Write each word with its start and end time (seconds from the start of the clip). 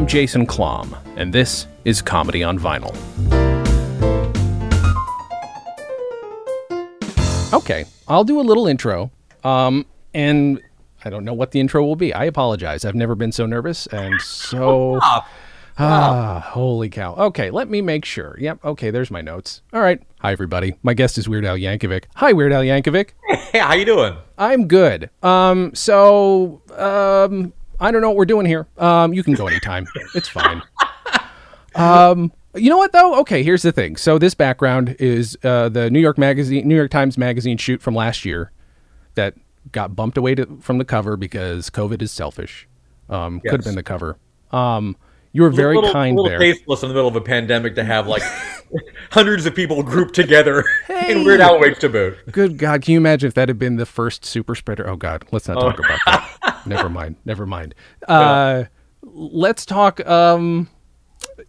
I'm 0.00 0.06
Jason 0.06 0.46
Klamm, 0.46 0.96
and 1.16 1.30
this 1.30 1.66
is 1.84 2.00
Comedy 2.00 2.42
on 2.42 2.58
Vinyl. 2.58 2.96
Okay, 7.52 7.84
I'll 8.08 8.24
do 8.24 8.40
a 8.40 8.46
little 8.50 8.66
intro. 8.66 9.10
Um, 9.44 9.84
and 10.14 10.62
I 11.04 11.10
don't 11.10 11.26
know 11.26 11.34
what 11.34 11.50
the 11.50 11.60
intro 11.60 11.84
will 11.84 11.96
be. 11.96 12.14
I 12.14 12.24
apologize. 12.24 12.86
I've 12.86 12.94
never 12.94 13.14
been 13.14 13.30
so 13.30 13.44
nervous 13.44 13.86
and 13.88 14.18
so. 14.22 15.00
Ah, 15.02 16.46
holy 16.46 16.88
cow. 16.88 17.14
Okay, 17.16 17.50
let 17.50 17.68
me 17.68 17.82
make 17.82 18.06
sure. 18.06 18.36
Yep, 18.40 18.64
okay, 18.64 18.90
there's 18.90 19.10
my 19.10 19.20
notes. 19.20 19.60
All 19.74 19.82
right. 19.82 20.02
Hi, 20.20 20.32
everybody. 20.32 20.76
My 20.82 20.94
guest 20.94 21.18
is 21.18 21.28
Weird 21.28 21.44
Al 21.44 21.58
Yankovic. 21.58 22.04
Hi, 22.16 22.32
Weird 22.32 22.54
Al 22.54 22.62
Yankovic. 22.62 23.10
Hey, 23.50 23.58
how 23.58 23.74
you 23.74 23.84
doing? 23.84 24.16
I'm 24.38 24.68
good. 24.68 25.10
Um, 25.24 25.74
so, 25.74 26.62
um, 26.76 27.52
I 27.80 27.90
don't 27.90 28.02
know 28.02 28.10
what 28.10 28.16
we're 28.16 28.26
doing 28.26 28.46
here. 28.46 28.66
Um, 28.78 29.12
you 29.14 29.22
can 29.22 29.34
go 29.34 29.46
anytime. 29.46 29.86
it's 30.14 30.28
fine. 30.28 30.62
Um, 31.74 32.32
you 32.54 32.68
know 32.68 32.78
what 32.78 32.92
though? 32.92 33.20
Okay, 33.20 33.42
here's 33.42 33.62
the 33.62 33.72
thing. 33.72 33.96
So 33.96 34.18
this 34.18 34.34
background 34.34 34.96
is 34.98 35.38
uh, 35.44 35.68
the 35.68 35.90
New 35.90 36.00
York 36.00 36.18
Magazine, 36.18 36.66
New 36.66 36.76
York 36.76 36.90
Times 36.90 37.16
Magazine 37.16 37.56
shoot 37.56 37.80
from 37.80 37.94
last 37.94 38.24
year 38.24 38.50
that 39.14 39.34
got 39.72 39.94
bumped 39.94 40.18
away 40.18 40.34
to, 40.34 40.58
from 40.60 40.78
the 40.78 40.84
cover 40.84 41.16
because 41.16 41.70
COVID 41.70 42.02
is 42.02 42.10
selfish. 42.10 42.66
Um, 43.08 43.40
Could 43.40 43.52
have 43.52 43.64
been 43.64 43.74
the 43.76 43.82
cover. 43.82 44.18
Um, 44.50 44.96
you 45.32 45.42
were 45.42 45.50
very 45.50 45.76
little, 45.76 45.92
kind 45.92 46.16
little 46.16 46.28
there. 46.30 46.38
tasteless 46.38 46.82
in 46.82 46.88
the 46.88 46.94
middle 46.94 47.08
of 47.08 47.16
a 47.16 47.20
pandemic 47.20 47.74
to 47.76 47.84
have 47.84 48.06
like 48.06 48.22
hundreds 49.10 49.46
of 49.46 49.54
people 49.54 49.82
grouped 49.82 50.14
together 50.14 50.64
Hey. 50.86 51.12
in 51.12 51.24
weird 51.24 51.40
waits 51.60 51.78
to 51.80 51.88
boot. 51.88 52.18
Good 52.30 52.58
God, 52.58 52.82
can 52.82 52.92
you 52.92 52.98
imagine 52.98 53.28
if 53.28 53.34
that 53.34 53.48
had 53.48 53.58
been 53.58 53.76
the 53.76 53.86
first 53.86 54.24
super 54.24 54.54
spreader? 54.54 54.88
Oh 54.88 54.96
God, 54.96 55.24
let's 55.32 55.48
not 55.48 55.60
talk 55.60 55.78
about 55.78 55.98
that. 56.06 56.62
never 56.66 56.88
mind. 56.88 57.16
Never 57.24 57.46
mind. 57.46 57.74
Uh, 58.08 58.64
let's 59.02 59.64
talk. 59.64 60.04
Um, 60.06 60.68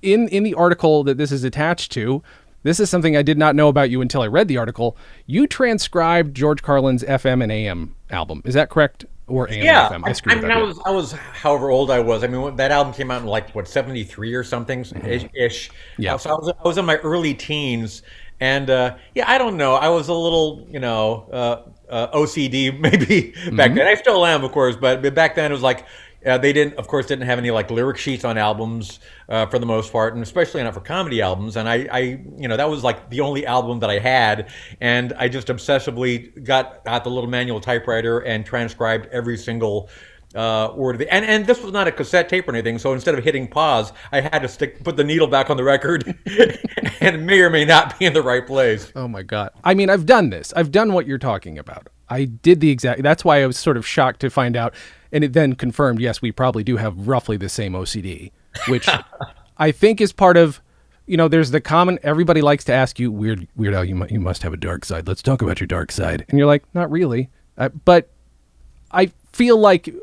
in 0.01 0.27
in 0.29 0.43
the 0.43 0.53
article 0.53 1.03
that 1.03 1.17
this 1.17 1.31
is 1.31 1.43
attached 1.43 1.91
to, 1.93 2.23
this 2.63 2.79
is 2.79 2.89
something 2.89 3.17
I 3.17 3.21
did 3.21 3.37
not 3.37 3.55
know 3.55 3.67
about 3.67 3.89
you 3.89 4.01
until 4.01 4.21
I 4.21 4.27
read 4.27 4.47
the 4.47 4.57
article. 4.57 4.95
You 5.25 5.47
transcribed 5.47 6.35
George 6.35 6.61
Carlin's 6.61 7.03
FM 7.03 7.41
and 7.43 7.51
AM 7.51 7.95
album. 8.09 8.41
Is 8.45 8.53
that 8.53 8.69
correct? 8.69 9.05
Or 9.31 9.47
Yeah, 9.49 9.89
FM? 9.89 10.01
I, 10.05 10.11
screwed 10.13 10.37
I 10.37 10.41
mean, 10.41 10.51
I 10.51 10.61
was, 10.61 10.79
I 10.85 10.91
was, 10.91 11.11
however 11.13 11.69
old 11.71 11.89
I 11.91 11.99
was. 11.99 12.23
I 12.23 12.27
mean, 12.27 12.55
that 12.57 12.71
album 12.71 12.93
came 12.93 13.09
out 13.11 13.21
in 13.21 13.27
like 13.27 13.51
what 13.55 13.67
seventy 13.67 14.03
three 14.03 14.33
or 14.33 14.43
something 14.43 14.81
ish. 15.05 15.25
ish. 15.33 15.69
Mm-hmm. 15.69 16.01
Yeah. 16.03 16.17
so 16.17 16.29
I 16.31 16.33
was, 16.33 16.53
I 16.63 16.67
was 16.67 16.77
in 16.77 16.85
my 16.85 16.97
early 16.97 17.33
teens, 17.33 18.03
and 18.39 18.69
uh, 18.69 18.97
yeah, 19.15 19.25
I 19.29 19.37
don't 19.37 19.57
know. 19.57 19.75
I 19.75 19.89
was 19.89 20.07
a 20.09 20.13
little, 20.13 20.67
you 20.69 20.79
know, 20.79 21.27
uh, 21.31 21.61
uh, 21.91 22.17
OCD 22.17 22.77
maybe 22.87 23.33
Mm-hmm. 23.33 23.55
back 23.55 23.73
then. 23.73 23.87
I 23.87 23.95
still 23.95 24.25
am, 24.25 24.43
of 24.43 24.51
course, 24.51 24.75
but 24.75 25.01
back 25.15 25.35
then 25.35 25.51
it 25.51 25.53
was 25.53 25.63
like. 25.63 25.85
Uh, 26.25 26.37
they 26.37 26.53
didn't, 26.53 26.75
of 26.75 26.87
course, 26.87 27.07
didn't 27.07 27.25
have 27.25 27.39
any 27.39 27.51
like 27.51 27.71
lyric 27.71 27.97
sheets 27.97 28.23
on 28.23 28.37
albums 28.37 28.99
uh, 29.29 29.45
for 29.47 29.59
the 29.59 29.65
most 29.65 29.91
part, 29.91 30.13
and 30.13 30.23
especially 30.23 30.61
not 30.63 30.73
for 30.73 30.81
comedy 30.81 31.21
albums. 31.21 31.57
And 31.57 31.67
I, 31.67 31.87
I, 31.91 31.99
you 32.37 32.47
know, 32.47 32.57
that 32.57 32.69
was 32.69 32.83
like 32.83 33.09
the 33.09 33.21
only 33.21 33.45
album 33.45 33.79
that 33.79 33.89
I 33.89 33.99
had, 33.99 34.49
and 34.79 35.13
I 35.13 35.27
just 35.27 35.47
obsessively 35.47 36.43
got 36.43 36.81
out 36.85 37.03
the 37.03 37.09
little 37.09 37.29
manual 37.29 37.59
typewriter 37.59 38.19
and 38.19 38.45
transcribed 38.45 39.07
every 39.11 39.37
single 39.37 39.89
uh, 40.35 40.71
word 40.75 40.95
of 40.95 41.01
it. 41.01 41.07
And 41.11 41.25
and 41.25 41.45
this 41.45 41.61
was 41.61 41.71
not 41.71 41.87
a 41.87 41.91
cassette 41.91 42.29
tape 42.29 42.47
or 42.47 42.51
anything, 42.51 42.77
so 42.77 42.93
instead 42.93 43.15
of 43.15 43.23
hitting 43.23 43.47
pause, 43.47 43.91
I 44.11 44.21
had 44.21 44.39
to 44.39 44.47
stick 44.47 44.83
put 44.83 44.95
the 44.95 45.03
needle 45.03 45.27
back 45.27 45.49
on 45.49 45.57
the 45.57 45.63
record, 45.63 46.15
and 47.01 47.25
may 47.25 47.41
or 47.41 47.49
may 47.49 47.65
not 47.65 47.97
be 47.99 48.05
in 48.05 48.13
the 48.13 48.21
right 48.21 48.45
place. 48.45 48.91
Oh 48.95 49.07
my 49.07 49.23
god. 49.23 49.51
I 49.63 49.73
mean, 49.73 49.89
I've 49.89 50.05
done 50.05 50.29
this. 50.29 50.53
I've 50.55 50.71
done 50.71 50.93
what 50.93 51.07
you're 51.07 51.17
talking 51.17 51.57
about. 51.57 51.87
I 52.09 52.25
did 52.25 52.59
the 52.59 52.69
exact 52.69 53.01
That's 53.03 53.23
why 53.23 53.41
I 53.41 53.47
was 53.47 53.57
sort 53.57 53.77
of 53.77 53.87
shocked 53.87 54.19
to 54.21 54.29
find 54.29 54.55
out 54.55 54.73
and 55.11 55.23
it 55.23 55.33
then 55.33 55.55
confirmed 55.55 55.99
yes, 55.99 56.21
we 56.21 56.31
probably 56.31 56.63
do 56.63 56.77
have 56.77 57.07
roughly 57.07 57.37
the 57.37 57.49
same 57.49 57.73
OCD, 57.73 58.31
which 58.67 58.89
I 59.57 59.71
think 59.71 60.01
is 60.01 60.11
part 60.11 60.37
of 60.37 60.61
you 61.07 61.17
know, 61.17 61.27
there's 61.27 61.51
the 61.51 61.59
common 61.59 61.99
everybody 62.03 62.41
likes 62.41 62.63
to 62.65 62.73
ask 62.73 62.99
you 62.99 63.11
weird 63.11 63.47
weird 63.55 63.73
Al, 63.73 63.83
you 63.83 63.95
mu- 63.95 64.07
you 64.09 64.19
must 64.19 64.43
have 64.43 64.53
a 64.53 64.57
dark 64.57 64.85
side. 64.85 65.07
Let's 65.07 65.21
talk 65.21 65.41
about 65.41 65.59
your 65.59 65.67
dark 65.67 65.91
side. 65.91 66.25
And 66.29 66.37
you're 66.37 66.47
like, 66.47 66.63
not 66.73 66.89
really. 66.89 67.29
Uh, 67.57 67.69
but 67.69 68.09
I 68.91 69.11
feel 69.33 69.57
like 69.57 69.93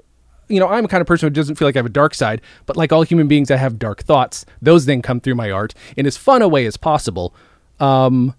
you 0.48 0.58
know, 0.58 0.68
I'm 0.68 0.84
a 0.84 0.88
kind 0.88 1.00
of 1.00 1.06
person 1.06 1.26
who 1.26 1.30
doesn't 1.30 1.56
feel 1.56 1.68
like 1.68 1.76
I 1.76 1.78
have 1.78 1.86
a 1.86 1.90
dark 1.90 2.14
side, 2.14 2.40
but 2.66 2.76
like 2.76 2.92
all 2.92 3.02
human 3.02 3.28
beings, 3.28 3.50
I 3.50 3.56
have 3.56 3.78
dark 3.78 4.02
thoughts. 4.02 4.46
Those 4.62 4.86
then 4.86 5.02
come 5.02 5.20
through 5.20 5.34
my 5.34 5.50
art 5.50 5.74
in 5.96 6.06
as 6.06 6.16
fun 6.16 6.42
a 6.42 6.48
way 6.48 6.66
as 6.66 6.76
possible. 6.76 7.34
Um, 7.80 8.34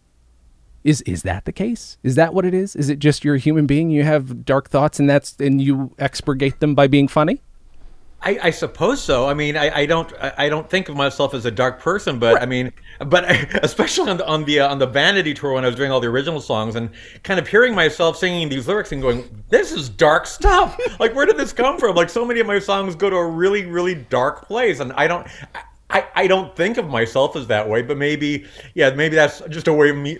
is 0.90 1.02
is 1.04 1.22
that 1.22 1.46
the 1.46 1.52
case? 1.52 1.98
Is 2.02 2.16
that 2.16 2.34
what 2.34 2.46
it 2.46 2.54
is? 2.54 2.76
Is 2.76 2.90
it 2.90 2.98
just 2.98 3.24
you're 3.24 3.36
a 3.36 3.40
human 3.40 3.68
being? 3.68 3.92
You 3.92 4.04
have 4.04 4.44
dark 4.44 4.70
thoughts, 4.70 5.00
and 5.00 5.08
that's 5.08 5.36
and 5.40 5.62
you 5.62 5.94
expurgate 6.00 6.60
them 6.60 6.74
by 6.74 6.88
being 6.88 7.08
funny? 7.08 7.42
I, 8.22 8.40
I 8.44 8.50
suppose 8.50 9.02
so. 9.02 9.30
I 9.30 9.34
mean, 9.34 9.56
I, 9.56 9.82
I 9.82 9.86
don't 9.86 10.12
I 10.20 10.50
don't 10.50 10.68
think 10.70 10.90
of 10.90 10.96
myself 10.96 11.34
as 11.36 11.46
a 11.46 11.52
dark 11.52 11.80
person, 11.80 12.18
but 12.18 12.42
I 12.42 12.48
mean, 12.48 12.74
but 13.06 13.24
especially 13.64 14.10
on 14.10 14.18
the 14.18 14.28
on 14.28 14.46
the 14.46 14.62
uh, 14.62 14.68
on 14.68 14.80
the 14.80 14.88
Vanity 14.88 15.36
tour 15.36 15.54
when 15.54 15.64
I 15.64 15.68
was 15.68 15.76
doing 15.76 15.92
all 15.92 16.00
the 16.00 16.08
original 16.08 16.42
songs 16.42 16.76
and 16.76 16.90
kind 17.24 17.40
of 17.40 17.48
hearing 17.48 17.76
myself 17.76 18.18
singing 18.18 18.50
these 18.50 18.68
lyrics 18.68 18.92
and 18.92 19.02
going, 19.02 19.44
"This 19.50 19.72
is 19.72 19.90
dark 19.90 20.26
stuff." 20.26 20.78
like, 21.00 21.14
where 21.14 21.28
did 21.28 21.38
this 21.38 21.54
come 21.54 21.78
from? 21.78 21.96
Like, 21.96 22.10
so 22.10 22.26
many 22.26 22.40
of 22.40 22.48
my 22.48 22.60
songs 22.60 22.96
go 22.96 23.10
to 23.10 23.16
a 23.16 23.28
really 23.28 23.66
really 23.66 23.96
dark 23.96 24.48
place, 24.48 24.80
and 24.80 24.92
I 24.94 25.08
don't. 25.08 25.28
I, 25.90 26.06
I 26.16 26.28
don't 26.28 26.56
think 26.56 26.78
of 26.78 26.88
myself 26.88 27.36
as 27.36 27.48
that 27.48 27.68
way, 27.68 27.82
but 27.82 27.98
maybe, 27.98 28.46
yeah, 28.76 28.92
maybe 28.92 29.16
that's 29.16 29.42
just 29.50 29.68
a 29.68 29.74
way 29.74 29.90
of 29.90 29.98
me, 29.98 30.20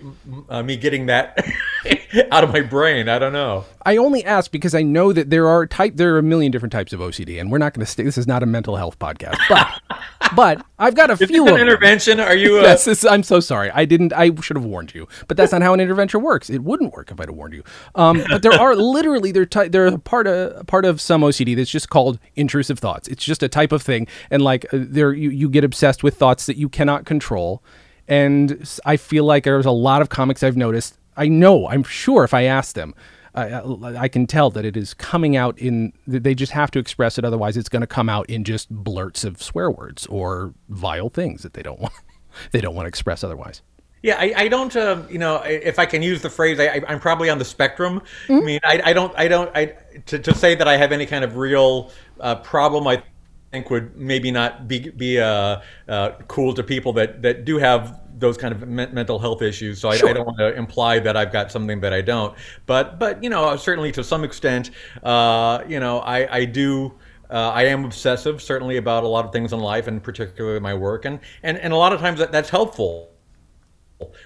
uh, 0.50 0.64
me 0.64 0.76
getting 0.78 1.06
that 1.08 1.38
out 2.32 2.44
of 2.44 2.52
my 2.52 2.62
brain. 2.62 3.08
I 3.10 3.20
don't 3.20 3.34
know. 3.34 3.66
I 3.86 3.98
only 3.98 4.24
ask 4.26 4.52
because 4.52 4.76
I 4.76 4.82
know 4.84 5.14
that 5.14 5.30
there 5.30 5.48
are 5.48 5.66
type 5.66 5.96
there 5.96 6.16
are 6.16 6.20
a 6.20 6.24
million 6.24 6.52
different 6.52 6.72
types 6.72 6.94
of 6.94 7.00
OCD, 7.00 7.40
and 7.40 7.52
we're 7.52 7.58
not 7.58 7.74
going 7.74 7.86
to 7.86 7.92
stay. 7.92 8.04
This 8.04 8.18
is 8.18 8.28
not 8.28 8.44
a 8.44 8.46
mental 8.46 8.76
health 8.76 8.98
podcast, 9.00 9.38
but 9.48 10.00
but 10.36 10.66
I've 10.78 10.96
got 10.96 11.10
a 11.10 11.14
Is 11.14 11.30
few 11.30 11.46
this 11.46 11.54
an 11.54 11.60
intervention? 11.62 12.20
Are 12.20 12.36
you? 12.36 12.60
Uh, 12.60 12.62
Yes, 12.64 12.86
this- 12.86 13.06
I'm 13.06 13.24
so 13.24 13.40
sorry. 13.40 13.72
I 13.72 13.86
didn't. 13.86 14.14
I 14.14 14.34
should 14.42 14.58
have 14.58 14.66
warned 14.66 14.94
you, 14.94 15.08
but 15.28 15.38
that's 15.38 15.52
not 15.52 15.62
how 15.62 15.74
an 15.74 15.80
intervention 15.80 16.22
works. 16.22 16.50
It 16.50 16.64
wouldn't 16.64 16.94
work 16.94 17.12
if 17.12 17.20
I'd 17.20 17.28
have 17.30 17.36
warned 17.36 17.54
you. 17.54 17.64
Um, 17.96 18.24
but 18.30 18.42
there 18.44 18.54
are 18.54 18.76
literally 18.76 19.32
there 19.32 19.46
ty- 19.46 19.70
there 19.70 19.86
are 19.86 19.94
a 19.96 20.00
part 20.00 20.28
of 20.28 20.66
part 20.68 20.86
of 20.86 21.00
some 21.02 21.22
OCD 21.22 21.56
that's 21.56 21.72
just 21.72 21.90
called 21.90 22.20
intrusive 22.36 22.80
thoughts. 22.80 23.08
It's 23.08 23.24
just 23.24 23.44
a 23.44 23.48
type 23.48 23.72
of 23.72 23.82
thing, 23.82 24.08
and 24.30 24.42
like 24.42 24.66
uh, 24.74 24.78
there 24.82 25.14
you 25.14 25.30
you 25.30 25.50
get 25.50 25.64
obsessed 25.64 26.04
with 26.04 26.16
thoughts 26.18 26.46
that 26.48 26.58
you 26.58 26.70
cannot 26.70 27.06
control. 27.06 27.64
And 28.08 28.68
I 28.86 28.98
feel 28.98 29.24
like 29.24 29.44
there's 29.44 29.68
a 29.68 29.72
lot 29.72 30.02
of 30.02 30.10
comics 30.10 30.42
I've 30.42 30.58
noticed. 30.58 30.98
I 31.20 31.28
know. 31.28 31.68
I'm 31.68 31.84
sure 31.84 32.24
if 32.24 32.34
I 32.34 32.44
ask 32.44 32.74
them. 32.76 32.96
I, 33.36 33.62
I 33.96 34.08
can 34.08 34.26
tell 34.26 34.50
that 34.52 34.66
it 34.66 34.76
is 34.76 34.94
coming 34.94 35.36
out 35.36 35.60
in. 35.60 35.94
They 36.08 36.34
just 36.34 36.52
have 36.54 36.72
to 36.72 36.80
express 36.80 37.18
it, 37.18 37.26
otherwise, 37.26 37.58
it's 37.58 37.70
going 37.70 37.82
to 37.82 37.88
come 37.88 38.10
out 38.10 38.28
in 38.30 38.44
just 38.44 38.70
blurts 38.72 39.24
of 39.24 39.42
swear 39.42 39.70
words 39.70 40.08
or 40.08 40.54
vile 40.70 41.10
things 41.10 41.44
that 41.44 41.54
they 41.54 41.62
don't 41.62 41.80
want. 41.80 41.94
They 42.52 42.62
don't 42.62 42.74
want 42.74 42.86
to 42.86 42.90
express 42.90 43.24
otherwise. 43.24 43.62
Yeah, 44.02 44.16
I, 44.18 44.34
I 44.36 44.48
don't. 44.48 44.74
Uh, 44.76 45.04
you 45.10 45.20
know, 45.20 45.38
if 45.44 45.78
I 45.78 45.86
can 45.86 46.02
use 46.02 46.22
the 46.22 46.30
phrase, 46.30 46.60
I, 46.60 46.82
I'm 46.88 47.00
probably 47.00 47.30
on 47.30 47.38
the 47.38 47.46
spectrum. 47.46 48.02
I 48.30 48.40
mean, 48.40 48.60
I, 48.64 48.82
I 48.86 48.94
don't. 48.94 49.14
I 49.18 49.28
don't. 49.28 49.52
I 49.56 49.76
to, 50.08 50.20
to 50.20 50.34
say 50.34 50.56
that 50.56 50.68
I 50.68 50.78
have 50.78 50.92
any 50.92 51.06
kind 51.06 51.24
of 51.26 51.36
real 51.36 51.92
uh, 52.20 52.36
problem, 52.36 52.88
I 52.88 53.04
think 53.52 53.70
would 53.70 53.96
maybe 53.96 54.32
not 54.32 54.68
be 54.68 54.90
be 54.90 55.20
uh, 55.20 55.62
uh, 55.88 56.12
cool 56.28 56.54
to 56.54 56.64
people 56.64 56.94
that 56.94 57.22
that 57.22 57.46
do 57.46 57.58
have 57.58 58.00
those 58.20 58.38
kind 58.38 58.54
of 58.54 58.68
men- 58.68 58.94
mental 58.94 59.18
health 59.18 59.42
issues. 59.42 59.80
So 59.80 59.90
I, 59.90 59.96
I 59.96 60.14
don't 60.14 60.26
want 60.26 60.38
to 60.40 60.54
imply 60.56 61.00
that 61.00 61.16
I've 61.16 61.32
got 61.32 61.52
something 61.52 61.80
that 61.82 61.94
I 61.94 62.02
don't. 62.02 62.36
But 62.66 63.00
but 63.00 63.24
you 63.24 63.30
know, 63.30 63.56
certainly 63.56 63.92
to 63.94 64.04
some 64.04 64.24
extent, 64.24 64.72
uh, 65.04 65.64
you 65.68 65.80
know, 65.80 66.00
I 66.00 66.38
I 66.38 66.46
do. 66.46 66.94
Uh, 67.32 67.52
I 67.54 67.66
am 67.66 67.86
obsessive, 67.86 68.42
certainly 68.42 68.78
about 68.78 69.04
a 69.04 69.08
lot 69.08 69.24
of 69.24 69.32
things 69.32 69.54
in 69.54 69.60
life, 69.60 69.86
and 69.86 70.02
particularly 70.02 70.60
my 70.60 70.74
work, 70.74 71.06
and 71.06 71.20
and, 71.44 71.60
and 71.60 71.74
a 71.74 71.76
lot 71.76 71.94
of 71.94 72.00
times 72.00 72.18
that, 72.18 72.32
that's 72.32 72.50
helpful 72.50 73.12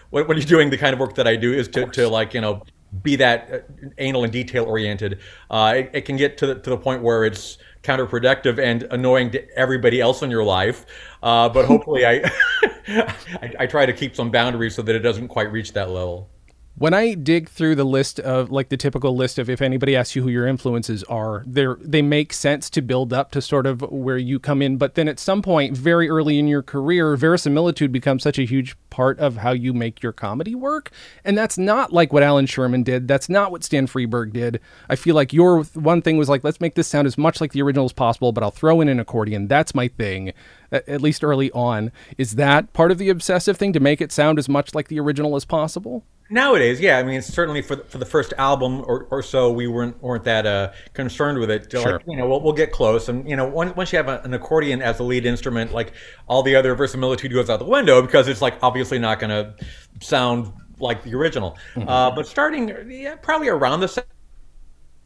when, 0.09 0.27
when 0.27 0.37
you're 0.37 0.45
doing 0.45 0.69
the 0.69 0.77
kind 0.77 0.93
of 0.93 0.99
work 0.99 1.15
that 1.15 1.27
I 1.27 1.35
do 1.35 1.53
is 1.53 1.67
to, 1.69 1.85
to 1.87 2.07
like 2.07 2.33
you 2.33 2.41
know 2.41 2.63
be 3.01 3.15
that 3.15 3.51
uh, 3.51 3.89
anal 3.97 4.23
and 4.23 4.31
detail 4.31 4.65
oriented. 4.65 5.19
Uh, 5.49 5.73
it, 5.77 5.91
it 5.93 6.01
can 6.01 6.17
get 6.17 6.37
to 6.37 6.47
the, 6.47 6.55
to 6.55 6.69
the 6.69 6.77
point 6.77 7.01
where 7.01 7.23
it's 7.23 7.57
counterproductive 7.81 8.59
and 8.59 8.83
annoying 8.83 9.31
to 9.31 9.57
everybody 9.57 9.99
else 9.99 10.21
in 10.21 10.29
your 10.29 10.43
life. 10.43 10.85
Uh, 11.21 11.49
but 11.49 11.65
hopefully, 11.65 12.05
I, 12.05 12.29
I 12.87 13.53
I 13.59 13.65
try 13.65 13.85
to 13.85 13.93
keep 13.93 14.15
some 14.15 14.31
boundaries 14.31 14.75
so 14.75 14.81
that 14.81 14.95
it 14.95 14.99
doesn't 14.99 15.29
quite 15.29 15.51
reach 15.51 15.73
that 15.73 15.89
level. 15.89 16.29
When 16.75 16.93
I 16.93 17.13
dig 17.13 17.49
through 17.49 17.75
the 17.75 17.83
list 17.83 18.19
of 18.19 18.49
like 18.49 18.69
the 18.69 18.77
typical 18.77 19.15
list 19.15 19.37
of 19.37 19.47
if 19.47 19.61
anybody 19.61 19.95
asks 19.95 20.15
you 20.15 20.23
who 20.23 20.29
your 20.29 20.47
influences 20.47 21.03
are, 21.03 21.43
they 21.45 21.67
they 21.79 22.01
make 22.01 22.33
sense 22.33 22.67
to 22.71 22.81
build 22.81 23.13
up 23.13 23.29
to 23.31 23.41
sort 23.43 23.67
of 23.67 23.81
where 23.91 24.17
you 24.17 24.39
come 24.39 24.59
in. 24.63 24.77
But 24.77 24.95
then 24.95 25.07
at 25.07 25.19
some 25.19 25.43
point, 25.43 25.77
very 25.77 26.09
early 26.09 26.39
in 26.39 26.47
your 26.47 26.63
career, 26.63 27.15
verisimilitude 27.15 27.91
becomes 27.91 28.23
such 28.23 28.39
a 28.39 28.45
huge 28.45 28.75
part 28.89 29.19
of 29.19 29.37
how 29.37 29.51
you 29.51 29.71
make 29.71 30.01
your 30.01 30.13
comedy 30.13 30.55
work. 30.55 30.89
And 31.23 31.37
that's 31.37 31.59
not 31.59 31.93
like 31.93 32.11
what 32.11 32.23
Allan 32.23 32.47
Sherman 32.47 32.81
did. 32.81 33.07
That's 33.07 33.29
not 33.29 33.51
what 33.51 33.63
Stan 33.63 33.85
Freberg 33.85 34.33
did. 34.33 34.59
I 34.89 34.95
feel 34.95 35.13
like 35.13 35.31
your 35.31 35.63
one 35.75 36.01
thing 36.01 36.17
was 36.17 36.29
like, 36.29 36.43
let's 36.43 36.59
make 36.61 36.73
this 36.73 36.87
sound 36.87 37.05
as 37.05 37.19
much 37.19 37.39
like 37.39 37.51
the 37.51 37.61
original 37.61 37.85
as 37.85 37.93
possible, 37.93 38.31
but 38.31 38.43
I'll 38.43 38.51
throw 38.51 38.81
in 38.81 38.89
an 38.89 38.99
accordion. 38.99 39.47
That's 39.47 39.75
my 39.75 39.89
thing. 39.89 40.33
At, 40.73 41.01
least 41.01 41.23
early 41.23 41.51
on. 41.51 41.91
Is 42.17 42.35
that 42.35 42.73
part 42.73 42.91
of 42.91 42.97
the 42.97 43.09
obsessive 43.09 43.57
thing 43.57 43.73
to 43.73 43.79
make 43.79 44.01
it 44.01 44.11
sound 44.11 44.39
as 44.39 44.49
much 44.49 44.73
like 44.73 44.87
the 44.87 44.99
original 44.99 45.35
as 45.35 45.45
possible? 45.45 46.03
Nowadays, 46.29 46.79
yeah, 46.79 46.97
I 46.97 47.03
mean, 47.03 47.21
certainly 47.21 47.61
for 47.61 47.75
the, 47.75 47.83
for 47.83 47.97
the 47.99 48.05
first 48.05 48.33
album 48.37 48.83
or, 48.87 49.03
or 49.11 49.21
so, 49.21 49.51
we 49.51 49.67
weren't 49.67 50.01
weren't 50.01 50.23
that 50.23 50.45
uh, 50.45 50.71
concerned 50.93 51.37
with 51.37 51.51
it. 51.51 51.69
Sure. 51.69 51.93
Like, 51.93 52.01
you 52.07 52.17
know, 52.17 52.27
we'll, 52.27 52.41
we'll 52.41 52.53
get 52.53 52.71
close, 52.71 53.09
and 53.09 53.29
you 53.29 53.35
know, 53.35 53.45
once, 53.45 53.75
once 53.75 53.91
you 53.91 53.97
have 53.97 54.07
a, 54.07 54.21
an 54.21 54.33
accordion 54.33 54.81
as 54.81 54.97
the 54.97 55.03
lead 55.03 55.25
instrument, 55.25 55.73
like 55.73 55.93
all 56.27 56.41
the 56.41 56.55
other 56.55 56.73
verisimilitude 56.75 57.31
goes 57.31 57.49
out 57.49 57.59
the 57.59 57.65
window 57.65 58.01
because 58.01 58.27
it's 58.27 58.41
like 58.41 58.55
obviously 58.63 58.97
not 58.97 59.19
going 59.19 59.29
to 59.29 59.53
sound 60.01 60.51
like 60.79 61.03
the 61.03 61.13
original. 61.13 61.57
Uh, 61.75 62.09
but 62.09 62.25
starting, 62.25 62.73
yeah, 62.89 63.15
probably 63.15 63.49
around 63.49 63.81
the 63.81 64.03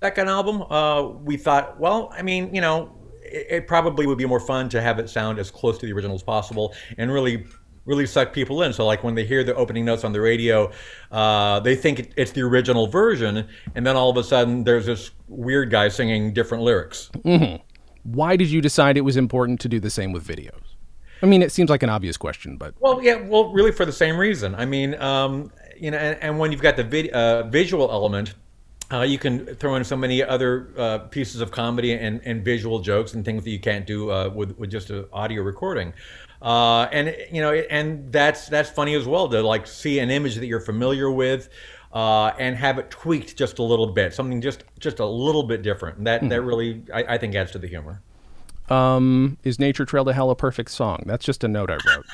second 0.02 0.30
album, 0.30 0.62
uh, 0.72 1.02
we 1.02 1.38
thought, 1.38 1.80
well, 1.80 2.14
I 2.14 2.22
mean, 2.22 2.54
you 2.54 2.62
know, 2.62 2.97
it, 3.32 3.48
it 3.50 3.68
probably 3.68 4.06
would 4.08 4.18
be 4.18 4.26
more 4.26 4.40
fun 4.40 4.70
to 4.70 4.82
have 4.82 5.00
it 5.00 5.10
sound 5.10 5.40
as 5.40 5.52
close 5.52 5.78
to 5.80 5.86
the 5.86 5.94
original 5.94 6.16
as 6.16 6.24
possible, 6.24 6.74
and 6.98 7.12
really 7.12 7.46
really 7.86 8.06
suck 8.06 8.34
people 8.34 8.64
in. 8.64 8.74
So 8.74 8.86
like 8.86 9.02
when 9.02 9.16
they 9.16 9.24
hear 9.24 9.46
the 9.46 9.56
opening 9.56 9.86
notes 9.86 10.04
on 10.04 10.12
the 10.12 10.20
radio, 10.20 10.70
uh, 11.10 11.62
they 11.62 11.74
think 11.74 12.00
it- 12.00 12.12
it's 12.18 12.32
the 12.32 12.42
original 12.42 12.88
version, 12.88 13.48
and 13.76 13.88
then 13.88 13.96
all 13.96 14.10
of 14.10 14.18
a 14.18 14.24
sudden 14.26 14.66
there's 14.66 14.86
this 14.88 15.12
weird 15.30 15.70
guy 15.72 15.88
singing 15.88 16.34
different 16.34 16.66
lyrics. 16.66 17.10
Why 18.04 18.36
did 18.36 18.50
you 18.50 18.62
decide 18.62 18.98
it 18.98 19.02
was 19.02 19.16
important 19.16 19.62
to 19.62 19.70
do 19.70 19.80
the 19.80 19.90
same 19.90 20.12
with 20.12 20.28
videos? 20.28 20.60
I 21.24 21.26
mean, 21.28 21.42
it 21.42 21.52
seems 21.54 21.70
like 21.70 21.82
an 21.82 21.90
obvious 21.90 22.18
question, 22.18 22.58
but 22.58 22.74
Well, 22.80 23.02
yeah, 23.02 23.22
well, 23.26 23.54
really 23.54 23.72
for 23.72 23.86
the 23.86 23.92
same 23.94 24.18
reason. 24.18 24.54
I 24.54 24.66
mean, 24.66 24.94
um, 25.02 25.52
you 25.78 25.90
know, 25.92 25.98
and, 25.98 26.22
and 26.22 26.40
when 26.40 26.52
you've 26.52 26.62
got 26.62 26.76
the 26.76 26.84
vid- 26.84 27.12
uh, 27.12 27.44
visual 27.44 27.90
element. 27.90 28.34
Uh, 28.92 29.02
you 29.02 29.18
can 29.18 29.46
throw 29.56 29.76
in 29.76 29.84
so 29.84 29.98
many 29.98 30.24
other 30.24 30.70
uh, 30.78 31.00
pieces 31.00 31.42
of 31.42 31.52
comedy 31.52 31.92
and, 31.94 32.22
and 32.24 32.46
visual 32.46 32.80
jokes 32.80 33.14
and 33.14 33.26
things 33.26 33.44
that 33.44 33.50
you 33.50 33.60
can't 33.60 33.86
do 33.86 34.10
uh, 34.12 34.30
with, 34.34 34.58
with 34.58 34.72
just 34.72 34.90
an 34.90 35.06
audio 35.12 35.42
recording, 35.42 35.94
uh, 36.42 36.84
and 36.84 37.14
you 37.30 37.42
know, 37.42 37.52
and 37.54 38.10
that's 38.14 38.48
that's 38.48 38.70
funny 38.70 38.96
as 38.96 39.06
well 39.06 39.28
to 39.28 39.42
like 39.42 39.68
see 39.68 40.00
an 40.00 40.10
image 40.10 40.36
that 40.36 40.46
you're 40.46 40.62
familiar 40.62 41.12
with, 41.12 41.50
uh, 41.92 42.28
and 42.40 42.56
have 42.56 42.78
it 42.78 42.90
tweaked 42.90 43.36
just 43.36 43.60
a 43.60 43.64
little 43.64 43.88
bit, 43.88 44.14
something 44.14 44.40
just 44.40 44.64
just 44.80 45.00
a 45.00 45.06
little 45.06 45.44
bit 45.44 45.64
different. 45.64 45.98
And 45.98 46.08
that 46.08 46.28
that 46.30 46.42
really 46.42 46.84
I, 46.94 47.16
I 47.16 47.18
think 47.18 47.36
adds 47.36 47.52
to 47.52 47.60
the 47.60 47.68
humor. 47.68 48.02
um, 48.70 49.38
is 49.44 49.60
Nature 49.60 49.84
Trail 49.86 50.06
to 50.06 50.14
Hell 50.14 50.30
a 50.30 50.36
perfect 50.36 50.72
song? 50.72 51.04
That's 51.06 51.26
just 51.26 51.44
a 51.44 51.50
note 51.50 51.70
I 51.70 51.78
wrote. 51.86 52.06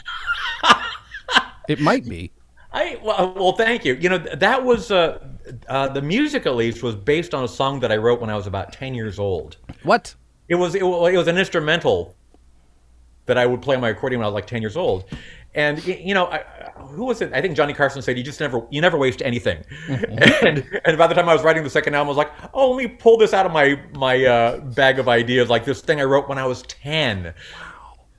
it 1.69 1.79
might 1.79 2.05
be. 2.09 2.31
I 2.73 2.99
well, 3.03 3.33
well, 3.35 3.51
thank 3.53 3.85
you. 3.85 3.93
You 3.95 4.09
know 4.09 4.17
that 4.17 4.63
was 4.63 4.91
uh, 4.91 5.19
uh, 5.67 5.89
the 5.89 6.01
music 6.01 6.45
at 6.45 6.55
least 6.55 6.81
was 6.81 6.95
based 6.95 7.33
on 7.33 7.43
a 7.43 7.47
song 7.47 7.79
that 7.81 7.91
I 7.91 7.97
wrote 7.97 8.19
when 8.19 8.29
I 8.29 8.35
was 8.35 8.47
about 8.47 8.73
ten 8.73 8.95
years 8.95 9.19
old. 9.19 9.57
What? 9.83 10.15
It 10.47 10.55
was 10.55 10.73
it, 10.75 10.81
it 10.81 11.17
was 11.17 11.27
an 11.27 11.37
instrumental 11.37 12.15
that 13.25 13.37
I 13.37 13.45
would 13.45 13.61
play 13.61 13.75
on 13.75 13.81
my 13.81 13.89
accordion 13.89 14.19
when 14.19 14.25
I 14.25 14.29
was 14.29 14.33
like 14.33 14.47
ten 14.47 14.61
years 14.61 14.75
old, 14.75 15.05
and 15.53 15.85
you 15.85 16.15
know 16.15 16.25
I, 16.25 16.43
who 16.77 17.05
was 17.05 17.21
it? 17.21 17.31
I 17.31 17.41
think 17.41 17.55
Johnny 17.55 17.73
Carson 17.73 18.01
said 18.01 18.17
you 18.17 18.23
just 18.23 18.39
never 18.39 18.65
you 18.71 18.81
never 18.81 18.97
waste 18.97 19.21
anything. 19.21 19.63
and 19.87 20.65
and 20.85 20.97
by 20.97 21.05
the 21.05 21.13
time 21.13 21.29
I 21.29 21.33
was 21.33 21.43
writing 21.43 21.63
the 21.63 21.69
second 21.69 21.93
album, 21.93 22.07
I 22.07 22.09
was 22.09 22.17
like, 22.17 22.31
oh, 22.55 22.71
let 22.71 22.83
me 22.83 22.87
pull 22.87 23.17
this 23.17 23.33
out 23.33 23.45
of 23.45 23.51
my 23.51 23.79
my 23.93 24.25
uh, 24.25 24.59
bag 24.59 24.97
of 24.97 25.07
ideas, 25.07 25.49
like 25.49 25.63
this 25.63 25.81
thing 25.81 26.01
I 26.01 26.05
wrote 26.05 26.27
when 26.27 26.39
I 26.39 26.45
was 26.47 26.63
ten. 26.63 27.35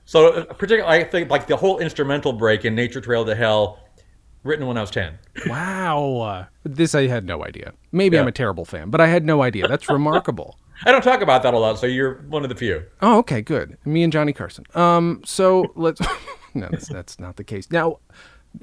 So 0.05 0.29
uh, 0.29 0.53
particularly, 0.53 0.97
I 0.97 1.03
think 1.03 1.29
like 1.29 1.47
the 1.47 1.57
whole 1.57 1.79
instrumental 1.79 2.31
break 2.31 2.63
in 2.63 2.73
Nature 2.73 3.01
Trail 3.01 3.25
to 3.25 3.35
Hell, 3.35 3.79
written 4.45 4.65
when 4.67 4.77
I 4.77 4.81
was 4.81 4.91
ten. 4.91 5.17
Wow. 5.47 6.47
This 6.63 6.95
I 6.95 7.07
had 7.07 7.25
no 7.25 7.43
idea. 7.43 7.73
Maybe 7.91 8.17
I'm 8.17 8.27
a 8.27 8.31
terrible 8.31 8.65
fan, 8.65 8.89
but 8.89 9.01
I 9.01 9.07
had 9.07 9.25
no 9.25 9.41
idea. 9.41 9.67
That's 9.67 9.89
remarkable. 9.89 10.57
I 10.85 10.91
don't 10.91 11.03
talk 11.03 11.21
about 11.21 11.43
that 11.43 11.53
a 11.53 11.57
lot, 11.57 11.79
so 11.79 11.85
you're 11.85 12.21
one 12.23 12.43
of 12.43 12.49
the 12.49 12.55
few. 12.55 12.83
Oh, 13.01 13.19
okay, 13.19 13.41
good. 13.41 13.77
Me 13.85 14.03
and 14.03 14.11
Johnny 14.11 14.33
Carson. 14.33 14.65
Um, 14.75 15.21
so 15.25 15.71
let's. 15.75 16.01
no, 16.53 16.67
that's, 16.69 16.87
that's 16.87 17.19
not 17.19 17.37
the 17.37 17.43
case. 17.43 17.71
Now, 17.71 17.99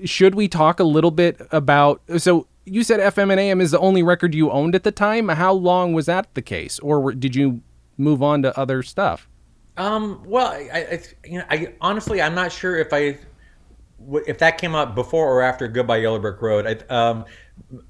should 0.05 0.35
we 0.35 0.49
talk 0.49 0.79
a 0.79 0.85
little 0.85 1.11
bit 1.11 1.41
about? 1.51 2.03
So 2.19 2.47
you 2.65 2.85
said 2.85 3.01
FM 3.01 3.31
and 3.31 3.41
AM 3.41 3.61
is 3.61 3.71
the 3.71 3.79
only 3.79 4.03
record 4.03 4.35
you 4.35 4.51
owned 4.51 4.75
at 4.75 4.85
the 4.85 4.93
time. 4.93 5.29
How 5.29 5.53
long 5.53 5.93
was 5.93 6.07
that 6.07 6.33
the 6.35 6.43
case, 6.43 6.79
or 6.81 7.01
were, 7.01 7.15
did 7.15 7.35
you 7.35 7.63
move 7.97 8.23
on 8.23 8.43
to 8.43 8.59
other 8.59 8.83
stuff? 8.83 9.29
Um, 9.77 10.23
well, 10.27 10.49
I, 10.49 10.71
I, 10.75 11.03
you 11.25 11.39
know, 11.39 11.45
I 11.51 11.75
honestly, 11.81 12.21
I'm 12.21 12.35
not 12.35 12.53
sure 12.53 12.77
if 12.77 12.93
I, 12.93 13.19
if 14.27 14.39
that 14.39 14.59
came 14.59 14.75
out 14.75 14.95
before 14.95 15.33
or 15.33 15.43
after 15.43 15.69
Goodbye 15.69 15.99
Yellow 15.99 16.19
Brick 16.19 16.41
Road. 16.41 16.67
I, 16.67 16.95
um, 16.95 17.25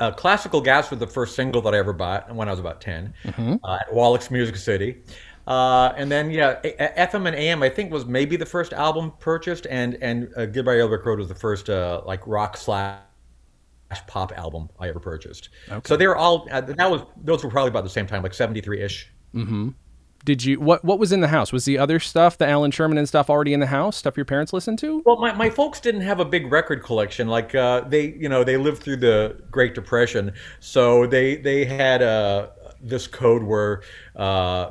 uh, 0.01 0.11
Classical 0.13 0.61
Gas 0.61 0.91
was 0.91 1.01
the 1.01 1.07
first 1.07 1.35
single 1.35 1.63
that 1.63 1.75
I 1.75 1.79
ever 1.79 1.93
bought 1.93 2.35
when 2.35 2.49
I 2.49 2.51
was 2.51 2.61
about 2.61 2.81
10 2.81 3.15
uh, 3.65 3.79
at 3.81 3.93
Wallach's 3.93 4.31
Music 4.31 4.57
City. 4.57 5.03
Uh, 5.47 5.93
and 5.97 6.11
then, 6.11 6.31
yeah, 6.31 6.61
FM 6.63 7.27
and 7.27 7.35
AM, 7.35 7.63
I 7.63 7.69
think, 7.69 7.91
was 7.93 8.07
maybe 8.07 8.37
the 8.37 8.47
first 8.47 8.73
album 8.73 9.13
purchased, 9.19 9.67
and 9.69 9.99
and 10.01 10.33
uh, 10.37 10.47
Goodbye 10.47 10.77
Yellow 10.77 10.89
Brick 10.91 11.05
Road 11.05 11.19
was 11.19 11.29
the 11.29 11.35
first 11.35 11.69
uh, 11.69 12.01
like 12.07 12.25
rock 12.29 12.57
slash 12.57 13.01
pop 14.07 14.33
album 14.39 14.69
I 14.79 14.89
ever 14.89 15.01
purchased. 15.01 15.49
So 15.85 15.97
they 15.97 16.07
were 16.07 16.17
all 16.17 16.47
uh, 16.51 16.61
that 16.61 16.89
was 16.91 17.03
those 17.25 17.43
were 17.43 17.51
probably 17.51 17.71
about 17.71 17.83
the 17.83 17.91
same 17.91 18.07
time, 18.07 18.23
like 18.23 18.35
73 18.35 18.83
ish. 18.83 19.11
Did 20.25 20.45
you 20.45 20.61
what 20.61 20.85
what 20.85 20.99
was 20.99 21.11
in 21.11 21.21
the 21.21 21.29
house? 21.29 21.53
Was 21.53 21.65
the 21.65 21.79
other 21.79 21.99
stuff, 21.99 22.39
the 22.39 22.49
Allan 22.49 22.71
Sherman 22.71 22.97
and 22.97 23.09
stuff, 23.09 23.29
already 23.29 23.53
in 23.53 23.61
the 23.61 23.67
house? 23.67 23.97
Stuff 23.97 24.17
your 24.17 24.25
parents 24.25 24.53
listened 24.53 24.79
to? 24.81 25.03
Well, 25.05 25.21
my, 25.21 25.33
my 25.33 25.51
folks 25.51 25.81
didn't 25.81 26.03
have 26.03 26.21
a 26.21 26.25
big 26.25 26.51
record 26.53 26.85
collection. 26.85 27.27
Like 27.27 27.55
uh, 27.55 27.81
they, 27.81 28.13
you 28.13 28.29
know, 28.29 28.45
they 28.45 28.57
lived 28.57 28.83
through 28.83 28.99
the 28.99 29.43
Great 29.51 29.75
Depression, 29.75 30.33
so 30.61 31.07
they 31.07 31.37
they 31.37 31.65
had 31.65 32.03
uh, 32.03 32.51
this 32.81 33.09
code 33.09 33.43
where 33.43 33.83
uh, 34.15 34.71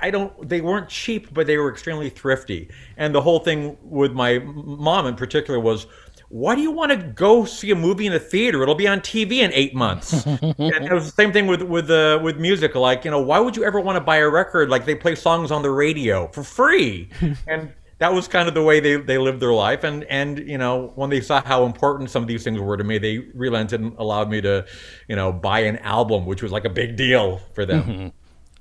I 0.00 0.10
don't. 0.10 0.48
They 0.48 0.60
weren't 0.60 0.88
cheap, 0.88 1.34
but 1.34 1.48
they 1.48 1.56
were 1.56 1.70
extremely 1.70 2.08
thrifty. 2.08 2.70
And 2.96 3.12
the 3.12 3.22
whole 3.22 3.40
thing 3.40 3.76
with 3.82 4.12
my 4.12 4.38
mom 4.38 5.06
in 5.06 5.16
particular 5.16 5.58
was. 5.58 5.86
Why 6.30 6.54
do 6.54 6.62
you 6.62 6.70
want 6.70 6.92
to 6.92 6.96
go 6.96 7.44
see 7.44 7.70
a 7.70 7.74
movie 7.74 8.06
in 8.06 8.12
a 8.12 8.18
theater? 8.18 8.62
It'll 8.62 8.74
be 8.74 8.88
on 8.88 9.00
TV 9.00 9.38
in 9.38 9.52
eight 9.52 9.74
months. 9.74 10.24
and 10.26 10.54
it 10.58 10.92
was 10.92 11.06
the 11.06 11.22
same 11.22 11.32
thing 11.32 11.46
with 11.46 11.62
with 11.62 11.90
uh, 11.90 12.20
with 12.22 12.38
music. 12.38 12.74
Like, 12.74 13.04
you 13.04 13.10
know, 13.10 13.20
why 13.20 13.40
would 13.40 13.56
you 13.56 13.64
ever 13.64 13.80
want 13.80 13.96
to 13.96 14.00
buy 14.00 14.16
a 14.16 14.28
record? 14.28 14.70
Like, 14.70 14.86
they 14.86 14.94
play 14.94 15.14
songs 15.14 15.50
on 15.50 15.62
the 15.62 15.70
radio 15.70 16.28
for 16.28 16.42
free, 16.44 17.10
and 17.46 17.72
that 17.98 18.14
was 18.14 18.28
kind 18.28 18.48
of 18.48 18.54
the 18.54 18.62
way 18.62 18.80
they, 18.80 18.96
they 18.96 19.18
lived 19.18 19.40
their 19.40 19.52
life 19.52 19.84
and 19.84 20.04
and 20.04 20.38
you 20.48 20.56
know 20.56 20.90
when 20.94 21.10
they 21.10 21.20
saw 21.20 21.42
how 21.42 21.66
important 21.66 22.08
some 22.08 22.22
of 22.22 22.28
these 22.28 22.42
things 22.42 22.58
were 22.58 22.78
to 22.78 22.82
me 22.82 22.96
they 22.96 23.18
relented 23.34 23.78
and 23.78 23.94
allowed 23.98 24.30
me 24.30 24.40
to 24.40 24.64
you 25.06 25.14
know 25.14 25.30
buy 25.30 25.60
an 25.60 25.76
album 25.78 26.24
which 26.24 26.42
was 26.42 26.50
like 26.50 26.64
a 26.64 26.70
big 26.70 26.96
deal 26.96 27.42
for 27.52 27.66
them 27.66 28.10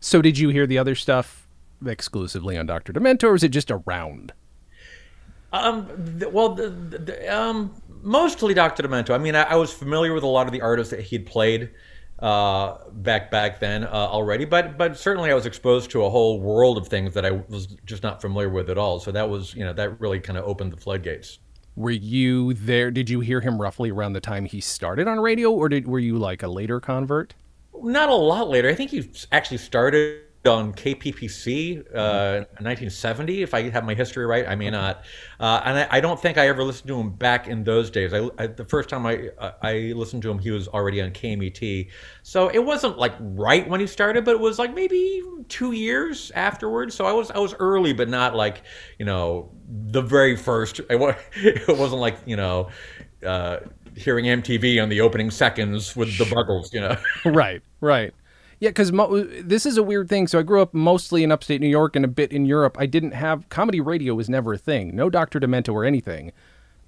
So 0.02 0.22
did 0.22 0.38
you 0.38 0.50
hear 0.50 0.66
the 0.66 0.78
other 0.78 0.96
stuff 0.96 1.48
exclusively 1.86 2.58
on 2.58 2.66
Dr. 2.66 2.94
Demento, 2.94 3.26
or 3.26 3.36
is 3.36 3.44
it 3.44 3.50
just 3.50 3.72
around? 3.72 4.34
Um 5.54 5.88
th- 6.20 6.32
well 6.32 6.50
the, 6.50 6.70
the, 6.70 6.98
the, 6.98 7.36
um 7.36 7.74
mostly 8.02 8.54
dr 8.54 8.82
demento 8.82 9.14
i 9.14 9.18
mean 9.18 9.36
I, 9.36 9.44
I 9.44 9.56
was 9.56 9.74
familiar 9.74 10.14
with 10.14 10.24
a 10.24 10.28
lot 10.28 10.48
of 10.48 10.54
the 10.54 10.62
artists 10.62 10.92
that 10.92 11.02
he'd 11.02 11.26
played 11.26 11.70
uh, 12.20 12.78
back 12.92 13.32
back 13.32 13.60
then 13.60 13.86
uh, 13.86 13.88
already, 13.92 14.46
but 14.46 14.78
but 14.78 14.98
certainly 14.98 15.32
I 15.32 15.34
was 15.34 15.46
exposed 15.46 15.90
to 15.92 16.04
a 16.04 16.10
whole 16.10 16.40
world 16.40 16.78
of 16.78 16.88
things 16.88 17.14
that 17.14 17.26
I 17.26 17.32
was 17.32 17.68
just 17.86 18.04
not 18.04 18.22
familiar 18.22 18.50
with 18.50 18.70
at 18.70 18.78
all. 18.78 19.00
So 19.00 19.12
that 19.12 19.30
was 19.30 19.54
you 19.56 19.64
know 19.64 19.74
that 19.74 20.00
really 20.00 20.20
kind 20.20 20.38
of 20.38 20.46
opened 20.46 20.74
the 20.74 20.78
floodgates. 20.78 21.40
Were 21.76 21.92
you 21.92 22.54
there? 22.56 22.92
Did 22.92 23.10
you 23.10 23.22
hear 23.22 23.40
him 23.40 23.62
roughly 23.62 23.90
around 23.90 24.14
the 24.14 24.20
time 24.20 24.44
he 24.44 24.60
started 24.60 25.08
on 25.08 25.20
radio, 25.20 25.52
or 25.52 25.70
did 25.70 25.88
were 25.88 26.00
you 26.00 26.18
like 26.18 26.44
a 26.44 26.48
later 26.48 26.82
convert? 26.82 27.36
Not 27.82 28.10
a 28.10 28.16
lot 28.16 28.50
later. 28.50 28.68
I 28.68 28.76
think 28.76 28.92
he 28.92 29.10
actually 29.32 29.58
started 29.58 30.24
on 30.46 30.74
KPPC 30.74 31.80
uh, 31.94 32.46
in 32.58 32.66
1970, 32.66 33.42
if 33.42 33.54
I 33.54 33.70
have 33.70 33.84
my 33.84 33.94
history 33.94 34.26
right. 34.26 34.48
I 34.48 34.56
may 34.56 34.70
not. 34.70 35.04
Uh, 35.40 35.62
and 35.66 35.80
I, 35.80 35.88
I 35.98 36.00
don't 36.00 36.20
think 36.20 36.38
I 36.38 36.48
ever 36.48 36.64
listened 36.64 36.88
to 36.88 37.00
him 37.00 37.12
back 37.12 37.48
in 37.48 37.64
those 37.64 37.92
days. 37.92 38.14
I, 38.14 38.30
I, 38.38 38.48
the 38.48 38.64
first 38.64 38.88
time 38.90 39.06
I, 39.06 39.30
I 39.62 39.94
listened 39.96 40.22
to 40.24 40.32
him, 40.32 40.40
he 40.40 40.52
was 40.52 40.68
already 40.70 41.02
on 41.02 41.12
KMET. 41.12 41.90
So 42.24 42.48
it 42.48 42.60
wasn't 42.60 42.98
like 42.98 43.14
right 43.20 43.68
when 43.68 43.82
he 43.82 43.88
started, 43.88 44.24
but 44.24 44.32
it 44.32 44.40
was 44.40 44.58
like 44.60 44.74
maybe 44.74 45.22
two 45.50 45.74
years 45.74 46.32
afterwards. 46.36 46.96
So 46.96 47.06
I 47.06 47.12
was 47.12 47.32
I 47.32 47.40
was 47.40 47.54
early, 47.60 47.92
but 47.92 48.08
not 48.08 48.36
like 48.36 48.64
you 48.98 49.06
know 49.06 49.52
the 49.68 50.02
very 50.02 50.38
first. 50.38 50.80
It 50.80 50.86
it 51.34 51.78
wasn't 51.78 52.02
like 52.02 52.18
you 52.26 52.36
know. 52.36 52.70
Uh, 53.26 53.60
hearing 53.96 54.24
MTV 54.24 54.82
on 54.82 54.88
the 54.88 55.02
opening 55.02 55.30
seconds 55.30 55.94
with 55.94 56.18
the 56.18 56.24
Buggles, 56.24 56.72
you 56.72 56.80
know. 56.80 56.96
right, 57.26 57.62
right. 57.82 58.14
Yeah, 58.60 58.70
because 58.70 58.92
mo- 58.92 59.24
this 59.24 59.66
is 59.66 59.78
a 59.78 59.84
weird 59.84 60.10
thing. 60.10 60.28
So 60.28 60.40
I 60.40 60.44
grew 60.44 60.62
up 60.62 60.74
mostly 60.74 61.24
in 61.24 61.32
upstate 61.32 61.62
New 61.62 61.68
York 61.68 61.96
and 61.96 62.04
a 62.04 62.10
bit 62.10 62.32
in 62.32 62.46
Europe. 62.46 62.76
I 62.80 62.86
didn't 62.86 63.12
have 63.12 63.48
comedy 63.50 63.80
radio 63.80 64.16
was 64.16 64.30
never 64.30 64.54
a 64.54 64.58
thing. 64.58 64.96
No 64.96 65.10
Dr. 65.10 65.40
Demento 65.40 65.74
or 65.74 65.86
anything. 65.86 66.34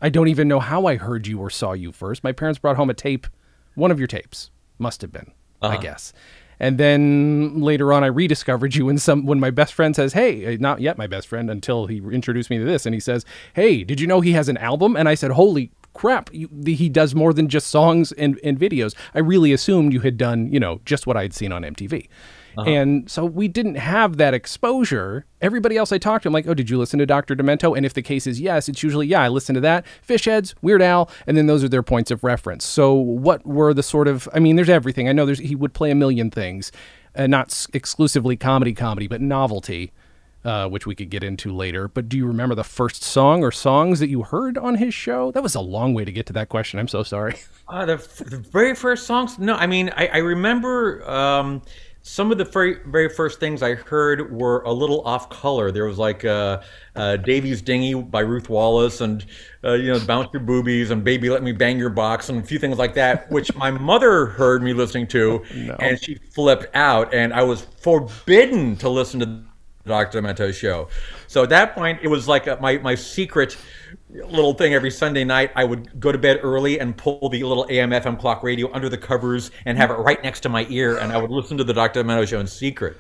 I 0.02 0.10
don't 0.10 0.28
even 0.28 0.48
know 0.48 0.60
how 0.60 0.86
I 0.86 0.98
heard 0.98 1.28
you 1.28 1.40
or 1.40 1.50
saw 1.50 1.74
you 1.74 1.92
first. 1.92 2.24
My 2.24 2.32
parents 2.32 2.60
brought 2.60 2.76
home 2.76 2.90
a 2.90 2.94
tape, 2.94 3.28
one 3.76 3.92
of 3.92 4.00
your 4.00 4.08
tapes, 4.08 4.50
must 4.80 5.02
have 5.02 5.12
been, 5.12 5.32
I 5.62 5.78
guess. 5.78 6.12
And 6.60 6.78
then 6.78 7.62
later 7.62 7.94
on, 7.94 8.04
I 8.04 8.08
rediscovered 8.08 8.76
you 8.76 8.88
when 8.88 8.98
some 8.98 9.26
when 9.26 9.40
my 9.40 9.50
best 9.50 9.74
friend 9.74 9.96
says, 9.96 10.14
"Hey, 10.14 10.54
uh, 10.54 10.58
not 10.60 10.82
yet 10.82 10.98
my 10.98 11.08
best 11.08 11.28
friend 11.28 11.50
until 11.50 11.88
he 11.88 11.98
introduced 11.98 12.50
me 12.50 12.58
to 12.58 12.64
this," 12.66 12.86
and 12.86 12.94
he 12.94 13.00
says, 13.00 13.26
"Hey, 13.56 13.84
did 13.84 14.00
you 14.00 14.08
know 14.08 14.22
he 14.22 14.34
has 14.34 14.50
an 14.50 14.58
album?" 14.58 14.96
And 14.96 15.08
I 15.10 15.16
said, 15.16 15.32
"Holy 15.32 15.72
crap, 15.94 16.30
you, 16.34 16.50
the, 16.52 16.76
he 16.76 16.90
does 16.90 17.14
more 17.16 17.34
than 17.34 17.48
just 17.48 17.68
songs 17.68 18.12
and, 18.14 18.40
and 18.44 18.60
videos." 18.60 18.96
I 19.14 19.20
really 19.20 19.54
assumed 19.54 19.94
you 19.94 20.02
had 20.02 20.18
done, 20.18 20.52
you 20.52 20.60
know, 20.60 20.82
just 20.86 21.08
what 21.08 21.18
I'd 21.18 21.34
seen 21.34 21.52
on 21.52 21.64
MTV. 21.64 22.08
And 22.68 23.10
so 23.10 23.24
we 23.24 23.48
didn't 23.48 23.76
have 23.76 24.18
that 24.18 24.34
exposure. 24.34 25.26
Everybody 25.40 25.78
else 25.78 25.94
I 25.94 25.98
talked 25.98 26.24
to, 26.24 26.30
I'm 26.30 26.34
like, 26.34 26.48
oh, 26.48 26.54
did 26.54 26.70
you 26.70 26.78
listen 26.78 27.00
to 27.00 27.06
Dr. 27.06 27.34
Demento? 27.34 27.76
And 27.78 27.86
if 27.86 27.94
the 27.94 28.02
case 28.02 28.28
is 28.28 28.42
yes, 28.42 28.68
it's 28.68 28.84
usually, 28.84 29.08
yeah, 29.08 29.22
I 29.22 29.30
listened 29.30 29.56
to 29.56 29.62
that. 29.62 29.86
Fishheads, 30.06 30.54
Weird 30.62 30.82
Al, 30.82 31.10
and 31.28 31.38
then 31.38 31.46
those 31.48 31.64
are 31.64 31.70
their 31.70 31.82
points 31.82 32.12
of 32.12 32.24
reference. 32.26 32.66
So 32.66 32.94
what 32.94 33.46
were 33.48 33.74
the 33.74 33.84
sort 33.84 34.10
of, 34.10 34.28
I 34.34 34.40
mean, 34.40 34.58
there's 34.58 34.70
everything. 34.70 35.08
I 35.08 35.14
know 35.14 35.26
there's, 35.26 35.40
he 35.40 35.56
would 35.56 35.74
play 35.74 35.92
a 35.92 35.96
million 35.96 36.30
things, 36.30 36.74
uh, 37.16 37.26
not 37.26 37.52
s- 37.52 37.68
exclusively 37.74 38.36
comedy, 38.36 38.74
comedy, 38.74 39.08
but 39.08 39.22
novelty. 39.22 39.94
Uh, 40.44 40.68
which 40.68 40.88
we 40.88 40.96
could 40.96 41.12
get 41.12 41.24
into 41.24 41.54
later. 41.56 41.88
But 41.88 42.10
do 42.10 42.18
you 42.18 42.26
remember 42.26 42.56
the 42.56 42.64
first 42.64 43.04
song 43.04 43.44
or 43.44 43.52
songs 43.52 44.00
that 44.00 44.10
you 44.10 44.24
heard 44.24 44.58
on 44.58 44.74
his 44.74 44.92
show? 44.92 45.30
That 45.30 45.44
was 45.44 45.54
a 45.54 45.60
long 45.62 45.94
way 45.94 46.04
to 46.04 46.12
get 46.12 46.26
to 46.26 46.34
that 46.34 46.50
question. 46.50 46.80
I'm 46.80 46.88
so 46.88 47.04
sorry. 47.04 47.36
Uh, 47.70 47.86
the, 47.86 47.94
f- 47.94 48.18
the 48.18 48.38
very 48.38 48.76
first 48.76 49.06
songs? 49.06 49.40
No, 49.40 49.56
I 49.56 49.66
mean, 49.66 49.92
I, 49.96 50.08
I 50.08 50.18
remember 50.18 51.10
um, 51.10 51.62
some 52.02 52.32
of 52.32 52.38
the 52.38 52.44
very, 52.44 52.80
very 52.86 53.08
first 53.08 53.40
things 53.40 53.62
I 53.62 53.76
heard 53.76 54.30
were 54.34 54.62
a 54.64 54.74
little 54.74 55.02
off 55.08 55.30
color. 55.30 55.72
There 55.72 55.86
was 55.86 55.98
like 55.98 56.26
uh, 56.26 56.62
uh, 56.96 57.16
Davy's 57.18 57.62
Dinghy 57.62 57.94
by 57.94 58.22
Ruth 58.22 58.50
Wallis 58.50 59.00
and, 59.00 59.26
uh, 59.64 59.74
you 59.74 59.94
know, 59.94 60.00
Bounce 60.06 60.34
Your 60.34 60.42
Boobies 60.42 60.90
and 60.92 61.04
Baby 61.04 61.30
Let 61.30 61.44
Me 61.44 61.52
Bang 61.52 61.78
Your 61.78 61.92
Box 61.92 62.28
and 62.28 62.44
a 62.44 62.46
few 62.46 62.60
things 62.60 62.78
like 62.78 62.96
that, 62.96 63.32
which 63.32 63.56
my 63.56 63.72
mother 63.72 64.26
heard 64.26 64.64
me 64.64 64.74
listening 64.74 65.08
to 65.08 65.44
and 65.80 66.02
she 66.02 66.16
flipped 66.34 66.76
out 66.76 67.14
and 67.14 67.34
I 67.34 67.44
was 67.44 67.62
forbidden 67.80 68.76
to 68.78 68.90
listen 68.90 69.20
to 69.22 69.44
Dr. 69.86 70.22
Demento 70.22 70.54
show. 70.54 70.88
So 71.28 71.44
at 71.44 71.50
that 71.50 71.76
point, 71.76 72.00
it 72.02 72.08
was 72.08 72.28
like 72.28 72.48
a, 72.48 72.58
my, 72.62 72.78
my 72.78 72.96
secret 72.96 73.58
little 74.10 74.54
thing 74.54 74.74
every 74.74 74.92
Sunday 74.92 75.24
night. 75.24 75.52
I 75.56 75.64
would 75.64 76.00
go 76.00 76.12
to 76.12 76.18
bed 76.18 76.40
early 76.44 76.80
and 76.80 76.96
pull 76.96 77.30
the 77.30 77.44
little 77.44 77.66
AM 77.70 77.92
FM 77.92 78.20
clock 78.20 78.44
radio 78.44 78.72
under 78.74 78.90
the 78.90 78.98
covers 78.98 79.52
and 79.66 79.78
have 79.78 79.90
it 79.90 79.96
right 79.96 80.22
next 80.24 80.42
to 80.42 80.50
my 80.50 80.66
ear, 80.70 80.98
and 80.98 81.12
I 81.12 81.18
would 81.18 81.32
listen 81.32 81.58
to 81.58 81.64
the 81.64 81.74
Dr. 81.74 82.04
Demento 82.04 82.28
show 82.28 82.40
in 82.40 82.48
secret. 82.48 82.98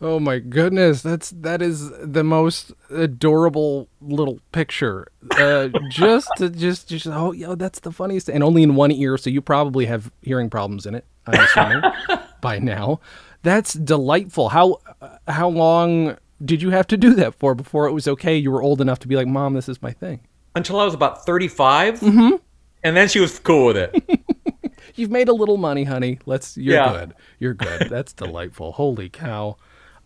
Oh 0.00 0.20
my 0.20 0.38
goodness, 0.38 1.02
that's 1.02 1.30
that 1.30 1.60
is 1.60 1.90
the 2.00 2.22
most 2.22 2.70
adorable 2.88 3.88
little 4.00 4.38
picture. 4.52 5.08
Uh, 5.32 5.68
just 5.90 6.28
to, 6.36 6.48
just 6.50 6.88
just 6.88 7.08
oh 7.08 7.32
yo, 7.32 7.56
that's 7.56 7.80
the 7.80 7.90
funniest, 7.90 8.28
and 8.28 8.44
only 8.44 8.62
in 8.62 8.76
one 8.76 8.92
ear, 8.92 9.18
so 9.18 9.28
you 9.28 9.42
probably 9.42 9.86
have 9.86 10.12
hearing 10.22 10.50
problems 10.50 10.86
in 10.86 10.94
it. 10.94 11.04
I'm 11.26 11.40
assuming 11.40 11.82
by 12.40 12.60
now. 12.60 13.00
That's 13.42 13.72
delightful. 13.74 14.48
How 14.50 14.78
how 15.26 15.48
long 15.48 16.16
did 16.44 16.62
you 16.62 16.70
have 16.70 16.86
to 16.88 16.96
do 16.96 17.14
that 17.14 17.34
for 17.34 17.54
before 17.54 17.86
it 17.86 17.92
was 17.92 18.08
okay? 18.08 18.36
You 18.36 18.50
were 18.50 18.62
old 18.62 18.80
enough 18.80 18.98
to 19.00 19.08
be 19.08 19.16
like, 19.16 19.26
Mom, 19.26 19.54
this 19.54 19.68
is 19.68 19.80
my 19.82 19.92
thing. 19.92 20.20
Until 20.54 20.80
I 20.80 20.84
was 20.84 20.94
about 20.94 21.24
35, 21.24 22.02
and 22.02 22.40
then 22.82 23.08
she 23.08 23.20
was 23.20 23.38
cool 23.38 23.66
with 23.66 23.76
it. 23.76 24.20
You've 24.96 25.10
made 25.10 25.28
a 25.28 25.32
little 25.32 25.56
money, 25.56 25.84
honey. 25.84 26.18
Let's. 26.26 26.56
You're 26.56 26.74
Yeah. 26.74 26.92
good. 26.92 27.14
You're 27.38 27.54
good. 27.54 27.88
That's 27.88 28.12
delightful. 28.12 28.72
Holy 28.72 29.08
cow! 29.08 29.56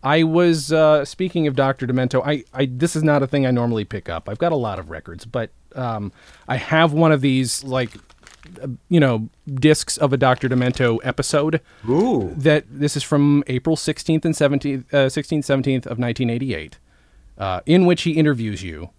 I 0.03 0.21
was 0.23 0.71
uh, 0.71 1.03
speaking 1.05 1.47
of 1.47 1.55
Dr. 1.55 1.87
Demento. 1.87 2.21
I, 2.23 2.43
I 2.53 2.67
this 2.69 2.95
is 2.95 3.01
not 3.03 3.23
a 3.23 3.27
thing 3.27 3.47
I 3.47 3.51
normally 3.51 3.85
pick 3.85 4.09
up. 4.09 4.29
I've 4.29 4.37
got 4.37 4.51
a 4.51 4.55
lot 4.57 4.77
of 4.77 4.91
records, 4.91 5.25
but 5.25 5.49
um, 5.75 6.11
I 6.47 6.57
have 6.57 6.93
one 6.93 7.11
of 7.11 7.21
these 7.21 7.63
like 7.63 7.91
you 8.89 8.99
know 8.99 9.29
discs 9.53 9.97
of 9.97 10.13
a 10.13 10.17
Dr. 10.17 10.49
Demento 10.49 10.99
episode. 11.03 11.61
Ooh. 11.89 12.33
That 12.35 12.65
this 12.69 12.95
is 12.95 13.03
from 13.03 13.43
April 13.47 13.75
16th 13.75 14.25
and 14.25 14.33
17th, 14.33 14.93
uh, 14.93 15.07
16th, 15.07 15.39
17th 15.39 15.85
of 15.85 15.99
1988, 15.99 16.77
uh, 17.37 17.61
in 17.65 17.85
which 17.85 18.03
he 18.03 18.11
interviews 18.11 18.63
you 18.63 18.89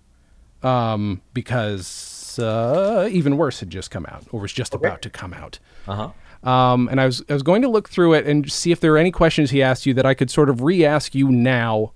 um, 0.65 1.21
because 1.33 2.39
uh, 2.39 3.09
even 3.11 3.37
worse 3.37 3.61
had 3.61 3.71
just 3.71 3.91
come 3.91 4.07
out 4.07 4.25
or 4.33 4.41
was 4.41 4.53
just 4.53 4.75
about 4.75 5.03
to 5.03 5.11
come 5.11 5.33
out. 5.33 5.59
Uh 5.87 5.95
huh. 6.43 6.49
Um, 6.51 6.89
and 6.89 7.01
I 7.01 7.07
was 7.07 7.23
I 7.29 7.33
was 7.33 7.43
going 7.43 7.63
to 7.63 7.69
look 7.69 7.89
through 7.89 8.15
it 8.15 8.27
and 8.27 8.51
see 8.51 8.73
if 8.73 8.81
there 8.81 8.93
are 8.95 8.99
any 8.99 9.11
questions 9.11 9.51
he 9.51 9.63
asked 9.63 9.87
you 9.87 9.95
that 9.95 10.05
I 10.05 10.15
could 10.15 10.31
sort 10.31 10.51
of 10.51 10.63
re-ask 10.63 11.15
you 11.15 11.31
now, 11.31 11.93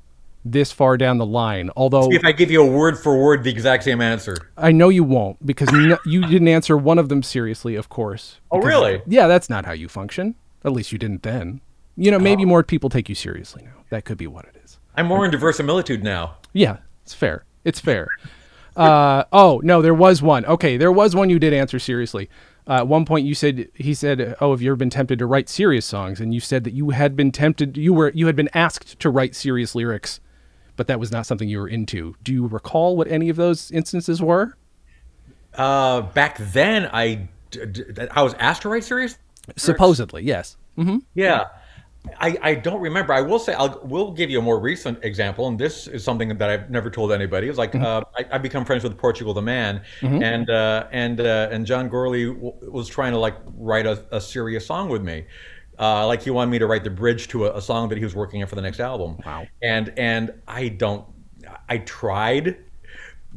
this 0.52 0.72
far 0.72 0.96
down 0.96 1.18
the 1.18 1.26
line. 1.26 1.70
Although 1.76 2.12
If 2.12 2.24
I 2.24 2.32
give 2.32 2.50
you 2.50 2.62
a 2.62 2.66
word 2.66 2.98
for 2.98 3.22
word 3.22 3.44
the 3.44 3.50
exact 3.50 3.84
same 3.84 4.00
answer. 4.00 4.36
I 4.56 4.72
know 4.72 4.88
you 4.88 5.04
won't 5.04 5.44
because 5.44 5.70
no, 5.72 5.98
you 6.06 6.22
didn't 6.26 6.48
answer 6.48 6.76
one 6.76 6.98
of 6.98 7.08
them 7.08 7.22
seriously, 7.22 7.74
of 7.74 7.88
course. 7.88 8.40
Oh, 8.50 8.58
Because- 8.58 8.68
really? 8.68 9.02
Yeah, 9.06 9.26
that's 9.28 9.48
not 9.50 9.64
how 9.64 9.72
you 9.72 9.88
function. 9.88 10.34
At 10.64 10.72
least 10.72 10.92
you 10.92 10.98
didn't 10.98 11.22
then. 11.22 11.60
You 11.96 12.10
know, 12.10 12.18
maybe 12.18 12.44
more 12.44 12.62
people 12.62 12.90
take 12.90 13.08
you 13.08 13.14
seriously 13.14 13.62
now. 13.64 13.84
That 13.90 14.04
could 14.04 14.18
be 14.18 14.26
what 14.26 14.44
it 14.44 14.56
is. 14.64 14.78
I'm 14.96 15.06
more 15.06 15.24
into 15.24 15.38
verisimilitude 15.38 16.04
now. 16.04 16.36
Yeah, 16.52 16.78
it's 17.02 17.14
fair. 17.14 17.44
It's 17.64 17.80
fair. 17.80 18.08
Uh, 18.76 19.24
oh 19.32 19.60
no, 19.64 19.82
there 19.82 19.92
was 19.92 20.22
one. 20.22 20.44
Okay, 20.46 20.76
there 20.76 20.92
was 20.92 21.12
one 21.12 21.28
you 21.28 21.40
did 21.40 21.52
answer 21.52 21.80
seriously. 21.80 22.30
Uh, 22.64 22.74
at 22.74 22.86
one 22.86 23.04
point, 23.04 23.26
you 23.26 23.34
said 23.34 23.66
he 23.74 23.92
said, 23.92 24.36
"Oh, 24.40 24.52
have 24.52 24.62
you 24.62 24.70
ever 24.70 24.76
been 24.76 24.88
tempted 24.88 25.18
to 25.18 25.26
write 25.26 25.48
serious 25.48 25.84
songs?" 25.84 26.20
And 26.20 26.32
you 26.32 26.38
said 26.38 26.62
that 26.62 26.74
you 26.74 26.90
had 26.90 27.16
been 27.16 27.32
tempted. 27.32 27.76
You 27.76 27.92
were 27.92 28.12
you 28.14 28.26
had 28.26 28.36
been 28.36 28.50
asked 28.54 29.00
to 29.00 29.10
write 29.10 29.34
serious 29.34 29.74
lyrics, 29.74 30.20
but 30.78 30.86
that 30.86 30.98
was 30.98 31.12
not 31.12 31.26
something 31.26 31.48
you 31.48 31.58
were 31.58 31.68
into. 31.68 32.14
Do 32.22 32.32
you 32.32 32.46
recall 32.46 32.96
what 32.96 33.08
any 33.08 33.28
of 33.28 33.36
those 33.36 33.70
instances 33.72 34.22
were? 34.22 34.56
Uh, 35.52 36.02
back 36.02 36.38
then, 36.38 36.88
I, 36.92 37.28
I 38.12 38.22
was 38.22 38.32
asked 38.34 38.62
to 38.62 38.70
write 38.70 38.84
serious 38.84 39.18
Supposedly, 39.56 40.22
yes. 40.22 40.56
Yeah. 41.14 41.44
I, 42.20 42.38
I 42.40 42.54
don't 42.54 42.80
remember. 42.80 43.12
I 43.12 43.20
will 43.22 43.40
say 43.40 43.54
I'll 43.54 43.80
will 43.82 44.12
give 44.12 44.30
you 44.30 44.38
a 44.38 44.42
more 44.42 44.60
recent 44.60 45.04
example, 45.04 45.48
and 45.48 45.58
this 45.58 45.88
is 45.88 46.04
something 46.04 46.28
that 46.38 46.48
I've 46.48 46.70
never 46.70 46.90
told 46.90 47.10
anybody. 47.12 47.48
It's 47.48 47.58
like 47.58 47.74
uh, 47.74 48.02
I, 48.16 48.24
I 48.32 48.38
become 48.38 48.64
friends 48.64 48.84
with 48.84 48.96
Portugal 48.96 49.34
the 49.34 49.42
Man, 49.42 49.82
and 50.22 50.48
uh, 50.48 50.86
and 50.92 51.20
uh, 51.20 51.48
and 51.50 51.66
John 51.66 51.90
Gourley 51.90 52.32
w- 52.32 52.54
was 52.70 52.88
trying 52.88 53.12
to 53.12 53.18
like 53.18 53.34
write 53.56 53.84
a, 53.84 54.04
a 54.12 54.20
serious 54.20 54.64
song 54.64 54.88
with 54.88 55.02
me. 55.02 55.26
Uh, 55.78 56.06
like 56.06 56.22
he 56.22 56.30
wanted 56.30 56.50
me 56.50 56.58
to 56.58 56.66
write 56.66 56.84
the 56.84 56.90
bridge 56.90 57.28
to 57.28 57.46
a, 57.46 57.56
a 57.56 57.62
song 57.62 57.88
that 57.88 57.98
he 57.98 58.04
was 58.04 58.14
working 58.14 58.42
on 58.42 58.48
for 58.48 58.56
the 58.56 58.62
next 58.62 58.80
album. 58.80 59.18
Wow. 59.24 59.46
And 59.62 59.92
and 59.96 60.32
I 60.46 60.68
don't. 60.68 61.04
I 61.68 61.78
tried 61.78 62.58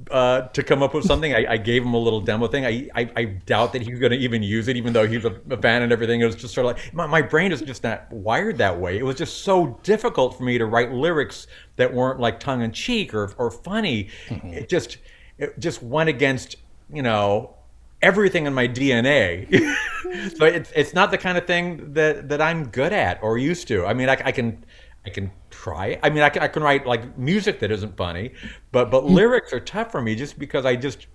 uh, 0.09 0.41
to 0.47 0.63
come 0.63 0.81
up 0.81 0.93
with 0.93 1.05
something. 1.05 1.33
I, 1.33 1.53
I 1.53 1.57
gave 1.57 1.83
him 1.83 1.93
a 1.93 1.97
little 1.97 2.21
demo 2.21 2.47
thing. 2.47 2.65
I, 2.65 2.89
I, 2.95 3.11
I 3.15 3.23
doubt 3.25 3.73
that 3.73 3.81
he's 3.81 3.99
going 3.99 4.11
to 4.11 4.17
even 4.17 4.41
use 4.41 4.67
it, 4.67 4.77
even 4.77 4.93
though 4.93 5.05
he's 5.05 5.25
a, 5.25 5.39
a 5.49 5.57
fan 5.57 5.81
and 5.81 5.91
everything. 5.91 6.21
It 6.21 6.25
was 6.25 6.35
just 6.35 6.53
sort 6.53 6.65
of 6.65 6.75
like 6.75 6.93
my, 6.93 7.07
my 7.07 7.21
brain 7.21 7.51
is 7.51 7.61
just 7.61 7.83
not 7.83 8.11
wired 8.11 8.57
that 8.57 8.79
way. 8.79 8.97
It 8.97 9.03
was 9.03 9.17
just 9.17 9.43
so 9.43 9.79
difficult 9.83 10.37
for 10.37 10.43
me 10.43 10.57
to 10.57 10.65
write 10.65 10.91
lyrics 10.91 11.47
that 11.75 11.93
weren't 11.93 12.19
like 12.19 12.39
tongue 12.39 12.61
in 12.61 12.71
cheek 12.71 13.13
or, 13.13 13.33
or 13.37 13.51
funny. 13.51 14.09
It 14.29 14.69
just 14.69 14.97
it 15.37 15.59
just 15.59 15.83
went 15.83 16.09
against 16.09 16.55
you 16.91 17.01
know 17.01 17.55
everything 18.01 18.45
in 18.45 18.53
my 18.53 18.67
DNA. 18.67 19.47
so 20.37 20.45
it's 20.45 20.71
it's 20.75 20.93
not 20.93 21.11
the 21.11 21.17
kind 21.17 21.37
of 21.37 21.45
thing 21.45 21.93
that 21.93 22.29
that 22.29 22.41
I'm 22.41 22.67
good 22.67 22.93
at 22.93 23.21
or 23.23 23.37
used 23.37 23.67
to. 23.69 23.85
I 23.85 23.93
mean, 23.93 24.09
I, 24.09 24.21
I 24.25 24.31
can 24.31 24.63
I 25.05 25.09
can 25.09 25.31
try. 25.49 25.99
I 26.03 26.09
mean, 26.09 26.23
I 26.23 26.29
can, 26.29 26.43
I 26.43 26.47
can 26.47 26.63
write 26.63 26.85
like 26.85 27.17
music 27.17 27.59
that 27.59 27.71
isn't 27.71 27.97
funny, 27.97 28.33
but 28.71 28.91
but 28.91 29.01
hmm. 29.01 29.13
lyrics 29.13 29.53
are 29.53 29.59
tough 29.59 29.91
for 29.91 30.01
me 30.01 30.15
just 30.15 30.37
because 30.37 30.65
I 30.65 30.75
just 30.75 31.07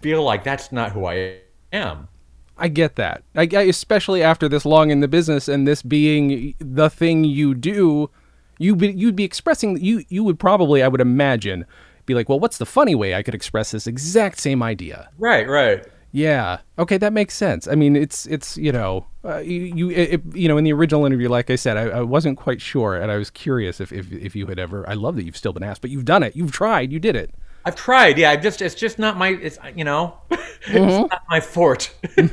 feel 0.00 0.22
like 0.22 0.44
that's 0.44 0.72
not 0.72 0.92
who 0.92 1.06
I 1.06 1.40
am. 1.72 2.08
I 2.56 2.68
get 2.68 2.96
that. 2.96 3.22
I, 3.34 3.48
I 3.52 3.62
especially 3.62 4.22
after 4.22 4.48
this 4.48 4.64
long 4.64 4.90
in 4.90 5.00
the 5.00 5.08
business 5.08 5.48
and 5.48 5.66
this 5.66 5.82
being 5.82 6.54
the 6.58 6.90
thing 6.90 7.24
you 7.24 7.54
do, 7.54 8.10
you 8.58 8.76
be, 8.76 8.92
you'd 8.92 9.16
be 9.16 9.24
expressing 9.24 9.82
you 9.82 10.04
you 10.08 10.24
would 10.24 10.38
probably 10.38 10.82
I 10.82 10.88
would 10.88 11.00
imagine 11.00 11.64
be 12.06 12.14
like, 12.14 12.28
well, 12.28 12.40
what's 12.40 12.58
the 12.58 12.66
funny 12.66 12.94
way 12.94 13.14
I 13.14 13.22
could 13.22 13.34
express 13.34 13.70
this 13.70 13.86
exact 13.86 14.38
same 14.40 14.62
idea? 14.62 15.10
Right, 15.18 15.48
right. 15.48 15.86
Yeah. 16.12 16.58
Okay, 16.78 16.98
that 16.98 17.12
makes 17.12 17.34
sense. 17.34 17.68
I 17.68 17.74
mean, 17.74 17.94
it's 17.94 18.26
it's 18.26 18.56
you 18.56 18.72
know 18.72 19.06
uh, 19.24 19.38
you 19.38 19.60
you, 19.60 19.90
it, 19.90 20.22
you 20.34 20.48
know 20.48 20.56
in 20.56 20.64
the 20.64 20.72
original 20.72 21.06
interview, 21.06 21.28
like 21.28 21.50
I 21.50 21.56
said, 21.56 21.76
I, 21.76 21.98
I 21.98 22.00
wasn't 22.02 22.36
quite 22.38 22.60
sure, 22.60 22.96
and 22.96 23.12
I 23.12 23.16
was 23.16 23.30
curious 23.30 23.80
if, 23.80 23.92
if 23.92 24.10
if 24.12 24.34
you 24.34 24.46
had 24.46 24.58
ever. 24.58 24.88
I 24.88 24.94
love 24.94 25.16
that 25.16 25.24
you've 25.24 25.36
still 25.36 25.52
been 25.52 25.62
asked, 25.62 25.80
but 25.82 25.90
you've 25.90 26.04
done 26.04 26.22
it. 26.22 26.34
You've 26.34 26.52
tried. 26.52 26.92
You 26.92 26.98
did 26.98 27.16
it. 27.16 27.32
I've 27.64 27.76
tried. 27.76 28.18
Yeah, 28.18 28.30
I 28.30 28.36
just 28.36 28.62
it's 28.62 28.74
just 28.74 28.98
not 28.98 29.16
my 29.16 29.28
it's 29.28 29.58
you 29.76 29.84
know 29.84 30.18
it's 30.30 31.10
not 31.10 31.22
my 31.28 31.40
forte. 31.40 31.90
At 32.16 32.30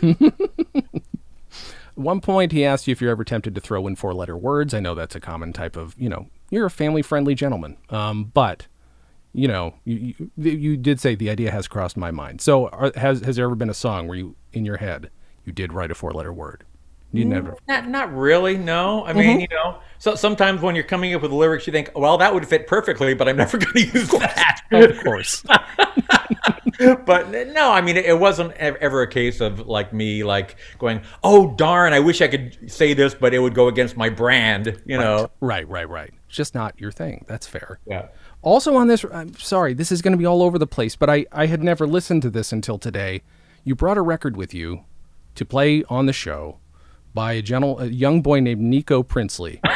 one 1.96 2.22
point, 2.22 2.51
he 2.51 2.63
asked 2.63 2.88
you 2.88 2.93
if 2.93 3.01
you're 3.01 3.12
ever 3.12 3.24
tempted 3.24 3.53
to 3.55 3.62
throw 3.62 3.86
in 3.88 3.96
four 3.96 4.13
letter 4.13 4.38
words. 4.38 4.74
I 4.74 4.79
know 4.79 4.96
that's 4.96 5.15
a 5.15 5.19
common 5.19 5.53
type 5.53 5.75
of, 5.75 5.96
you 5.98 6.10
know, 6.10 6.27
you're 6.50 6.65
a 6.65 6.72
family 6.72 7.01
friendly 7.01 7.36
gentleman. 7.36 7.77
Um, 7.89 8.25
but, 8.25 8.67
you 9.34 9.48
know, 9.48 9.75
you, 9.86 10.13
you, 10.38 10.51
you 10.51 10.77
did 10.77 11.00
say 11.00 11.15
the 11.15 11.29
idea 11.29 11.51
has 11.51 11.67
crossed 11.67 11.98
my 11.98 12.12
mind. 12.12 12.41
So, 12.41 12.67
are, 12.69 12.91
has, 12.96 13.22
has 13.22 13.36
there 13.36 13.46
ever 13.46 13.55
been 13.55 13.69
a 13.69 13.75
song 13.75 14.07
where 14.07 14.17
you, 14.17 14.36
in 14.53 14.65
your 14.65 14.77
head, 14.77 15.10
you 15.46 15.53
did 15.53 15.74
write 15.74 15.91
a 15.91 15.96
four 15.96 16.12
letter 16.12 16.34
word? 16.34 16.63
You 17.13 17.25
mm, 17.25 17.29
never. 17.29 17.55
Not 17.67 17.88
not 17.88 18.15
really. 18.15 18.57
No. 18.57 19.05
I 19.05 19.13
mean, 19.13 19.25
mm-hmm. 19.25 19.39
you 19.39 19.48
know, 19.51 19.79
so 19.98 20.15
sometimes 20.15 20.62
when 20.62 20.75
you're 20.75 20.84
coming 20.84 21.13
up 21.13 21.22
with 21.22 21.31
lyrics, 21.31 21.65
you 21.65 21.72
think, 21.72 21.91
well, 21.96 22.17
that 22.17 22.34
would 22.34 22.46
fit 22.48 22.67
perfectly, 22.67 23.13
but 23.13 23.29
I'm 23.29 23.38
never 23.38 23.57
going 23.57 23.74
to 23.74 24.00
use 24.00 24.10
that. 24.10 24.62
Of 24.72 25.03
course. 25.03 25.43
but 27.05 27.29
no, 27.29 27.72
I 27.72 27.81
mean, 27.81 27.96
it 27.98 28.19
wasn't 28.19 28.51
ever 28.53 29.01
a 29.01 29.07
case 29.07 29.39
of 29.39 29.67
like 29.67 29.93
me 29.93 30.24
like 30.24 30.57
going, 30.79 31.01
oh 31.24 31.55
darn, 31.55 31.93
I 31.93 32.00
wish 32.00 32.22
I 32.22 32.27
could 32.27 32.72
say 32.72 32.93
this, 32.93 33.13
but 33.13 33.34
it 33.34 33.39
would 33.39 33.55
go 33.55 33.67
against 33.67 33.96
my 33.96 34.10
brand, 34.10 34.81
you 34.86 34.98
know. 34.98 35.31
right, 35.39 35.67
right, 35.67 35.88
right. 35.88 36.13
It's 36.27 36.36
just 36.36 36.53
not 36.53 36.79
your 36.79 36.91
thing. 36.91 37.25
That's 37.27 37.48
fair. 37.48 37.79
Yeah. 37.88 38.07
Also 38.41 38.75
on 38.75 38.88
this, 38.88 39.06
I'm 39.12 39.36
sorry, 39.36 39.74
this 39.74 39.91
is 39.91 40.01
going 40.01 40.13
to 40.13 40.17
be 40.17 40.25
all 40.25 40.41
over 40.41 40.58
the 40.58 40.67
place, 40.67 40.96
but 40.96 41.10
I, 41.10 41.25
I 41.32 41.48
had 41.48 41.63
never 41.63 41.88
listened 41.88 42.22
to 42.22 42.29
this 42.29 42.51
until 42.51 42.77
today. 42.77 43.24
You 43.63 43.75
brought 43.75 43.98
a 43.98 44.01
record 44.01 44.38
with 44.38 44.53
you 44.53 44.86
to 45.36 45.46
play 45.46 45.84
on 45.89 46.06
the 46.06 46.13
show 46.13 46.60
by 47.13 47.34
a, 47.34 47.41
gentle, 47.41 47.79
a 47.79 47.88
young 47.88 48.22
boy 48.22 48.39
named 48.39 48.62
Nico 48.62 49.03
Princely. 49.03 49.60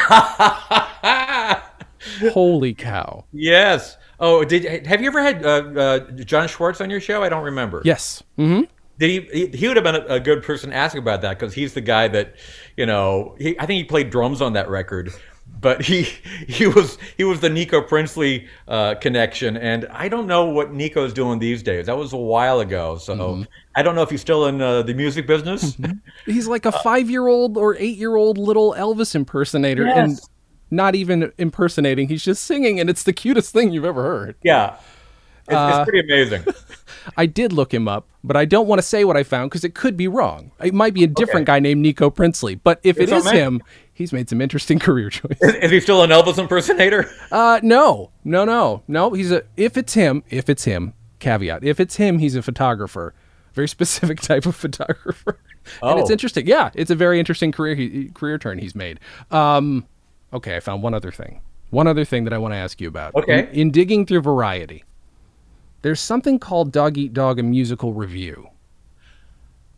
Holy 2.31 2.73
cow. 2.73 3.25
Yes. 3.31 3.97
Oh, 4.19 4.43
did 4.43 4.85
have 4.85 5.01
you 5.01 5.07
ever 5.07 5.21
had 5.21 5.45
uh, 5.45 5.49
uh, 5.49 5.99
Jon 6.11 6.47
Schwartz 6.47 6.81
on 6.81 6.89
your 6.89 6.99
show? 6.99 7.23
I 7.23 7.29
don't 7.29 7.43
remember. 7.43 7.81
Yes. 7.83 8.23
Mm-hmm. 8.37 8.63
Did 8.99 9.31
he? 9.33 9.47
He 9.57 9.67
would 9.67 9.77
have 9.77 9.83
been 9.83 9.95
a, 9.95 10.19
good 10.19 10.43
person 10.43 10.69
to 10.69 10.75
ask 10.75 10.95
about 10.95 11.21
that 11.23 11.39
because 11.39 11.55
he's 11.55 11.73
the 11.73 11.81
guy 11.81 12.07
that, 12.09 12.35
you 12.77 12.85
know, 12.85 13.35
he, 13.39 13.59
I 13.59 13.65
think 13.65 13.77
he 13.77 13.83
played 13.83 14.11
drums 14.11 14.41
on 14.41 14.53
that 14.53 14.69
record, 14.69 15.11
but 15.59 15.81
he 15.81 16.03
he 16.47 16.67
was 16.67 16.97
he 17.17 17.23
was 17.23 17.39
the 17.39 17.49
Nico 17.49 17.81
Princely 17.81 18.47
uh, 18.67 18.95
connection, 18.95 19.57
and 19.57 19.85
I 19.91 20.07
don't 20.09 20.27
know 20.27 20.45
what 20.45 20.73
Nico's 20.73 21.13
doing 21.13 21.39
these 21.39 21.61
days. 21.61 21.85
That 21.87 21.97
was 21.97 22.13
a 22.13 22.17
while 22.17 22.59
ago, 22.61 22.97
so 22.97 23.15
Mm-hmm. 23.15 23.43
I 23.75 23.83
don't 23.83 23.95
know 23.95 24.01
if 24.01 24.09
he's 24.09 24.21
still 24.21 24.47
in 24.47 24.61
uh, 24.61 24.81
the 24.81 24.93
music 24.93 25.25
business. 25.27 25.77
He's 26.25 26.47
like 26.47 26.65
a 26.65 26.71
five 26.73 27.09
year 27.09 27.27
old 27.27 27.57
or 27.57 27.75
eight 27.77 27.97
year 27.97 28.15
old 28.15 28.37
little 28.37 28.73
Elvis 28.77 29.15
impersonator 29.15 29.87
and 29.87 30.19
not 30.71 30.93
even 30.95 31.31
impersonating. 31.37 32.07
He's 32.09 32.23
just 32.23 32.43
singing, 32.43 32.79
and 32.79 32.89
it's 32.89 33.03
the 33.03 33.13
cutest 33.13 33.53
thing 33.53 33.71
you've 33.71 33.85
ever 33.85 34.03
heard. 34.03 34.35
yeah, 34.43 34.75
it's, 35.47 35.53
Uh, 35.55 35.77
it's 35.79 35.89
pretty 35.89 36.05
amazing. 36.05 36.43
I 37.17 37.25
did 37.25 37.51
look 37.53 37.73
him 37.73 37.87
up, 37.87 38.07
but 38.23 38.35
I 38.35 38.43
don't 38.45 38.67
want 38.67 38.79
to 38.79 38.87
say 38.87 39.05
what 39.05 39.15
I 39.17 39.23
found 39.23 39.49
because 39.49 39.63
it 39.63 39.73
could 39.73 39.95
be 39.97 40.07
wrong. 40.07 40.51
It 40.63 40.73
might 40.73 40.93
be 40.93 41.03
a 41.03 41.07
different 41.07 41.47
Okay. 41.49 41.55
guy 41.57 41.59
named 41.59 41.81
Nico 41.81 42.09
Princely, 42.09 42.55
but 42.55 42.79
if 42.83 42.97
it 42.97 43.03
It's 43.03 43.11
is 43.13 43.27
okay. 43.27 43.39
him, 43.39 43.61
he's 44.01 44.11
made 44.13 44.27
some 44.29 44.41
interesting 44.41 44.77
career 44.87 45.09
choices. 45.09 45.37
is, 45.41 45.55
is 45.55 45.71
he 45.71 45.79
still 45.79 46.03
an 46.03 46.09
Elvis 46.09 46.37
impersonator? 46.37 47.09
Uh, 47.31 47.59
no, 47.63 48.11
no, 48.25 48.43
no, 48.43 48.83
no. 48.89 49.11
He's 49.13 49.31
a. 49.31 49.43
If 49.55 49.77
it's 49.77 49.93
him, 49.93 50.23
if 50.29 50.49
it's 50.49 50.65
him. 50.65 50.93
Caveat: 51.19 51.63
If 51.63 51.79
it's 51.79 51.95
him, 51.95 52.19
he's 52.19 52.35
a 52.35 52.41
photographer, 52.41 53.13
very 53.53 53.67
specific 53.69 54.19
type 54.29 54.45
of 54.45 54.55
photographer, 54.55 55.39
and 55.81 55.99
it's 55.99 56.09
Oh. 56.09 56.13
interesting. 56.13 56.45
Yeah, 56.47 56.71
it's 56.73 56.91
a 56.91 56.95
very 56.95 57.19
interesting 57.19 57.51
career 57.53 57.75
he, 57.75 58.09
career 58.13 58.37
turn 58.37 58.57
he's 58.59 58.75
made. 58.75 58.99
Um, 59.29 59.85
okay, 60.33 60.55
I 60.57 60.59
found 60.59 60.83
one 60.83 60.93
other 60.93 61.11
thing. 61.11 61.39
One 61.69 61.87
other 61.87 62.03
thing 62.03 62.25
that 62.25 62.33
I 62.33 62.37
want 62.37 62.53
to 62.53 62.57
ask 62.57 62.81
you 62.81 62.87
about. 62.89 63.15
Okay. 63.15 63.39
In, 63.39 63.47
in 63.67 63.71
digging 63.71 64.05
through 64.05 64.21
Variety, 64.21 64.83
there's 65.83 66.01
something 66.01 66.37
called 66.39 66.71
Dog 66.73 66.97
Eat 66.97 67.13
Dog, 67.13 67.39
a 67.39 67.43
musical 67.43 67.93
review. 67.93 68.49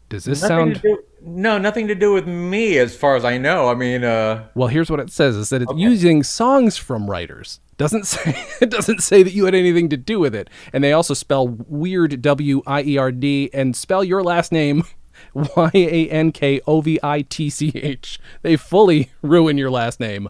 Does 0.09 0.25
this 0.25 0.41
Nothing 0.41 0.75
sound? 0.75 0.81
do, 0.81 1.03
no, 1.21 1.57
nothing 1.57 1.87
to 1.87 1.95
do 1.95 2.13
with 2.13 2.27
me, 2.27 2.77
as 2.77 2.95
far 2.95 3.15
as 3.15 3.25
I 3.25 3.37
know. 3.37 3.69
I 3.69 3.73
mean, 3.75 4.03
uh, 4.03 4.47
Well, 4.53 4.67
here's 4.67 4.91
what 4.91 4.99
it 4.99 5.09
says: 5.11 5.35
is 5.35 5.49
that 5.49 5.61
it's 5.61 5.73
using 5.75 6.21
songs 6.23 6.77
from 6.77 7.09
writers. 7.09 7.59
Doesn't 7.77 8.05
say 8.07 8.35
it 8.61 8.69
doesn't 8.69 9.01
say 9.01 9.23
that 9.23 9.33
you 9.33 9.45
had 9.45 9.55
anything 9.55 9.89
to 9.89 9.97
do 9.97 10.19
with 10.19 10.35
it. 10.35 10.49
And 10.71 10.83
they 10.83 10.93
also 10.93 11.13
spell 11.13 11.47
weird 11.47 12.21
W 12.21 12.61
I 12.67 12.83
E 12.83 12.97
R 12.97 13.11
D 13.11 13.49
and 13.53 13.75
spell 13.75 14.03
your 14.03 14.21
last 14.21 14.51
name 14.51 14.83
Y 15.33 15.71
A 15.73 16.09
N 16.09 16.31
K 16.31 16.61
O 16.67 16.81
V 16.81 16.99
I 17.01 17.21
T 17.23 17.49
C 17.49 17.71
H. 17.73 18.19
They 18.43 18.55
fully 18.55 19.09
ruin 19.23 19.57
your 19.57 19.71
last 19.71 19.99
name. 19.99 20.29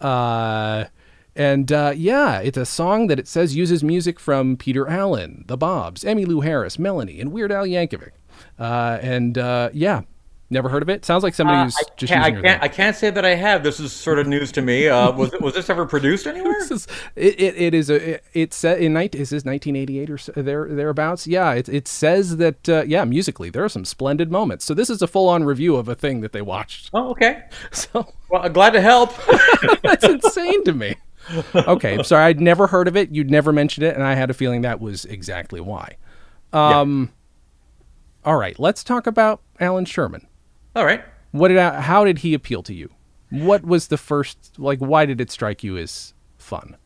Uh, 0.00 0.84
and 1.36 1.72
uh, 1.72 1.92
yeah, 1.96 2.38
it's 2.38 2.58
a 2.58 2.64
song 2.66 3.08
that 3.08 3.18
it 3.18 3.26
says 3.26 3.56
uses 3.56 3.82
music 3.82 4.20
from 4.20 4.56
Peter 4.56 4.86
Allen, 4.88 5.44
The 5.48 5.56
Bobs, 5.56 6.04
Emmylou 6.04 6.44
Harris, 6.44 6.78
Melanie, 6.78 7.20
and 7.20 7.32
Weird 7.32 7.50
Al 7.50 7.64
Yankovic. 7.66 8.10
Uh, 8.58 8.98
and 9.02 9.36
uh, 9.38 9.70
yeah, 9.72 10.02
never 10.50 10.68
heard 10.68 10.82
of 10.82 10.88
it. 10.88 11.04
Sounds 11.04 11.22
like 11.24 11.34
somebody 11.34 11.64
who's 11.64 11.76
I 11.76 11.82
just 11.96 12.12
can't, 12.12 12.22
I 12.22 12.28
using 12.28 12.34
your 12.34 12.42
can't, 12.44 12.62
I 12.62 12.68
can't 12.68 12.94
say 12.96 13.10
that 13.10 13.24
I 13.24 13.34
have. 13.34 13.62
This 13.64 13.80
is 13.80 13.92
sort 13.92 14.18
of 14.20 14.26
news 14.28 14.52
to 14.52 14.62
me. 14.62 14.88
Uh, 14.88 15.10
was 15.16 15.32
was 15.40 15.54
this 15.54 15.68
ever 15.70 15.86
produced 15.86 16.26
anywhere? 16.26 16.54
This 16.60 16.70
is- 16.70 16.86
it, 17.16 17.40
it, 17.40 17.56
it 17.56 17.74
is 17.74 17.90
a 17.90 18.14
it, 18.14 18.24
it's 18.34 18.56
set 18.56 18.78
in 18.80 18.92
19, 18.92 19.20
is 19.20 19.30
this 19.30 19.44
1988 19.44 20.10
or 20.10 20.18
so, 20.18 20.32
there 20.36 20.68
thereabouts 20.68 21.26
yeah 21.26 21.52
it, 21.52 21.68
it 21.68 21.88
says 21.88 22.36
that 22.36 22.68
uh, 22.68 22.84
yeah 22.86 23.04
musically 23.04 23.50
there 23.50 23.64
are 23.64 23.68
some 23.68 23.84
splendid 23.84 24.30
moments 24.30 24.64
so 24.64 24.74
this 24.74 24.90
is 24.90 25.02
a 25.02 25.06
full-on 25.06 25.42
review 25.44 25.76
of 25.76 25.88
a 25.88 25.94
thing 25.94 26.20
that 26.20 26.32
they 26.32 26.42
watched 26.42 26.90
Oh, 26.92 27.10
okay. 27.10 27.44
so 27.72 28.12
Well, 28.30 28.48
glad 28.50 28.70
to 28.74 28.80
help. 28.80 29.12
that's 29.82 30.04
insane 30.04 30.62
to 30.64 30.72
me 30.72 30.96
okay 31.54 31.94
I'm 31.94 32.04
sorry 32.04 32.24
I'd 32.24 32.40
never 32.40 32.66
heard 32.66 32.86
of 32.86 32.96
it 32.96 33.10
you'd 33.10 33.30
never 33.30 33.52
mentioned 33.52 33.86
it 33.86 33.94
and 33.94 34.02
I 34.04 34.14
had 34.14 34.28
a 34.30 34.34
feeling 34.34 34.62
that 34.62 34.80
was 34.80 35.04
exactly 35.06 35.60
why 35.60 35.96
um 36.52 37.10
all 38.24 38.36
right 38.36 38.58
let's 38.58 38.82
talk 38.84 39.06
about 39.06 39.40
Allan 39.60 39.84
Sherman 39.84 40.26
All 40.76 40.84
right. 40.84 41.04
what 41.32 41.48
did 41.48 41.58
I- 41.58 41.80
how 41.80 42.04
did 42.04 42.18
he 42.18 42.34
appeal 42.34 42.62
to 42.64 42.74
you 42.74 42.90
what 43.30 43.64
was 43.64 43.88
the 43.88 43.96
first 43.98 44.52
like 44.58 44.78
why 44.78 45.06
did 45.06 45.20
it 45.20 45.30
strike 45.30 45.62
you 45.64 45.76
as 45.76 46.14
fun 46.38 46.76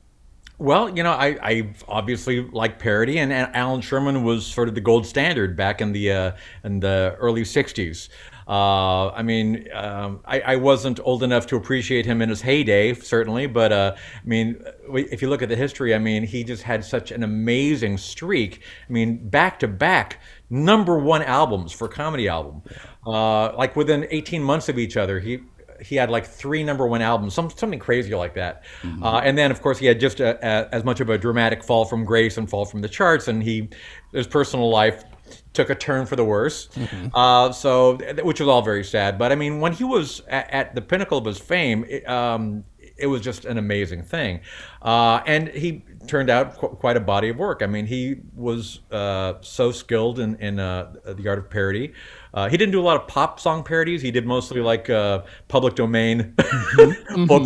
Well, 0.60 0.88
you 0.96 1.02
know, 1.04 1.12
I, 1.12 1.38
I 1.40 1.74
obviously 1.86 2.40
like 2.50 2.80
parody, 2.80 3.18
and, 3.20 3.32
and 3.32 3.54
Allan 3.54 3.80
Sherman 3.80 4.24
was 4.24 4.44
sort 4.44 4.68
of 4.68 4.74
the 4.74 4.80
gold 4.80 5.06
standard 5.06 5.56
back 5.56 5.80
in 5.80 5.92
the 5.92 6.10
uh, 6.10 6.32
in 6.64 6.80
the 6.80 7.14
early 7.20 7.42
'60s. 7.42 8.08
Uh, 8.48 9.10
I 9.10 9.22
mean, 9.22 9.68
um, 9.72 10.20
I, 10.24 10.40
I 10.40 10.56
wasn't 10.56 10.98
old 11.04 11.22
enough 11.22 11.46
to 11.48 11.56
appreciate 11.56 12.06
him 12.06 12.20
in 12.22 12.28
his 12.30 12.40
heyday, 12.42 12.94
certainly, 12.94 13.46
but 13.46 13.70
uh, 13.72 13.94
I 13.96 14.26
mean, 14.26 14.60
if 14.90 15.22
you 15.22 15.28
look 15.28 15.42
at 15.42 15.48
the 15.48 15.54
history, 15.56 15.94
I 15.94 15.98
mean, 15.98 16.24
he 16.24 16.42
just 16.42 16.62
had 16.64 16.84
such 16.84 17.12
an 17.12 17.22
amazing 17.22 17.96
streak. 17.98 18.62
I 18.88 18.92
mean, 18.92 19.28
back 19.28 19.58
to 19.60 19.68
back 19.68 20.18
number 20.50 20.98
one 20.98 21.22
albums 21.22 21.72
for 21.72 21.88
comedy 21.88 22.28
album, 22.28 22.62
uh, 23.06 23.54
like 23.56 23.76
within 23.76 24.06
18 24.10 24.42
months 24.42 24.68
of 24.68 24.78
each 24.78 24.96
other. 24.96 25.20
He 25.20 25.40
he 25.80 25.94
had 25.94 26.10
like 26.10 26.26
three 26.26 26.64
number 26.64 26.86
one 26.86 27.02
albums, 27.02 27.34
some, 27.34 27.50
something 27.50 27.78
crazy 27.78 28.14
like 28.14 28.34
that. 28.34 28.64
Uh, 29.02 29.18
and 29.18 29.38
then, 29.38 29.50
of 29.50 29.62
course, 29.62 29.78
he 29.78 29.86
had 29.86 30.00
just 30.00 30.18
a, 30.20 30.36
a, 30.44 30.74
as 30.74 30.84
much 30.84 30.98
of 31.00 31.08
a 31.08 31.16
dramatic 31.16 31.62
fall 31.62 31.84
from 31.84 32.04
grace 32.04 32.36
and 32.36 32.50
fall 32.50 32.64
from 32.64 32.80
the 32.80 32.88
charts, 32.88 33.28
and 33.28 33.42
he 33.42 33.68
his 34.12 34.26
personal 34.26 34.70
life 34.70 35.04
took 35.52 35.70
a 35.70 35.74
turn 35.74 36.06
for 36.06 36.16
the 36.16 36.24
worse. 36.24 36.68
Uh, 37.14 37.52
so, 37.52 37.96
which 38.22 38.40
was 38.40 38.48
all 38.48 38.62
very 38.62 38.82
sad. 38.84 39.18
But 39.18 39.30
I 39.30 39.34
mean, 39.34 39.60
when 39.60 39.72
he 39.72 39.84
was 39.84 40.20
at, 40.28 40.50
at 40.50 40.74
the 40.74 40.80
pinnacle 40.80 41.18
of 41.18 41.24
his 41.24 41.38
fame, 41.38 41.84
it, 41.88 42.08
um, 42.08 42.64
it 42.98 43.06
was 43.06 43.20
just 43.20 43.44
an 43.44 43.58
amazing 43.58 44.02
thing. 44.02 44.40
Uh, 44.82 45.20
and 45.26 45.48
he 45.48 45.84
turned 46.06 46.30
out 46.30 46.56
qu- 46.56 46.68
quite 46.68 46.96
a 46.96 47.00
body 47.00 47.28
of 47.28 47.36
work. 47.36 47.62
I 47.62 47.66
mean, 47.66 47.86
he 47.86 48.16
was 48.34 48.80
uh, 48.90 49.34
so 49.40 49.72
skilled 49.72 50.18
in, 50.18 50.36
in 50.36 50.58
uh, 50.58 50.94
the 51.04 51.28
art 51.28 51.38
of 51.38 51.48
parody. 51.48 51.92
Uh, 52.34 52.48
he 52.48 52.56
didn't 52.56 52.72
do 52.72 52.80
a 52.80 52.82
lot 52.82 53.00
of 53.00 53.08
pop 53.08 53.40
song 53.40 53.62
parodies. 53.62 54.02
He 54.02 54.10
did 54.10 54.26
mostly 54.26 54.60
like 54.60 54.90
uh, 54.90 55.22
public 55.48 55.74
domain 55.74 56.34
folk 56.76 56.94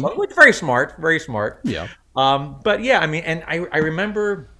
song, 0.00 0.14
which 0.16 0.32
very 0.34 0.52
smart, 0.52 0.96
very 0.98 1.20
smart. 1.20 1.60
Yeah. 1.64 1.88
Um, 2.14 2.60
but 2.62 2.82
yeah, 2.82 3.00
I 3.00 3.06
mean, 3.06 3.22
and 3.24 3.42
I, 3.46 3.66
I 3.72 3.78
remember 3.78 4.50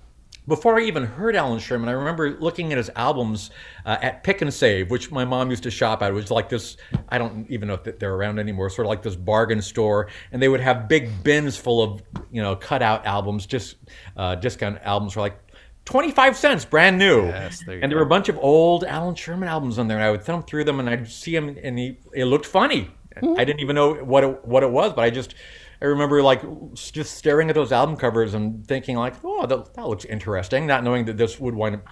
before 0.49 0.79
I 0.79 0.83
even 0.85 1.05
heard 1.05 1.37
Allan 1.37 1.61
Sherman, 1.61 1.89
I 1.89 1.93
remember 1.93 2.39
looking 2.41 2.73
at 2.73 2.79
his 2.79 2.91
albums 2.97 3.51
uh, 3.87 3.99
at 4.03 4.25
Pick 4.25 4.43
and 4.43 4.53
Save, 4.53 4.91
which 4.91 5.11
my 5.13 5.25
mom 5.25 5.51
used 5.51 5.63
to 5.63 5.71
shop 5.71 6.03
at. 6.03 6.11
It 6.11 6.15
was 6.15 6.31
like 6.31 6.49
this, 6.49 6.77
I 7.09 7.19
don't 7.19 7.49
even 7.49 7.69
know 7.69 7.75
if 7.75 7.99
they're 7.99 8.15
around 8.15 8.41
anymore, 8.41 8.69
sort 8.69 8.87
of 8.87 8.89
like 8.89 9.03
this 9.03 9.15
bargain 9.15 9.63
store. 9.63 10.09
And 10.33 10.43
they 10.43 10.49
would 10.49 10.61
have 10.61 10.89
big 10.89 11.23
bins 11.23 11.57
full 11.57 11.83
of, 11.83 12.03
you 12.33 12.43
know, 12.43 12.57
cutout 12.57 13.07
albums, 13.07 13.47
just 13.47 13.77
uh, 14.17 14.35
discount 14.35 14.79
albums 14.83 15.13
for 15.13 15.21
like 15.21 15.39
25 15.85 16.37
cents, 16.37 16.65
brand 16.65 16.99
new. 16.99 17.27
Yes, 17.27 17.63
there 17.65 17.79
and 17.81 17.91
there 17.91 17.99
go. 17.99 18.03
were 18.03 18.07
a 18.07 18.09
bunch 18.09 18.29
of 18.29 18.37
old 18.39 18.83
Allan 18.85 19.15
Sherman 19.15 19.49
albums 19.49 19.79
on 19.79 19.87
there. 19.87 19.99
And 19.99 20.05
I 20.05 20.11
would 20.11 20.25
thumb 20.25 20.43
through 20.43 20.65
them 20.65 20.81
and 20.81 20.91
I'd 20.91 21.09
see 21.09 21.37
him 21.37 21.57
and 21.63 21.79
he, 21.79 21.99
it 22.15 22.25
looked 22.25 22.47
funny. 22.47 22.91
Hmm. 23.21 23.35
I 23.39 23.45
didn't 23.45 23.61
even 23.61 23.77
know 23.77 23.95
what 23.95 24.25
it, 24.25 24.45
what 24.45 24.65
it 24.65 24.71
was, 24.71 24.93
but 24.93 25.03
I 25.03 25.11
just, 25.11 25.35
I 25.83 25.87
remember 25.87 26.23
like 26.23 26.43
just 26.75 27.17
staring 27.17 27.49
at 27.49 27.57
those 27.57 27.73
album 27.73 27.97
covers 27.97 28.35
and 28.35 28.65
thinking 28.67 28.97
like, 28.97 29.15
oh, 29.25 29.47
that, 29.47 29.75
that 29.75 29.89
looks 29.89 30.05
interesting, 30.05 30.67
not 30.67 30.85
knowing 30.85 31.05
that 31.07 31.17
this 31.17 31.41
would 31.41 31.57
wind 31.57 31.77
up 31.77 31.89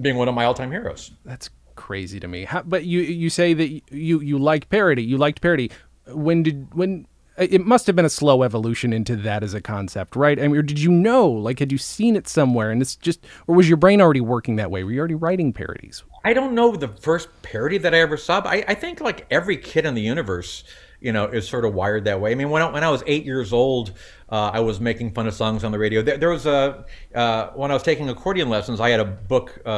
being 0.00 0.16
one 0.16 0.26
of 0.26 0.34
my 0.34 0.46
all-time 0.46 0.70
heroes. 0.70 1.10
That's 1.24 1.50
crazy 1.74 2.18
to 2.18 2.28
me. 2.28 2.44
How, 2.44 2.62
but 2.62 2.84
you 2.84 3.00
you 3.00 3.28
say 3.28 3.52
that 3.52 3.82
you 3.92 4.20
you 4.20 4.38
like 4.38 4.70
parody. 4.70 5.02
You 5.02 5.18
liked 5.18 5.42
parody. 5.42 5.70
When 6.06 6.42
did 6.42 6.74
when 6.74 7.06
it 7.36 7.64
must 7.64 7.86
have 7.86 7.96
been 7.96 8.04
a 8.04 8.10
slow 8.10 8.42
evolution 8.42 8.92
into 8.92 9.16
that 9.16 9.42
as 9.42 9.54
a 9.54 9.60
concept, 9.60 10.14
right? 10.14 10.38
I 10.38 10.42
mean, 10.42 10.56
or 10.56 10.62
did 10.62 10.78
you 10.78 10.90
know? 10.90 11.28
Like, 11.28 11.58
had 11.58 11.72
you 11.72 11.78
seen 11.78 12.16
it 12.16 12.28
somewhere, 12.28 12.70
and 12.70 12.82
it's 12.82 12.96
just, 12.96 13.26
or 13.46 13.54
was 13.54 13.66
your 13.66 13.78
brain 13.78 14.00
already 14.00 14.20
working 14.20 14.56
that 14.56 14.70
way? 14.70 14.84
Were 14.84 14.92
you 14.92 14.98
already 14.98 15.14
writing 15.14 15.52
parodies? 15.52 16.04
I 16.22 16.34
don't 16.34 16.54
know 16.54 16.76
the 16.76 16.88
first 16.88 17.28
parody 17.40 17.78
that 17.78 17.94
I 17.94 18.00
ever 18.00 18.18
saw, 18.18 18.42
but 18.42 18.50
I, 18.50 18.64
I 18.68 18.74
think 18.74 19.00
like 19.00 19.26
every 19.30 19.56
kid 19.56 19.86
in 19.86 19.94
the 19.94 20.02
universe, 20.02 20.64
you 21.00 21.12
know, 21.12 21.24
is 21.24 21.48
sort 21.48 21.64
of 21.64 21.74
wired 21.74 22.04
that 22.04 22.20
way. 22.20 22.32
I 22.32 22.34
mean, 22.34 22.50
when 22.50 22.62
I, 22.62 22.70
when 22.70 22.84
I 22.84 22.90
was 22.90 23.02
eight 23.06 23.24
years 23.24 23.52
old, 23.52 23.92
uh, 24.28 24.50
I 24.52 24.60
was 24.60 24.80
making 24.80 25.12
fun 25.12 25.26
of 25.26 25.34
songs 25.34 25.64
on 25.64 25.72
the 25.72 25.78
radio. 25.78 26.02
There, 26.02 26.18
there 26.18 26.28
was 26.28 26.46
a 26.46 26.84
uh, 27.14 27.50
when 27.50 27.70
I 27.70 27.74
was 27.74 27.82
taking 27.82 28.08
accordion 28.08 28.48
lessons, 28.48 28.80
I 28.80 28.90
had 28.90 29.00
a 29.00 29.04
book 29.04 29.60
uh, 29.64 29.68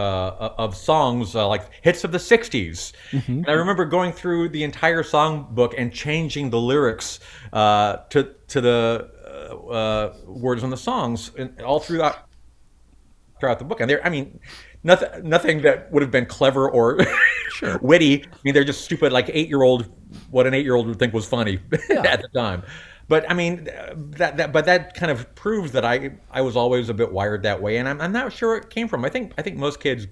of 0.59 0.77
songs 0.77 1.35
uh, 1.35 1.47
like 1.49 1.71
hits 1.83 2.05
of 2.05 2.13
the 2.13 2.19
'60s, 2.19 2.93
and 3.29 3.49
I 3.49 3.53
remember 3.53 3.85
going 3.85 4.13
through 4.13 4.51
the 4.51 4.65
entire 4.65 5.03
song 5.03 5.49
book 5.51 5.75
and 5.79 5.93
changing 5.93 6.51
the 6.51 6.61
lyrics 6.61 7.21
uh, 7.53 7.99
to 8.11 8.35
to 8.49 8.61
the 8.61 9.11
uh, 9.71 10.13
words 10.27 10.65
on 10.65 10.71
the 10.71 10.77
songs, 10.77 11.31
and 11.39 11.61
all 11.63 11.81
throughout 11.81 12.29
throughout 13.43 13.59
the 13.59 13.65
book. 13.65 13.81
And 13.81 13.91
they're, 13.91 14.05
I 14.07 14.09
mean, 14.09 14.39
nothing, 14.85 15.29
nothing 15.29 15.63
that 15.63 15.91
would 15.93 16.03
have 16.03 16.11
been 16.11 16.27
clever 16.27 16.71
or 16.71 16.99
witty. 17.81 18.25
I 18.25 18.37
mean, 18.45 18.55
they're 18.55 18.65
just 18.65 18.85
stupid, 18.85 19.13
like 19.13 19.31
eight 19.33 19.49
year 19.49 19.63
old, 19.63 19.91
what 20.31 20.47
an 20.47 20.55
eight 20.55 20.65
year 20.65 20.75
old 20.75 20.87
would 20.87 20.99
think 20.99 21.13
was 21.13 21.27
funny 21.27 21.59
at 21.91 22.23
the 22.23 22.29
time. 22.35 22.63
But 23.09 23.31
I 23.31 23.35
mean, 23.35 23.65
that, 23.65 24.37
that, 24.37 24.53
but 24.53 24.65
that 24.67 24.95
kind 24.95 25.11
of 25.11 25.35
proves 25.35 25.73
that 25.73 25.85
I, 25.85 26.13
I 26.31 26.41
was 26.41 26.57
always 26.57 26.89
a 26.89 26.95
bit 26.95 27.13
wired 27.13 27.43
that 27.43 27.61
way, 27.61 27.77
and 27.77 27.89
I'm, 27.89 28.01
I'm 28.01 28.13
not 28.13 28.33
sure 28.33 28.51
where 28.51 28.59
it 28.59 28.71
came 28.71 28.89
from. 28.89 29.05
I 29.05 29.09
think, 29.09 29.33
I 29.37 29.43
think 29.43 29.57
most 29.57 29.81
kids 29.81 30.07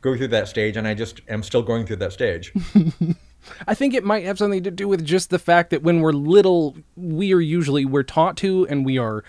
go 0.00 0.16
through 0.16 0.28
that 0.28 0.48
stage, 0.48 0.76
and 0.76 0.88
I 0.88 0.94
just 0.94 1.20
am 1.28 1.42
still 1.42 1.62
going 1.62 1.86
through 1.86 1.96
that 1.96 2.12
stage. 2.12 2.52
I 3.66 3.74
think 3.74 3.94
it 3.94 4.04
might 4.04 4.24
have 4.24 4.38
something 4.38 4.62
to 4.64 4.70
do 4.70 4.88
with 4.88 5.04
just 5.04 5.30
the 5.30 5.38
fact 5.38 5.70
that 5.70 5.82
when 5.82 6.00
we're 6.00 6.12
little, 6.12 6.76
we 6.96 7.32
are 7.32 7.40
usually 7.40 7.84
we're 7.84 8.02
taught 8.02 8.36
to 8.38 8.66
and 8.68 8.84
we 8.84 8.98
are 8.98 9.24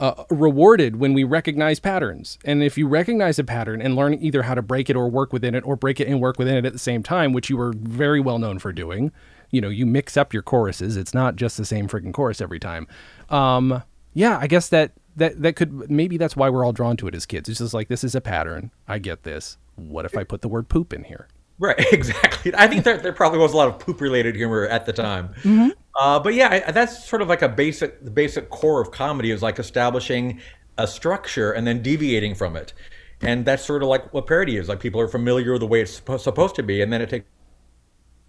uh, 0.00 0.24
rewarded 0.30 0.96
when 0.96 1.12
we 1.12 1.24
recognize 1.24 1.78
patterns. 1.80 2.38
And 2.44 2.62
if 2.62 2.76
you 2.76 2.88
recognize 2.88 3.38
a 3.38 3.44
pattern 3.44 3.80
and 3.80 3.94
learn 3.96 4.14
either 4.14 4.42
how 4.42 4.54
to 4.54 4.62
break 4.62 4.90
it 4.90 4.96
or 4.96 5.08
work 5.08 5.32
within 5.32 5.54
it, 5.54 5.64
or 5.66 5.76
break 5.76 6.00
it 6.00 6.08
and 6.08 6.20
work 6.20 6.38
within 6.38 6.56
it 6.56 6.64
at 6.64 6.72
the 6.72 6.78
same 6.78 7.02
time, 7.02 7.32
which 7.32 7.48
you 7.48 7.56
were 7.56 7.72
very 7.76 8.20
well 8.20 8.38
known 8.38 8.58
for 8.58 8.72
doing, 8.72 9.12
you 9.50 9.60
know, 9.60 9.68
you 9.68 9.86
mix 9.86 10.16
up 10.16 10.32
your 10.32 10.42
choruses. 10.42 10.96
It's 10.96 11.14
not 11.14 11.36
just 11.36 11.56
the 11.56 11.64
same 11.64 11.88
freaking 11.88 12.12
chorus 12.12 12.40
every 12.40 12.58
time. 12.58 12.88
Um, 13.30 13.82
yeah, 14.14 14.38
I 14.40 14.46
guess 14.46 14.68
that 14.68 14.92
that 15.16 15.40
that 15.42 15.54
could 15.54 15.90
maybe 15.90 16.16
that's 16.16 16.36
why 16.36 16.50
we're 16.50 16.64
all 16.64 16.72
drawn 16.72 16.96
to 16.98 17.06
it 17.06 17.14
as 17.14 17.26
kids. 17.26 17.48
It's 17.48 17.58
just 17.58 17.74
like 17.74 17.88
this 17.88 18.02
is 18.04 18.14
a 18.14 18.20
pattern. 18.20 18.72
I 18.88 18.98
get 18.98 19.22
this. 19.22 19.58
What 19.76 20.04
if 20.04 20.16
I 20.16 20.24
put 20.24 20.42
the 20.42 20.48
word 20.48 20.68
poop 20.68 20.92
in 20.92 21.04
here? 21.04 21.28
Right, 21.58 21.78
exactly. 21.92 22.52
I 22.54 22.66
think 22.66 22.84
there, 22.84 22.98
there 22.98 23.12
probably 23.12 23.38
was 23.38 23.52
a 23.52 23.56
lot 23.56 23.68
of 23.68 23.78
poop 23.78 24.00
related 24.00 24.34
humor 24.34 24.66
at 24.66 24.86
the 24.86 24.92
time. 24.92 25.28
Mm-hmm. 25.42 25.70
Uh, 25.98 26.18
but 26.18 26.34
yeah, 26.34 26.62
I, 26.66 26.72
that's 26.72 27.06
sort 27.06 27.22
of 27.22 27.28
like 27.28 27.42
a 27.42 27.48
basic, 27.48 28.04
the 28.04 28.10
basic 28.10 28.50
core 28.50 28.80
of 28.80 28.90
comedy 28.90 29.30
is 29.30 29.42
like 29.42 29.58
establishing 29.58 30.40
a 30.76 30.86
structure 30.86 31.52
and 31.52 31.66
then 31.66 31.82
deviating 31.82 32.34
from 32.34 32.56
it. 32.56 32.72
And 33.20 33.44
that's 33.44 33.64
sort 33.64 33.82
of 33.82 33.88
like 33.88 34.12
what 34.12 34.26
parody 34.26 34.56
is. 34.56 34.68
Like 34.68 34.80
people 34.80 35.00
are 35.00 35.08
familiar 35.08 35.52
with 35.52 35.60
the 35.60 35.66
way 35.66 35.80
it's 35.80 35.92
supposed 35.92 36.56
to 36.56 36.62
be, 36.62 36.82
and 36.82 36.92
then 36.92 37.00
it 37.00 37.08
takes 37.08 37.26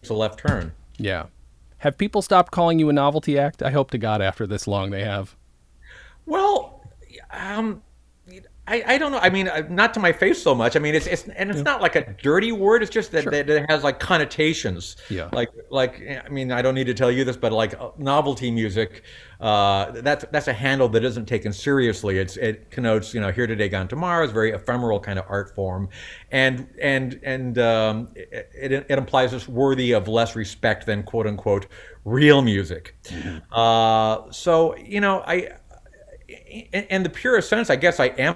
a 0.09 0.13
left 0.13 0.39
turn. 0.39 0.73
Yeah. 0.97 1.25
Have 1.79 1.97
people 1.97 2.21
stopped 2.21 2.51
calling 2.51 2.79
you 2.79 2.87
a 2.89 2.93
novelty 2.93 3.37
act? 3.37 3.61
I 3.61 3.71
hope 3.71 3.91
to 3.91 3.97
God 3.97 4.21
after 4.21 4.47
this 4.47 4.67
long 4.67 4.91
they 4.91 5.03
have. 5.03 5.35
Well, 6.25 6.81
um, 7.31 7.81
I, 8.67 8.83
I 8.87 8.97
don't 8.97 9.11
know. 9.11 9.19
I 9.19 9.29
mean, 9.29 9.47
uh, 9.47 9.61
not 9.69 9.93
to 9.93 9.99
my 9.99 10.11
face 10.11 10.41
so 10.41 10.55
much. 10.55 10.75
I 10.75 10.79
mean, 10.79 10.95
it's, 10.95 11.05
it's 11.05 11.27
and 11.27 11.51
it's 11.51 11.57
yeah. 11.57 11.63
not 11.63 11.81
like 11.81 11.95
a 11.95 12.13
dirty 12.13 12.51
word. 12.51 12.81
It's 12.81 12.91
just 12.91 13.11
that, 13.11 13.23
sure. 13.23 13.31
that, 13.31 13.47
it 13.47 13.69
has 13.69 13.83
like 13.83 13.99
connotations. 13.99 14.95
Yeah. 15.09 15.29
Like 15.31 15.49
like 15.69 16.01
I 16.25 16.29
mean, 16.29 16.51
I 16.51 16.63
don't 16.63 16.73
need 16.73 16.87
to 16.87 16.95
tell 16.95 17.11
you 17.11 17.23
this, 17.23 17.37
but 17.37 17.51
like 17.51 17.79
uh, 17.79 17.91
novelty 17.99 18.49
music, 18.49 19.03
uh, 19.39 19.91
that's 19.91 20.25
that's 20.31 20.47
a 20.47 20.53
handle 20.53 20.89
that 20.89 21.03
isn't 21.03 21.27
taken 21.27 21.53
seriously. 21.53 22.17
It's 22.17 22.37
it 22.37 22.71
connotes 22.71 23.13
you 23.13 23.21
know 23.21 23.31
here 23.31 23.45
today, 23.45 23.69
gone 23.69 23.87
tomorrow. 23.87 24.23
It's 24.23 24.33
very 24.33 24.51
ephemeral 24.51 24.99
kind 24.99 25.19
of 25.19 25.25
art 25.29 25.53
form, 25.53 25.87
and 26.31 26.67
and 26.81 27.19
and 27.21 27.59
um, 27.59 28.07
it, 28.15 28.49
it, 28.55 28.71
it 28.89 28.97
implies 28.97 29.31
it's 29.33 29.47
worthy 29.47 29.91
of 29.91 30.07
less 30.07 30.35
respect 30.35 30.87
than 30.87 31.03
quote 31.03 31.27
unquote 31.27 31.67
real 32.03 32.41
music. 32.41 32.95
Mm-hmm. 33.03 33.53
Uh, 33.53 34.31
so 34.31 34.75
you 34.75 35.01
know 35.01 35.21
I. 35.25 35.51
In, 36.27 36.85
in 36.85 37.03
the 37.03 37.09
purest 37.09 37.49
sense, 37.49 37.69
I 37.69 37.75
guess 37.75 37.99
I 37.99 38.07
am 38.07 38.35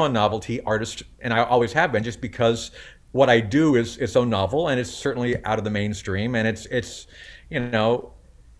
a 0.00 0.08
novelty 0.08 0.60
artist, 0.62 1.02
and 1.20 1.32
I 1.32 1.44
always 1.44 1.72
have 1.72 1.92
been, 1.92 2.02
just 2.02 2.20
because 2.20 2.70
what 3.12 3.28
I 3.28 3.40
do 3.40 3.76
is 3.76 3.96
is 3.98 4.12
so 4.12 4.24
novel, 4.24 4.68
and 4.68 4.80
it's 4.80 4.90
certainly 4.90 5.42
out 5.44 5.58
of 5.58 5.64
the 5.64 5.70
mainstream, 5.70 6.34
and 6.34 6.46
it's 6.46 6.66
it's 6.66 7.06
you 7.48 7.60
know 7.60 8.12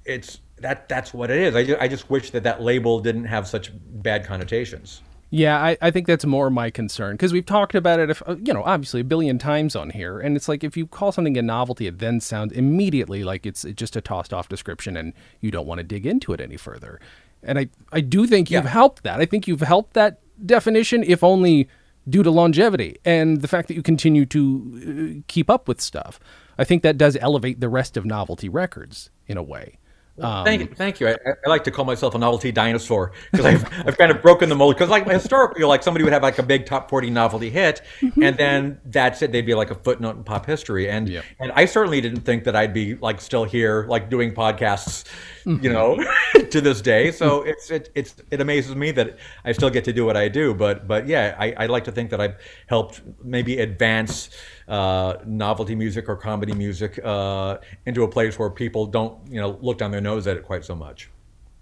it's 0.04 0.40
that 0.58 0.88
that's 0.88 1.14
what 1.14 1.30
it 1.30 1.38
is. 1.38 1.54
I 1.54 1.64
just, 1.64 1.80
I 1.80 1.88
just 1.88 2.10
wish 2.10 2.30
that 2.30 2.42
that 2.42 2.62
label 2.62 3.00
didn't 3.00 3.24
have 3.24 3.48
such 3.48 3.70
bad 3.74 4.24
connotations. 4.24 5.02
Yeah, 5.32 5.62
I, 5.62 5.78
I 5.80 5.90
think 5.92 6.08
that's 6.08 6.26
more 6.26 6.50
my 6.50 6.70
concern 6.70 7.14
because 7.14 7.32
we've 7.32 7.46
talked 7.46 7.76
about 7.76 8.00
it, 8.00 8.10
if, 8.10 8.20
you 8.42 8.52
know, 8.52 8.64
obviously 8.64 9.02
a 9.02 9.04
billion 9.04 9.38
times 9.38 9.76
on 9.76 9.90
here. 9.90 10.18
And 10.18 10.36
it's 10.36 10.48
like 10.48 10.64
if 10.64 10.76
you 10.76 10.88
call 10.88 11.12
something 11.12 11.38
a 11.38 11.42
novelty, 11.42 11.86
it 11.86 12.00
then 12.00 12.20
sounds 12.20 12.52
immediately 12.52 13.22
like 13.22 13.46
it's 13.46 13.62
just 13.62 13.94
a 13.94 14.00
tossed 14.00 14.34
off 14.34 14.48
description 14.48 14.96
and 14.96 15.12
you 15.40 15.52
don't 15.52 15.68
want 15.68 15.78
to 15.78 15.84
dig 15.84 16.04
into 16.04 16.32
it 16.32 16.40
any 16.40 16.56
further. 16.56 16.98
And 17.44 17.60
I, 17.60 17.68
I 17.92 18.00
do 18.00 18.26
think 18.26 18.50
you've 18.50 18.64
yeah. 18.64 18.70
helped 18.70 19.04
that. 19.04 19.20
I 19.20 19.24
think 19.24 19.46
you've 19.46 19.60
helped 19.60 19.94
that 19.94 20.18
definition, 20.46 21.04
if 21.06 21.22
only 21.22 21.68
due 22.08 22.22
to 22.22 22.30
longevity 22.30 22.96
and 23.04 23.40
the 23.40 23.48
fact 23.48 23.68
that 23.68 23.74
you 23.74 23.82
continue 23.82 24.24
to 24.26 25.20
uh, 25.20 25.22
keep 25.28 25.50
up 25.50 25.68
with 25.68 25.80
stuff. 25.80 26.18
I 26.58 26.64
think 26.64 26.82
that 26.82 26.98
does 26.98 27.16
elevate 27.20 27.60
the 27.60 27.68
rest 27.68 27.96
of 27.96 28.04
novelty 28.04 28.48
records 28.48 29.10
in 29.26 29.36
a 29.36 29.42
way. 29.42 29.78
Um, 30.20 30.44
thank 30.44 30.60
you, 30.60 30.66
thank 30.66 31.00
you. 31.00 31.08
I, 31.08 31.16
I, 31.46 31.48
like 31.48 31.64
to 31.64 31.70
call 31.70 31.84
myself 31.84 32.14
a 32.14 32.18
novelty 32.18 32.52
dinosaur 32.52 33.12
because 33.30 33.46
I've, 33.46 33.64
I've 33.86 33.96
kind 33.96 34.10
of 34.10 34.20
broken 34.20 34.48
the 34.48 34.54
mold. 34.54 34.74
Because 34.74 34.90
like 34.90 35.08
historically, 35.08 35.64
like 35.64 35.82
somebody 35.82 36.04
would 36.04 36.12
have 36.12 36.22
like 36.22 36.38
a 36.38 36.42
big 36.42 36.66
top 36.66 36.90
forty 36.90 37.10
novelty 37.10 37.48
hit, 37.48 37.80
mm-hmm. 38.00 38.22
and 38.22 38.36
then 38.36 38.80
that's 38.84 39.22
it. 39.22 39.32
They'd 39.32 39.46
be 39.46 39.54
like 39.54 39.70
a 39.70 39.74
footnote 39.74 40.16
in 40.16 40.24
pop 40.24 40.46
history. 40.46 40.90
And 40.90 41.08
yeah. 41.08 41.22
and 41.38 41.52
I 41.52 41.64
certainly 41.64 42.00
didn't 42.00 42.20
think 42.20 42.44
that 42.44 42.54
I'd 42.54 42.74
be 42.74 42.96
like 42.96 43.20
still 43.20 43.44
here, 43.44 43.86
like 43.88 44.10
doing 44.10 44.34
podcasts, 44.34 45.04
mm-hmm. 45.44 45.64
you 45.64 45.72
know, 45.72 45.98
to 46.50 46.60
this 46.60 46.80
day. 46.80 47.10
So 47.12 47.42
it's 47.42 47.70
it 47.70 47.90
it's 47.94 48.14
it 48.30 48.40
amazes 48.40 48.74
me 48.74 48.90
that 48.92 49.18
I 49.44 49.52
still 49.52 49.70
get 49.70 49.84
to 49.84 49.92
do 49.92 50.04
what 50.04 50.16
I 50.16 50.28
do. 50.28 50.54
But 50.54 50.86
but 50.86 51.06
yeah, 51.06 51.36
I, 51.38 51.52
I 51.56 51.66
like 51.66 51.84
to 51.84 51.92
think 51.92 52.10
that 52.10 52.20
I've 52.20 52.36
helped 52.66 53.02
maybe 53.22 53.58
advance 53.58 54.30
uh, 54.68 55.16
novelty 55.26 55.74
music 55.74 56.08
or 56.08 56.16
comedy 56.16 56.52
music 56.52 56.98
uh, 57.04 57.58
into 57.86 58.02
a 58.04 58.08
place 58.08 58.38
where 58.38 58.50
people 58.50 58.86
don't, 58.86 59.18
you 59.28 59.40
know, 59.40 59.58
look 59.60 59.78
down 59.78 59.90
their 59.90 60.00
nose 60.00 60.26
at 60.26 60.36
it 60.36 60.44
quite 60.44 60.64
so 60.64 60.74
much. 60.74 61.10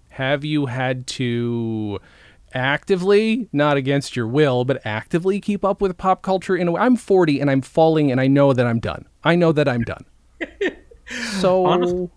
Have 0.09 0.43
you 0.43 0.67
had 0.67 1.07
to 1.07 1.99
actively, 2.53 3.47
not 3.51 3.77
against 3.77 4.15
your 4.15 4.27
will, 4.27 4.65
but 4.65 4.81
actively 4.85 5.39
keep 5.39 5.63
up 5.63 5.81
with 5.81 5.97
pop 5.97 6.21
culture 6.21 6.55
in 6.55 6.67
a 6.67 6.71
way? 6.71 6.81
I'm 6.81 6.95
40 6.95 7.39
and 7.39 7.49
I'm 7.49 7.61
falling 7.61 8.11
and 8.11 8.19
I 8.19 8.27
know 8.27 8.53
that 8.53 8.65
I'm 8.65 8.79
done. 8.79 9.05
I 9.23 9.35
know 9.35 9.51
that 9.51 9.67
I'm 9.67 9.83
done. 9.83 10.05
so. 11.39 11.65
Honestly, 11.65 12.09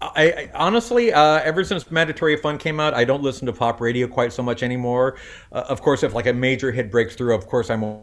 I, 0.00 0.24
I, 0.24 0.50
honestly, 0.54 1.12
uh, 1.12 1.40
ever 1.40 1.64
since 1.64 1.90
Mandatory 1.90 2.36
Fun 2.36 2.58
came 2.58 2.80
out, 2.80 2.92
I 2.94 3.04
don't 3.04 3.22
listen 3.22 3.46
to 3.46 3.52
pop 3.52 3.80
radio 3.80 4.06
quite 4.06 4.32
so 4.32 4.42
much 4.42 4.62
anymore. 4.62 5.16
Uh, 5.52 5.64
of 5.68 5.80
course, 5.80 6.02
if 6.02 6.14
like 6.14 6.26
a 6.26 6.32
major 6.32 6.70
hit 6.70 6.90
breaks 6.90 7.14
through, 7.14 7.34
of 7.34 7.46
course 7.46 7.70
I'm 7.70 8.02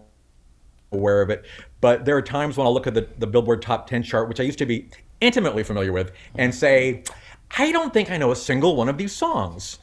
aware 0.91 1.21
of 1.21 1.29
it. 1.29 1.45
But 1.82 2.06
there 2.06 2.17
are 2.17 2.21
times 2.21 2.58
when 2.58 2.65
I'll 2.65 2.73
look 2.73 2.88
at 2.88 2.95
the, 2.95 3.08
the 3.19 3.27
Billboard 3.27 3.62
Top 3.62 3.88
10 3.88 4.03
chart, 4.03 4.27
which 4.27 4.39
I 4.39 4.43
used 4.43 4.58
to 4.60 4.65
be 4.65 4.89
intimately 5.21 5.63
familiar 5.63 5.91
with, 5.91 6.12
and 6.36 6.53
say, 6.53 7.03
I 7.51 7.71
don't 7.71 7.93
think 7.93 8.10
I 8.10 8.17
know 8.17 8.32
a 8.32 8.36
single 8.36 8.75
one 8.75 8.89
of 8.89 8.97
these 8.97 9.15
songs. 9.15 9.79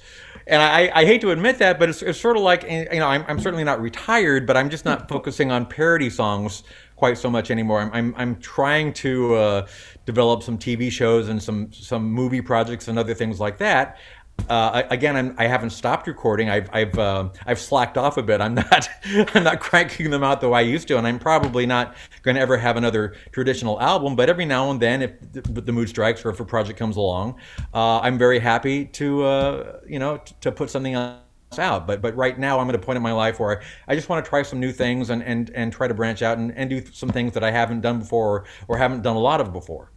And 0.46 0.60
I, 0.60 0.90
I 0.92 1.04
hate 1.04 1.20
to 1.20 1.30
admit 1.30 1.58
that, 1.58 1.78
but 1.78 1.88
it's, 1.88 2.02
it's 2.02 2.20
sort 2.20 2.36
of 2.36 2.42
like, 2.42 2.64
you 2.64 2.98
know, 2.98 3.06
I'm, 3.06 3.24
I'm 3.28 3.38
certainly 3.38 3.62
not 3.62 3.80
retired, 3.80 4.46
but 4.46 4.56
I'm 4.56 4.68
just 4.68 4.84
not 4.84 5.08
focusing 5.08 5.52
on 5.52 5.66
parody 5.66 6.10
songs 6.10 6.64
quite 6.96 7.18
so 7.18 7.30
much 7.30 7.50
anymore. 7.50 7.80
I'm, 7.80 7.92
I'm, 7.92 8.14
I'm 8.16 8.36
trying 8.40 8.92
to 8.94 9.34
uh, 9.34 9.66
develop 10.06 10.42
some 10.42 10.58
TV 10.58 10.90
shows 10.90 11.28
and 11.28 11.40
some, 11.40 11.72
some 11.72 12.10
movie 12.10 12.40
projects 12.40 12.88
and 12.88 12.98
other 12.98 13.14
things 13.14 13.38
like 13.38 13.58
that 13.58 13.98
uh, 14.48 14.82
again, 14.90 15.16
I'm, 15.16 15.34
I 15.38 15.46
have 15.46 15.62
not 15.62 15.72
stopped 15.72 16.06
recording. 16.06 16.48
I've 16.48 16.68
I've 16.72 16.98
uh, 16.98 17.28
I've 17.46 17.58
slacked 17.58 17.98
off 17.98 18.16
a 18.16 18.22
bit. 18.22 18.40
I'm 18.40 18.54
not 18.54 18.88
I'm 19.34 19.44
not 19.44 19.60
cranking 19.60 20.10
them 20.10 20.22
out 20.22 20.40
the 20.40 20.48
way 20.48 20.60
I 20.60 20.62
used 20.62 20.88
to, 20.88 20.98
and 20.98 21.06
I'm 21.06 21.18
probably 21.18 21.66
not 21.66 21.96
going 22.22 22.34
to 22.36 22.40
ever 22.40 22.56
have 22.56 22.76
another 22.76 23.14
traditional 23.32 23.80
album. 23.80 24.16
But 24.16 24.28
every 24.28 24.44
now 24.44 24.70
and 24.70 24.80
then, 24.80 25.02
if 25.02 25.12
the, 25.32 25.40
the 25.42 25.72
mood 25.72 25.88
strikes 25.88 26.24
or 26.24 26.30
if 26.30 26.40
a 26.40 26.44
project 26.44 26.78
comes 26.78 26.96
along, 26.96 27.36
uh, 27.74 28.00
I'm 28.00 28.18
very 28.18 28.38
happy 28.38 28.86
to 28.86 29.24
uh, 29.24 29.80
you 29.86 29.98
know 29.98 30.18
t- 30.18 30.34
to 30.40 30.52
put 30.52 30.70
something 30.70 30.94
else 30.94 31.20
out. 31.58 31.86
But 31.86 32.00
but 32.00 32.16
right 32.16 32.38
now, 32.38 32.60
I'm 32.60 32.68
at 32.68 32.74
a 32.74 32.78
point 32.78 32.96
in 32.96 33.02
my 33.02 33.12
life 33.12 33.40
where 33.40 33.62
I 33.88 33.94
just 33.94 34.08
want 34.08 34.24
to 34.24 34.28
try 34.28 34.42
some 34.42 34.60
new 34.60 34.72
things 34.72 35.10
and 35.10 35.22
and 35.22 35.50
and 35.50 35.72
try 35.72 35.88
to 35.88 35.94
branch 35.94 36.22
out 36.22 36.38
and, 36.38 36.56
and 36.56 36.70
do 36.70 36.84
some 36.92 37.10
things 37.10 37.32
that 37.34 37.44
I 37.44 37.50
haven't 37.50 37.80
done 37.80 38.00
before 38.00 38.28
or, 38.28 38.44
or 38.68 38.78
haven't 38.78 39.02
done 39.02 39.16
a 39.16 39.20
lot 39.20 39.40
of 39.40 39.52
before. 39.52 39.90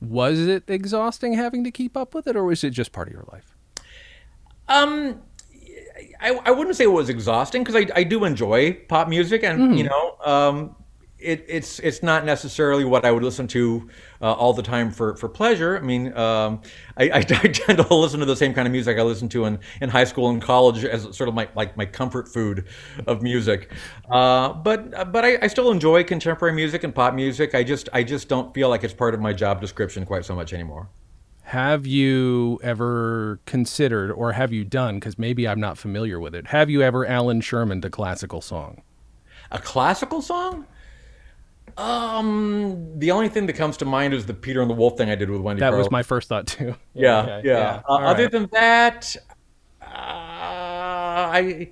Was 0.00 0.40
it 0.46 0.64
exhausting 0.68 1.34
having 1.34 1.62
to 1.64 1.70
keep 1.70 1.96
up 1.96 2.14
with 2.14 2.26
it, 2.26 2.36
or 2.36 2.44
was 2.44 2.64
it 2.64 2.70
just 2.70 2.92
part 2.92 3.08
of 3.08 3.12
your 3.12 3.24
life? 3.32 3.49
Um, 4.70 5.20
I, 6.20 6.38
I 6.44 6.50
wouldn't 6.50 6.76
say 6.76 6.84
it 6.84 6.88
was 6.88 7.08
exhausting 7.08 7.62
because 7.62 7.76
I, 7.76 7.86
I 7.94 8.04
do 8.04 8.24
enjoy 8.24 8.74
pop 8.88 9.08
music 9.08 9.42
and 9.42 9.60
mm. 9.60 9.76
you 9.76 9.84
know 9.84 10.16
um, 10.24 10.76
it, 11.20 11.44
it's 11.48 11.78
it's 11.80 12.02
not 12.02 12.24
necessarily 12.24 12.84
what 12.84 13.04
I 13.04 13.10
would 13.10 13.22
listen 13.22 13.46
to 13.48 13.88
uh, 14.20 14.32
all 14.32 14.52
the 14.52 14.62
time 14.62 14.90
for, 14.90 15.16
for 15.16 15.28
pleasure. 15.28 15.76
I 15.76 15.80
mean, 15.80 16.16
um, 16.16 16.62
I, 16.96 17.10
I, 17.10 17.16
I, 17.18 17.22
tend 17.22 17.78
to 17.78 17.94
listen 17.94 18.20
to 18.20 18.26
the 18.26 18.36
same 18.36 18.54
kind 18.54 18.66
of 18.66 18.72
music 18.72 18.98
I 18.98 19.02
listened 19.02 19.30
to 19.32 19.44
in, 19.44 19.58
in 19.80 19.88
high 19.88 20.04
school 20.04 20.30
and 20.30 20.40
college 20.40 20.84
as 20.84 21.02
sort 21.16 21.28
of 21.28 21.34
my 21.34 21.48
like 21.54 21.76
my 21.76 21.86
comfort 21.86 22.28
food 22.28 22.66
of 23.06 23.22
music. 23.22 23.72
Uh, 24.08 24.52
but 24.52 25.12
but 25.12 25.24
I, 25.24 25.38
I, 25.42 25.46
still 25.48 25.70
enjoy 25.70 26.04
contemporary 26.04 26.54
music 26.54 26.84
and 26.84 26.94
pop 26.94 27.14
music. 27.14 27.54
I 27.54 27.64
just 27.64 27.88
I 27.92 28.02
just 28.02 28.28
don't 28.28 28.54
feel 28.54 28.68
like 28.68 28.84
it's 28.84 28.94
part 28.94 29.14
of 29.14 29.20
my 29.20 29.32
job 29.32 29.60
description 29.60 30.06
quite 30.06 30.24
so 30.24 30.34
much 30.34 30.52
anymore. 30.52 30.88
Have 31.50 31.84
you 31.84 32.60
ever 32.62 33.40
considered, 33.44 34.12
or 34.12 34.30
have 34.30 34.52
you 34.52 34.64
done, 34.64 35.00
because 35.00 35.18
maybe 35.18 35.48
I'm 35.48 35.58
not 35.58 35.78
familiar 35.78 36.20
with 36.20 36.32
it, 36.32 36.46
have 36.46 36.70
you 36.70 36.80
ever 36.80 37.04
Allan 37.04 37.40
Sherman 37.40 37.82
a 37.84 37.90
classical 37.90 38.40
song? 38.40 38.82
A 39.50 39.58
classical 39.58 40.22
song? 40.22 40.64
Um, 41.76 42.96
the 43.00 43.10
only 43.10 43.28
thing 43.28 43.46
that 43.46 43.54
comes 43.54 43.76
to 43.78 43.84
mind 43.84 44.14
is 44.14 44.26
the 44.26 44.34
Peter 44.34 44.62
and 44.62 44.70
the 44.70 44.74
Wolf 44.74 44.96
thing 44.96 45.10
I 45.10 45.16
did 45.16 45.28
with 45.28 45.40
Wendy. 45.40 45.58
That 45.58 45.72
was 45.72 45.90
my 45.90 46.04
first 46.04 46.28
thought 46.28 46.46
too. 46.46 46.76
Yeah, 46.94 47.26
yeah. 47.26 47.26
Yeah. 47.26 47.42
yeah. 47.42 47.82
Uh, 47.88 47.96
other 47.96 48.22
right. 48.22 48.30
than 48.30 48.48
that, 48.52 49.16
uh, 49.82 49.86
I 49.90 51.70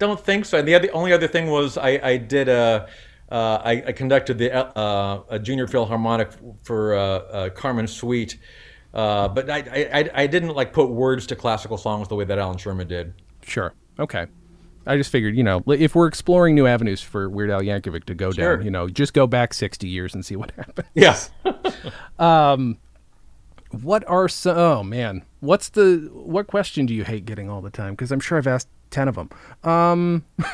don't 0.00 0.18
think 0.18 0.44
so. 0.44 0.58
And 0.58 0.66
the 0.66 0.74
other, 0.74 0.88
only 0.92 1.12
other 1.12 1.28
thing 1.28 1.50
was 1.50 1.78
I, 1.78 2.00
I 2.02 2.16
did 2.16 2.48
a. 2.48 2.88
Uh, 3.30 3.62
I, 3.64 3.70
I, 3.86 3.92
conducted 3.92 4.38
the 4.38 4.52
uh, 4.52 5.22
a 5.28 5.38
junior 5.38 5.68
philharmonic 5.68 6.32
for 6.64 6.96
uh, 6.96 6.98
uh, 6.98 7.50
Carmen 7.50 7.86
Suite, 7.86 8.36
uh, 8.94 9.28
but 9.28 9.48
I, 9.50 9.88
I, 9.92 10.10
I 10.22 10.26
didn't 10.26 10.54
like 10.54 10.72
put 10.72 10.90
words 10.90 11.26
to 11.28 11.36
classical 11.36 11.76
songs 11.76 12.08
the 12.08 12.14
way 12.16 12.24
that 12.24 12.38
Allan 12.38 12.58
Sherman 12.58 12.88
did. 12.88 13.14
Sure. 13.42 13.72
Okay. 13.98 14.26
I 14.86 14.96
just 14.96 15.10
figured, 15.10 15.36
you 15.36 15.42
know, 15.44 15.62
if 15.68 15.94
we're 15.94 16.06
exploring 16.06 16.54
new 16.54 16.66
avenues 16.66 17.00
for 17.02 17.28
Weird 17.28 17.50
Al 17.50 17.60
Yankovic 17.60 18.04
to 18.04 18.14
go 18.14 18.32
sure. 18.32 18.56
down, 18.56 18.64
you 18.64 18.70
know, 18.70 18.88
just 18.88 19.12
go 19.12 19.26
back 19.26 19.52
60 19.52 19.86
years 19.86 20.14
and 20.14 20.24
see 20.24 20.36
what 20.36 20.50
happens. 20.56 20.88
Yes. 20.94 21.30
um, 22.18 22.78
What 23.82 24.08
are 24.08 24.28
some? 24.28 24.56
Oh 24.56 24.82
man, 24.82 25.22
what's 25.40 25.68
the 25.68 26.10
what 26.12 26.46
question 26.48 26.86
do 26.86 26.94
you 26.94 27.04
hate 27.04 27.24
getting 27.24 27.48
all 27.48 27.60
the 27.60 27.70
time? 27.70 27.92
Because 27.92 28.10
I'm 28.10 28.18
sure 28.18 28.36
I've 28.36 28.48
asked 28.48 28.68
ten 28.90 29.06
of 29.06 29.14
them. 29.14 29.30
Um, 29.62 30.24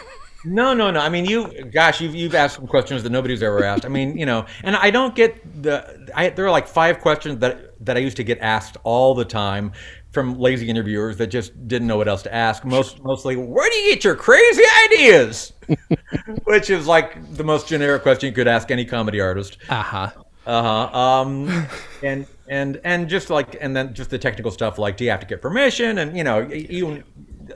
No, 0.47 0.73
no, 0.75 0.91
no. 0.91 1.01
I 1.01 1.09
mean, 1.09 1.25
you, 1.25 1.65
gosh, 1.73 2.01
you've, 2.01 2.15
you've 2.15 2.35
asked 2.35 2.57
some 2.57 2.67
questions 2.67 3.03
that 3.03 3.11
nobody's 3.11 3.43
ever 3.43 3.65
asked. 3.65 3.85
I 3.85 3.89
mean, 3.89 4.17
you 4.17 4.27
know, 4.27 4.47
and 4.63 4.77
I 4.77 4.91
don't 4.91 5.15
get 5.15 5.63
the. 5.63 6.09
I, 6.15 6.31
there 6.31 6.47
are 6.47 6.51
like 6.51 6.69
five 6.69 7.01
questions 7.01 7.41
that 7.41 7.75
that 7.85 7.97
I 7.97 8.01
used 8.01 8.17
to 8.19 8.25
get 8.25 8.39
asked 8.39 8.77
all 8.85 9.15
the 9.15 9.25
time 9.25 9.73
from 10.13 10.39
lazy 10.39 10.69
interviewers 10.69 11.17
that 11.19 11.27
just 11.27 11.69
didn't 11.69 11.89
know 11.89 11.97
what 11.99 12.09
else 12.09 12.23
to 12.23 12.35
ask. 12.35 12.65
Most 12.65 13.03
mostly, 13.03 13.37
where 13.37 13.69
do 13.69 13.77
you 13.77 13.95
get 13.95 14.05
your 14.05 14.15
crazy 14.15 14.63
ideas? 14.87 15.53
Which 16.45 16.71
is 16.71 16.87
like 16.87 17.37
the 17.37 17.45
most 17.45 17.69
generic 17.69 18.03
question 18.03 18.29
you 18.29 18.35
could 18.35 18.49
ask 18.49 18.71
any 18.71 18.85
comedy 18.85 19.21
artist. 19.21 19.59
uh 19.69 19.83
huh. 19.83 20.11
Uh 20.47 20.63
huh. 20.63 20.99
Um, 20.99 21.67
and 22.03 22.27
and 22.49 22.81
and 22.85 23.09
just 23.09 23.31
like 23.31 23.57
and 23.61 23.75
then 23.77 23.93
just 23.95 24.11
the 24.11 24.19
technical 24.19 24.51
stuff 24.51 24.79
like 24.79 24.97
do 24.97 25.05
you 25.05 25.11
have 25.11 25.21
to 25.21 25.27
get 25.27 25.43
permission 25.43 25.99
and 25.99 26.17
you 26.17 26.23
know 26.23 26.49
even 26.53 27.03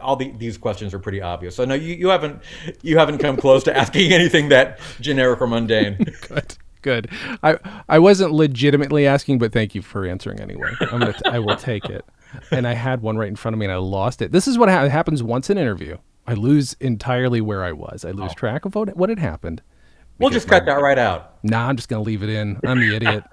all 0.01 0.17
the, 0.17 0.31
these 0.33 0.59
questions 0.59 0.95
are 0.95 0.99
pretty 0.99 1.21
obvious. 1.21 1.57
So 1.57 1.65
no, 1.65 1.75
you, 1.75 1.95
you 1.95 2.09
haven't 2.09 2.43
you 2.83 2.99
haven't 2.99 3.19
come 3.19 3.37
close 3.37 3.65
to 3.65 3.77
asking 3.77 4.13
anything 4.13 4.49
that 4.51 4.81
generic 5.01 5.41
or 5.41 5.47
mundane. 5.47 5.97
Good. 6.29 6.57
Good. 6.83 7.11
I 7.43 7.59
I 7.89 7.99
wasn't 7.99 8.33
legitimately 8.33 9.07
asking, 9.07 9.39
but 9.39 9.53
thank 9.53 9.75
you 9.75 9.83
for 9.83 10.07
answering 10.07 10.41
anyway. 10.41 10.71
I'm 10.81 11.01
gonna 11.01 11.13
t- 11.13 11.21
I 11.27 11.39
will 11.39 11.57
take 11.57 11.85
it. 11.87 12.05
And 12.51 12.67
I 12.67 12.75
had 12.75 13.03
one 13.03 13.19
right 13.19 13.29
in 13.29 13.37
front 13.37 13.55
of 13.55 13.59
me, 13.59 13.67
and 13.67 13.73
I 13.73 13.77
lost 13.77 14.23
it. 14.23 14.33
This 14.33 14.47
is 14.49 14.57
what 14.57 14.69
ha- 14.69 14.89
happens 14.89 15.23
once 15.23 15.51
an 15.51 15.59
interview. 15.59 15.99
I 16.27 16.35
lose 16.35 16.75
entirely 16.81 17.41
where 17.41 17.65
I 17.65 17.73
was. 17.73 18.05
I 18.05 18.13
lose 18.13 18.31
oh. 18.31 18.35
track 18.35 18.65
of 18.65 18.75
what 18.75 18.97
what 18.97 19.11
had 19.11 19.19
happened. 19.19 19.63
We'll 20.19 20.31
just 20.31 20.49
cut 20.49 20.67
that 20.67 20.81
right 20.81 20.99
out. 20.99 21.43
Nah, 21.43 21.69
I'm 21.69 21.77
just 21.77 21.89
gonna 21.89 22.03
leave 22.03 22.23
it 22.23 22.29
in. 22.29 22.59
I'm 22.65 22.81
the 22.81 22.95
idiot. 22.95 23.25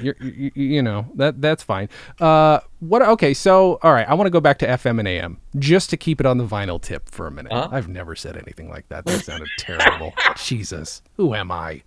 You're, 0.00 0.16
you, 0.20 0.50
you 0.54 0.82
know 0.82 1.06
that 1.16 1.40
that's 1.40 1.62
fine. 1.62 1.88
Uh, 2.20 2.60
what? 2.80 3.02
Okay, 3.02 3.34
so 3.34 3.78
all 3.82 3.92
right, 3.92 4.08
I 4.08 4.14
want 4.14 4.26
to 4.26 4.30
go 4.30 4.40
back 4.40 4.58
to 4.58 4.66
FM 4.66 4.98
and 4.98 5.08
AM 5.08 5.38
just 5.58 5.90
to 5.90 5.96
keep 5.96 6.20
it 6.20 6.26
on 6.26 6.38
the 6.38 6.46
vinyl 6.46 6.80
tip 6.80 7.08
for 7.08 7.26
a 7.26 7.30
minute. 7.30 7.52
Uh-huh. 7.52 7.68
I've 7.72 7.88
never 7.88 8.14
said 8.14 8.36
anything 8.36 8.68
like 8.68 8.88
that. 8.88 9.04
That 9.04 9.24
sounded 9.24 9.48
terrible. 9.58 10.12
Jesus, 10.36 11.02
who 11.16 11.34
am 11.34 11.50
I? 11.50 11.82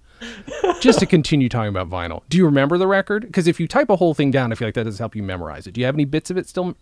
Just 0.81 0.99
to 0.99 1.05
continue 1.05 1.47
talking 1.47 1.69
about 1.69 1.89
vinyl. 1.89 2.23
Do 2.29 2.37
you 2.37 2.45
remember 2.45 2.77
the 2.77 2.87
record? 2.87 3.25
Because 3.25 3.47
if 3.47 3.59
you 3.59 3.67
type 3.67 3.89
a 3.89 3.95
whole 3.95 4.13
thing 4.13 4.31
down, 4.31 4.51
I 4.51 4.55
feel 4.55 4.67
like 4.67 4.75
that 4.75 4.83
doesn't 4.83 4.99
help 4.99 5.15
you 5.15 5.23
memorize 5.23 5.65
it. 5.65 5.71
Do 5.71 5.79
you 5.79 5.85
have 5.85 5.95
any 5.95 6.03
bits 6.05 6.29
of 6.29 6.35
it 6.37 6.47
still 6.49 6.75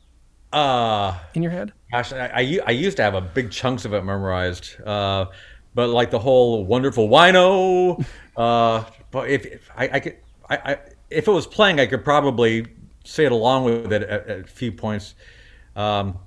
Uh, 0.52 1.16
in 1.36 1.44
your 1.44 1.52
head? 1.52 1.72
gosh, 1.92 2.14
I, 2.14 2.28
I, 2.34 2.60
I 2.68 2.72
used 2.72 2.98
to 2.98 3.04
have 3.04 3.14
a 3.14 3.22
big 3.22 3.52
chunks 3.52 3.86
of 3.86 3.94
it 3.94 4.04
memorized. 4.04 4.82
Uh, 4.82 5.26
but 5.76 5.90
like 5.90 6.10
the 6.10 6.18
whole 6.20 6.66
wonderful 6.66 7.10
wino. 7.10 8.04
Uh, 8.36 8.84
but 9.12 9.30
if, 9.30 9.46
if 9.46 9.70
I, 9.78 9.90
I 9.94 10.00
could, 10.00 10.18
I, 10.50 10.56
I, 10.58 10.78
if 11.10 11.28
it 11.28 11.32
was 11.32 11.48
playing, 11.48 11.80
I 11.80 11.86
could 11.86 12.04
probably 12.04 12.66
say 13.04 13.26
it 13.26 13.32
along 13.32 13.64
with 13.66 13.92
it 13.94 14.04
at, 14.04 14.28
at 14.28 14.40
a 14.42 14.44
few 14.44 14.72
points. 14.72 15.16
Um, 15.76 16.20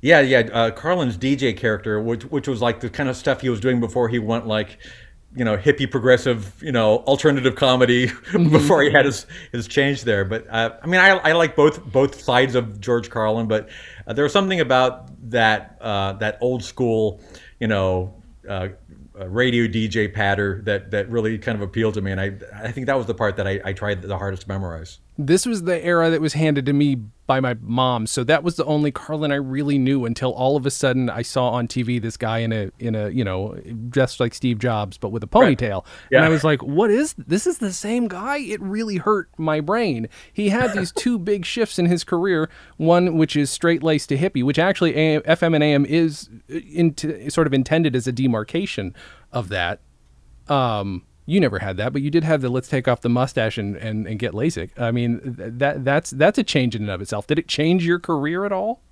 yeah, 0.00 0.20
yeah. 0.20 0.40
Uh, 0.52 0.70
Carlin's 0.70 1.16
DJ 1.16 1.56
character, 1.56 2.00
which 2.00 2.24
which 2.24 2.48
was 2.48 2.60
like 2.60 2.80
the 2.80 2.90
kind 2.90 3.08
of 3.08 3.16
stuff 3.16 3.40
he 3.40 3.48
was 3.48 3.60
doing 3.60 3.80
before 3.80 4.08
he 4.08 4.18
went 4.18 4.46
like, 4.46 4.78
you 5.34 5.44
know, 5.44 5.56
hippie 5.56 5.88
progressive, 5.88 6.60
you 6.60 6.72
know, 6.72 6.98
alternative 6.98 7.54
comedy 7.54 8.06
before 8.32 8.82
he 8.82 8.90
had 8.90 9.06
his 9.06 9.26
his 9.52 9.68
change 9.68 10.02
there. 10.02 10.24
But 10.24 10.46
uh, 10.50 10.76
I 10.82 10.86
mean, 10.86 11.00
I, 11.00 11.10
I 11.18 11.32
like 11.32 11.54
both 11.54 11.84
both 11.84 12.20
sides 12.20 12.56
of 12.56 12.80
George 12.80 13.10
Carlin, 13.10 13.46
but 13.46 13.68
uh, 14.06 14.12
there 14.12 14.24
was 14.24 14.32
something 14.32 14.60
about 14.60 15.08
that 15.30 15.78
uh, 15.80 16.14
that 16.14 16.38
old 16.40 16.62
school, 16.62 17.20
you 17.58 17.68
know. 17.68 18.14
Uh, 19.18 19.28
radio 19.28 19.66
DJ 19.66 20.12
patter 20.12 20.62
that 20.64 20.90
that 20.90 21.06
really 21.10 21.36
kind 21.36 21.54
of 21.54 21.60
appealed 21.60 21.92
to 21.94 22.00
me, 22.00 22.10
and 22.12 22.20
I 22.20 22.32
I 22.54 22.72
think 22.72 22.86
that 22.86 22.96
was 22.96 23.04
the 23.04 23.14
part 23.14 23.36
that 23.36 23.46
I, 23.46 23.60
I 23.62 23.72
tried 23.74 24.00
the 24.00 24.16
hardest 24.16 24.44
to 24.44 24.48
memorize. 24.48 25.00
This 25.18 25.44
was 25.44 25.64
the 25.64 25.84
era 25.84 26.08
that 26.08 26.22
was 26.22 26.32
handed 26.32 26.64
to 26.64 26.72
me 26.72 27.04
by 27.32 27.40
my 27.40 27.56
mom, 27.62 28.06
so 28.06 28.24
that 28.24 28.42
was 28.44 28.56
the 28.56 28.64
only 28.66 28.90
Carlin 28.90 29.32
I 29.32 29.36
really 29.36 29.78
knew 29.78 30.04
until 30.04 30.32
all 30.32 30.54
of 30.56 30.66
a 30.66 30.70
sudden 30.70 31.08
I 31.08 31.22
saw 31.22 31.48
on 31.50 31.66
TV 31.66 32.00
this 32.00 32.18
guy 32.18 32.38
in 32.40 32.52
a 32.52 32.70
in 32.78 32.94
a 32.94 33.08
you 33.08 33.24
know 33.24 33.54
dressed 33.88 34.20
like 34.20 34.34
Steve 34.34 34.58
Jobs 34.58 34.98
but 34.98 35.08
with 35.08 35.22
a 35.22 35.26
ponytail, 35.26 35.84
and 35.84 36.10
Yeah. 36.10 36.24
I 36.26 36.28
was 36.28 36.44
like, 36.44 36.62
"What 36.62 36.90
is 36.90 37.14
this? 37.14 37.46
Is 37.46 37.56
the 37.58 37.72
same 37.72 38.06
guy?" 38.08 38.36
It 38.38 38.60
really 38.60 38.96
hurt 38.98 39.30
my 39.38 39.60
brain. 39.60 40.08
He 40.32 40.50
had 40.50 40.74
these 40.74 40.92
two 40.96 41.18
big 41.18 41.46
shifts 41.46 41.78
in 41.78 41.86
his 41.86 42.04
career. 42.04 42.50
One 42.76 43.16
which 43.16 43.34
is 43.34 43.50
straight 43.50 43.82
laced 43.82 44.10
to 44.10 44.18
hippie, 44.18 44.44
which 44.44 44.58
actually 44.58 44.94
AM, 44.94 45.22
FM 45.22 45.54
and 45.54 45.64
AM 45.64 45.86
is 45.86 46.28
uh, 46.52 46.58
into, 46.70 47.30
sort 47.30 47.46
of 47.46 47.54
intended 47.54 47.96
as 47.96 48.06
a 48.06 48.12
demarcation 48.12 48.94
of 49.32 49.48
that. 49.48 49.80
Um, 50.48 51.04
you 51.32 51.40
never 51.40 51.60
had 51.60 51.78
that, 51.78 51.92
but 51.92 52.02
you 52.02 52.10
did 52.10 52.24
have 52.24 52.42
the 52.42 52.48
let's 52.48 52.68
take 52.68 52.86
off 52.86 53.00
the 53.00 53.08
mustache 53.08 53.56
and, 53.56 53.76
and, 53.76 54.06
and 54.06 54.18
get 54.18 54.32
LASIK. 54.32 54.78
I 54.78 54.90
mean, 54.90 55.34
th- 55.36 55.52
that 55.54 55.84
that's 55.84 56.10
that's 56.10 56.38
a 56.38 56.44
change 56.44 56.76
in 56.76 56.82
and 56.82 56.90
of 56.90 57.00
itself. 57.00 57.26
Did 57.26 57.38
it 57.38 57.48
change 57.48 57.86
your 57.86 57.98
career 57.98 58.44
at 58.44 58.52
all? 58.52 58.82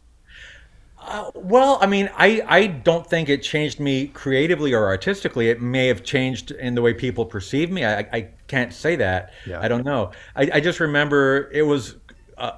Uh, 1.02 1.30
well, 1.34 1.78
I 1.80 1.86
mean, 1.86 2.10
I, 2.16 2.42
I 2.46 2.66
don't 2.66 3.06
think 3.06 3.30
it 3.30 3.42
changed 3.42 3.80
me 3.80 4.08
creatively 4.08 4.74
or 4.74 4.86
artistically. 4.86 5.48
It 5.48 5.62
may 5.62 5.86
have 5.86 6.02
changed 6.02 6.50
in 6.50 6.74
the 6.74 6.82
way 6.82 6.92
people 6.92 7.24
perceive 7.24 7.70
me. 7.70 7.84
I, 7.86 8.00
I 8.12 8.28
can't 8.48 8.72
say 8.72 8.96
that. 8.96 9.32
Yeah. 9.46 9.60
I 9.60 9.68
don't 9.68 9.84
know. 9.84 10.10
I, 10.36 10.50
I 10.54 10.60
just 10.60 10.78
remember 10.78 11.50
it 11.52 11.62
was 11.62 11.96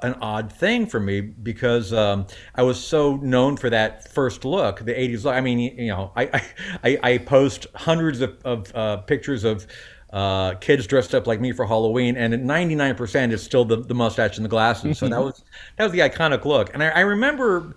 an 0.03 0.15
odd 0.21 0.53
thing 0.53 0.87
for 0.87 1.01
me 1.01 1.21
because 1.21 1.93
um, 1.93 2.27
I 2.55 2.63
was 2.63 2.83
so 2.83 3.17
known 3.17 3.57
for 3.57 3.71
that 3.71 4.13
first 4.13 4.45
look, 4.45 4.81
the 4.81 4.93
80s 4.93 5.25
look. 5.25 5.35
I 5.35 5.41
mean, 5.41 5.59
you 5.59 5.89
know, 5.89 6.13
I, 6.17 6.43
I, 6.85 6.99
I 7.03 7.19
post 7.19 7.67
hundreds 7.75 8.21
of, 8.21 8.37
of 8.45 8.75
uh, 8.75 8.97
pictures 8.99 9.45
of 9.45 9.67
uh, 10.13 10.55
kids 10.57 10.87
dressed 10.87 11.15
up 11.15 11.27
like 11.27 11.41
me 11.41 11.53
for 11.53 11.67
Halloween, 11.67 12.17
and 12.17 12.35
99% 12.35 13.33
is 13.33 13.43
still 13.43 13.65
the, 13.65 13.77
the 13.77 13.95
mustache 13.95 14.37
and 14.37 14.45
the 14.45 14.49
glasses. 14.49 14.99
So 14.99 15.09
that 15.09 15.23
was 15.23 15.43
that 15.77 15.85
was 15.85 15.93
the 15.93 16.01
iconic 16.01 16.45
look. 16.45 16.73
And 16.75 16.83
I, 16.83 16.89
I 16.89 17.01
remember 17.01 17.75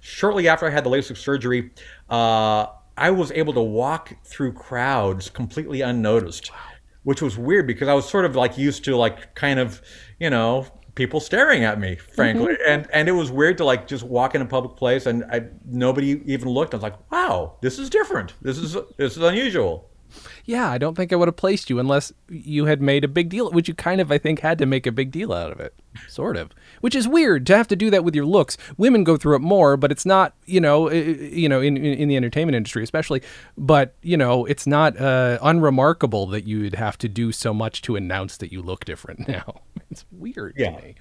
shortly 0.00 0.48
after 0.48 0.66
I 0.66 0.70
had 0.70 0.84
the 0.84 0.90
LASIK 0.90 1.16
surgery, 1.16 1.70
uh, 2.10 2.66
I 2.96 3.10
was 3.10 3.32
able 3.32 3.52
to 3.54 3.62
walk 3.62 4.12
through 4.24 4.52
crowds 4.52 5.30
completely 5.30 5.80
unnoticed, 5.80 6.50
which 7.02 7.22
was 7.22 7.38
weird 7.38 7.66
because 7.66 7.88
I 7.88 7.94
was 7.94 8.08
sort 8.08 8.24
of 8.24 8.36
like 8.36 8.56
used 8.58 8.84
to 8.84 8.96
like 8.96 9.34
kind 9.34 9.58
of, 9.58 9.82
you 10.20 10.30
know, 10.30 10.66
people 10.96 11.20
staring 11.20 11.62
at 11.62 11.78
me, 11.78 11.94
frankly, 11.94 12.56
and 12.66 12.88
and 12.92 13.08
it 13.08 13.12
was 13.12 13.30
weird 13.30 13.58
to 13.58 13.64
like 13.64 13.86
just 13.86 14.02
walk 14.02 14.34
in 14.34 14.42
a 14.42 14.46
public 14.46 14.76
place 14.76 15.06
and 15.06 15.24
I 15.30 15.44
nobody 15.64 16.20
even 16.26 16.48
looked. 16.48 16.74
I 16.74 16.78
was 16.78 16.82
like, 16.82 17.12
wow, 17.12 17.56
this 17.60 17.78
is 17.78 17.88
different. 17.88 18.34
This 18.42 18.58
is 18.58 18.76
this 18.96 19.16
is 19.16 19.22
unusual. 19.22 19.88
Yeah, 20.44 20.70
I 20.70 20.78
don't 20.78 20.94
think 20.94 21.12
I 21.12 21.16
would 21.16 21.28
have 21.28 21.36
placed 21.36 21.68
you 21.68 21.78
unless 21.80 22.12
you 22.28 22.66
had 22.66 22.80
made 22.80 23.02
a 23.04 23.08
big 23.08 23.28
deal, 23.28 23.50
which 23.50 23.68
you 23.68 23.74
kind 23.74 24.00
of 24.00 24.10
I 24.10 24.18
think 24.18 24.40
had 24.40 24.58
to 24.58 24.66
make 24.66 24.86
a 24.86 24.92
big 24.92 25.10
deal 25.10 25.32
out 25.32 25.52
of 25.52 25.60
it, 25.60 25.74
sort 26.08 26.36
of. 26.36 26.52
Which 26.80 26.94
is 26.94 27.08
weird 27.08 27.46
to 27.46 27.56
have 27.56 27.68
to 27.68 27.76
do 27.76 27.90
that 27.90 28.04
with 28.04 28.14
your 28.14 28.24
looks. 28.24 28.56
Women 28.76 29.04
go 29.04 29.16
through 29.16 29.36
it 29.36 29.40
more, 29.40 29.76
but 29.76 29.90
it's 29.90 30.06
not, 30.06 30.34
you 30.46 30.60
know, 30.60 30.90
you 30.90 31.48
know, 31.48 31.60
in, 31.60 31.76
in 31.76 31.98
in 31.98 32.08
the 32.08 32.16
entertainment 32.16 32.56
industry 32.56 32.82
especially. 32.82 33.22
But 33.58 33.96
you 34.02 34.16
know, 34.16 34.44
it's 34.46 34.66
not 34.66 34.98
uh, 34.98 35.38
unremarkable 35.42 36.26
that 36.28 36.46
you'd 36.46 36.76
have 36.76 36.96
to 36.98 37.08
do 37.08 37.32
so 37.32 37.52
much 37.52 37.82
to 37.82 37.96
announce 37.96 38.36
that 38.38 38.52
you 38.52 38.62
look 38.62 38.84
different 38.84 39.28
now. 39.28 39.60
It's 39.90 40.04
weird 40.10 40.54
Yeah. 40.56 40.70
to 40.78 40.82
me. 40.86 40.94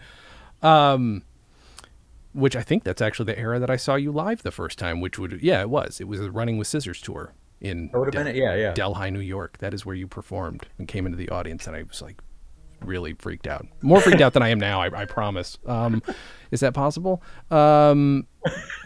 Um, 0.62 1.24
which 2.34 2.56
I 2.56 2.62
think 2.62 2.84
that's 2.84 3.02
actually 3.02 3.26
the 3.28 3.40
era 3.40 3.60
that 3.60 3.70
I 3.70 3.78
saw 3.78 3.96
you 3.96 4.12
live 4.12 4.44
the 4.44 4.52
first 4.52 4.78
time. 4.78 5.00
Which 5.02 5.18
would, 5.18 5.42
yeah, 5.42 5.62
it 5.62 5.70
was. 5.70 6.02
It 6.02 6.08
was 6.08 6.20
the 6.20 6.32
Running 6.32 6.58
with 6.58 6.68
Scissors 6.68 7.02
tour 7.02 7.34
in 7.62 7.88
Del- 7.90 8.06
been. 8.12 8.36
Yeah, 8.36 8.56
yeah. 8.56 8.74
Delhi, 8.74 9.10
New 9.12 9.20
York. 9.22 9.58
That 9.60 9.74
is 9.74 9.86
where 9.86 9.96
you 9.96 10.08
performed 10.08 10.68
and 10.78 10.88
came 10.88 11.06
into 11.06 11.18
the 11.18 11.30
audience, 11.30 11.66
and 11.68 11.76
I 11.76 11.84
was 11.84 12.02
like 12.02 12.20
really 12.82 13.14
freaked 13.14 13.48
out. 13.48 13.66
More 13.82 14.02
freaked 14.02 14.22
out 14.22 14.34
than 14.34 14.44
I 14.44 14.50
am 14.50 14.60
now. 14.60 14.82
I, 14.82 15.02
I 15.02 15.06
promise. 15.06 15.58
Um, 15.66 16.04
is 16.52 16.60
that 16.60 16.74
possible? 16.74 17.24
Um, 17.50 18.28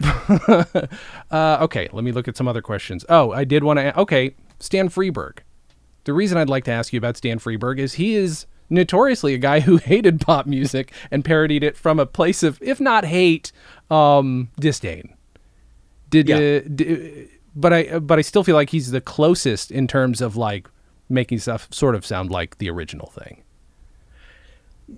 uh, 1.30 1.58
okay, 1.62 1.88
let 1.92 2.04
me 2.04 2.12
look 2.12 2.28
at 2.28 2.36
some 2.36 2.48
other 2.48 2.62
questions. 2.62 3.04
Oh, 3.08 3.32
I 3.32 3.44
did 3.44 3.64
want 3.64 3.78
to. 3.78 3.98
Okay, 4.00 4.34
Stan 4.58 4.88
Freberg. 4.88 5.38
The 6.04 6.12
reason 6.12 6.38
I'd 6.38 6.48
like 6.48 6.64
to 6.64 6.70
ask 6.70 6.92
you 6.92 6.98
about 6.98 7.16
Stan 7.16 7.38
Freberg 7.38 7.78
is 7.78 7.94
he 7.94 8.14
is 8.14 8.46
notoriously 8.70 9.34
a 9.34 9.38
guy 9.38 9.60
who 9.60 9.76
hated 9.92 10.20
pop 10.20 10.46
music 10.46 10.92
and 11.10 11.24
parodied 11.24 11.62
it 11.64 11.76
from 11.76 11.98
a 11.98 12.06
place 12.06 12.42
of, 12.42 12.58
if 12.62 12.80
not 12.80 13.04
hate, 13.04 13.52
um, 13.90 14.48
disdain. 14.58 15.14
Did, 16.08 16.28
Yeah. 16.28 16.36
uh, 16.36 16.68
d- 16.74 17.28
but 17.54 17.72
I 17.72 17.98
but 17.98 18.18
I 18.18 18.22
still 18.22 18.44
feel 18.44 18.54
like 18.54 18.70
he's 18.70 18.90
the 18.92 19.00
closest 19.00 19.70
in 19.72 19.86
terms 19.88 20.20
of 20.20 20.36
like 20.36 20.68
making 21.08 21.40
stuff 21.40 21.66
sort 21.72 21.94
of 21.96 22.06
sound 22.06 22.30
like 22.30 22.58
the 22.58 22.70
original 22.70 23.08
thing. 23.08 23.42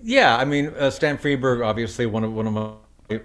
Yeah, 0.03 0.37
I 0.37 0.45
mean, 0.45 0.69
uh, 0.79 0.91
Stan 0.91 1.19
Freberg, 1.19 1.65
obviously 1.65 2.07
one 2.07 2.25
of 2.25 2.33
one 2.33 2.47
of 2.47 2.53
my 2.53 2.73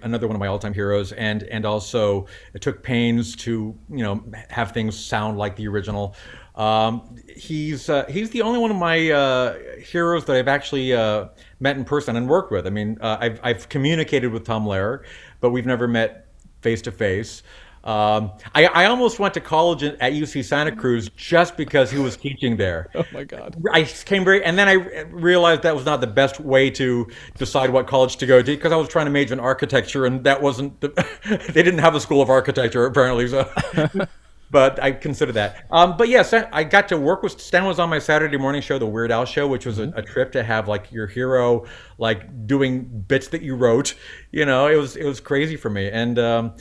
another 0.02 0.26
one 0.26 0.36
of 0.36 0.40
my 0.40 0.46
all-time 0.48 0.74
heroes, 0.74 1.12
and 1.12 1.42
and 1.44 1.64
also 1.64 2.26
it 2.52 2.60
took 2.60 2.82
pains 2.82 3.34
to 3.36 3.74
you 3.90 4.02
know 4.02 4.22
have 4.50 4.72
things 4.72 4.98
sound 4.98 5.38
like 5.38 5.56
the 5.56 5.66
original. 5.68 6.14
Um, 6.58 7.16
he's 7.34 7.88
uh, 7.88 8.04
he's 8.06 8.30
the 8.30 8.42
only 8.42 8.58
one 8.58 8.72
of 8.72 8.76
my 8.76 9.10
uh, 9.10 9.56
heroes 9.78 10.24
that 10.24 10.36
I've 10.36 10.48
actually 10.48 10.92
uh, 10.92 11.28
met 11.60 11.76
in 11.76 11.84
person 11.84 12.16
and 12.16 12.28
worked 12.28 12.50
with. 12.50 12.66
I 12.66 12.70
mean, 12.70 12.98
uh, 13.00 13.16
I've 13.20 13.40
I've 13.44 13.68
communicated 13.68 14.32
with 14.32 14.44
Tom 14.44 14.66
Lehrer, 14.66 15.04
but 15.40 15.50
we've 15.50 15.66
never 15.66 15.86
met 15.86 16.26
face 16.60 16.82
to 16.82 16.92
face. 16.92 17.44
Um, 17.84 18.32
I, 18.56 18.66
I 18.66 18.84
almost 18.86 19.20
went 19.20 19.34
to 19.34 19.40
college 19.40 19.84
at 19.84 20.00
UC 20.00 20.44
Santa 20.44 20.74
Cruz 20.74 21.08
just 21.16 21.56
because 21.56 21.92
he 21.92 21.98
was 21.98 22.16
teaching 22.16 22.56
there. 22.56 22.90
Oh 22.98 23.04
my 23.12 23.22
God! 23.22 23.56
I 23.72 23.84
came 23.84 24.24
very, 24.24 24.42
and 24.42 24.58
then 24.58 24.68
I 24.68 24.72
realized 25.12 25.62
that 25.62 25.76
was 25.76 25.84
not 25.84 26.00
the 26.00 26.08
best 26.08 26.40
way 26.40 26.68
to 26.70 27.06
decide 27.36 27.70
what 27.70 27.86
college 27.86 28.16
to 28.16 28.26
go 28.26 28.42
to 28.42 28.56
because 28.56 28.72
I 28.72 28.76
was 28.76 28.88
trying 28.88 29.06
to 29.06 29.12
major 29.12 29.32
in 29.32 29.40
architecture, 29.40 30.04
and 30.04 30.24
that 30.24 30.42
wasn't. 30.42 30.80
The, 30.80 30.88
they 31.52 31.62
didn't 31.62 31.78
have 31.78 31.94
a 31.94 32.00
school 32.00 32.20
of 32.20 32.28
architecture 32.28 32.84
apparently, 32.84 33.28
so. 33.28 33.48
but 34.50 34.82
I 34.82 34.92
consider 34.92 35.32
that. 35.32 35.66
Um, 35.70 35.96
but 35.96 36.08
yes, 36.08 36.32
I 36.32 36.64
got 36.64 36.88
to 36.88 36.96
work 36.96 37.22
with 37.22 37.40
Stan 37.40 37.64
was 37.64 37.78
on 37.78 37.90
my 37.90 37.98
Saturday 37.98 38.36
morning 38.36 38.62
show, 38.62 38.78
the 38.78 38.86
Weird 38.86 39.12
Al 39.12 39.24
show, 39.24 39.46
which 39.46 39.66
was 39.66 39.78
a, 39.78 39.92
a, 39.94 40.02
trip 40.02 40.32
to 40.32 40.42
have 40.42 40.68
like 40.68 40.90
your 40.90 41.06
hero 41.06 41.66
like 41.98 42.46
doing 42.46 42.82
bits 42.82 43.28
that 43.28 43.42
you 43.42 43.56
wrote. 43.56 43.94
You 44.32 44.46
know, 44.46 44.66
it 44.66 44.76
was 44.76 44.96
it 44.96 45.04
was 45.04 45.20
crazy 45.20 45.56
for 45.56 45.70
me, 45.70 45.90
and 45.90 46.18
um, 46.18 46.54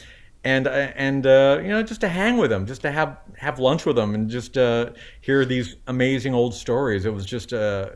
and 0.43 0.67
uh, 0.67 0.91
and 0.95 1.25
uh, 1.25 1.59
you 1.61 1.69
know 1.69 1.83
just 1.83 2.01
to 2.01 2.09
hang 2.09 2.37
with 2.37 2.51
him, 2.51 2.65
just 2.65 2.81
to 2.81 2.91
have 2.91 3.17
have 3.37 3.59
lunch 3.59 3.85
with 3.85 3.97
him, 3.97 4.15
and 4.15 4.29
just 4.29 4.57
uh, 4.57 4.91
hear 5.21 5.45
these 5.45 5.77
amazing 5.87 6.33
old 6.33 6.53
stories. 6.53 7.05
It 7.05 7.13
was 7.13 7.25
just 7.25 7.53
uh, 7.53 7.91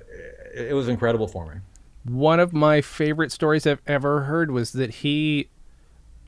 it 0.53 0.75
was 0.75 0.87
incredible 0.87 1.27
for 1.27 1.53
me. 1.53 1.61
One 2.05 2.39
of 2.39 2.51
my 2.51 2.81
favorite 2.81 3.31
stories 3.31 3.67
I've 3.67 3.81
ever 3.85 4.21
heard 4.21 4.51
was 4.51 4.71
that 4.71 4.95
he 4.95 5.49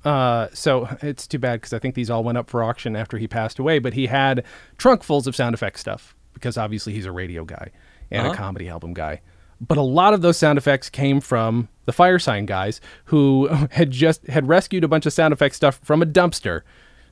uh, 0.04 0.48
so 0.54 0.88
it's 1.02 1.28
too 1.28 1.40
bad 1.40 1.62
because 1.62 1.74
I 1.74 1.80
think 1.80 1.96
these 1.96 2.10
all 2.10 2.24
went 2.24 2.38
up 2.38 2.50
for 2.50 2.64
auction 2.64 2.96
after 2.96 3.18
he 3.18 3.28
passed 3.28 3.60
away. 3.60 3.80
But 3.80 3.94
he 3.94 4.08
had 4.08 4.44
trunkfuls 4.78 5.28
of 5.28 5.36
sound 5.36 5.54
effects 5.54 5.82
stuff 5.82 6.16
because 6.34 6.58
obviously 6.58 6.94
he's 6.94 7.06
a 7.06 7.12
radio 7.12 7.46
guy 7.46 7.72
and 8.12 8.28
uh-huh. 8.28 8.34
a 8.34 8.36
comedy 8.38 8.68
album 8.70 8.94
guy. 8.94 9.22
But 9.62 9.78
a 9.78 9.82
lot 9.82 10.14
of 10.14 10.22
those 10.22 10.38
sound 10.38 10.58
effects 10.58 10.90
came 10.90 11.22
from 11.22 11.70
the 11.86 11.94
Firesign 11.94 12.46
guys 12.46 12.82
who 13.06 13.48
had 13.72 13.92
just 13.92 14.28
had 14.28 14.48
rescued 14.48 14.84
a 14.84 14.88
bunch 14.88 15.06
of 15.06 15.14
sound 15.14 15.34
effects 15.34 15.56
stuff 15.56 15.80
from 15.84 16.02
a 16.02 16.06
dumpster. 16.06 16.62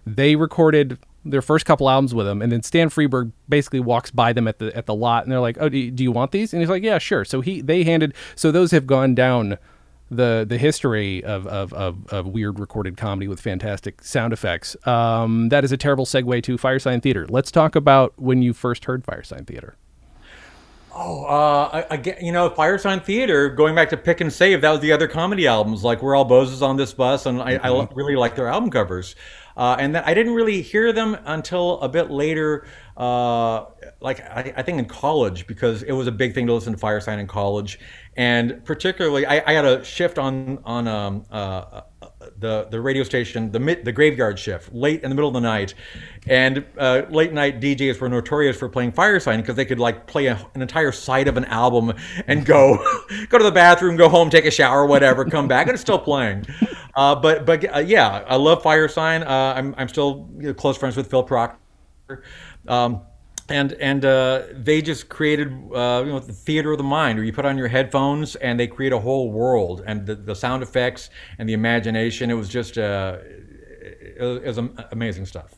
They 0.06 0.36
recorded 0.36 0.98
their 1.24 1.42
first 1.42 1.66
couple 1.66 1.88
albums 1.90 2.14
with 2.16 2.28
him, 2.28 2.42
and 2.42 2.52
then 2.52 2.64
Stan 2.64 2.90
Freberg 2.90 3.32
basically 3.48 3.80
walks 3.80 4.10
by 4.10 4.34
them 4.34 4.48
at 4.48 4.58
the 4.58 4.76
at 4.76 4.88
the 4.88 4.96
lot, 4.96 5.24
and 5.24 5.32
they're 5.32 5.40
like, 5.40 5.58
"Oh, 5.60 5.70
do 5.70 5.78
you, 5.78 5.92
do 5.92 6.04
you 6.04 6.12
want 6.12 6.32
these?" 6.32 6.52
And 6.52 6.62
he's 6.62 6.70
like, 6.70 6.84
"Yeah, 6.84 6.98
sure." 6.98 7.24
So 7.24 7.42
he 7.42 7.62
they 7.62 7.84
handed 7.84 8.16
so 8.36 8.52
those 8.52 8.72
have 8.72 8.88
gone 8.88 9.14
down 9.14 9.60
the 10.12 10.46
the 10.48 10.58
history 10.58 11.24
of, 11.24 11.48
of, 11.48 11.74
of, 11.74 12.06
of, 12.08 12.28
weird 12.28 12.60
recorded 12.60 12.98
comedy 12.98 13.28
with 13.28 13.40
fantastic 13.40 14.04
sound 14.04 14.34
effects. 14.34 14.76
Um, 14.86 15.50
that 15.50 15.64
is 15.64 15.72
a 15.72 15.78
terrible 15.78 16.06
segue 16.06 16.44
to 16.44 16.58
Firesign 16.58 17.02
Theater. 17.02 17.26
Let's 17.28 17.50
talk 17.50 17.76
about 17.76 18.14
when 18.18 18.42
you 18.42 18.54
first 18.54 18.86
heard 18.86 19.04
Firesign 19.04 19.48
Theater. 19.48 19.78
Oh, 20.94 21.24
uh, 21.24 21.86
again, 21.90 22.18
you 22.22 22.34
know, 22.34 22.50
Firesign 22.50 23.04
Theater. 23.04 23.50
Going 23.50 23.74
back 23.74 23.90
to 23.92 23.98
Pick 23.98 24.20
and 24.20 24.32
Save, 24.32 24.62
that 24.62 24.72
was 24.72 24.82
the 24.82 24.92
other 24.92 25.08
comedy 25.08 25.48
albums. 25.48 25.84
Like 25.84 26.02
We're 26.02 26.16
All 26.16 26.28
Bozos 26.28 26.62
on 26.62 26.76
This 26.76 26.94
Bus, 26.94 27.26
and 27.26 27.42
I, 27.42 27.58
mm-hmm. 27.58 27.66
I 27.66 27.96
really 27.96 28.18
like 28.18 28.36
their 28.36 28.50
album 28.50 28.70
covers. 28.70 29.16
Uh, 29.56 29.76
and 29.80 29.96
then 29.96 30.04
I 30.06 30.14
didn't 30.14 30.34
really 30.34 30.62
hear 30.62 30.94
them 30.94 31.18
until 31.26 31.80
a 31.82 31.90
bit 31.90 32.10
later, 32.10 32.66
uh, 32.98 33.66
like 34.00 34.22
I, 34.22 34.54
I, 34.58 34.64
think 34.64 34.80
in 34.80 34.86
college, 34.86 35.46
because 35.46 35.84
it 35.84 35.92
was 35.92 36.08
a 36.08 36.12
big 36.12 36.34
thing 36.34 36.48
to 36.48 36.54
listen 36.54 36.74
to 36.74 36.80
Firesign 36.80 37.20
in 37.20 37.28
college 37.28 37.80
and 38.18 38.64
particularly 38.66 39.26
I, 39.26 39.44
I 39.46 39.54
had 39.54 39.66
a 39.66 39.84
shift 39.84 40.18
on 40.18 40.60
on 40.66 40.88
um, 40.88 41.26
uh, 41.32 41.82
the 42.40 42.68
the 42.70 42.82
radio 42.82 43.04
station 43.04 43.52
the 43.52 43.60
mid, 43.60 43.86
the 43.86 43.92
graveyard 43.92 44.38
shift 44.38 44.74
late 44.74 45.04
in 45.04 45.10
the 45.10 45.16
middle 45.16 45.30
of 45.30 45.34
the 45.34 45.42
night, 45.42 45.74
and 46.28 46.66
uh, 46.78 47.04
late 47.10 47.32
night 47.34 47.62
DJs 47.62 48.00
were 48.00 48.10
notorious 48.10 48.58
for 48.58 48.68
playing 48.68 48.92
Firesign 48.92 49.38
because 49.38 49.56
they 49.56 49.66
could 49.66 49.80
like 49.80 50.08
play 50.08 50.28
a, 50.28 50.50
an 50.56 50.62
entire 50.62 50.92
side 50.92 51.28
of 51.28 51.38
an 51.38 51.46
album 51.46 51.94
and 52.28 52.46
go 52.46 52.78
go 53.30 53.38
to 53.38 53.44
the 53.44 53.52
bathroom, 53.52 53.96
go 53.96 54.10
home, 54.10 54.30
take 54.30 54.46
a 54.46 54.52
shower, 54.52 54.86
whatever, 54.86 55.24
come 55.26 55.48
back 55.48 55.68
and 55.68 55.74
it's 55.74 55.82
still 55.82 56.00
playing. 56.00 56.46
Uh, 56.96 57.16
but 57.16 57.46
but 57.46 57.76
uh, 57.76 57.80
yeah, 57.80 58.24
I 58.28 58.36
love 58.36 58.62
Firesign. 58.62 59.26
Uh, 59.26 59.54
I'm 59.56 59.74
I'm 59.78 59.88
still 59.88 60.30
close 60.58 60.78
friends 60.78 60.98
with 60.98 61.10
Phil 61.10 61.24
Proctor. 61.24 62.24
Um, 62.68 63.02
and 63.52 63.74
and 63.74 64.06
uh, 64.06 64.44
they 64.54 64.82
just 64.82 65.10
created 65.10 65.48
uh, 65.74 66.04
you 66.06 66.12
know 66.12 66.20
the 66.20 66.34
theater 66.34 66.72
of 66.72 66.78
the 66.78 66.84
mind 66.84 67.18
where 67.18 67.26
you 67.26 67.34
put 67.34 67.46
on 67.46 67.58
your 67.58 67.68
headphones 67.68 68.36
and 68.38 68.60
they 68.60 68.68
create 68.68 68.94
a 68.94 69.00
whole 69.00 69.32
world 69.32 69.84
and 69.86 70.06
the, 70.06 70.16
the 70.16 70.36
sound 70.36 70.64
effects 70.64 71.10
and 71.38 71.48
the 71.48 71.54
imagination 71.54 72.30
it 72.30 72.36
was 72.36 72.50
just 72.50 72.78
uh, 72.78 73.18
it 73.22 74.46
was, 74.46 74.58
amazing 74.92 75.26
stuff 75.26 75.56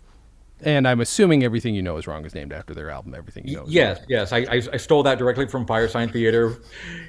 and 0.62 0.88
I'm 0.88 1.02
assuming 1.02 1.44
everything 1.44 1.76
you 1.76 1.82
know 1.82 1.98
is 1.98 2.08
wrong 2.08 2.26
is 2.26 2.34
named 2.34 2.54
after 2.54 2.74
their 2.74 2.90
album. 2.90 3.14
Everything 3.14 3.46
you 3.46 3.58
know. 3.58 3.66
yes, 3.68 3.98
wrong. 3.98 4.06
yes. 4.08 4.32
I, 4.32 4.38
I, 4.38 4.62
I, 4.74 4.78
stole 4.78 5.04
that 5.04 5.18
directly 5.18 5.46
from 5.46 5.66
Firesign 5.66 6.10
Theater, 6.10 6.58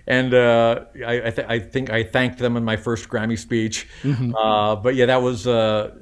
and 0.08 0.34
uh, 0.34 0.86
I 1.06 1.26
I, 1.26 1.30
th- 1.30 1.48
I, 1.48 1.58
think 1.60 1.88
I 1.88 2.02
thanked 2.02 2.40
them 2.40 2.56
in 2.56 2.64
my 2.64 2.76
first 2.76 3.08
Grammy 3.08 3.38
speech. 3.38 3.86
Mm-hmm. 4.02 4.34
Uh, 4.34 4.74
but 4.74 4.96
yeah, 4.96 5.06
that 5.06 5.22
was 5.22 5.46
uh, 5.46 5.94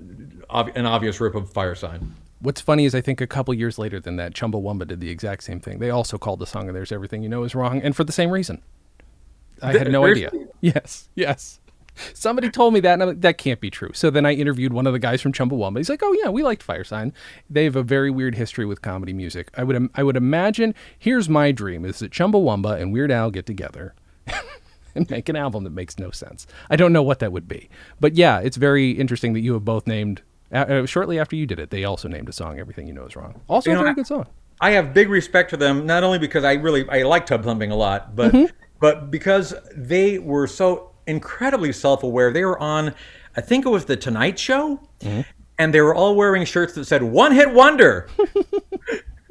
ob- 0.48 0.74
an 0.74 0.86
obvious 0.86 1.20
rip 1.20 1.34
of 1.34 1.52
Firesign. 1.52 2.12
What's 2.42 2.60
funny 2.60 2.84
is 2.84 2.94
I 2.94 3.00
think 3.00 3.20
a 3.20 3.26
couple 3.26 3.54
years 3.54 3.78
later 3.78 4.00
than 4.00 4.16
that, 4.16 4.34
Chumbawamba 4.34 4.88
did 4.88 5.00
the 5.00 5.10
exact 5.10 5.44
same 5.44 5.60
thing. 5.60 5.78
They 5.78 5.90
also 5.90 6.18
called 6.18 6.40
the 6.40 6.46
song 6.46 6.68
of 6.68 6.74
theirs 6.74 6.90
"Everything 6.90 7.22
You 7.22 7.28
Know 7.28 7.44
Is 7.44 7.54
Wrong," 7.54 7.80
and 7.80 7.94
for 7.94 8.04
the 8.04 8.12
same 8.12 8.30
reason. 8.30 8.62
I 9.62 9.72
had 9.72 9.90
no 9.90 10.04
idea. 10.04 10.30
Yes, 10.60 11.08
yes. 11.16 11.58
Somebody 12.14 12.48
told 12.48 12.72
me 12.72 12.78
that, 12.80 12.92
and 12.92 13.02
I'm 13.02 13.08
like, 13.08 13.20
that 13.22 13.36
can't 13.36 13.60
be 13.60 13.68
true. 13.68 13.90
So 13.94 14.10
then 14.10 14.24
I 14.24 14.32
interviewed 14.32 14.72
one 14.72 14.86
of 14.86 14.92
the 14.92 15.00
guys 15.00 15.20
from 15.20 15.32
Chumbawamba. 15.32 15.78
He's 15.78 15.90
like, 15.90 16.02
"Oh 16.04 16.12
yeah, 16.22 16.30
we 16.30 16.44
liked 16.44 16.64
Firesign. 16.64 17.12
They 17.50 17.64
have 17.64 17.74
a 17.74 17.82
very 17.82 18.10
weird 18.10 18.36
history 18.36 18.64
with 18.64 18.80
comedy 18.80 19.12
music. 19.12 19.50
I 19.56 19.64
would, 19.64 19.90
I 19.94 20.04
would 20.04 20.16
imagine. 20.16 20.74
Here's 20.98 21.28
my 21.28 21.50
dream: 21.50 21.84
is 21.84 21.98
that 21.98 22.12
Chumbawamba 22.12 22.80
and 22.80 22.92
Weird 22.92 23.10
Al 23.10 23.30
get 23.30 23.44
together." 23.46 23.94
and 24.94 25.08
make 25.10 25.28
an 25.28 25.36
album 25.36 25.64
that 25.64 25.70
makes 25.70 25.98
no 25.98 26.10
sense. 26.10 26.46
I 26.70 26.76
don't 26.76 26.92
know 26.92 27.02
what 27.02 27.18
that 27.18 27.32
would 27.32 27.48
be. 27.48 27.68
But 27.98 28.14
yeah, 28.14 28.38
it's 28.38 28.56
very 28.56 28.92
interesting 28.92 29.32
that 29.32 29.40
you 29.40 29.54
have 29.54 29.64
both 29.64 29.86
named 29.86 30.22
uh, 30.52 30.86
shortly 30.86 31.18
after 31.18 31.36
you 31.36 31.46
did 31.46 31.58
it, 31.58 31.70
they 31.70 31.84
also 31.84 32.08
named 32.08 32.28
a 32.28 32.32
song 32.32 32.58
"Everything 32.58 32.86
You 32.86 32.92
Know 32.92 33.06
Is 33.06 33.16
Wrong." 33.16 33.40
Also, 33.48 33.70
you 33.70 33.78
a 33.78 33.82
very 33.82 33.94
good 33.94 34.06
song. 34.06 34.26
I 34.60 34.72
have 34.72 34.94
big 34.94 35.08
respect 35.08 35.50
for 35.50 35.56
them, 35.56 35.86
not 35.86 36.04
only 36.04 36.18
because 36.18 36.44
I 36.44 36.54
really 36.54 36.88
I 36.88 37.02
like 37.02 37.26
Tub 37.26 37.42
Thumping 37.42 37.70
a 37.70 37.76
lot, 37.76 38.14
but 38.14 38.32
mm-hmm. 38.32 38.54
but 38.78 39.10
because 39.10 39.54
they 39.74 40.18
were 40.18 40.46
so 40.46 40.90
incredibly 41.06 41.72
self-aware. 41.72 42.32
They 42.32 42.44
were 42.44 42.58
on, 42.58 42.94
I 43.36 43.40
think 43.40 43.66
it 43.66 43.70
was 43.70 43.86
the 43.86 43.96
Tonight 43.96 44.38
Show, 44.38 44.80
mm-hmm. 45.00 45.22
and 45.58 45.74
they 45.74 45.80
were 45.80 45.94
all 45.94 46.14
wearing 46.14 46.44
shirts 46.44 46.74
that 46.74 46.84
said 46.84 47.02
"One 47.02 47.32
Hit 47.32 47.50
Wonder." 47.50 48.08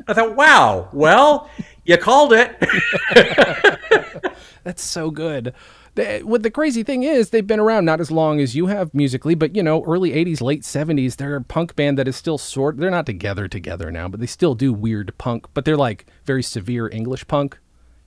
I 0.08 0.14
thought, 0.14 0.36
wow, 0.36 0.90
well, 0.92 1.50
you 1.86 1.96
called 1.96 2.34
it. 2.34 2.58
That's 4.64 4.84
so 4.84 5.12
good 5.12 5.54
what 5.96 6.44
the 6.44 6.52
crazy 6.52 6.84
thing 6.84 7.04
is, 7.04 7.30
they've 7.30 7.46
been 7.46 7.60
around 7.60 7.86
not 7.86 8.00
as 8.00 8.12
long 8.12 8.40
as 8.40 8.56
you 8.56 8.68
have 8.68 8.94
musically, 8.94 9.36
but 9.36 9.56
you 9.56 9.64
know, 9.64 9.84
early 9.84 10.12
'80s, 10.12 10.42
late 10.42 10.62
'70s. 10.62 11.18
They're 11.18 11.36
a 11.36 11.44
punk 11.44 11.76
band 11.76 11.98
that 11.98 12.08
is 12.08 12.16
still 12.16 12.38
sort. 12.38 12.78
They're 12.78 12.90
not 12.90 13.06
together 13.06 13.48
together 13.48 13.92
now, 13.92 14.08
but 14.08 14.20
they 14.20 14.26
still 14.26 14.56
do 14.56 14.72
weird 14.72 15.18
punk. 15.18 15.48
But 15.54 15.66
they're 15.66 15.78
like 15.78 16.06
very 16.26 16.44
severe 16.44 16.90
English 16.90 17.28
punk. 17.28 17.60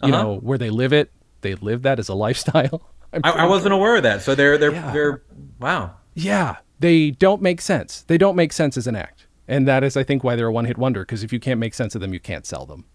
You 0.02 0.12
uh-huh. 0.12 0.22
know, 0.22 0.36
where 0.36 0.58
they 0.58 0.70
live 0.70 0.92
it, 0.92 1.10
they 1.42 1.54
live 1.54 1.82
that 1.82 1.98
as 1.98 2.08
a 2.08 2.14
lifestyle. 2.14 2.90
I, 3.12 3.30
I, 3.30 3.44
wasn't 3.46 3.70
sure. 3.70 3.78
aware 3.78 3.96
of 3.96 4.02
that. 4.02 4.22
So 4.22 4.34
they're 4.34 4.58
they're 4.58 4.72
yeah. 4.72 4.92
they're 4.92 5.22
wow. 5.60 5.94
Yeah, 6.14 6.56
they 6.80 7.10
don't 7.10 7.42
make 7.42 7.60
sense. 7.60 8.02
They 8.02 8.18
don't 8.18 8.36
make 8.36 8.52
sense 8.52 8.76
as 8.76 8.86
an 8.86 8.96
act, 8.96 9.26
and 9.46 9.68
that 9.68 9.84
is, 9.84 9.96
I 9.96 10.04
think, 10.04 10.24
why 10.24 10.36
they're 10.36 10.48
a 10.48 10.52
one 10.52 10.64
hit 10.64 10.78
wonder. 10.78 11.02
Because 11.02 11.22
if 11.22 11.32
you 11.32 11.40
can't 11.40 11.60
make 11.60 11.74
sense 11.74 11.94
of 11.94 12.00
them, 12.00 12.12
you 12.12 12.20
can't 12.20 12.46
sell 12.46 12.66
them. 12.66 12.86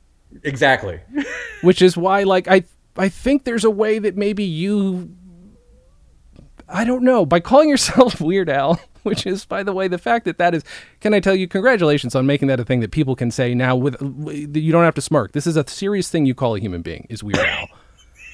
Exactly. 0.43 0.99
Which 1.61 1.81
is 1.81 1.97
why, 1.97 2.23
like, 2.23 2.47
I 2.47 2.63
I 2.99 3.09
think 3.09 3.45
there's 3.45 3.63
a 3.63 3.71
way 3.71 3.97
that 3.99 4.15
maybe 4.15 4.43
you 4.43 5.15
I 6.71 6.85
don't 6.85 7.03
know, 7.03 7.25
by 7.25 7.39
calling 7.39 7.69
yourself 7.69 8.21
Weird 8.21 8.49
Al, 8.49 8.79
which 9.03 9.25
is 9.25 9.45
by 9.45 9.63
the 9.63 9.73
way 9.73 9.87
the 9.87 9.97
fact 9.97 10.25
that 10.25 10.37
that 10.37 10.53
is 10.53 10.63
can 10.99 11.13
I 11.13 11.19
tell 11.19 11.35
you 11.35 11.47
congratulations 11.47 12.15
on 12.15 12.25
making 12.25 12.47
that 12.49 12.59
a 12.59 12.65
thing 12.65 12.79
that 12.81 12.91
people 12.91 13.15
can 13.15 13.31
say 13.31 13.55
now 13.55 13.75
with 13.75 13.99
you 14.01 14.71
don't 14.71 14.83
have 14.83 14.95
to 14.95 15.01
smirk. 15.01 15.31
This 15.31 15.47
is 15.47 15.57
a 15.57 15.67
serious 15.67 16.09
thing 16.09 16.25
you 16.25 16.35
call 16.35 16.55
a 16.55 16.59
human 16.59 16.81
being 16.81 17.07
is 17.09 17.23
Weird 17.23 17.39
Al. 17.39 17.67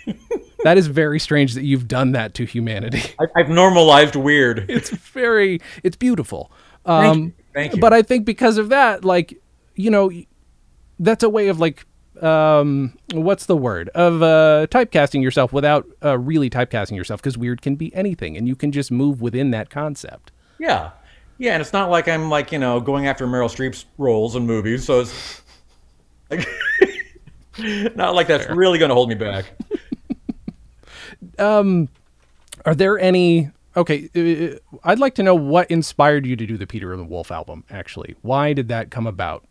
that 0.64 0.78
is 0.78 0.88
very 0.88 1.20
strange 1.20 1.54
that 1.54 1.64
you've 1.64 1.88
done 1.88 2.12
that 2.12 2.34
to 2.36 2.46
humanity. 2.46 3.02
I've 3.36 3.50
normalized 3.50 4.16
weird. 4.16 4.66
It's 4.70 4.90
very 4.90 5.62
it's 5.84 5.96
beautiful. 5.96 6.52
Um, 6.86 7.04
Thank 7.04 7.26
you. 7.26 7.34
Thank 7.54 7.76
you. 7.76 7.82
But 7.82 7.94
I 7.94 8.02
think 8.02 8.26
because 8.26 8.58
of 8.58 8.70
that 8.70 9.06
like 9.06 9.40
you 9.76 9.90
know 9.90 10.12
that's 11.00 11.24
a 11.24 11.30
way 11.30 11.48
of 11.48 11.60
like 11.60 11.86
um, 12.22 12.98
what's 13.14 13.46
the 13.46 13.58
word 13.58 13.90
of 13.90 14.22
uh, 14.22 14.68
typecasting 14.70 15.22
yourself 15.22 15.52
without 15.54 15.88
uh, 16.04 16.18
really 16.18 16.50
typecasting 16.50 16.96
yourself 16.96 17.22
because 17.22 17.38
weird 17.38 17.62
can 17.62 17.76
be 17.76 17.94
anything 17.96 18.38
and 18.38 18.48
you 18.48 18.56
can 18.56 18.72
just 18.72 18.92
move 18.92 19.22
within 19.22 19.52
that 19.52 19.70
concept. 19.70 20.32
Yeah, 20.60 20.92
yeah, 21.38 21.54
and 21.54 21.62
it's 21.62 21.74
not 21.74 21.90
like 21.90 22.08
I'm 22.08 22.30
like 22.30 22.52
you 22.52 22.60
know 22.60 22.80
going 22.80 23.08
after 23.08 23.28
Meryl 23.28 23.50
Streep's 23.50 23.86
roles 23.98 24.36
in 24.36 24.46
movies, 24.46 24.86
so 24.86 25.02
it's 25.02 25.42
like, 26.30 26.48
not 27.96 28.16
like 28.16 28.28
that's 28.28 28.46
Fair. 28.46 28.56
really 28.56 28.80
going 28.80 28.90
to 28.90 28.96
hold 28.96 29.10
me 29.10 29.16
back. 29.16 29.46
um, 31.40 31.90
are 32.66 32.76
there 32.76 32.98
any? 32.98 33.52
Okay, 33.78 34.10
uh, 34.16 34.78
I'd 34.86 35.00
like 35.00 35.16
to 35.16 35.24
know 35.24 35.36
what 35.36 35.70
inspired 35.70 36.26
you 36.26 36.38
to 36.38 36.46
do 36.46 36.58
the 36.58 36.66
Peter 36.66 36.94
and 36.94 37.02
the 37.02 37.06
Wolf 37.06 37.32
album. 37.32 37.66
Actually, 37.70 38.16
why 38.22 38.54
did 38.54 38.70
that 38.70 38.90
come 38.90 39.06
about? 39.06 39.46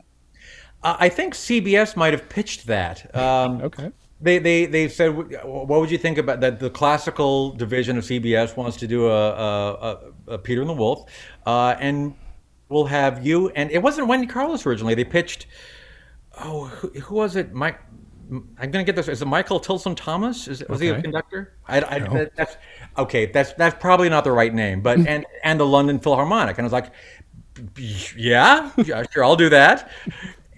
I 0.85 1.09
think 1.09 1.35
CBS 1.35 1.97
might 1.97 2.13
have 2.13 2.29
pitched 2.29 2.67
that. 2.67 3.15
Um, 3.17 3.63
okay. 3.63 3.91
They, 4.21 4.39
they, 4.39 4.67
they 4.67 4.89
said, 4.89 5.09
what 5.45 5.69
would 5.81 5.91
you 5.91 5.99
think 5.99 6.19
about 6.19 6.41
that? 6.41 6.59
The 6.61 6.71
classical 6.71 7.51
division 7.53 7.99
of 7.99 8.05
CBS 8.05 8.57
wants 8.57 8.77
to 8.79 8.87
do 8.87 9.09
a, 9.09 9.31
a, 9.33 9.99
a 10.29 10.39
Peter 10.39 10.61
and 10.61 10.71
the 10.71 10.75
Wolf. 10.75 11.11
Uh, 11.45 11.75
and 11.79 12.15
we'll 12.69 12.87
have 12.87 13.25
you 13.27 13.51
and 13.51 13.71
it 13.71 13.83
wasn't 13.83 14.07
Wendy 14.09 14.27
Carlos 14.27 14.65
originally. 14.67 14.95
They 14.95 15.05
pitched. 15.05 15.47
Oh, 16.41 16.67
who, 16.67 16.89
who 17.01 17.15
was 17.15 17.37
it? 17.37 17.53
Mike. 17.53 17.81
I'm 18.59 18.71
gonna 18.71 18.85
get 18.85 18.97
this. 18.97 19.09
Is 19.09 19.21
it 19.21 19.27
Michael 19.27 19.61
Tilson 19.61 19.95
Thomas? 19.95 20.49
Is 20.49 20.65
was 20.69 20.81
he 20.81 20.89
a 20.89 21.01
conductor? 21.01 21.55
I, 21.69 21.77
I, 21.83 21.99
that- 21.99 22.35
that's 22.35 22.57
okay. 22.97 23.27
That's 23.27 23.53
that's 23.53 23.77
probably 23.79 24.09
not 24.09 24.25
the 24.25 24.33
right 24.33 24.53
name, 24.53 24.81
but 24.81 24.99
and 25.07 25.27
and 25.45 25.61
the 25.61 25.67
London 25.67 26.01
Philharmonic, 26.01 26.57
and 26.57 26.65
I 26.65 26.67
was 26.67 26.73
like, 26.73 26.91
yeah, 28.17 28.71
yeah, 28.85 29.05
sure, 29.13 29.25
I'll 29.25 29.37
do 29.37 29.49
that. 29.51 29.91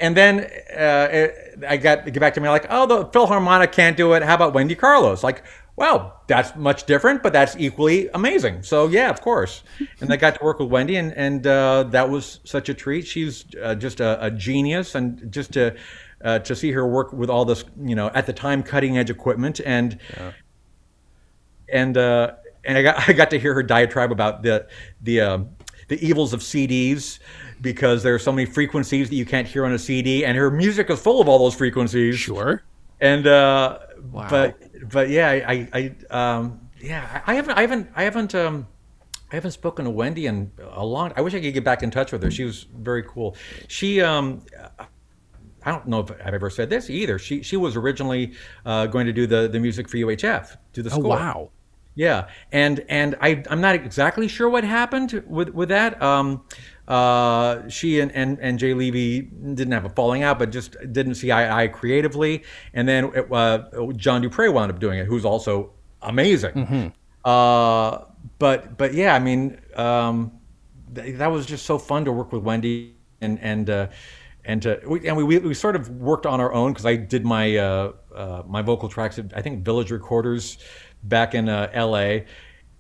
And 0.01 0.17
then 0.17 0.41
uh, 0.41 1.09
it- 1.11 1.43
I 1.67 1.77
got 1.79 2.05
get 2.05 2.21
back 2.21 2.35
to 2.35 2.41
me 2.41 2.49
like, 2.49 2.67
oh, 2.69 2.87
the 2.87 3.07
Philharmonic 3.07 3.73
can't 3.73 3.97
do 3.97 4.13
it. 4.13 4.23
How 4.23 4.35
about 4.35 4.53
Wendy 4.53 4.75
Carlos? 4.75 5.23
Like, 5.25 5.43
well, 5.75 6.21
that's 6.27 6.55
much 6.57 6.85
different, 6.85 7.23
but 7.23 7.33
that's 7.33 7.57
equally 7.59 8.09
amazing. 8.13 8.63
So 8.63 8.89
yeah, 8.89 9.09
of 9.11 9.21
course. 9.23 9.63
And 10.01 10.13
I 10.13 10.17
got 10.17 10.35
to 10.37 10.45
work 10.45 10.59
with 10.59 10.69
Wendy, 10.69 10.97
and 10.97 11.13
and 11.15 11.47
uh, 11.47 11.85
that 11.85 12.11
was 12.11 12.41
such 12.45 12.69
a 12.69 12.75
treat. 12.75 13.07
She's 13.07 13.45
uh, 13.63 13.75
just 13.75 14.01
a, 14.01 14.23
a 14.27 14.31
genius, 14.31 14.95
and 14.95 15.33
just 15.33 15.53
to 15.55 15.75
uh, 16.23 16.39
to 16.41 16.55
see 16.55 16.73
her 16.73 16.87
work 16.87 17.13
with 17.13 17.31
all 17.31 17.45
this, 17.47 17.65
you 17.83 17.95
know, 17.95 18.11
at 18.15 18.27
the 18.27 18.33
time 18.33 18.63
cutting 18.63 18.99
edge 18.99 19.09
equipment, 19.11 19.61
and 19.65 19.99
and 21.69 21.97
uh, 21.97 22.33
and 22.65 22.79
I 22.79 22.83
got 22.83 22.97
I 23.09 23.13
got 23.13 23.31
to 23.31 23.39
hear 23.39 23.55
her 23.55 23.63
diatribe 23.63 24.13
about 24.13 24.43
the 24.43 24.67
the 25.03 25.21
um, 25.23 25.51
the 25.89 25.99
evils 26.07 26.33
of 26.33 26.41
CDs 26.41 27.19
because 27.61 28.03
there 28.03 28.15
are 28.15 28.19
so 28.19 28.33
many 28.33 28.47
frequencies 28.47 29.09
that 29.09 29.17
you 29.17 29.25
can't 29.27 29.47
hear 29.49 29.65
on 29.65 29.73
a 29.73 29.79
CD, 29.79 30.25
and 30.25 30.37
her 30.37 30.51
music 30.51 30.91
is 30.91 31.01
full 31.01 31.21
of 31.21 31.29
all 31.29 31.39
those 31.39 31.55
frequencies. 31.55 32.17
Sure. 32.19 32.63
And 33.01 33.27
uh, 33.27 33.79
Wow. 34.13 34.29
but 34.31 34.91
but 34.91 35.09
yeah, 35.11 35.29
I 35.31 35.69
I, 35.73 36.37
um, 36.37 36.61
yeah 36.81 37.23
I 37.27 37.35
haven't 37.35 37.55
I 37.59 37.61
haven't 37.63 37.89
I 37.97 38.03
haven't 38.05 38.35
um. 38.35 38.67
I 39.33 39.35
haven't 39.35 39.51
spoken 39.51 39.87
to 39.87 39.91
Wendy 39.91 40.27
in 40.27 40.53
a 40.71 40.87
long. 40.87 41.13
I 41.17 41.21
wish 41.21 41.35
I 41.35 41.41
could 41.41 41.53
get 41.53 41.65
back 41.65 41.83
in 41.83 41.91
touch 41.91 42.13
with 42.13 42.23
her. 42.23 42.31
She 42.31 42.45
was 42.45 42.69
very 42.79 43.03
cool. 43.03 43.35
She, 43.67 44.01
um, 44.01 44.43
I 45.65 45.73
don't 45.73 45.89
know 45.89 45.99
if 45.99 46.13
I've 46.25 46.33
ever 46.33 46.49
said 46.49 46.71
this 46.71 46.89
either. 46.89 47.19
She 47.19 47.43
she 47.43 47.57
was 47.57 47.75
originally 47.75 48.35
uh, 48.65 48.87
going 48.87 49.05
to 49.07 49.13
do 49.13 49.27
the 49.27 49.49
the 49.49 49.59
music 49.59 49.89
for 49.89 49.97
UHF, 49.97 50.57
do 50.73 50.81
the 50.81 50.91
school. 50.91 51.07
Oh 51.07 51.17
wow. 51.17 51.51
Yeah, 51.97 52.29
and 52.53 52.85
and 52.89 53.17
I 53.23 53.43
I'm 53.51 53.63
not 53.63 53.75
exactly 53.75 54.29
sure 54.29 54.49
what 54.51 54.65
happened 54.65 55.25
with 55.27 55.49
with 55.49 55.71
that. 55.71 56.01
Um, 56.03 56.45
uh, 56.87 57.67
she 57.69 58.01
and, 58.01 58.13
and 58.13 58.39
and 58.41 58.59
Jay 58.59 58.75
Levey 58.75 59.23
didn't 59.23 59.73
have 59.73 59.87
a 59.87 59.89
falling 59.89 60.23
out, 60.23 60.39
but 60.39 60.51
just 60.51 60.77
didn't 60.93 61.15
see 61.15 61.33
eye 61.33 61.45
to 61.47 61.53
eye 61.53 61.69
creatively. 61.69 62.45
And 62.75 62.87
then 62.87 63.11
uh, 63.33 63.93
John 63.97 64.21
Du 64.21 64.29
Prez 64.29 64.53
wound 64.53 64.71
up 64.71 64.79
doing 64.79 64.99
it, 64.99 65.07
who's 65.07 65.25
also 65.25 65.73
amazing. 66.03 66.55
Uh, 67.25 68.05
but 68.39 68.77
but 68.77 68.95
yeah, 68.95 69.15
I 69.15 69.19
mean, 69.19 69.59
um, 69.75 70.33
th- 70.95 71.17
that 71.17 71.29
was 71.29 71.47
just 71.47 71.65
so 71.67 71.79
fun 71.79 72.05
to 72.05 72.13
work 72.13 72.31
with 72.31 72.43
Wendy 72.43 72.95
and 73.21 73.39
and 73.41 73.71
uh, 73.71 73.87
and 74.45 74.63
to, 74.63 74.81
we, 74.87 75.07
and 75.09 75.17
we, 75.17 75.25
we 75.25 75.39
we 75.39 75.55
sort 75.55 75.77
of 75.77 75.89
worked 75.91 76.27
on 76.27 76.41
our 76.41 76.53
own 76.53 76.73
because 76.73 76.87
I 76.87 76.97
did 76.97 77.25
my 77.25 77.57
uh, 77.57 77.93
uh, 78.15 78.43
my 78.47 78.63
vocal 78.63 78.89
tracks 78.89 79.19
at 79.19 79.33
I 79.37 79.43
think 79.43 79.65
Village 79.65 79.91
Recorders 79.91 80.59
back 81.05 81.35
in 81.35 81.49
uh, 81.49 81.71
L.A. 81.73 82.27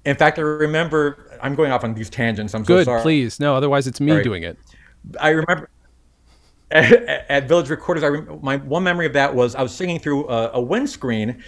In 0.05 0.17
fact, 0.17 0.39
I 0.39 0.43
remember 0.43 1.39
I'm 1.43 1.55
going 1.55 1.73
off 1.73 1.85
on 1.85 1.95
these 1.95 2.11
tangents. 2.11 2.55
I'm 2.55 2.65
so 2.65 2.69
Good, 2.77 2.85
sorry. 2.85 3.03
please. 3.03 3.41
No, 3.41 3.55
otherwise 3.55 3.87
it's 3.87 4.01
me 4.01 4.13
Sorry. 4.13 4.23
doing 4.23 4.43
it. 4.43 4.59
I 5.21 5.31
remember 5.31 5.69
at, 6.71 6.93
at 7.29 7.49
Village 7.49 7.71
Recorders. 7.71 8.03
I 8.05 8.09
rem- 8.09 8.39
my 8.43 8.57
one 8.59 8.83
memory 8.83 9.07
of 9.07 9.13
that 9.15 9.35
was 9.35 9.55
I 9.55 9.63
was 9.63 9.75
singing 9.75 9.99
through 9.99 10.29
a, 10.29 10.53
a 10.55 10.61
windscreen, 10.61 11.43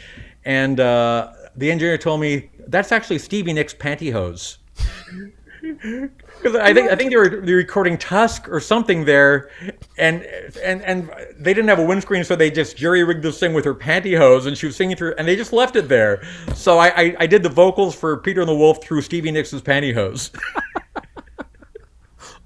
and 0.44 0.80
uh, 0.80 1.32
the 1.56 1.70
engineer 1.70 1.98
told 1.98 2.20
me 2.20 2.50
that's 2.66 2.92
actually 2.92 3.18
Stevie 3.18 3.52
Nicks 3.52 3.74
pantyhose. 3.74 4.58
Because 5.60 6.56
I 6.56 6.72
think 6.72 6.90
I 6.90 6.96
think 6.96 7.10
they 7.10 7.16
were, 7.16 7.28
they 7.28 7.52
were 7.52 7.58
recording 7.58 7.98
Tusk 7.98 8.48
or 8.48 8.60
something 8.60 9.04
there, 9.04 9.50
and 9.96 10.22
and 10.62 10.82
and 10.82 11.10
they 11.38 11.54
didn't 11.54 11.68
have 11.68 11.78
a 11.78 11.84
windscreen, 11.84 12.24
so 12.24 12.36
they 12.36 12.50
just 12.50 12.76
jury 12.76 13.04
rigged 13.04 13.22
this 13.22 13.40
thing 13.40 13.54
with 13.54 13.64
her 13.64 13.74
pantyhose, 13.74 14.46
and 14.46 14.56
she 14.56 14.66
was 14.66 14.76
singing 14.76 14.96
through, 14.96 15.14
and 15.18 15.26
they 15.26 15.36
just 15.36 15.52
left 15.52 15.76
it 15.76 15.88
there. 15.88 16.22
So 16.54 16.78
I 16.78 16.88
I, 16.88 17.16
I 17.20 17.26
did 17.26 17.42
the 17.42 17.48
vocals 17.48 17.94
for 17.94 18.16
Peter 18.18 18.40
and 18.40 18.48
the 18.48 18.54
Wolf 18.54 18.82
through 18.82 19.02
Stevie 19.02 19.32
Nicks' 19.32 19.52
pantyhose. 19.54 20.30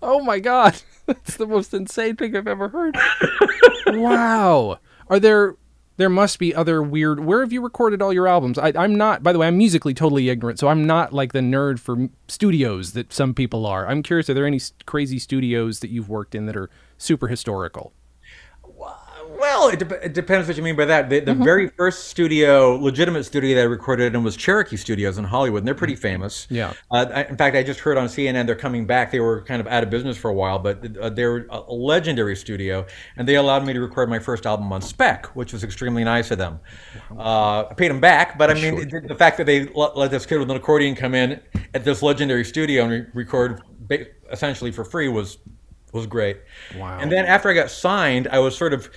Oh 0.03 0.21
my 0.21 0.41
god. 0.41 0.83
That's 1.07 1.37
the 1.37 1.47
most 1.47 1.73
insane 1.73 2.17
thing 2.17 2.37
I've 2.37 2.49
ever 2.49 2.69
heard. 2.69 2.97
wow. 3.87 4.79
Are 5.09 5.21
there 5.21 5.57
there 5.97 6.09
must 6.09 6.39
be 6.39 6.55
other 6.55 6.83
weird 6.83 7.21
where 7.21 7.41
have 7.41 7.53
you 7.53 7.61
recorded 7.61 8.03
all 8.03 8.13
your 8.13 8.29
albums? 8.29 8.59
I, 8.59 8.73
I'm 8.77 8.95
not 8.95 9.23
by 9.23 9.33
the 9.33 9.39
way, 9.39 9.47
I'm 9.47 9.59
musically 9.59 9.95
totally 9.95 10.29
ignorant, 10.29 10.59
so 10.59 10.69
I'm 10.69 10.87
not 10.87 11.13
like 11.13 11.33
the 11.33 11.41
nerd 11.41 11.79
for 11.79 12.09
studios 12.29 12.93
that 12.93 13.13
some 13.13 13.35
people 13.35 13.67
are. 13.67 13.87
I'm 13.87 14.03
curious, 14.03 14.29
are 14.31 14.35
there 14.35 14.47
any 14.47 14.61
crazy 14.87 15.19
studios 15.19 15.81
that 15.81 15.91
you've 15.91 16.09
worked 16.09 16.35
in 16.35 16.47
that 16.47 16.57
are 16.57 16.71
super 16.99 17.29
historical? 17.29 17.93
Well, 19.43 19.71
it, 19.71 19.81
dep 19.81 19.91
it 19.91 20.13
depends 20.15 20.47
what 20.47 20.57
you 20.57 20.63
mean 20.63 20.77
by 20.77 20.85
that. 20.85 21.11
The, 21.11 21.19
the 21.19 21.35
very 21.35 21.67
first 21.67 22.05
studio, 22.05 22.77
legitimate 22.77 23.25
studio 23.25 23.57
that 23.57 23.63
I 23.63 23.65
recorded 23.65 24.15
in 24.15 24.23
was 24.23 24.37
Cherokee 24.37 24.77
Studios 24.77 25.19
in 25.19 25.25
Hollywood, 25.25 25.63
and 25.63 25.67
they're 25.67 25.75
pretty 25.75 25.97
famous. 25.97 26.47
Yeah. 26.49 26.75
Uh, 26.93 27.07
I, 27.13 27.25
in 27.25 27.37
fact, 27.37 27.57
I 27.57 27.65
just 27.65 27.81
heard 27.81 27.99
on 27.99 28.07
CNN 28.07 28.47
they're 28.47 28.55
coming 28.55 28.87
back. 28.87 29.11
They 29.11 29.19
were 29.19 29.43
kind 29.43 29.61
of 29.61 29.67
out 29.67 29.83
of 29.83 29.91
business 29.91 30.17
for 30.17 30.31
a 30.31 30.33
while, 30.33 30.61
but 30.61 30.97
uh, 30.97 31.11
they're 31.11 31.49
a 31.51 31.59
legendary 31.73 32.37
studio, 32.37 32.87
and 33.17 33.27
they 33.27 33.35
allowed 33.35 33.67
me 33.67 33.73
to 33.73 33.81
record 33.81 34.09
my 34.09 34.21
first 34.21 34.47
album 34.47 34.73
on 34.73 34.81
spec, 34.81 35.27
which 35.35 35.53
was 35.53 35.65
extremely 35.65 36.05
nice 36.05 36.31
of 36.31 36.39
them. 36.39 36.61
Uh, 37.11 37.65
I 37.69 37.75
paid 37.77 37.91
them 37.91 37.99
back, 37.99 38.39
but 38.39 38.49
I 38.49 38.55
mean, 38.55 38.89
the, 38.89 39.01
the 39.09 39.17
fact 39.17 39.39
that 39.39 39.47
they 39.47 39.67
let, 39.75 39.97
let 39.97 40.13
this 40.13 40.25
kid 40.25 40.39
with 40.39 40.53
an 40.53 40.57
accordion 40.57 40.95
come 40.95 41.17
in 41.17 41.41
at 41.75 41.83
this 41.83 42.01
legendary 42.01 42.45
studio 42.45 42.85
and 42.85 42.93
re- 42.93 43.07
record 43.13 43.61
ba- 43.81 44.07
essentially 44.31 44.71
for 44.71 44.85
free 44.85 45.09
was 45.09 45.39
was 45.93 46.07
great. 46.07 46.39
Wow. 46.77 46.99
And 47.01 47.13
then 47.13 47.27
after 47.27 47.51
I 47.51 47.55
got 47.55 47.71
signed, 47.71 48.29
I 48.29 48.39
was 48.39 48.57
sort 48.57 48.73
of 48.73 48.91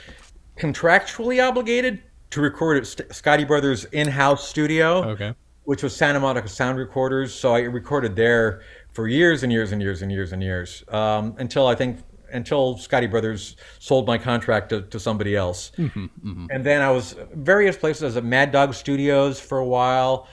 contractually 0.58 1.46
obligated 1.46 2.02
to 2.32 2.42
record 2.42 2.78
at 2.78 2.88
St- 2.88 3.10
Scotti 3.10 3.48
Brothers 3.48 3.86
in-house 3.86 4.48
studio, 4.48 5.04
Okay. 5.12 5.34
which 5.64 5.84
was 5.84 5.96
Santa 5.96 6.20
Monica 6.20 6.48
Sound 6.48 6.78
Recorders. 6.78 7.34
So 7.34 7.54
I 7.56 7.60
recorded 7.62 8.16
there 8.16 8.62
for 8.94 9.08
years 9.08 9.44
and 9.44 9.52
years 9.52 9.72
and 9.72 9.82
years 9.82 10.02
and 10.02 10.12
years 10.12 10.32
and 10.32 10.42
years 10.42 10.84
um, 10.90 11.36
until 11.38 11.68
I 11.68 11.76
think 11.76 12.00
until 12.32 12.76
Scotti 12.76 13.10
Brothers 13.10 13.56
sold 13.80 14.08
my 14.08 14.18
contract 14.18 14.70
to, 14.70 14.82
to 14.82 15.00
somebody 15.00 15.36
else. 15.36 15.72
And 15.78 16.66
then 16.66 16.82
I 16.82 16.92
was 16.92 17.16
various 17.34 17.78
places. 17.78 18.04
I 18.04 18.06
was 18.08 18.18
at 18.18 18.26
Mad 18.26 18.52
Dog 18.52 18.74
Studios 18.74 19.40
for 19.40 19.60
a 19.60 19.66
while. 19.66 20.28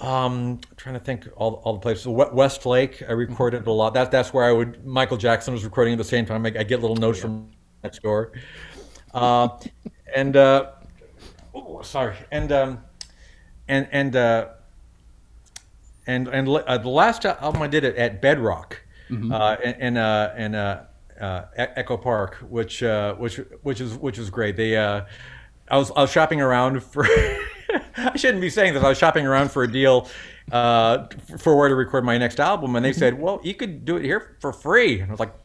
Um, 0.00 0.60
trying 0.76 0.94
to 0.94 1.00
think 1.00 1.28
all, 1.36 1.54
all 1.64 1.74
the 1.74 1.80
places. 1.80 2.06
We- 2.06 2.24
Westlake, 2.32 3.02
I 3.08 3.12
recorded 3.12 3.66
a 3.66 3.70
lot. 3.72 3.94
That, 3.94 4.10
that's 4.10 4.32
where 4.32 4.44
I 4.44 4.52
would. 4.52 4.86
Michael 4.86 5.16
Jackson 5.16 5.52
was 5.52 5.64
recording 5.64 5.92
at 5.92 5.98
the 5.98 6.04
same 6.04 6.24
time. 6.24 6.46
I, 6.46 6.52
I 6.58 6.62
get 6.62 6.80
little 6.80 6.96
notes 6.96 7.20
from 7.20 7.50
next 7.82 8.02
door. 8.02 8.32
Uh, 9.14 9.48
and 10.14 10.36
uh, 10.36 10.72
oh, 11.54 11.82
sorry, 11.82 12.16
and 12.30 12.50
um, 12.52 12.80
and 13.68 13.86
and 13.92 14.16
uh, 14.16 14.48
and 16.06 16.28
and 16.28 16.48
uh, 16.48 16.78
the 16.78 16.88
last 16.88 17.24
album 17.24 17.62
I 17.62 17.68
did 17.68 17.84
it 17.84 17.96
at 17.96 18.20
Bedrock, 18.20 18.80
uh, 19.32 19.56
in 19.62 19.96
uh, 19.96 20.34
in 20.36 20.54
uh, 20.54 20.86
uh, 21.20 21.42
Echo 21.56 21.96
Park, 21.96 22.36
which 22.48 22.82
uh, 22.82 23.14
which 23.14 23.36
which 23.62 23.80
is 23.80 23.94
which 23.96 24.18
is 24.18 24.30
great. 24.30 24.56
They 24.56 24.76
uh, 24.76 25.02
I 25.70 25.78
was 25.78 25.90
I 25.92 26.00
was 26.02 26.10
shopping 26.10 26.40
around 26.40 26.82
for. 26.82 27.06
I 27.96 28.16
shouldn't 28.16 28.40
be 28.40 28.50
saying 28.50 28.74
this. 28.74 28.82
I 28.82 28.88
was 28.88 28.98
shopping 28.98 29.26
around 29.26 29.50
for 29.50 29.62
a 29.62 29.70
deal 29.70 30.08
uh, 30.52 31.06
for 31.38 31.56
where 31.56 31.68
to 31.68 31.74
record 31.74 32.04
my 32.04 32.18
next 32.18 32.38
album, 32.40 32.76
and 32.76 32.84
they 32.84 32.92
said, 32.92 33.18
"Well, 33.18 33.40
you 33.42 33.54
could 33.54 33.84
do 33.84 33.96
it 33.96 34.04
here 34.04 34.36
for 34.40 34.52
free." 34.52 35.00
And 35.00 35.10
I 35.10 35.12
was 35.12 35.20
like, 35.20 35.32
"Th- 35.32 35.43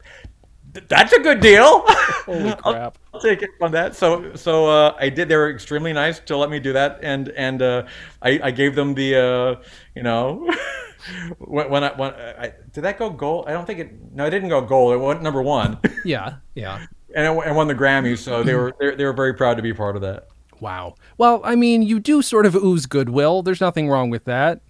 "That's 0.88 1.12
a 1.12 1.20
good 1.20 1.40
deal." 1.40 1.84
Holy 2.26 2.54
crap. 2.58 2.98
I'll 3.12 3.20
take 3.20 3.42
it 3.42 3.50
on 3.60 3.72
that. 3.72 3.96
So, 3.96 4.34
so 4.34 4.66
uh, 4.66 4.96
I 4.98 5.08
did. 5.08 5.28
They 5.28 5.36
were 5.36 5.50
extremely 5.50 5.92
nice 5.92 6.20
to 6.20 6.36
let 6.36 6.50
me 6.50 6.60
do 6.60 6.72
that, 6.72 7.00
and 7.02 7.28
and 7.30 7.62
uh, 7.62 7.86
I, 8.22 8.40
I 8.44 8.50
gave 8.50 8.74
them 8.74 8.94
the, 8.94 9.16
uh, 9.16 9.64
you 9.94 10.02
know, 10.02 10.48
when, 11.38 11.70
when 11.70 11.84
I 11.84 11.92
when 11.96 12.12
I 12.14 12.52
did 12.72 12.82
that 12.84 12.98
go 12.98 13.10
gold? 13.10 13.46
I 13.48 13.52
don't 13.52 13.66
think 13.66 13.78
it. 13.78 14.14
No, 14.14 14.26
it 14.26 14.30
didn't 14.30 14.48
go 14.48 14.60
gold. 14.60 14.94
It 14.94 14.98
went 14.98 15.22
number 15.22 15.42
one, 15.42 15.78
Yeah, 16.04 16.36
yeah. 16.54 16.86
and 17.14 17.26
it, 17.26 17.46
and 17.46 17.56
won 17.56 17.68
the 17.68 17.74
Grammy. 17.74 18.16
So 18.16 18.42
they 18.42 18.54
were 18.54 18.74
they, 18.78 18.94
they 18.94 19.04
were 19.04 19.12
very 19.12 19.34
proud 19.34 19.56
to 19.56 19.62
be 19.62 19.72
part 19.72 19.96
of 19.96 20.02
that. 20.02 20.28
Wow. 20.60 20.94
Well, 21.16 21.40
I 21.42 21.56
mean, 21.56 21.82
you 21.82 21.98
do 21.98 22.20
sort 22.20 22.44
of 22.44 22.54
ooze 22.54 22.86
goodwill. 22.86 23.42
There's 23.42 23.60
nothing 23.60 23.88
wrong 23.88 24.10
with 24.10 24.24
that. 24.26 24.60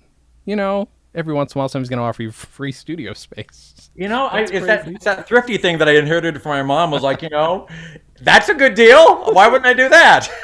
You 0.45 0.57
know, 0.57 0.89
every 1.15 1.35
once 1.35 1.55
in 1.55 1.59
a 1.59 1.61
while, 1.61 1.69
someone's 1.69 1.89
going 1.89 1.99
to 1.99 2.05
offer 2.05 2.23
you 2.23 2.31
free 2.31 2.73
studio 2.73 3.13
space. 3.13 3.91
You 3.95 4.09
know, 4.09 4.27
I, 4.27 4.41
it's 4.41 4.67
that 4.67 4.87
it's 4.89 5.05
that 5.05 5.27
thrifty 5.27 5.59
thing 5.59 5.79
that 5.79 5.89
I 5.89 5.97
inherited 5.97 6.41
from 6.43 6.51
my 6.51 6.63
mom. 6.63 6.91
Was 6.91 7.03
like, 7.03 7.23
you 7.23 7.29
know, 7.31 7.67
that's 8.21 8.49
a 8.49 8.55
good 8.55 8.75
deal. 8.75 9.33
Why 9.33 9.49
wouldn't 9.49 9.67
I 9.67 9.75
do 9.75 9.89
that? 9.89 10.29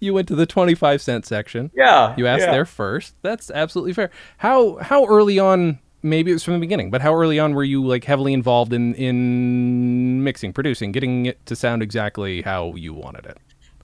You 0.00 0.12
went 0.12 0.28
to 0.28 0.34
the 0.34 0.44
25 0.44 1.00
cent 1.00 1.24
section. 1.24 1.70
yeah, 1.74 2.14
You 2.18 2.26
asked 2.26 2.42
yeah. 2.42 2.50
there 2.50 2.66
first. 2.66 3.14
That's 3.22 3.50
absolutely 3.50 3.94
fair. 3.94 4.10
How 4.36 4.76
how 4.76 5.06
early 5.06 5.38
on? 5.38 5.78
Maybe 6.02 6.30
it 6.30 6.34
was 6.34 6.44
from 6.44 6.54
the 6.54 6.60
beginning, 6.60 6.90
but 6.90 7.00
how 7.00 7.14
early 7.14 7.38
on 7.38 7.54
were 7.54 7.64
you 7.64 7.84
like 7.86 8.04
heavily 8.04 8.32
involved 8.34 8.72
in 8.72 8.94
in 8.94 10.22
mixing, 10.22 10.52
producing, 10.52 10.92
getting 10.92 11.26
it 11.26 11.44
to 11.46 11.56
sound 11.56 11.82
exactly 11.82 12.42
how 12.42 12.74
you 12.74 12.92
wanted 12.92 13.24
it? 13.26 13.38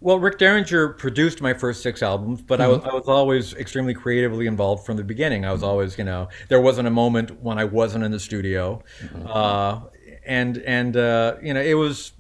Well, 0.05 0.19
Rick 0.19 0.37
Derringer 0.37 0.89
produced 0.91 1.41
my 1.41 1.55
first 1.55 1.83
six 1.83 2.03
albums, 2.03 2.43
but 2.43 2.61
I, 2.61 2.69
was, 2.69 2.83
I 2.85 2.93
was 2.93 3.09
always 3.09 3.55
extremely 3.55 3.95
creatively 3.95 4.47
involved 4.47 4.85
from 4.85 4.99
the 4.99 5.03
beginning. 5.03 5.47
I 5.47 5.53
was 5.53 5.63
always, 5.63 5.97
you 5.97 6.05
know, 6.05 6.29
there 6.49 6.61
wasn't 6.61 6.89
a 6.89 6.91
moment 6.91 7.41
when 7.41 7.59
I 7.59 7.65
wasn't 7.65 8.05
in 8.05 8.13
the 8.13 8.21
studio. 8.21 8.83
Uh, 9.25 9.81
and 10.27 10.59
and 10.59 10.97
uh, 10.99 11.37
you 11.43 11.55
know 11.55 11.61
it 11.61 11.75
was 11.75 12.13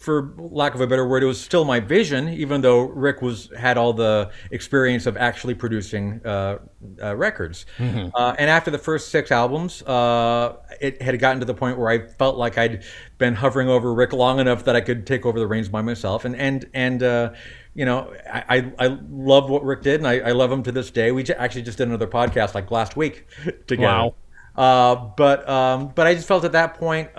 for 0.00 0.32
lack 0.38 0.74
of 0.74 0.80
a 0.80 0.86
better 0.86 1.06
word, 1.06 1.22
it 1.22 1.26
was 1.26 1.38
still 1.38 1.66
my 1.66 1.78
vision, 1.78 2.30
even 2.30 2.62
though 2.62 2.84
Rick 2.84 3.20
was 3.20 3.50
had 3.54 3.76
all 3.76 3.92
the 3.92 4.30
experience 4.50 5.04
of 5.04 5.18
actually 5.18 5.52
producing 5.52 6.22
uh, 6.24 6.56
uh, 7.02 7.14
records. 7.14 7.66
Mm-hmm. 7.76 8.08
Uh, 8.14 8.34
and 8.38 8.48
after 8.48 8.70
the 8.70 8.78
first 8.78 9.10
six 9.10 9.30
albums, 9.30 9.82
uh, 9.82 10.56
it 10.80 11.02
had 11.02 11.18
gotten 11.18 11.40
to 11.40 11.44
the 11.44 11.52
point 11.52 11.78
where 11.78 11.90
I 11.90 12.06
felt 12.06 12.38
like 12.38 12.56
I'd 12.56 12.82
been 13.18 13.34
hovering 13.34 13.68
over 13.68 13.92
Rick 13.92 14.14
long 14.14 14.40
enough 14.40 14.64
that 14.64 14.74
I 14.74 14.80
could 14.80 15.06
take 15.06 15.26
over 15.26 15.38
the 15.38 15.46
reins 15.46 15.68
by 15.68 15.82
myself. 15.82 16.24
And 16.24 16.34
and 16.34 16.64
and 16.72 17.02
uh, 17.02 17.34
you 17.74 17.84
know, 17.84 18.10
I, 18.26 18.72
I 18.78 18.98
love 19.10 19.50
what 19.50 19.62
Rick 19.64 19.82
did, 19.82 20.00
and 20.00 20.08
I, 20.08 20.20
I 20.20 20.32
love 20.32 20.50
him 20.50 20.62
to 20.62 20.72
this 20.72 20.90
day. 20.90 21.12
We 21.12 21.26
actually 21.26 21.62
just 21.62 21.76
did 21.76 21.88
another 21.88 22.08
podcast 22.08 22.54
like 22.54 22.70
last 22.70 22.96
week 22.96 23.26
together. 23.66 23.82
Wow. 23.82 24.14
Uh, 24.56 24.94
but 25.14 25.46
um, 25.46 25.88
but 25.94 26.06
I 26.06 26.14
just 26.14 26.26
felt 26.26 26.44
at 26.44 26.52
that 26.52 26.78
point 26.78 27.14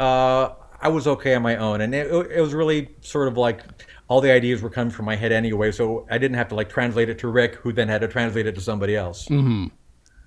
I 0.81 0.87
was 0.87 1.07
okay 1.07 1.35
on 1.35 1.41
my 1.41 1.57
own, 1.57 1.81
and 1.81 1.93
it, 1.93 2.07
it 2.11 2.41
was 2.41 2.53
really 2.53 2.89
sort 3.01 3.27
of 3.27 3.37
like 3.37 3.61
all 4.07 4.19
the 4.19 4.31
ideas 4.31 4.61
were 4.61 4.69
coming 4.69 4.91
from 4.91 5.05
my 5.05 5.15
head 5.15 5.31
anyway, 5.31 5.71
so 5.71 6.07
I 6.09 6.17
didn't 6.17 6.37
have 6.37 6.49
to 6.49 6.55
like 6.55 6.69
translate 6.69 7.07
it 7.07 7.19
to 7.19 7.27
Rick, 7.27 7.55
who 7.55 7.71
then 7.71 7.87
had 7.87 8.01
to 8.01 8.07
translate 8.07 8.47
it 8.47 8.55
to 8.55 8.61
somebody 8.61 8.95
else. 8.95 9.27
Mm-hmm. 9.27 9.67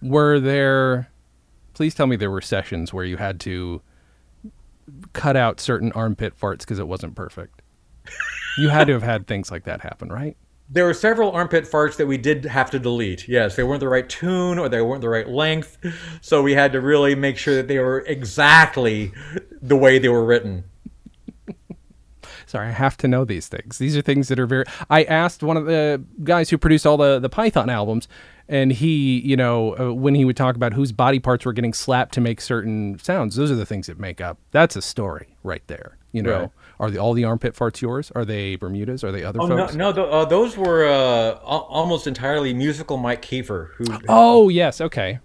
Were 0.09 0.39
there? 0.39 1.11
Please 1.75 1.95
tell 1.95 2.07
me 2.07 2.17
there 2.17 2.31
were 2.31 2.41
sessions 2.41 2.93
where 2.93 3.05
you 3.05 3.17
had 3.17 3.41
to 3.41 3.83
cut 5.13 5.37
out 5.37 5.61
certain 5.61 5.91
armpit 5.93 6.39
farts 6.39 6.61
because 6.61 6.79
it 6.79 6.87
wasn't 6.87 7.15
perfect. 7.15 7.63
you 8.59 8.69
had 8.69 8.87
to 8.87 8.93
have 8.93 9.03
had 9.03 9.27
things 9.27 9.51
like 9.51 9.65
that 9.65 9.81
happen, 9.81 10.09
right? 10.09 10.37
There 10.69 10.87
were 10.87 10.95
several 10.95 11.31
armpit 11.31 11.65
farts 11.65 11.97
that 11.97 12.07
we 12.07 12.17
did 12.17 12.47
have 12.47 12.71
to 12.71 12.79
delete. 12.79 13.29
Yes, 13.29 13.55
they 13.55 13.63
weren't 13.63 13.81
the 13.81 13.89
right 13.89 14.09
tune 14.09 14.59
or 14.59 14.69
they 14.69 14.81
weren't 14.81 15.03
the 15.03 15.09
right 15.09 15.29
length. 15.29 15.77
So 16.21 16.43
we 16.43 16.55
had 16.55 16.73
to 16.73 16.81
really 16.81 17.15
make 17.15 17.37
sure 17.37 17.55
that 17.55 17.69
they 17.69 17.79
were 17.79 18.01
exactly 18.07 19.13
the 19.61 19.77
way 19.77 19.99
they 19.99 20.09
were 20.09 20.25
written. 20.25 20.65
Sorry, 22.47 22.69
I 22.69 22.73
have 22.73 22.97
to 22.99 23.09
know 23.09 23.25
these 23.25 23.49
things. 23.49 23.79
These 23.79 23.97
are 23.97 24.03
things 24.03 24.29
that 24.29 24.39
are 24.39 24.47
very. 24.47 24.65
I 24.89 25.05
asked 25.05 25.43
one 25.43 25.57
of 25.57 25.67
the 25.67 26.03
guys 26.23 26.51
who 26.51 26.59
produced 26.59 26.87
all 26.87 26.97
the 26.97 27.19
the 27.19 27.29
Python 27.29 27.69
albums, 27.69 28.07
and 28.49 28.73
he, 28.73 29.21
you 29.21 29.37
know, 29.37 29.77
uh, 29.77 29.93
when 29.93 30.15
he 30.15 30.25
would 30.25 30.37
talk 30.37 30.55
about 30.55 30.73
whose 30.73 30.93
body 30.93 31.19
parts 31.19 31.45
were 31.45 31.53
getting 31.53 31.73
slapped 31.73 32.15
to 32.15 32.21
make 32.21 32.41
certain 32.41 32.99
sounds, 33.01 33.37
those 33.37 33.51
are 33.51 33.57
the 33.57 33.67
things 33.67 33.87
that 33.89 33.99
make 33.99 34.21
up. 34.21 34.39
That's 34.51 34.77
a 34.77 34.83
story 34.83 35.37
right 35.43 35.67
there. 35.67 35.97
You 36.13 36.23
know, 36.23 36.39
right. 36.39 36.51
Are 36.81 36.91
the, 36.91 36.99
all 36.99 37.13
the 37.13 37.25
armpit 37.25 37.55
farts 37.55 37.81
yours? 37.81 38.11
Are 38.15 38.25
they 38.25 38.57
Bermudas? 38.57 39.05
Are 39.05 39.13
they 39.13 39.25
other 39.25 39.41
oh, 39.41 39.49
folks? 39.49 39.75
No, 39.75 39.91
no 39.91 39.93
th- 39.93 40.09
uh, 40.09 40.25
those 40.25 40.57
were 40.57 40.87
uh, 40.87 41.35
almost 41.45 42.07
entirely 42.07 42.53
musical 42.53 42.97
Mike 42.97 43.23
Kieffer. 43.23 43.71
Who? 43.77 43.85
Oh 44.09 44.49
yes, 44.49 44.81
okay. 44.81 45.19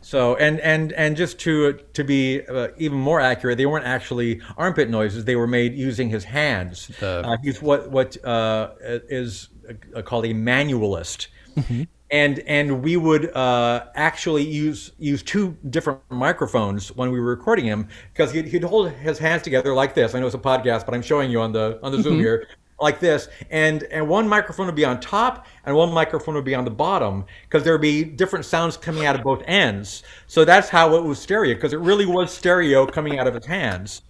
So 0.00 0.34
and 0.36 0.58
and 0.60 0.92
and 0.92 1.16
just 1.16 1.38
to 1.40 1.74
to 1.94 2.04
be 2.04 2.44
uh, 2.46 2.68
even 2.76 2.98
more 2.98 3.20
accurate, 3.20 3.58
they 3.58 3.66
weren't 3.66 3.86
actually 3.86 4.40
armpit 4.56 4.90
noises. 4.90 5.24
They 5.24 5.36
were 5.36 5.46
made 5.46 5.74
using 5.74 6.08
his 6.10 6.24
hands. 6.24 6.90
The... 6.98 7.22
Uh, 7.24 7.36
he's 7.42 7.62
what 7.62 7.90
what 7.90 8.22
uh, 8.24 8.70
is 8.80 9.48
uh, 9.94 10.02
called 10.02 10.24
a 10.24 10.34
manualist. 10.34 11.28
Mm-hmm 11.56 11.82
and 12.12 12.40
and 12.40 12.82
we 12.82 12.96
would 12.96 13.34
uh, 13.34 13.86
actually 13.94 14.44
use 14.44 14.92
use 14.98 15.22
two 15.22 15.56
different 15.70 15.98
microphones 16.10 16.94
when 16.94 17.10
we 17.10 17.18
were 17.18 17.26
recording 17.26 17.64
him 17.64 17.88
because 18.12 18.30
he'd, 18.30 18.46
he'd, 18.46 18.62
hold 18.62 18.90
his 18.90 19.18
hands 19.18 19.42
together 19.42 19.74
like 19.74 19.94
this. 19.94 20.14
I 20.14 20.20
know 20.20 20.26
it's 20.26 20.34
a 20.34 20.38
podcast, 20.38 20.84
but 20.84 20.94
I'm 20.94 21.02
showing 21.02 21.30
you 21.30 21.40
on 21.40 21.52
the 21.52 21.80
on 21.82 21.90
the 21.90 22.02
Zoom 22.02 22.14
mm-hmm. 22.14 22.22
here 22.22 22.48
like 22.80 23.00
this, 23.00 23.28
and 23.50 23.84
and 23.84 24.06
one 24.06 24.28
microphone 24.28 24.66
would 24.66 24.74
be 24.74 24.84
on 24.84 25.00
top 25.00 25.46
and 25.64 25.74
one 25.74 25.90
microphone 25.90 26.34
would 26.34 26.44
be 26.44 26.54
on 26.54 26.66
the 26.66 26.70
bottom 26.70 27.24
because 27.44 27.64
there 27.64 27.72
would 27.72 27.80
be 27.80 28.04
different 28.04 28.44
sounds 28.44 28.76
coming 28.76 29.06
out 29.06 29.16
of 29.16 29.22
both 29.22 29.42
ends. 29.46 30.02
So 30.26 30.44
that's 30.44 30.68
how 30.68 30.94
it 30.96 31.02
was 31.02 31.18
stereo 31.18 31.54
because 31.54 31.72
it 31.72 31.80
really 31.80 32.06
was 32.06 32.30
stereo 32.30 32.86
coming 32.86 33.18
out 33.18 33.26
of 33.26 33.34
his 33.34 33.46
hands. 33.46 34.02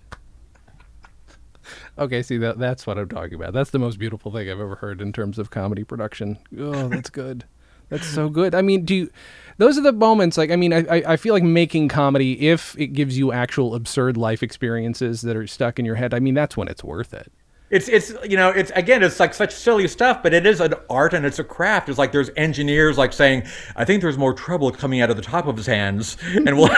Okay, 1.99 2.23
see 2.23 2.39
that 2.39 2.59
that's 2.59 2.85
what 2.85 2.99
I'm 2.99 3.09
talking 3.09 3.35
about. 3.35 3.53
That's 3.53 3.71
the 3.71 3.79
most 3.79 4.01
beautiful 4.01 4.33
thing 4.33 4.51
I've 4.51 4.59
ever 4.59 4.75
heard 4.75 5.01
in 5.01 5.13
terms 5.13 5.39
of 5.39 5.51
comedy 5.51 5.85
production. 5.85 6.39
Oh, 6.59 6.89
that's 6.89 7.11
good. 7.11 7.45
That's 7.93 8.07
so 8.07 8.31
good. 8.31 8.55
I 8.55 8.63
mean, 8.63 8.87
do 8.87 8.95
you, 8.95 9.11
those 9.59 9.77
are 9.77 9.83
the 9.83 9.93
moments 9.93 10.39
like 10.39 10.51
I 10.51 10.57
mean, 10.57 10.73
I 10.73 11.03
I 11.07 11.17
feel 11.17 11.35
like 11.35 11.43
making 11.43 11.89
comedy 11.89 12.49
if 12.49 12.75
it 12.79 12.89
gives 12.89 13.19
you 13.19 13.33
actual 13.33 13.75
absurd 13.75 14.17
life 14.17 14.43
experiences 14.43 15.21
that 15.23 15.37
are 15.37 15.47
stuck 15.47 15.79
in 15.79 15.85
your 15.85 15.97
head. 15.97 16.15
I 16.15 16.19
mean, 16.19 16.33
that's 16.33 16.57
when 16.57 16.69
it's 16.69 16.83
worth 16.83 17.13
it. 17.13 17.31
It's 17.69 17.87
it's 17.89 18.15
you 18.25 18.39
know 18.39 18.49
it's 18.49 18.73
again 18.75 19.03
it's 19.03 19.21
like 19.21 19.35
such 19.35 19.53
silly 19.53 19.87
stuff, 19.89 20.23
but 20.23 20.33
it 20.33 20.47
is 20.47 20.61
an 20.61 20.73
art 20.89 21.13
and 21.13 21.27
it's 21.27 21.39
a 21.39 21.45
craft. 21.45 21.91
It's 21.91 21.99
like 21.99 22.13
there's 22.13 22.31
engineers 22.35 22.97
like 22.97 23.13
saying, 23.13 23.43
I 23.77 23.85
think 23.85 24.01
there's 24.01 24.17
more 24.17 24.33
trouble 24.33 24.71
coming 24.71 25.03
out 25.03 25.11
of 25.11 25.17
the 25.17 25.23
top 25.23 25.47
of 25.47 25.59
his 25.59 25.67
hands, 25.67 26.17
and 26.35 26.57
we'll 26.57 26.75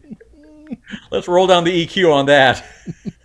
let's 1.10 1.28
roll 1.28 1.46
down 1.46 1.64
the 1.64 1.86
EQ 1.86 2.14
on 2.14 2.26
that. 2.26 2.64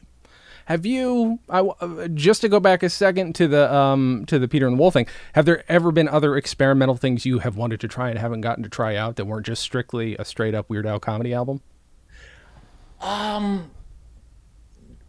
Have 0.65 0.85
you? 0.85 1.39
I, 1.49 1.59
uh, 1.59 2.07
just 2.07 2.41
to 2.41 2.49
go 2.49 2.59
back 2.59 2.83
a 2.83 2.89
second 2.89 3.35
to 3.35 3.47
the 3.47 3.73
um, 3.73 4.23
to 4.27 4.39
the 4.39 4.47
Peter 4.47 4.67
and 4.67 4.77
the 4.77 4.81
Wolf 4.81 4.93
thing. 4.93 5.07
Have 5.33 5.45
there 5.45 5.63
ever 5.69 5.91
been 5.91 6.07
other 6.07 6.37
experimental 6.37 6.95
things 6.95 7.25
you 7.25 7.39
have 7.39 7.57
wanted 7.57 7.79
to 7.81 7.87
try 7.87 8.09
and 8.09 8.17
haven't 8.17 8.41
gotten 8.41 8.63
to 8.63 8.69
try 8.69 8.95
out 8.95 9.17
that 9.17 9.25
weren't 9.25 9.45
just 9.45 9.61
strictly 9.61 10.15
a 10.17 10.25
straight 10.25 10.55
up 10.55 10.69
Weird 10.69 10.85
Al 10.85 10.99
comedy 10.99 11.33
album? 11.33 11.61
Um, 13.01 13.71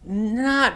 not 0.03 0.73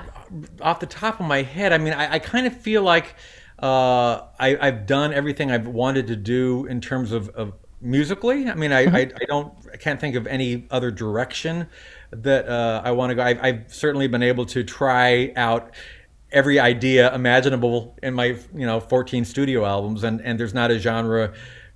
off 0.61 0.79
the 0.79 0.85
top 0.85 1.19
of 1.19 1.25
my 1.25 1.41
head. 1.41 1.73
I 1.73 1.77
mean, 1.77 1.93
I, 1.93 2.13
I 2.13 2.19
kind 2.19 2.47
of 2.47 2.55
feel 2.55 2.81
like 2.81 3.15
uh, 3.61 4.23
I, 4.39 4.57
have 4.61 4.85
done 4.85 5.13
everything 5.13 5.51
I've 5.51 5.67
wanted 5.67 6.07
to 6.07 6.15
do 6.15 6.65
in 6.65 6.79
terms 6.79 7.11
of, 7.11 7.27
of 7.29 7.53
musically. 7.81 8.49
I 8.49 8.55
mean, 8.55 8.71
I, 8.71 8.85
mm-hmm. 8.85 8.95
I, 8.95 8.99
I, 8.99 9.25
don't, 9.27 9.53
I 9.73 9.77
can't 9.77 9.99
think 9.99 10.15
of 10.15 10.27
any 10.27 10.67
other 10.71 10.91
direction 10.91 11.67
that 12.11 12.47
uh, 12.47 12.81
I 12.83 12.91
want 12.91 13.11
to 13.11 13.15
go. 13.15 13.23
I've, 13.23 13.43
I've, 13.43 13.73
certainly 13.73 14.07
been 14.07 14.23
able 14.23 14.45
to 14.47 14.63
try 14.63 15.31
out 15.35 15.73
every 16.31 16.59
idea 16.59 17.13
imaginable 17.13 17.97
in 18.03 18.13
my, 18.13 18.37
you 18.53 18.65
know, 18.65 18.79
14 18.79 19.25
studio 19.25 19.65
albums, 19.65 20.03
and 20.03 20.21
and 20.21 20.39
there's 20.39 20.53
not 20.53 20.71
a 20.71 20.79
genre 20.79 21.33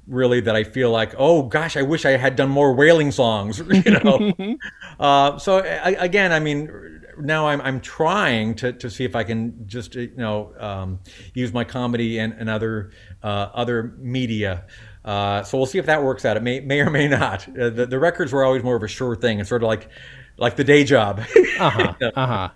really 0.08 0.41
that 0.41 0.56
I 0.56 0.64
feel 0.64 0.91
like, 0.91 1.16
oh 1.18 1.43
gosh, 1.43 1.78
I 1.78 1.82
wish 1.82 2.06
I 2.06 2.12
had 2.12 2.36
done 2.36 2.49
more 2.49 2.74
wailing 2.74 3.12
songs, 3.12 3.60
you 3.70 3.99
know. 4.04 4.58
uh, 4.99 5.38
so 5.38 5.60
I, 5.60 5.95
again, 5.99 6.32
I 6.32 6.39
mean, 6.39 7.01
now 7.20 7.47
I'm 7.47 7.62
I'm 7.62 7.80
trying 7.80 8.56
to, 8.56 8.74
to 8.74 8.89
see 8.89 9.06
if 9.06 9.16
I 9.16 9.24
can 9.24 9.68
just 9.68 9.95
you 9.95 10.12
know 10.16 10.54
um, 10.60 10.99
use 11.34 11.54
my 11.54 11.64
comedy 11.64 12.20
and, 12.20 12.34
and 12.34 12.49
other 12.49 12.91
uh, 13.22 13.49
other 13.54 13.95
media. 13.97 14.66
Uh, 15.06 15.43
so 15.43 15.58
we'll 15.58 15.68
see 15.68 15.80
if 15.80 15.86
that 15.86 16.04
works 16.04 16.26
out. 16.26 16.38
It 16.38 16.43
may 16.43 16.60
may 16.60 16.80
or 16.80 16.89
may 16.89 17.08
not. 17.08 17.47
Uh, 17.49 17.70
the, 17.70 17.86
the 17.86 17.99
records 17.99 18.32
were 18.32 18.43
always 18.43 18.64
more 18.64 18.76
of 18.76 18.84
a 18.84 18.88
sure 18.88 19.16
thing. 19.16 19.39
It's 19.39 19.49
sort 19.49 19.64
of 19.64 19.68
like 19.68 19.89
like 20.38 20.56
the 20.56 20.64
day 20.64 20.84
job. 20.84 21.22
uh 21.60 21.70
huh. 21.70 21.93
Uh 22.16 22.28
huh. 22.28 22.49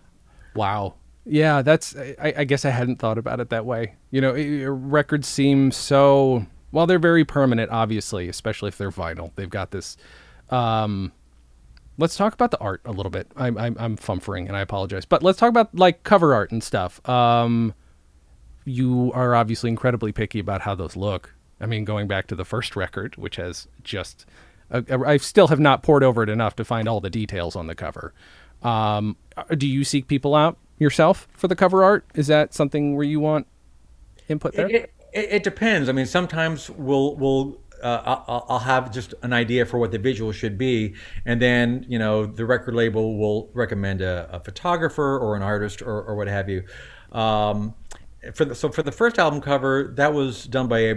Wow. 0.55 0.95
Yeah, 1.25 1.61
that's. 1.61 1.95
I, 1.95 2.33
I, 2.37 2.43
guess 2.45 2.63
I 2.63 2.69
hadn't 2.69 2.97
thought 2.97 3.17
about 3.17 3.41
it 3.41 3.49
that 3.49 3.65
way. 3.65 3.95
You 4.11 4.21
know, 4.21 4.33
records 4.71 5.27
seem 5.27 5.71
so. 5.71 6.45
Well, 6.71 6.87
they're 6.87 6.99
very 6.99 7.25
permanent, 7.25 7.69
obviously, 7.69 8.29
especially 8.29 8.69
if 8.69 8.77
they're 8.77 8.91
vinyl. 8.91 9.31
They've 9.35 9.49
got 9.49 9.71
this. 9.71 9.97
Um, 10.49 11.11
let's 11.97 12.15
talk 12.15 12.33
about 12.33 12.51
the 12.51 12.59
art 12.59 12.81
a 12.85 12.91
little 12.91 13.09
bit. 13.09 13.29
I'm 13.35 13.57
I'm, 13.57 13.75
I'm 13.77 13.97
fumfering, 13.97 14.47
and 14.47 14.55
I 14.55 14.61
apologize, 14.61 15.05
but 15.05 15.21
let's 15.21 15.37
talk 15.37 15.49
about 15.49 15.75
like 15.75 16.03
cover 16.03 16.33
art 16.33 16.51
and 16.51 16.63
stuff. 16.63 17.07
Um, 17.09 17.73
you 18.63 19.11
are 19.13 19.35
obviously 19.35 19.69
incredibly 19.69 20.13
picky 20.13 20.39
about 20.39 20.61
how 20.61 20.75
those 20.75 20.95
look. 20.95 21.33
I 21.59 21.65
mean, 21.65 21.85
going 21.85 22.07
back 22.07 22.27
to 22.27 22.35
the 22.35 22.45
first 22.45 22.75
record, 22.75 23.15
which 23.17 23.37
has 23.37 23.67
just 23.83 24.25
uh, 24.71 24.81
I 25.05 25.17
still 25.17 25.47
have 25.47 25.59
not 25.59 25.83
poured 25.83 26.03
over 26.03 26.23
it 26.23 26.29
enough 26.29 26.55
to 26.57 26.65
find 26.65 26.87
all 26.87 26.99
the 26.99 27.09
details 27.09 27.55
on 27.55 27.67
the 27.67 27.75
cover. 27.75 28.13
Um, 28.63 29.15
uh, 29.35 29.43
do 29.55 29.67
you 29.67 29.83
seek 29.83 30.07
people 30.07 30.35
out 30.35 30.57
yourself 30.77 31.27
for 31.33 31.47
the 31.47 31.55
cover 31.55 31.83
art? 31.83 32.05
Is 32.15 32.27
that 32.27 32.53
something 32.53 32.95
where 32.95 33.05
you 33.05 33.19
want 33.19 33.47
input 34.27 34.53
there? 34.53 34.69
It, 34.69 34.93
it, 35.13 35.29
it 35.31 35.43
depends. 35.43 35.89
I 35.89 35.91
mean, 35.93 36.05
sometimes 36.05 36.69
we'll 36.69 37.15
we'll 37.15 37.59
uh, 37.81 38.21
I'll, 38.27 38.45
I'll, 38.49 38.59
have 38.59 38.91
just 38.91 39.13
an 39.21 39.33
idea 39.33 39.63
for 39.65 39.77
what 39.77 39.91
the 39.91 39.99
visual 39.99 40.31
should 40.31 40.57
be, 40.57 40.95
and 41.25 41.41
then 41.41 41.85
you 41.87 41.99
know 41.99 42.25
the 42.25 42.45
record 42.45 42.73
label 42.73 43.17
will 43.17 43.49
recommend 43.53 44.01
a, 44.01 44.27
a 44.31 44.39
photographer 44.39 45.19
or 45.19 45.35
an 45.35 45.43
artist 45.43 45.81
or, 45.81 46.01
or 46.01 46.15
what 46.15 46.27
have 46.27 46.49
you. 46.49 46.63
Um, 47.11 47.75
for 48.33 48.45
the, 48.45 48.55
so 48.55 48.69
for 48.69 48.83
the 48.83 48.91
first 48.91 49.19
album 49.19 49.41
cover, 49.41 49.93
that 49.95 50.13
was 50.13 50.45
done 50.45 50.67
by 50.67 50.79
a 50.79 50.95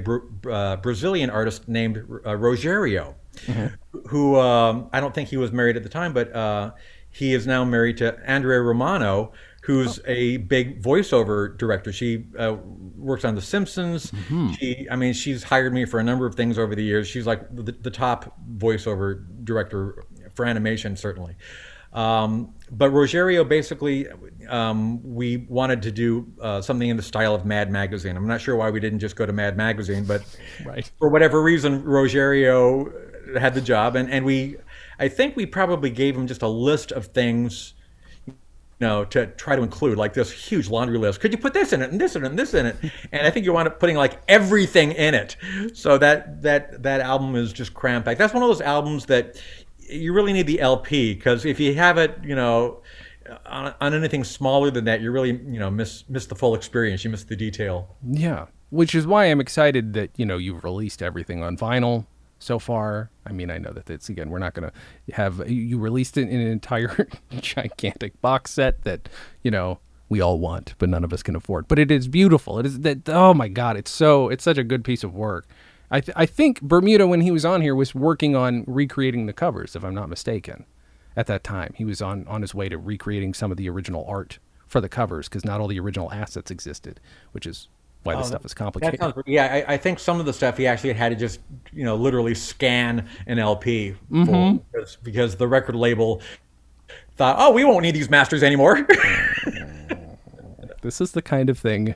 uh, 0.51 0.77
Brazilian 0.77 1.31
artist 1.31 1.69
named 1.69 1.99
uh, 1.99 2.31
Rogério, 2.31 3.15
mm-hmm. 3.47 3.99
who 4.09 4.39
um, 4.39 4.89
I 4.93 5.01
don't 5.01 5.15
think 5.15 5.29
he 5.29 5.37
was 5.37 5.53
married 5.53 5.77
at 5.77 5.83
the 5.83 5.89
time, 5.89 6.13
but 6.13 6.35
uh, 6.35 6.73
he 7.11 7.35
is 7.35 7.47
now 7.47 7.65
married 7.65 7.99
to 7.99 8.19
Andrea 8.25 8.61
Romano, 8.61 9.33
who's 9.63 9.99
oh. 9.99 10.03
a 10.07 10.39
big 10.39 10.83
voiceover 10.83 11.57
director. 11.59 11.93
She 11.93 12.25
uh, 12.39 12.57
works 12.97 13.25
on 13.25 13.35
The 13.35 13.43
Simpsons. 13.43 14.11
Mm-hmm. 14.11 14.53
She, 14.53 14.89
I 14.91 14.97
mean, 14.97 15.13
she's 15.13 15.43
hired 15.43 15.73
me 15.73 15.85
for 15.85 16.01
a 16.01 16.05
number 16.05 16.27
of 16.27 16.35
things 16.35 16.59
over 16.59 16.75
the 16.75 16.85
years. 16.85 17.09
She's 17.09 17.27
like 17.27 17.55
the, 17.55 17.73
the 17.73 17.91
top 17.91 18.39
voiceover 18.57 19.25
director 19.45 20.05
for 20.35 20.45
animation, 20.45 20.97
certainly. 20.97 21.37
Um, 21.93 22.55
but 22.71 22.93
Rogério 22.93 23.49
basically, 23.49 24.07
um, 24.49 25.03
we 25.03 25.39
wanted 25.49 25.83
to 25.83 25.91
do 25.91 26.33
uh, 26.41 26.61
something 26.63 26.89
in 26.89 26.97
the 26.97 27.03
style 27.03 27.35
of 27.35 27.45
Mad 27.45 27.71
Magazine. 27.71 28.17
I'm 28.17 28.29
not 28.29 28.41
sure 28.41 28.55
why 28.57 28.71
we 28.71 28.79
didn't 28.79 29.01
just 29.01 29.17
go 29.17 29.27
to 29.27 29.33
Mad 29.33 29.57
Magazine, 29.57 30.05
but 30.05 30.23
right. 30.65 30.89
for 30.99 31.09
whatever 31.09 31.43
reason, 31.43 31.83
Rogério 31.83 33.39
had 33.39 33.55
the 33.55 33.61
job, 33.61 33.97
and, 33.97 34.11
and 34.11 34.25
we, 34.25 34.57
I 34.99 35.09
think 35.09 35.37
we 35.37 35.47
probably 35.47 35.91
gave 35.91 36.17
him 36.17 36.27
just 36.27 36.43
a 36.43 36.49
list 36.49 36.93
of 36.93 37.07
things 37.07 37.75
you 38.81 38.87
know, 38.87 39.05
to 39.05 39.27
try 39.27 39.55
to 39.55 39.63
include 39.63 39.99
like 39.99 40.15
this 40.15 40.33
huge 40.33 40.71
laundry 40.71 40.97
list. 40.97 41.21
Could 41.21 41.33
you 41.33 41.39
put 41.39 41.53
this 41.53 41.75
in 41.75 41.83
it 41.83 41.91
and 41.91 42.01
this 42.01 42.17
in 42.17 42.25
it 42.25 42.29
and 42.29 42.39
this 42.39 42.55
in 42.55 42.65
it? 42.65 42.77
And 43.13 43.27
I 43.27 43.31
think 43.31 43.45
you 43.45 43.53
wind 43.53 43.69
up 43.69 43.79
putting 43.79 43.97
like 43.97 44.23
everything 44.27 44.93
in 44.93 45.15
it. 45.15 45.37
So 45.75 45.99
that 45.99 46.41
that 46.43 46.83
that 46.83 47.01
album 47.01 47.37
is 47.37 47.53
just 47.53 47.75
cramped 47.75 48.07
back. 48.07 48.17
That's 48.17 48.33
one 48.33 48.43
of 48.43 48.49
those 48.49 48.63
albums 48.63 49.05
that 49.07 49.39
you 49.91 50.13
really 50.13 50.33
need 50.33 50.47
the 50.47 50.61
LP 50.61 51.15
because 51.15 51.45
if 51.45 51.61
you 51.61 51.75
have 51.75 51.99
it, 51.99 52.19
you 52.23 52.35
know, 52.35 52.83
on, 53.47 53.75
on 53.81 53.95
anything 53.95 54.25
smaller 54.25 54.71
than 54.71 54.85
that, 54.87 55.01
you 55.01 55.11
really 55.11 55.31
you 55.31 55.59
know 55.59 55.71
miss 55.71 56.05
miss 56.09 56.27
the 56.27 56.35
full 56.35 56.55
experience. 56.55 57.05
You 57.05 57.11
miss 57.11 57.25
the 57.25 57.37
detail. 57.37 57.97
Yeah, 58.05 58.47
which 58.71 58.95
is 58.95 59.07
why 59.07 59.27
I'm 59.27 59.41
excited 59.41 59.93
that 59.95 60.11
you 60.17 60.27
know 60.27 60.37
you've 60.37 60.65
released 60.65 61.03
everything 61.03 61.43
on 61.43 61.57
vinyl 61.57 62.07
so 62.39 62.59
far. 62.59 63.11
I 63.27 63.33
mean, 63.33 63.51
I 63.51 63.59
know 63.59 63.73
that 63.73 63.89
it's 63.89 64.09
again, 64.09 64.31
we're 64.31 64.39
not 64.39 64.55
going 64.55 64.71
to 64.71 65.15
have 65.15 65.49
you 65.49 65.79
released 65.79 66.17
it 66.17 66.29
in 66.29 66.41
an 66.41 66.47
entire 66.49 67.09
gigantic 67.41 68.21
box 68.21 68.51
set 68.51 68.83
that 68.83 69.09
you 69.43 69.51
know 69.51 69.79
we 70.09 70.21
all 70.21 70.39
want, 70.39 70.75
but 70.79 70.89
none 70.89 71.05
of 71.05 71.13
us 71.13 71.23
can 71.23 71.37
afford. 71.37 71.69
But 71.69 71.79
it 71.79 71.91
is 71.91 72.09
beautiful. 72.09 72.59
It 72.59 72.67
is 72.67 72.81
that. 72.81 73.09
Oh 73.09 73.35
my 73.35 73.49
God, 73.49 73.77
it's 73.77 73.91
so 73.91 74.29
it's 74.29 74.45
such 74.45 74.59
a 74.59 74.65
good 74.65 74.85
piece 74.85 75.05
of 75.05 75.15
work. 75.15 75.47
I 75.91 76.01
th- 76.01 76.17
I 76.17 76.27
think 76.27 76.63
Bermuda 76.63 77.07
when 77.07 77.21
he 77.21 77.31
was 77.31 77.45
on 77.45 77.63
here 77.63 77.75
was 77.75 77.95
working 77.95 78.37
on 78.37 78.65
recreating 78.67 79.27
the 79.27 79.33
covers, 79.33 79.75
if 79.75 79.85
I'm 79.85 79.95
not 79.95 80.09
mistaken. 80.09 80.65
At 81.17 81.27
that 81.27 81.43
time, 81.43 81.75
he 81.77 81.85
was 81.85 82.01
on 82.01 82.27
on 82.29 82.43
his 82.43 82.55
way 82.55 82.69
to 82.69 82.79
recreating 82.79 83.35
some 83.35 83.51
of 83.51 83.57
the 83.57 83.69
original 83.69 84.05
art 84.09 84.39
for 84.69 84.81
the 84.81 84.89
covers 84.89 85.29
because 85.29 85.45
not 85.45 85.61
all 85.61 85.67
the 85.67 85.81
original 85.81 86.13
assets 86.13 86.51
existed, 86.51 87.01
which 87.33 87.45
is 87.45 87.69
why 88.05 88.15
the 88.15 88.21
oh, 88.21 88.25
stuff 88.25 88.45
is 88.45 88.55
complicated. 88.55 89.01
Sounds, 89.01 89.15
yeah, 89.27 89.65
I, 89.69 89.75
I, 89.75 89.77
think 89.77 89.99
some 89.99 90.21
of 90.21 90.27
the 90.27 90.33
stuff 90.33 90.57
he 90.57 90.67
actually 90.67 90.93
had 90.95 91.11
to 91.11 91.17
just, 91.17 91.41
you 91.73 91.85
know, 91.85 91.97
literally 91.97 92.35
scan 92.35 93.07
an 93.27 93.39
LP 93.39 93.95
mm-hmm. 94.11 94.59
because, 94.73 94.97
because 95.03 95.37
the 95.37 95.47
record 95.47 95.75
label 95.75 96.23
thought, 97.17 97.37
oh, 97.39 97.51
we 97.51 97.65
won't 97.65 97.83
need 97.83 97.95
these 97.95 98.09
masters 98.09 98.43
anymore. 98.43 98.87
this 100.81 101.01
is 101.01 101.13
the 101.13 101.21
kind 101.21 101.51
of 101.51 101.59
thing 101.59 101.95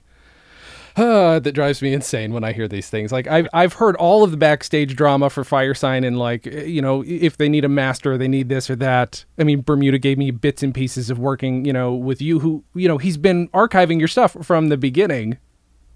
uh, 0.97 1.39
that 1.41 1.53
drives 1.53 1.83
me 1.83 1.93
insane 1.93 2.33
when 2.33 2.45
I 2.45 2.53
hear 2.53 2.69
these 2.69 2.91
things. 2.91 3.13
Like 3.13 3.27
I've 3.27 3.49
I've 3.53 3.75
heard 3.75 3.97
all 3.97 4.23
of 4.23 4.31
the 4.31 4.37
backstage 4.37 4.97
drama 4.97 5.31
for 5.31 5.45
Firesign 5.45 6.07
and 6.07 6.19
like 6.19 6.47
you 6.47 6.83
know 6.83 7.03
if 7.07 7.37
they 7.37 7.49
need 7.49 7.65
a 7.65 7.69
master, 7.69 8.17
they 8.19 8.29
need 8.29 8.49
this 8.49 8.69
or 8.71 8.77
that. 8.77 9.25
I 9.39 9.45
mean 9.45 9.63
Bermuda 9.63 9.99
gave 9.99 10.19
me 10.19 10.31
bits 10.31 10.63
and 10.63 10.75
pieces 10.75 11.11
of 11.11 11.19
working 11.19 11.65
you 11.65 11.73
know 11.73 11.95
with 11.95 12.21
you 12.21 12.41
who 12.41 12.65
you 12.75 12.89
know 12.89 12.99
he's 12.99 13.17
been 13.17 13.49
archiving 13.49 13.99
your 13.99 14.09
stuff 14.09 14.37
from 14.43 14.69
the 14.69 14.77
beginning 14.77 15.39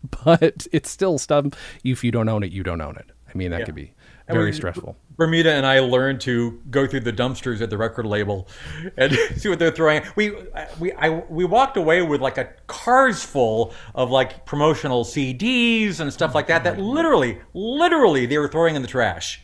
but 0.25 0.67
it's 0.73 0.91
still 0.91 1.19
stuff. 1.19 1.47
If 1.85 2.05
you 2.05 2.11
don't 2.11 2.29
own 2.29 2.43
it, 2.43 2.53
you 2.53 2.63
don't 2.63 2.81
own 2.81 2.97
it. 2.97 3.11
I 3.29 3.37
mean, 3.37 3.51
that 3.51 3.61
yeah. 3.61 3.67
could 3.67 3.75
be 3.75 3.93
very 4.35 4.47
we, 4.47 4.53
stressful. 4.53 4.97
Bermuda 5.17 5.53
and 5.53 5.67
I 5.67 5.81
learned 5.81 6.21
to 6.23 6.61
go 6.71 6.87
through 6.87 7.01
the 7.01 7.13
dumpsters 7.13 7.61
at 7.61 7.71
the 7.71 7.77
record 7.77 8.07
label 8.07 8.49
and 8.97 9.13
see 9.37 9.49
what 9.49 9.59
they're 9.59 9.73
throwing. 9.73 10.03
We 10.17 10.33
we 10.79 10.93
I, 10.93 11.11
we 11.29 11.45
walked 11.45 11.77
away 11.77 12.03
with 12.03 12.21
like 12.21 12.39
a 12.39 12.51
cars 12.67 13.23
full 13.23 13.75
of 13.95 14.11
like 14.11 14.47
promotional 14.47 15.05
CDs 15.05 16.01
and 16.01 16.13
stuff 16.13 16.35
like 16.35 16.47
that. 16.47 16.65
That 16.65 16.79
literally, 16.81 17.39
literally, 17.55 18.27
they 18.27 18.39
were 18.39 18.49
throwing 18.49 18.77
in 18.77 18.83
the 18.83 18.89
trash. 18.89 19.41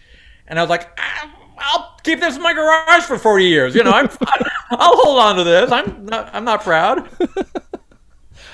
And 0.47 0.59
I 0.59 0.63
was 0.63 0.71
like, 0.71 0.91
ah, 0.99 1.35
I'll 1.59 1.97
keep 2.05 2.21
this 2.21 2.37
in 2.37 2.43
my 2.43 2.53
garage 2.53 3.05
for 3.05 3.19
forty 3.19 3.47
years. 3.47 3.75
You 3.75 3.83
know, 3.83 3.93
I'm 3.93 4.09
I'll 4.71 4.97
hold 4.97 5.19
on 5.19 5.37
to 5.37 5.45
this. 5.45 5.73
I'm 5.73 6.05
not 6.07 6.35
I'm 6.35 6.45
not 6.45 6.63
proud. 6.63 7.09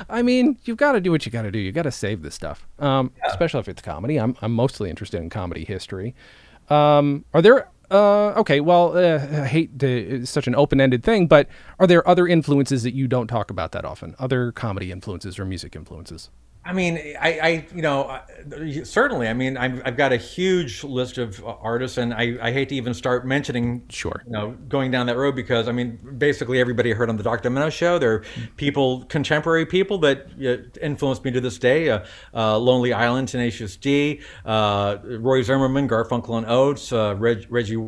I 0.09 0.23
mean, 0.23 0.59
you've 0.65 0.77
got 0.77 0.93
to 0.93 1.01
do 1.01 1.11
what 1.11 1.27
you 1.27 1.33
got 1.33 1.43
to 1.43 1.51
do. 1.51 1.59
You 1.59 1.73
got 1.73 1.83
to 1.83 1.93
save 1.93 2.23
this 2.23 2.35
stuff, 2.35 2.67
um, 2.79 3.13
yeah. 3.17 3.31
especially 3.31 3.61
if 3.61 3.69
it's 3.69 3.83
comedy. 3.83 4.19
I'm 4.19 4.37
I'm 4.41 4.53
mostly 4.53 4.91
interested 4.91 5.21
in 5.21 5.31
comedy 5.31 5.65
history. 5.65 6.15
Um, 6.69 7.25
are 7.35 7.43
there? 7.43 7.69
Uh, 7.91 8.33
okay, 8.37 8.61
well, 8.61 8.97
uh, 8.97 9.17
I 9.43 9.47
hate 9.47 9.81
to, 9.81 9.89
it's 9.89 10.31
such 10.31 10.47
an 10.47 10.55
open-ended 10.55 11.03
thing, 11.03 11.27
but 11.27 11.49
are 11.81 11.89
there 11.89 12.07
other 12.07 12.29
influences 12.29 12.85
that 12.85 12.95
you 12.95 13.09
don't 13.09 13.27
talk 13.27 13.51
about 13.51 13.73
that 13.73 13.85
often? 13.85 14.15
Other 14.21 14.53
comedy 14.53 14.93
influences 14.93 15.41
or 15.41 15.45
music 15.45 15.75
influences? 15.75 16.31
I 16.63 16.75
mean, 16.75 16.99
I, 17.19 17.39
I, 17.41 17.67
you 17.75 17.81
know, 17.81 18.21
certainly. 18.85 19.29
I 19.29 19.33
mean, 19.33 19.57
I've, 19.57 19.81
I've 19.85 19.97
got 19.97 20.13
a 20.13 20.19
huge 20.19 20.85
list 20.85 21.17
of 21.17 21.43
artists, 21.45 21.97
and 21.97 22.13
I, 22.13 22.37
I 22.41 22.53
hate 22.53 22.69
to 22.69 22.75
even 22.75 22.93
start 22.93 23.27
mentioning, 23.27 23.83
sure, 23.89 24.23
you 24.27 24.33
know, 24.33 24.51
going 24.69 24.91
down 24.91 25.07
that 25.07 25.17
road 25.17 25.35
because 25.35 25.69
I 25.69 25.73
mean, 25.73 25.99
basically 26.19 26.61
everybody 26.61 26.93
heard 26.93 27.09
on 27.09 27.17
the 27.17 27.23
Dr. 27.23 27.49
Demento 27.49 27.73
show. 27.73 27.99
There 27.99 28.13
are 28.13 28.25
people, 28.57 29.05
contemporary 29.05 29.65
people 29.65 29.99
that 29.99 30.29
influenced 30.83 31.25
me 31.25 31.31
to 31.31 31.41
this 31.41 31.59
day. 31.59 31.89
Uh, 31.89 32.05
uh, 32.35 32.59
Lonely 32.59 32.93
Island, 32.93 33.29
Tenacious 33.29 33.77
D, 33.77 34.21
uh, 34.45 34.99
Roy 35.03 35.43
Zimmerman, 35.43 35.89
Garfunkel 35.89 36.37
and 36.37 36.47
Oates, 36.47 36.93
uh, 36.93 37.15
Reg, 37.19 37.47
Reggie 37.49 37.83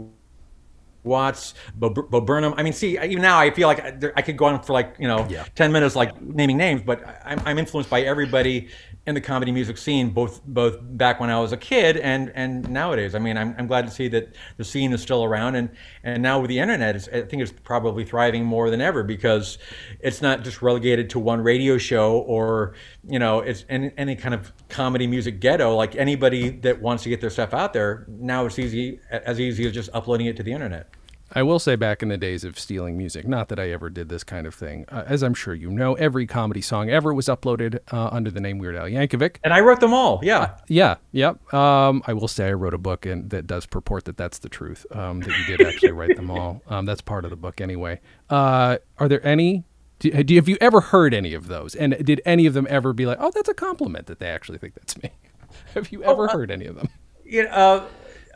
Watts, 1.05 1.55
Bo, 1.75 1.91
Bo, 1.91 2.21
Burnham. 2.21 2.55
I 2.57 2.63
mean, 2.63 2.73
see, 2.73 2.99
even 2.99 3.23
now 3.23 3.39
I 3.39 3.51
feel 3.51 3.69
like 3.69 3.81
I, 3.81 4.13
I 4.17 4.23
could 4.23 4.37
go 4.37 4.47
on 4.47 4.63
for 4.63 4.73
like 4.73 4.95
you 4.99 5.09
know 5.09 5.27
yeah. 5.29 5.45
ten 5.55 5.73
minutes, 5.73 5.97
like 5.97 6.21
naming 6.21 6.57
names. 6.57 6.83
But 6.83 7.03
I'm, 7.25 7.41
I'm 7.45 7.59
influenced 7.59 7.91
by 7.91 8.03
everybody 8.03 8.69
in 9.05 9.15
the 9.17 9.21
comedy 9.21 9.51
music 9.51 9.77
scene, 9.79 10.11
both 10.11 10.45
both 10.45 10.79
back 10.81 11.19
when 11.19 11.29
I 11.29 11.41
was 11.41 11.53
a 11.53 11.57
kid 11.57 11.97
and 11.97 12.31
and 12.37 12.69
nowadays. 12.71 13.17
I 13.17 13.19
mean, 13.19 13.37
I'm, 13.37 13.55
I'm 13.59 13.67
glad 13.67 13.85
to 13.87 13.91
see 13.91 14.07
that 14.09 14.37
the 14.59 14.65
scene 14.65 14.93
is 14.93 15.03
still 15.03 15.25
around, 15.25 15.57
and 15.57 15.71
and 16.05 16.23
now 16.23 16.41
with 16.41 16.49
the 16.49 16.61
internet, 16.61 16.97
I 17.13 17.23
think 17.23 17.43
it's 17.43 17.53
probably 17.65 18.05
thriving 18.05 18.45
more 18.45 18.71
than 18.71 18.81
ever 18.81 19.03
because 19.03 19.59
it's 20.01 20.23
not 20.23 20.45
just 20.45 20.63
relegated 20.63 21.11
to 21.11 21.19
one 21.19 21.41
radio 21.41 21.79
show 21.79 22.19
or 22.19 22.75
you 23.09 23.19
know 23.19 23.41
it's 23.41 23.65
any, 23.69 23.91
any 23.97 24.15
kind 24.15 24.35
of 24.35 24.53
comedy 24.69 25.09
music 25.09 25.41
ghetto. 25.41 25.75
Like 25.75 25.97
anybody 25.97 26.51
that 26.61 26.81
wants 26.81 27.03
to 27.03 27.09
get 27.09 27.21
their 27.21 27.31
stuff 27.31 27.53
out 27.53 27.73
there 27.73 28.07
now, 28.09 28.47
it's 28.47 28.59
easy 28.59 29.01
as 29.11 29.41
easy 29.41 29.67
as 29.67 29.73
just 29.73 29.91
uploading 29.93 30.27
it 30.27 30.37
to 30.37 30.45
the 30.45 30.53
internet. 30.53 30.89
I 31.35 31.43
will 31.43 31.59
say 31.59 31.77
back 31.77 32.03
in 32.03 32.09
the 32.09 32.19
days 32.19 32.45
of 32.45 32.59
stealing 32.59 32.97
music, 32.97 33.27
not 33.27 33.49
that 33.49 33.59
I 33.59 33.71
ever 33.71 33.89
did 33.89 34.09
this 34.09 34.23
kind 34.23 34.47
of 34.47 34.55
thing. 34.55 34.85
Uh, 34.91 35.05
as 35.07 35.23
I'm 35.23 35.35
sure 35.35 35.55
you 35.55 35.71
know, 35.71 35.95
every 35.95 36.27
comedy 36.27 36.61
song 36.61 36.91
ever 36.91 37.15
was 37.15 37.27
uploaded 37.27 37.79
uh, 37.91 38.09
under 38.13 38.31
the 38.31 38.41
name 38.41 38.59
Weird 38.59 38.77
Al 38.77 38.87
Yankovic. 38.87 39.37
And 39.43 39.55
I 39.55 39.61
wrote 39.61 39.81
them 39.81 39.95
all, 39.95 40.21
yeah. 40.23 40.39
Uh, 40.39 40.57
yeah, 40.69 40.97
yep. 41.13 41.55
Um, 41.55 42.03
I 42.07 42.13
will 42.13 42.29
say 42.29 42.49
I 42.49 42.53
wrote 42.53 42.75
a 42.75 42.79
book 42.79 43.07
and 43.07 43.31
that 43.31 43.47
does 43.47 43.67
purport 43.67 44.05
that 44.05 44.17
that's 44.17 44.39
the 44.39 44.49
truth, 44.49 44.85
um, 44.91 45.21
that 45.21 45.39
you 45.39 45.57
did 45.57 45.67
actually 45.67 45.93
write 45.93 46.17
them 46.17 46.31
all. 46.31 46.61
Um, 46.73 46.87
that's 46.87 47.01
part 47.03 47.25
of 47.25 47.31
the 47.31 47.37
book 47.37 47.61
anyway. 47.61 48.01
Uh, 48.31 48.79
are 48.99 49.09
there 49.09 49.25
any 49.27 49.65
do, 49.99 50.11
do, 50.25 50.35
have 50.35 50.49
you 50.49 50.57
ever 50.61 50.81
heard 50.81 51.13
any 51.15 51.35
of 51.35 51.49
those? 51.49 51.75
And 51.75 51.97
did 52.05 52.21
any 52.25 52.47
of 52.47 52.55
them 52.55 52.67
ever 52.69 52.93
be 52.93 53.07
like, 53.07 53.19
oh, 53.21 53.31
that's 53.33 53.49
a 53.49 53.55
compliment 53.55 54.07
that 54.07 54.19
they 54.19 54.27
actually 54.27 54.59
think 54.59 54.75
that's 54.75 55.01
me? 55.03 55.11
have 55.75 55.93
you 55.93 56.03
ever 56.03 56.25
oh, 56.25 56.29
uh, 56.29 56.33
heard 56.33 56.51
any 56.51 56.67
of 56.67 56.77
them? 56.77 56.89
Yeah, 57.25 57.45
uh, 57.55 57.85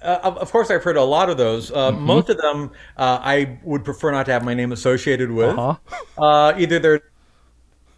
uh, 0.02 0.34
of 0.36 0.52
course, 0.52 0.70
I've 0.70 0.84
heard 0.84 0.96
a 0.96 1.04
lot 1.04 1.30
of 1.30 1.36
those. 1.36 1.70
Uh, 1.70 1.92
mm-hmm. 1.92 2.02
Most 2.02 2.28
of 2.28 2.38
them, 2.38 2.72
uh, 2.96 3.18
I 3.22 3.58
would 3.62 3.84
prefer 3.84 4.10
not 4.10 4.26
to 4.26 4.32
have 4.32 4.44
my 4.44 4.54
name 4.54 4.72
associated 4.72 5.30
with. 5.30 5.56
Uh-huh. 5.56 5.76
Uh, 6.22 6.54
either 6.58 6.78
they're 6.78 7.02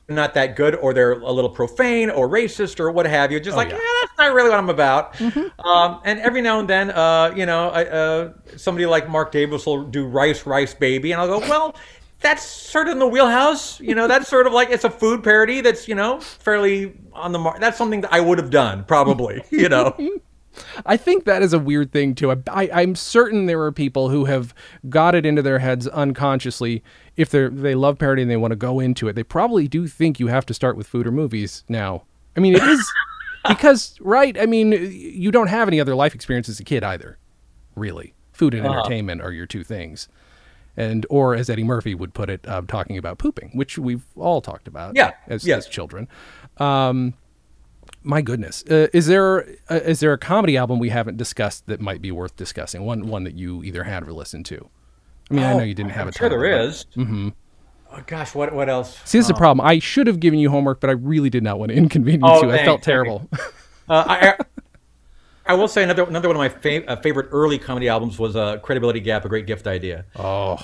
not 0.09 0.35
that 0.35 0.57
good, 0.57 0.75
or 0.77 0.95
they're 0.95 1.13
a 1.13 1.33
little 1.33 1.51
profane, 1.51 2.09
or 2.11 2.29
racist, 2.29 2.81
or 2.81 2.91
what 2.91 3.07
have 3.07 3.31
you. 3.31 3.41
Just 3.41 3.55
oh, 3.55 3.59
like, 3.59 3.71
yeah. 3.71 3.77
eh, 3.77 3.95
that's 4.03 4.19
not 4.19 4.35
really 4.35 4.49
what 4.49 4.59
I'm 4.59 4.71
about. 4.71 5.15
Mm-hmm. 5.15 5.61
Um, 5.69 6.01
and 6.05 6.19
every 6.21 6.41
now 6.41 6.61
and 6.61 6.69
then, 6.69 6.91
uh, 6.91 7.33
you 7.37 7.47
know, 7.47 7.69
uh, 7.69 8.33
somebody 8.57 8.87
like 8.87 9.09
Mark 9.09 9.33
Davis 9.33 9.67
will 9.67 9.85
do 9.85 10.07
Rice, 10.07 10.47
Rice 10.47 10.75
Baby, 10.75 11.13
and 11.13 11.21
I'll 11.21 11.41
go, 11.41 11.41
well. 11.41 11.77
That's 12.21 12.43
sort 12.43 12.89
of 12.89 12.95
in 12.95 12.99
the 12.99 13.07
wheelhouse, 13.07 13.79
you 13.79 13.95
know. 13.95 14.09
That's 14.09 14.27
sort 14.27 14.49
of 14.49 14.53
like 14.53 14.71
it's 14.71 14.83
a 14.83 14.91
food 14.91 15.23
parody. 15.23 15.61
That's 15.61 15.87
you 15.87 15.95
know 15.95 16.19
fairly 16.19 16.99
on 17.13 17.31
the 17.31 17.39
mark. 17.39 17.61
That's 17.61 17.79
something 17.79 18.01
that 18.01 18.13
I 18.13 18.19
would 18.19 18.39
have 18.39 18.51
done 18.51 18.83
probably, 18.83 19.45
you 19.53 19.69
know. 19.69 19.97
I 20.87 20.97
think 20.97 21.25
that 21.25 21.43
is 21.43 21.53
a 21.53 21.59
weird 21.59 21.93
thing 21.93 22.15
too. 22.15 22.31
I, 22.49 22.83
am 22.83 22.95
certain 22.95 23.47
there 23.47 23.63
are 23.63 23.73
people 23.73 24.09
who 24.09 24.27
have 24.27 24.55
got 24.89 25.15
it 25.15 25.27
into 25.27 25.43
their 25.43 25.59
heads 25.59 25.87
unconsciously. 25.89 26.83
If 27.17 27.31
they 27.31 27.49
they 27.49 27.75
love 27.75 27.99
parody 27.99 28.23
and 28.23 28.31
they 28.31 28.37
want 28.37 28.53
to 28.53 28.57
go 28.57 28.81
into 28.81 29.09
it, 29.09 29.15
they 29.15 29.23
probably 29.23 29.69
do 29.69 29.87
think 29.87 30.21
you 30.21 30.29
have 30.29 30.47
to 30.47 30.55
start 30.55 30.77
with 30.77 30.87
food 30.87 31.07
or 31.07 31.13
movies 31.13 31.65
now. 31.69 32.05
I 32.37 32.41
mean, 32.41 32.55
it 32.55 32.63
is 32.63 32.93
because 33.49 33.99
right. 34.01 34.39
I 34.41 34.47
mean, 34.47 34.73
you 34.73 35.31
don't 35.31 35.49
have 35.49 35.69
any 35.69 35.81
other 35.81 35.95
life 35.95 36.15
experience 36.15 36.49
as 36.49 36.61
a 36.61 36.65
kid 36.65 36.85
either, 36.85 37.19
really. 37.75 38.15
Food 38.33 38.55
and 38.55 38.65
uh-huh. 38.67 38.79
entertainment 38.79 39.21
are 39.21 39.33
your 39.33 39.47
two 39.47 39.65
things. 39.65 40.09
And 40.77 41.05
or 41.11 41.35
as 41.35 41.51
Eddie 41.51 41.65
Murphy 41.65 41.97
would 41.97 42.15
put 42.15 42.31
it, 42.31 42.47
uh, 42.47 42.63
talking 42.69 42.97
about 42.97 43.19
pooping, 43.19 43.51
which 43.53 43.79
we've 43.79 44.05
all 44.15 44.41
talked 44.41 44.69
about, 44.69 44.95
yeah, 44.95 45.11
as, 45.27 45.45
yeah. 45.45 45.57
as 45.57 45.67
children. 45.67 46.07
Um, 46.59 47.15
my 48.03 48.23
goodness, 48.23 48.65
uh, 48.71 48.89
is 48.93 49.07
there 49.07 49.49
uh, 49.71 49.75
is 49.75 50.01
there 50.01 50.13
a 50.13 50.19
comedy 50.19 50.57
album 50.57 50.79
we 50.79 50.89
haven't 50.89 51.17
discussed 51.17 51.67
that 51.67 51.81
might 51.81 52.01
be 52.01 52.11
worth 52.11 52.37
discussing? 52.37 52.85
One 52.85 53.09
one 53.09 53.25
that 53.25 53.35
you 53.35 53.63
either 53.63 53.85
had 53.85 54.07
or 54.07 54.13
listened 54.13 54.47
to. 54.47 54.69
I 55.31 55.35
mean, 55.35 55.45
oh, 55.45 55.49
I 55.49 55.55
know 55.55 55.65
you 55.65 55.75
didn't 55.75 55.93
have 55.93 56.03
I'm 56.03 56.09
a. 56.09 56.13
Sure, 56.13 56.29
there 56.29 56.45
it, 56.45 56.61
is. 56.67 56.87
Mm-hmm. 56.97 57.29
Oh, 57.93 58.03
gosh, 58.07 58.35
what 58.35 58.55
what 58.55 58.69
else? 58.69 58.97
See, 59.05 59.19
this 59.19 59.27
is 59.27 59.31
a 59.31 59.35
oh. 59.35 59.39
problem. 59.39 59.67
I 59.67 59.79
should 59.79 60.07
have 60.07 60.21
given 60.21 60.39
you 60.39 60.51
homework, 60.51 60.81
but 60.81 60.91
I 60.91 60.95
really 60.95 61.31
did 61.31 61.43
not 61.43 61.59
want 61.59 61.71
to 61.71 61.77
inconvenience 61.77 62.25
oh, 62.27 62.45
you. 62.45 62.51
Thanks. 62.51 62.63
I 62.63 62.65
felt 62.65 62.83
terrible. 62.83 63.29
uh, 63.89 64.05
I, 64.07 64.37
I 65.47 65.55
will 65.55 65.69
say 65.69 65.83
another 65.83 66.05
another 66.05 66.29
one 66.29 66.37
of 66.37 66.41
my 66.41 66.49
fa- 66.49 66.89
uh, 66.89 66.97
favorite 66.97 67.29
early 67.33 67.59
comedy 67.59 67.89
albums 67.89 68.19
was 68.19 68.37
uh, 68.37 68.59
Credibility 68.59 69.01
Gap, 69.01 69.25
a 69.25 69.29
great 69.29 69.47
gift 69.47 69.67
idea. 69.67 70.05
Oh, 70.17 70.59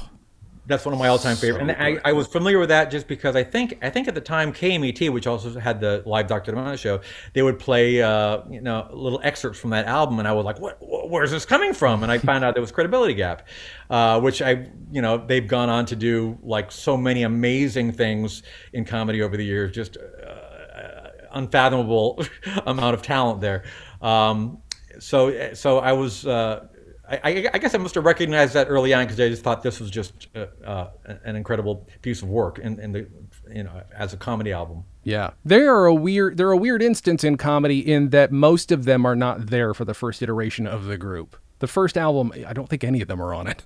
that's 0.66 0.84
one 0.84 0.94
of 0.94 0.98
my 0.98 1.08
all-time 1.08 1.36
favorite, 1.36 1.60
and 1.60 1.72
I, 1.72 2.00
I, 2.04 2.12
was 2.12 2.26
familiar 2.26 2.58
with 2.58 2.70
that 2.70 2.90
just 2.90 3.06
because 3.06 3.36
I 3.36 3.44
think 3.44 3.78
I 3.82 3.90
think 3.90 4.08
at 4.08 4.14
the 4.14 4.20
time 4.20 4.52
KMET, 4.52 5.10
which 5.10 5.26
also 5.26 5.58
had 5.58 5.80
the 5.80 6.02
live 6.06 6.26
Dr. 6.26 6.52
Demento 6.52 6.78
show, 6.78 7.00
they 7.34 7.42
would 7.42 7.58
play 7.58 8.00
uh, 8.00 8.40
you 8.50 8.62
know 8.62 8.88
little 8.90 9.20
excerpts 9.22 9.58
from 9.58 9.70
that 9.70 9.86
album, 9.86 10.18
and 10.18 10.26
I 10.26 10.32
was 10.32 10.44
like, 10.44 10.58
what, 10.60 10.78
what 10.80 11.10
where's 11.10 11.30
this 11.30 11.44
coming 11.44 11.74
from? 11.74 12.02
And 12.02 12.10
I 12.10 12.18
found 12.18 12.44
out 12.44 12.54
there 12.54 12.62
was 12.62 12.72
Credibility 12.72 13.14
Gap, 13.14 13.46
uh, 13.90 14.20
which 14.20 14.40
I, 14.40 14.66
you 14.90 15.02
know, 15.02 15.18
they've 15.18 15.46
gone 15.46 15.68
on 15.68 15.84
to 15.86 15.96
do 15.96 16.38
like 16.42 16.72
so 16.72 16.96
many 16.96 17.24
amazing 17.24 17.92
things 17.92 18.42
in 18.72 18.84
comedy 18.84 19.22
over 19.22 19.36
the 19.36 19.44
years, 19.44 19.72
just 19.72 19.98
uh, 19.98 21.08
unfathomable 21.32 22.24
amount 22.66 22.94
of 22.94 23.02
talent 23.02 23.40
there. 23.40 23.64
Um, 24.00 24.62
so, 24.98 25.52
so 25.54 25.78
I 25.78 25.92
was. 25.92 26.26
Uh, 26.26 26.68
I, 27.06 27.50
I, 27.52 27.58
guess 27.58 27.74
I 27.74 27.78
must 27.78 27.94
have 27.96 28.04
recognized 28.06 28.54
that 28.54 28.68
early 28.70 28.94
on 28.94 29.04
because 29.04 29.20
I 29.20 29.28
just 29.28 29.42
thought 29.42 29.62
this 29.62 29.78
was 29.78 29.90
just 29.90 30.28
uh, 30.34 30.46
uh, 30.64 30.90
an 31.24 31.36
incredible 31.36 31.86
piece 32.00 32.22
of 32.22 32.28
work 32.28 32.58
in, 32.58 32.80
in 32.80 32.92
the 32.92 33.06
you 33.52 33.62
know 33.62 33.82
as 33.94 34.14
a 34.14 34.16
comedy 34.16 34.52
album. 34.52 34.84
Yeah, 35.02 35.30
they 35.44 35.60
are 35.62 35.84
a 35.84 35.94
weird. 35.94 36.38
They're 36.38 36.50
a 36.50 36.56
weird 36.56 36.82
instance 36.82 37.22
in 37.22 37.36
comedy 37.36 37.78
in 37.78 38.08
that 38.10 38.32
most 38.32 38.72
of 38.72 38.84
them 38.84 39.04
are 39.04 39.16
not 39.16 39.48
there 39.48 39.74
for 39.74 39.84
the 39.84 39.92
first 39.92 40.22
iteration 40.22 40.66
of 40.66 40.84
the 40.84 40.96
group. 40.96 41.36
The 41.58 41.66
first 41.66 41.98
album, 41.98 42.32
I 42.46 42.52
don't 42.52 42.68
think 42.68 42.84
any 42.84 43.02
of 43.02 43.08
them 43.08 43.20
are 43.20 43.34
on 43.34 43.46
it. 43.46 43.64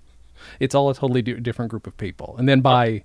It's 0.61 0.74
all 0.74 0.91
a 0.91 0.95
totally 0.95 1.22
different 1.22 1.70
group 1.70 1.86
of 1.86 1.97
people, 1.97 2.36
and 2.39 2.49
then 2.49 2.61
by, 2.61 3.05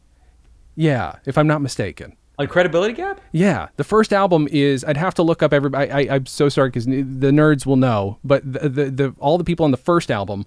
yeah, 0.75 1.17
if 1.25 1.37
I'm 1.37 1.47
not 1.47 1.61
mistaken. 1.61 2.15
A 2.39 2.47
credibility 2.47 2.93
gap? 2.93 3.21
Yeah, 3.31 3.67
the 3.75 3.83
first 3.83 4.11
album 4.11 4.47
is. 4.51 4.83
I'd 4.83 4.97
have 4.97 5.13
to 5.15 5.23
look 5.23 5.43
up 5.43 5.53
everybody. 5.53 5.91
I, 5.91 6.15
am 6.15 6.25
so 6.25 6.49
sorry 6.49 6.69
because 6.69 6.85
the 6.85 7.31
nerds 7.31 7.65
will 7.65 7.75
know, 7.75 8.17
but 8.23 8.41
the, 8.51 8.69
the, 8.69 8.85
the 8.89 9.15
all 9.19 9.37
the 9.37 9.43
people 9.43 9.65
on 9.65 9.71
the 9.71 9.77
first 9.77 10.09
album 10.09 10.45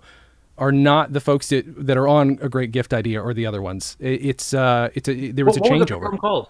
are 0.59 0.73
not 0.73 1.13
the 1.13 1.21
folks 1.21 1.51
that, 1.51 1.87
that 1.87 1.97
are 1.97 2.09
on 2.09 2.39
a 2.43 2.49
great 2.49 2.73
gift 2.73 2.93
idea 2.93 3.21
or 3.21 3.35
the 3.35 3.47
other 3.47 3.63
ones. 3.63 3.97
It, 4.01 4.25
it's 4.25 4.53
uh, 4.53 4.91
it's 4.95 5.09
a 5.09 5.31
there 5.31 5.45
was 5.45 5.61
what, 5.61 5.71
a 5.71 5.73
changeover. 5.73 6.01
What 6.01 6.11
was 6.11 6.11
the 6.13 6.19
called? 6.19 6.49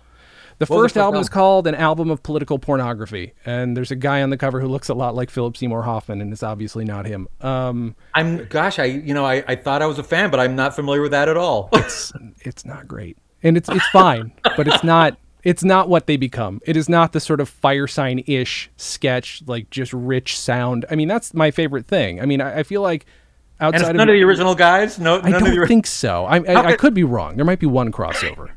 The 0.59 0.64
first, 0.64 0.80
first 0.80 0.97
album 0.97 1.20
is 1.20 1.28
called 1.28 1.66
An 1.66 1.74
Album 1.74 2.11
of 2.11 2.22
Political 2.22 2.61
Pornography, 2.61 3.34
and 3.45 3.76
there's 3.76 3.91
a 3.91 3.97
guy 3.97 4.22
on 4.22 4.30
the 4.30 4.39
cover 4.39 4.59
who 4.59 4.68
looks 4.68 4.89
a 4.89 4.95
lot 4.95 5.14
like 5.14 5.28
Philip 5.28 5.55
Seymour 5.55 5.82
Hoffman, 5.82 6.22
and 6.22 6.32
it's 6.32 6.43
obviously 6.43 6.82
not 6.82 7.05
him. 7.05 7.28
Um, 7.43 7.95
I'm 8.14 8.47
gosh, 8.47 8.78
I 8.78 8.84
you 8.84 9.12
know 9.12 9.26
I, 9.26 9.45
I 9.47 9.57
thought 9.57 9.82
I 9.82 9.87
was 9.87 9.99
a 9.99 10.03
fan, 10.03 10.30
but 10.30 10.41
I'm 10.41 10.57
not 10.57 10.74
familiar 10.74 11.03
with 11.03 11.11
that 11.11 11.28
at 11.28 11.37
all. 11.37 11.68
it's 11.74 12.11
it's 12.41 12.64
not 12.64 12.89
great, 12.89 13.18
and 13.43 13.59
it's 13.59 13.68
it's 13.68 13.87
fine, 13.89 14.32
but 14.57 14.66
it's 14.66 14.82
not 14.82 15.18
it's 15.47 15.62
not 15.62 15.88
what 15.88 16.09
they 16.09 16.16
become. 16.16 16.61
It 16.66 16.76
is 16.76 16.88
not 16.88 17.12
the 17.12 17.20
sort 17.20 17.40
of 17.40 17.49
fire 17.49 17.86
sign 17.86 18.24
ish 18.26 18.68
sketch, 18.76 19.44
like 19.47 19.70
just 19.70 19.92
rich 19.92 20.36
sound. 20.36 20.84
I 20.90 20.97
mean, 20.97 21.07
that's 21.07 21.32
my 21.34 21.53
favorite 21.53 21.86
thing. 21.86 22.20
I 22.20 22.26
mean, 22.26 22.40
I, 22.40 22.59
I 22.59 22.62
feel 22.64 22.82
like 22.82 23.07
outside 23.61 23.76
and 23.76 23.90
it's 23.90 23.97
none 23.97 24.09
of, 24.09 24.12
of 24.14 24.18
the 24.18 24.24
original 24.24 24.57
guys. 24.57 24.99
No, 24.99 25.20
I 25.22 25.30
don't 25.30 25.44
the, 25.44 25.64
think 25.68 25.86
so. 25.86 26.24
I, 26.24 26.38
I, 26.38 26.66
I, 26.72 26.76
could 26.76 26.94
be 26.94 27.05
wrong. 27.05 27.36
There 27.36 27.44
might 27.44 27.61
be 27.61 27.66
one 27.66 27.92
crossover, 27.92 28.51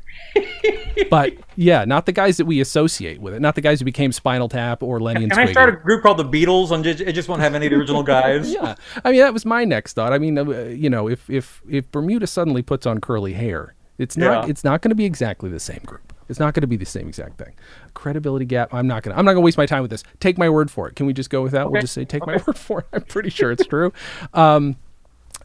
but 1.10 1.32
yeah, 1.54 1.84
not 1.84 2.06
the 2.06 2.12
guys 2.12 2.38
that 2.38 2.46
we 2.46 2.60
associate 2.60 3.20
with 3.20 3.34
it. 3.34 3.40
Not 3.40 3.54
the 3.54 3.60
guys 3.60 3.78
who 3.78 3.84
became 3.84 4.10
Spinal 4.10 4.48
Tap 4.48 4.82
or 4.82 4.98
Lenny 4.98 5.22
and 5.22 5.30
Can 5.30 5.46
I 5.46 5.52
start 5.52 5.68
a 5.72 5.76
group 5.76 6.02
called 6.02 6.18
the 6.18 6.24
Beatles 6.24 6.72
and 6.72 6.82
just, 6.82 7.00
it 7.02 7.12
just 7.12 7.28
won't 7.28 7.40
have 7.40 7.54
any 7.54 7.66
of 7.66 7.70
the 7.70 7.78
original 7.78 8.02
guys? 8.02 8.52
yeah, 8.52 8.74
I 9.04 9.12
mean 9.12 9.20
that 9.20 9.32
was 9.32 9.46
my 9.46 9.64
next 9.64 9.92
thought. 9.92 10.12
I 10.12 10.18
mean, 10.18 10.36
uh, 10.36 10.42
you 10.42 10.90
know, 10.90 11.08
if 11.08 11.30
if 11.30 11.62
if 11.70 11.88
Bermuda 11.92 12.26
suddenly 12.26 12.62
puts 12.62 12.84
on 12.84 13.00
curly 13.00 13.34
hair, 13.34 13.76
it's 13.96 14.16
not 14.16 14.46
yeah. 14.46 14.50
it's 14.50 14.64
not 14.64 14.82
going 14.82 14.90
to 14.90 14.96
be 14.96 15.04
exactly 15.04 15.50
the 15.50 15.60
same 15.60 15.82
group. 15.86 16.12
It's 16.30 16.40
not 16.40 16.54
going 16.54 16.62
to 16.62 16.66
be 16.66 16.76
the 16.76 16.86
same 16.86 17.08
exact 17.08 17.38
thing. 17.38 17.52
Credibility 17.94 18.44
gap. 18.44 18.72
I'm 18.72 18.86
not 18.86 19.02
going 19.02 19.12
to. 19.12 19.18
I'm 19.18 19.24
not 19.24 19.32
going 19.32 19.42
to 19.42 19.44
waste 19.44 19.58
my 19.58 19.66
time 19.66 19.82
with 19.82 19.90
this. 19.90 20.04
Take 20.20 20.38
my 20.38 20.48
word 20.48 20.70
for 20.70 20.88
it. 20.88 20.96
Can 20.96 21.06
we 21.06 21.12
just 21.12 21.28
go 21.28 21.42
with 21.42 21.52
that? 21.52 21.62
Okay. 21.62 21.72
We'll 21.72 21.80
just 21.82 21.92
say 21.92 22.04
take 22.04 22.22
okay. 22.22 22.36
my 22.36 22.42
word 22.46 22.56
for 22.56 22.80
it. 22.80 22.86
I'm 22.92 23.02
pretty 23.02 23.30
sure 23.30 23.50
it's 23.50 23.66
true. 23.66 23.92
Um, 24.32 24.76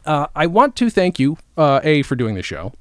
uh, 0.06 0.28
I 0.34 0.46
want 0.46 0.76
to 0.76 0.88
thank 0.88 1.18
you, 1.18 1.36
uh, 1.56 1.80
a, 1.82 2.02
for 2.02 2.14
doing 2.14 2.36
the 2.36 2.42
show, 2.42 2.72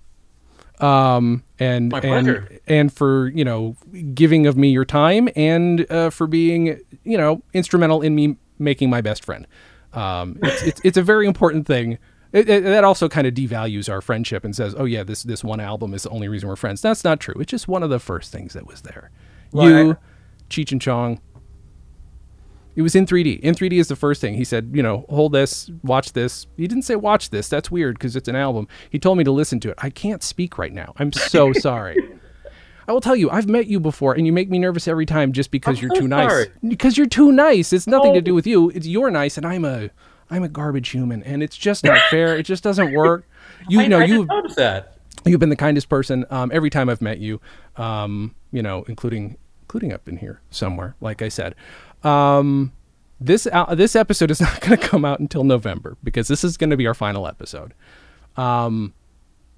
um, 0.79 1.43
and 1.59 1.93
and 1.93 2.59
and 2.67 2.93
for 2.93 3.29
you 3.29 3.43
know 3.43 3.75
giving 4.13 4.45
of 4.45 4.55
me 4.55 4.69
your 4.69 4.85
time 4.85 5.27
and 5.35 5.89
uh, 5.91 6.11
for 6.11 6.27
being 6.27 6.79
you 7.03 7.17
know 7.17 7.41
instrumental 7.53 8.01
in 8.01 8.13
me 8.13 8.37
making 8.59 8.89
my 8.89 9.01
best 9.01 9.25
friend. 9.25 9.47
Um, 9.93 10.37
it's, 10.43 10.63
it's 10.63 10.81
it's 10.83 10.97
a 10.97 11.01
very 11.01 11.25
important 11.25 11.65
thing 11.65 11.97
it, 12.35 12.49
it, 12.49 12.63
that 12.65 12.83
also 12.83 13.07
kind 13.07 13.25
of 13.25 13.33
devalues 13.33 13.89
our 13.89 14.01
friendship 14.01 14.43
and 14.43 14.53
says, 14.53 14.75
"Oh 14.77 14.83
yeah, 14.83 15.03
this 15.03 15.23
this 15.23 15.41
one 15.41 15.61
album 15.61 15.93
is 15.93 16.03
the 16.03 16.09
only 16.09 16.27
reason 16.27 16.49
we're 16.49 16.57
friends." 16.57 16.81
That's 16.81 17.05
not 17.05 17.21
true. 17.21 17.35
It's 17.39 17.49
just 17.49 17.69
one 17.69 17.81
of 17.81 17.89
the 17.89 17.97
first 17.97 18.29
things 18.29 18.51
that 18.53 18.67
was 18.67 18.81
there. 18.81 19.09
Well, 19.53 19.69
you, 19.69 19.91
I, 19.91 19.95
Cheech 20.49 20.73
and 20.73 20.81
Chong. 20.81 21.21
It 22.75 22.81
was 22.81 22.93
in 22.93 23.05
3D. 23.05 23.39
In 23.39 23.55
3D 23.55 23.79
is 23.79 23.87
the 23.87 23.95
first 23.95 24.19
thing. 24.19 24.33
He 24.33 24.43
said, 24.43 24.71
you 24.73 24.83
know, 24.83 25.05
hold 25.07 25.31
this, 25.31 25.71
watch 25.81 26.11
this. 26.11 26.45
He 26.57 26.67
didn't 26.67 26.83
say 26.83 26.97
watch 26.97 27.29
this. 27.29 27.47
That's 27.47 27.71
weird 27.71 27.97
because 27.97 28.17
it's 28.17 28.27
an 28.27 28.35
album. 28.35 28.67
He 28.89 28.99
told 28.99 29.17
me 29.17 29.23
to 29.23 29.31
listen 29.31 29.61
to 29.61 29.69
it. 29.69 29.75
I 29.77 29.89
can't 29.89 30.21
speak 30.21 30.57
right 30.57 30.73
now. 30.73 30.91
I'm 30.97 31.13
so 31.13 31.53
sorry. 31.53 31.95
I 32.85 32.91
will 32.91 32.99
tell 32.99 33.15
you, 33.15 33.29
I've 33.29 33.47
met 33.47 33.67
you 33.67 33.79
before, 33.79 34.13
and 34.13 34.25
you 34.25 34.33
make 34.33 34.49
me 34.49 34.59
nervous 34.59 34.89
every 34.89 35.05
time 35.05 35.31
just 35.31 35.51
because 35.51 35.77
I'm 35.77 35.83
you're 35.83 35.95
so 35.95 36.01
too 36.01 36.09
sorry. 36.09 36.43
nice. 36.43 36.47
Because 36.67 36.97
you're 36.97 37.07
too 37.07 37.31
nice. 37.31 37.71
It's 37.71 37.87
nothing 37.87 38.11
oh. 38.11 38.15
to 38.15 38.21
do 38.21 38.35
with 38.35 38.45
you. 38.45 38.71
It's 38.71 38.85
you're 38.85 39.09
nice, 39.09 39.37
and 39.37 39.45
I'm 39.45 39.63
a 39.63 39.89
I'm 40.29 40.43
a 40.43 40.49
garbage 40.49 40.89
human, 40.89 41.23
and 41.23 41.43
it's 41.43 41.57
just 41.57 41.83
not 41.83 41.99
fair. 42.09 42.35
It 42.37 42.43
just 42.43 42.63
doesn't 42.63 42.93
work. 42.93 43.27
You 43.69 43.87
know, 43.87 43.99
I 43.99 44.05
you 44.05 44.27
that. 44.57 44.97
You've 45.23 45.39
been 45.39 45.49
the 45.49 45.55
kindest 45.55 45.87
person 45.87 46.25
um, 46.29 46.51
every 46.53 46.69
time 46.69 46.89
I've 46.89 47.01
met 47.01 47.19
you. 47.19 47.39
Um, 47.77 48.35
you 48.51 48.61
know, 48.61 48.83
including 48.87 49.37
including 49.61 49.93
up 49.93 50.07
in 50.07 50.17
here 50.17 50.41
somewhere. 50.51 50.95
Like 51.01 51.21
I 51.21 51.29
said, 51.29 51.55
um, 52.03 52.73
this 53.19 53.47
uh, 53.51 53.73
this 53.75 53.95
episode 53.95 54.29
is 54.29 54.41
not 54.41 54.61
going 54.61 54.77
to 54.77 54.87
come 54.87 55.05
out 55.05 55.19
until 55.19 55.43
November 55.43 55.97
because 56.03 56.27
this 56.27 56.43
is 56.43 56.57
going 56.57 56.69
to 56.69 56.77
be 56.77 56.85
our 56.85 56.93
final 56.93 57.27
episode. 57.27 57.73
Um, 58.37 58.93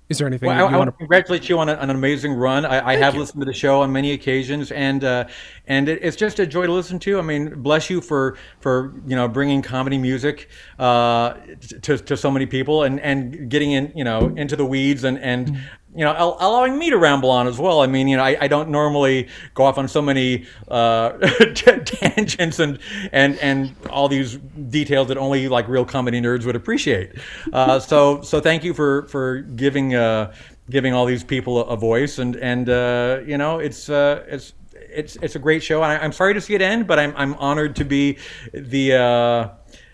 is 0.10 0.20
there 0.20 0.28
anything? 0.28 0.48
Well, 0.48 0.68
I, 0.68 0.72
I 0.72 0.78
want 0.78 0.90
to 0.90 0.98
congratulate 0.98 1.50
you 1.50 1.60
on, 1.60 1.68
a, 1.68 1.74
an 1.74 1.90
amazing 1.90 2.34
run. 2.34 2.66
I, 2.66 2.94
I 2.94 2.96
have 2.96 3.14
you. 3.14 3.20
listened 3.20 3.42
to 3.42 3.46
the 3.46 3.54
show 3.54 3.82
on 3.82 3.92
many 3.92 4.14
occasions, 4.14 4.72
and 4.72 5.04
uh, 5.04 5.28
and 5.66 5.90
it, 5.90 6.00
it's 6.02 6.16
just 6.16 6.40
a 6.40 6.48
joy 6.48 6.66
to 6.66 6.72
listen 6.72 6.98
to. 7.00 7.20
I 7.20 7.22
mean, 7.22 7.62
bless 7.62 7.90
you 7.90 8.00
for 8.00 8.38
for 8.60 8.94
you 9.06 9.16
know 9.16 9.28
bringing 9.28 9.62
comedy 9.62 9.98
music 9.98 10.50
uh, 10.80 11.34
to, 11.82 11.98
to 11.98 12.16
so 12.16 12.32
many 12.32 12.46
people, 12.46 12.84
and, 12.84 13.02
and 13.02 13.50
getting 13.50 13.72
in 13.72 13.92
you 13.96 14.06
know 14.06 14.34
into 14.38 14.56
the 14.56 14.66
weeds 14.66 15.04
and 15.04 15.20
and 15.20 15.48
mm-hmm 15.48 15.62
you 15.98 16.04
know, 16.04 16.38
allowing 16.40 16.78
me 16.78 16.92
to 16.92 16.98
ramble 16.98 17.32
on 17.32 17.48
as 17.48 17.58
well. 17.58 17.82
I 17.82 17.88
mean, 17.88 18.08
you 18.08 18.18
know, 18.18 18.24
I, 18.24 18.38
I 18.42 18.48
don't 18.48 18.70
normally 18.70 19.30
go 19.56 19.64
off 19.64 19.80
on 19.80 19.88
so 19.88 20.00
many 20.00 20.46
uh, 20.68 21.10
tangents 21.56 22.60
and 22.60 22.78
and 23.12 23.36
and 23.40 23.76
all 23.90 24.08
these 24.08 24.38
details 24.70 25.08
that 25.08 25.18
only 25.18 25.48
like 25.48 25.68
real 25.68 25.86
comedy 25.86 26.22
nerds 26.22 26.46
would 26.46 26.56
appreciate. 26.56 27.14
Uh, 27.52 27.80
so 27.80 28.22
so 28.22 28.40
thank 28.40 28.64
you 28.64 28.76
for 28.76 29.08
for 29.08 29.40
giving 29.40 29.96
uh, 29.96 30.32
giving 30.70 30.94
all 30.94 31.08
these 31.08 31.24
people 31.24 31.62
a, 31.62 31.74
a 31.74 31.76
voice 31.76 32.20
and 32.20 32.36
and 32.36 32.70
uh, 32.70 33.20
you 33.26 33.40
know, 33.40 33.58
it's 33.58 33.90
uh, 33.90 34.24
it's 34.28 34.54
it's 34.74 35.16
it's 35.16 35.36
a 35.36 35.40
great 35.40 35.64
show. 35.64 35.82
I, 35.82 36.06
am 36.06 36.12
sorry 36.12 36.36
to 36.36 36.42
see 36.42 36.54
it 36.54 36.62
end, 36.62 36.86
but 36.86 37.00
I'm 37.00 37.12
I'm 37.18 37.34
honored 37.36 37.76
to 37.78 37.84
be 37.84 38.20
the 38.54 38.94
uh, 38.94 39.50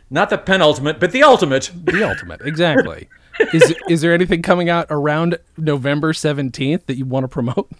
not 0.09 0.29
the 0.29 0.37
penultimate, 0.37 0.99
but 0.99 1.13
the 1.13 1.23
ultimate. 1.23 1.71
The 1.85 2.03
ultimate, 2.03 2.41
exactly 2.41 3.07
is 3.53 3.73
is 3.89 4.01
there 4.01 4.13
anything 4.13 4.41
coming 4.41 4.69
out 4.69 4.87
around 4.89 5.37
November 5.57 6.13
seventeenth 6.13 6.85
that 6.87 6.97
you 6.97 7.05
want 7.05 7.23
to 7.23 7.27
promote? 7.27 7.71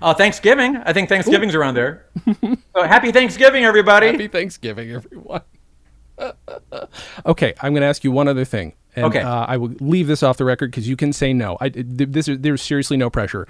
Uh, 0.00 0.14
Thanksgiving. 0.14 0.76
I 0.76 0.92
think 0.92 1.08
Thanksgiving's 1.08 1.54
Ooh. 1.54 1.60
around 1.60 1.74
there. 1.74 2.06
so 2.42 2.82
happy 2.82 3.12
Thanksgiving, 3.12 3.64
everybody. 3.64 4.06
Happy 4.06 4.28
Thanksgiving, 4.28 4.92
everyone. 4.92 5.42
okay, 7.26 7.54
I'm 7.60 7.72
going 7.72 7.82
to 7.82 7.86
ask 7.86 8.04
you 8.04 8.12
one 8.12 8.28
other 8.28 8.44
thing. 8.44 8.74
And, 8.96 9.06
okay. 9.06 9.20
Uh, 9.20 9.46
I 9.46 9.56
will 9.56 9.74
leave 9.80 10.06
this 10.06 10.22
off 10.22 10.36
the 10.36 10.44
record 10.44 10.70
because 10.70 10.88
you 10.88 10.96
can 10.96 11.12
say 11.12 11.32
no. 11.32 11.56
I, 11.60 11.70
this, 11.70 12.28
is, 12.28 12.38
there's 12.40 12.62
seriously 12.62 12.96
no 12.96 13.10
pressure. 13.10 13.46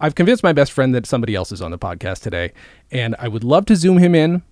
I've 0.00 0.14
convinced 0.14 0.42
my 0.42 0.52
best 0.52 0.72
friend 0.72 0.94
that 0.94 1.06
somebody 1.06 1.34
else 1.34 1.52
is 1.52 1.60
on 1.60 1.70
the 1.70 1.78
podcast 1.78 2.22
today, 2.22 2.52
and 2.90 3.16
I 3.18 3.28
would 3.28 3.44
love 3.44 3.66
to 3.66 3.76
zoom 3.76 3.98
him 3.98 4.14
in 4.14 4.42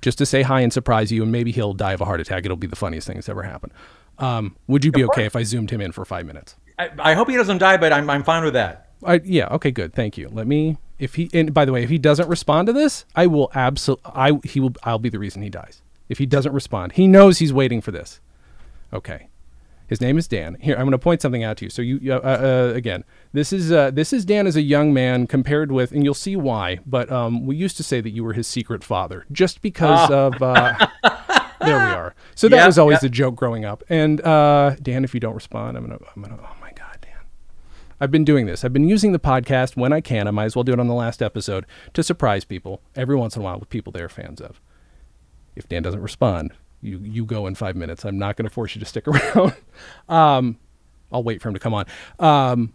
just 0.00 0.18
to 0.18 0.26
say 0.26 0.42
hi 0.42 0.60
and 0.60 0.72
surprise 0.72 1.12
you, 1.12 1.22
and 1.22 1.32
maybe 1.32 1.52
he'll 1.52 1.74
die 1.74 1.92
of 1.92 2.00
a 2.00 2.04
heart 2.04 2.20
attack. 2.20 2.44
It'll 2.44 2.56
be 2.56 2.66
the 2.66 2.76
funniest 2.76 3.06
thing 3.06 3.16
that's 3.16 3.28
ever 3.28 3.42
happened. 3.42 3.72
Um, 4.18 4.56
would 4.66 4.84
you 4.84 4.92
be 4.92 5.04
okay 5.04 5.24
if 5.24 5.36
I 5.36 5.42
zoomed 5.42 5.70
him 5.70 5.80
in 5.80 5.92
for 5.92 6.04
five 6.04 6.26
minutes? 6.26 6.56
I, 6.78 6.90
I 6.98 7.14
hope 7.14 7.28
he 7.28 7.36
doesn't 7.36 7.58
die, 7.58 7.76
but 7.76 7.92
I'm, 7.92 8.08
I'm 8.10 8.22
fine 8.22 8.44
with 8.44 8.54
that. 8.54 8.90
I, 9.04 9.20
yeah. 9.24 9.48
Okay. 9.52 9.70
Good. 9.70 9.94
Thank 9.94 10.18
you. 10.18 10.28
Let 10.28 10.46
me. 10.46 10.76
If 10.98 11.14
he. 11.14 11.30
And 11.32 11.54
by 11.54 11.64
the 11.64 11.72
way, 11.72 11.82
if 11.82 11.90
he 11.90 11.98
doesn't 11.98 12.28
respond 12.28 12.66
to 12.66 12.72
this, 12.72 13.04
I 13.14 13.26
will 13.26 13.50
absolutely. 13.54 14.10
I 14.12 14.32
he 14.44 14.60
will. 14.60 14.74
I'll 14.82 14.98
be 14.98 15.08
the 15.08 15.18
reason 15.18 15.42
he 15.42 15.50
dies. 15.50 15.82
If 16.08 16.18
he 16.18 16.26
doesn't 16.26 16.52
respond, 16.52 16.92
he 16.92 17.06
knows 17.06 17.38
he's 17.38 17.52
waiting 17.52 17.80
for 17.80 17.92
this. 17.92 18.20
Okay. 18.92 19.28
His 19.86 20.02
name 20.02 20.18
is 20.18 20.28
Dan. 20.28 20.58
Here, 20.60 20.74
I'm 20.74 20.82
going 20.82 20.92
to 20.92 20.98
point 20.98 21.22
something 21.22 21.42
out 21.42 21.56
to 21.58 21.64
you. 21.64 21.70
So 21.70 21.80
you, 21.80 22.12
uh, 22.12 22.18
uh, 22.18 22.72
again, 22.74 23.04
this 23.32 23.54
is 23.54 23.72
uh, 23.72 23.90
this 23.90 24.12
is 24.12 24.26
Dan 24.26 24.46
as 24.46 24.54
a 24.54 24.60
young 24.60 24.92
man 24.92 25.26
compared 25.26 25.72
with, 25.72 25.92
and 25.92 26.04
you'll 26.04 26.12
see 26.12 26.36
why. 26.36 26.80
But 26.84 27.10
um, 27.10 27.46
we 27.46 27.56
used 27.56 27.78
to 27.78 27.82
say 27.82 28.02
that 28.02 28.10
you 28.10 28.22
were 28.22 28.34
his 28.34 28.46
secret 28.46 28.84
father, 28.84 29.24
just 29.32 29.62
because 29.62 30.10
oh. 30.10 30.30
of. 30.40 30.90
There 31.60 31.76
we 31.76 31.82
are. 31.94 32.14
So 32.34 32.48
that 32.48 32.66
was 32.66 32.78
always 32.78 32.96
yep. 32.96 33.02
the 33.02 33.08
joke 33.08 33.36
growing 33.36 33.64
up. 33.64 33.82
And 33.88 34.20
uh, 34.20 34.76
Dan, 34.82 35.04
if 35.04 35.14
you 35.14 35.20
don't 35.20 35.34
respond, 35.34 35.76
I'm 35.76 35.86
gonna, 35.86 35.98
I'm 36.14 36.22
gonna. 36.22 36.38
Oh 36.40 36.56
my 36.60 36.70
God, 36.72 36.98
Dan. 37.00 37.12
I've 38.00 38.10
been 38.10 38.24
doing 38.24 38.46
this. 38.46 38.64
I've 38.64 38.72
been 38.72 38.88
using 38.88 39.12
the 39.12 39.18
podcast 39.18 39.76
when 39.76 39.92
I 39.92 40.00
can. 40.00 40.28
I 40.28 40.30
might 40.30 40.44
as 40.44 40.56
well 40.56 40.64
do 40.64 40.72
it 40.72 40.80
on 40.80 40.86
the 40.86 40.94
last 40.94 41.22
episode 41.22 41.66
to 41.94 42.02
surprise 42.02 42.44
people 42.44 42.80
every 42.94 43.16
once 43.16 43.36
in 43.36 43.42
a 43.42 43.44
while 43.44 43.58
with 43.58 43.68
people 43.70 43.92
they're 43.92 44.08
fans 44.08 44.40
of. 44.40 44.60
If 45.56 45.68
Dan 45.68 45.82
doesn't 45.82 46.02
respond, 46.02 46.52
you 46.80 47.00
you 47.02 47.24
go 47.24 47.46
in 47.46 47.54
five 47.54 47.76
minutes. 47.76 48.04
I'm 48.04 48.18
not 48.18 48.36
going 48.36 48.48
to 48.48 48.54
force 48.54 48.74
you 48.74 48.80
to 48.80 48.86
stick 48.86 49.08
around. 49.08 49.54
um, 50.08 50.58
I'll 51.10 51.22
wait 51.22 51.42
for 51.42 51.48
him 51.48 51.54
to 51.54 51.60
come 51.60 51.74
on. 51.74 51.86
Um, 52.18 52.72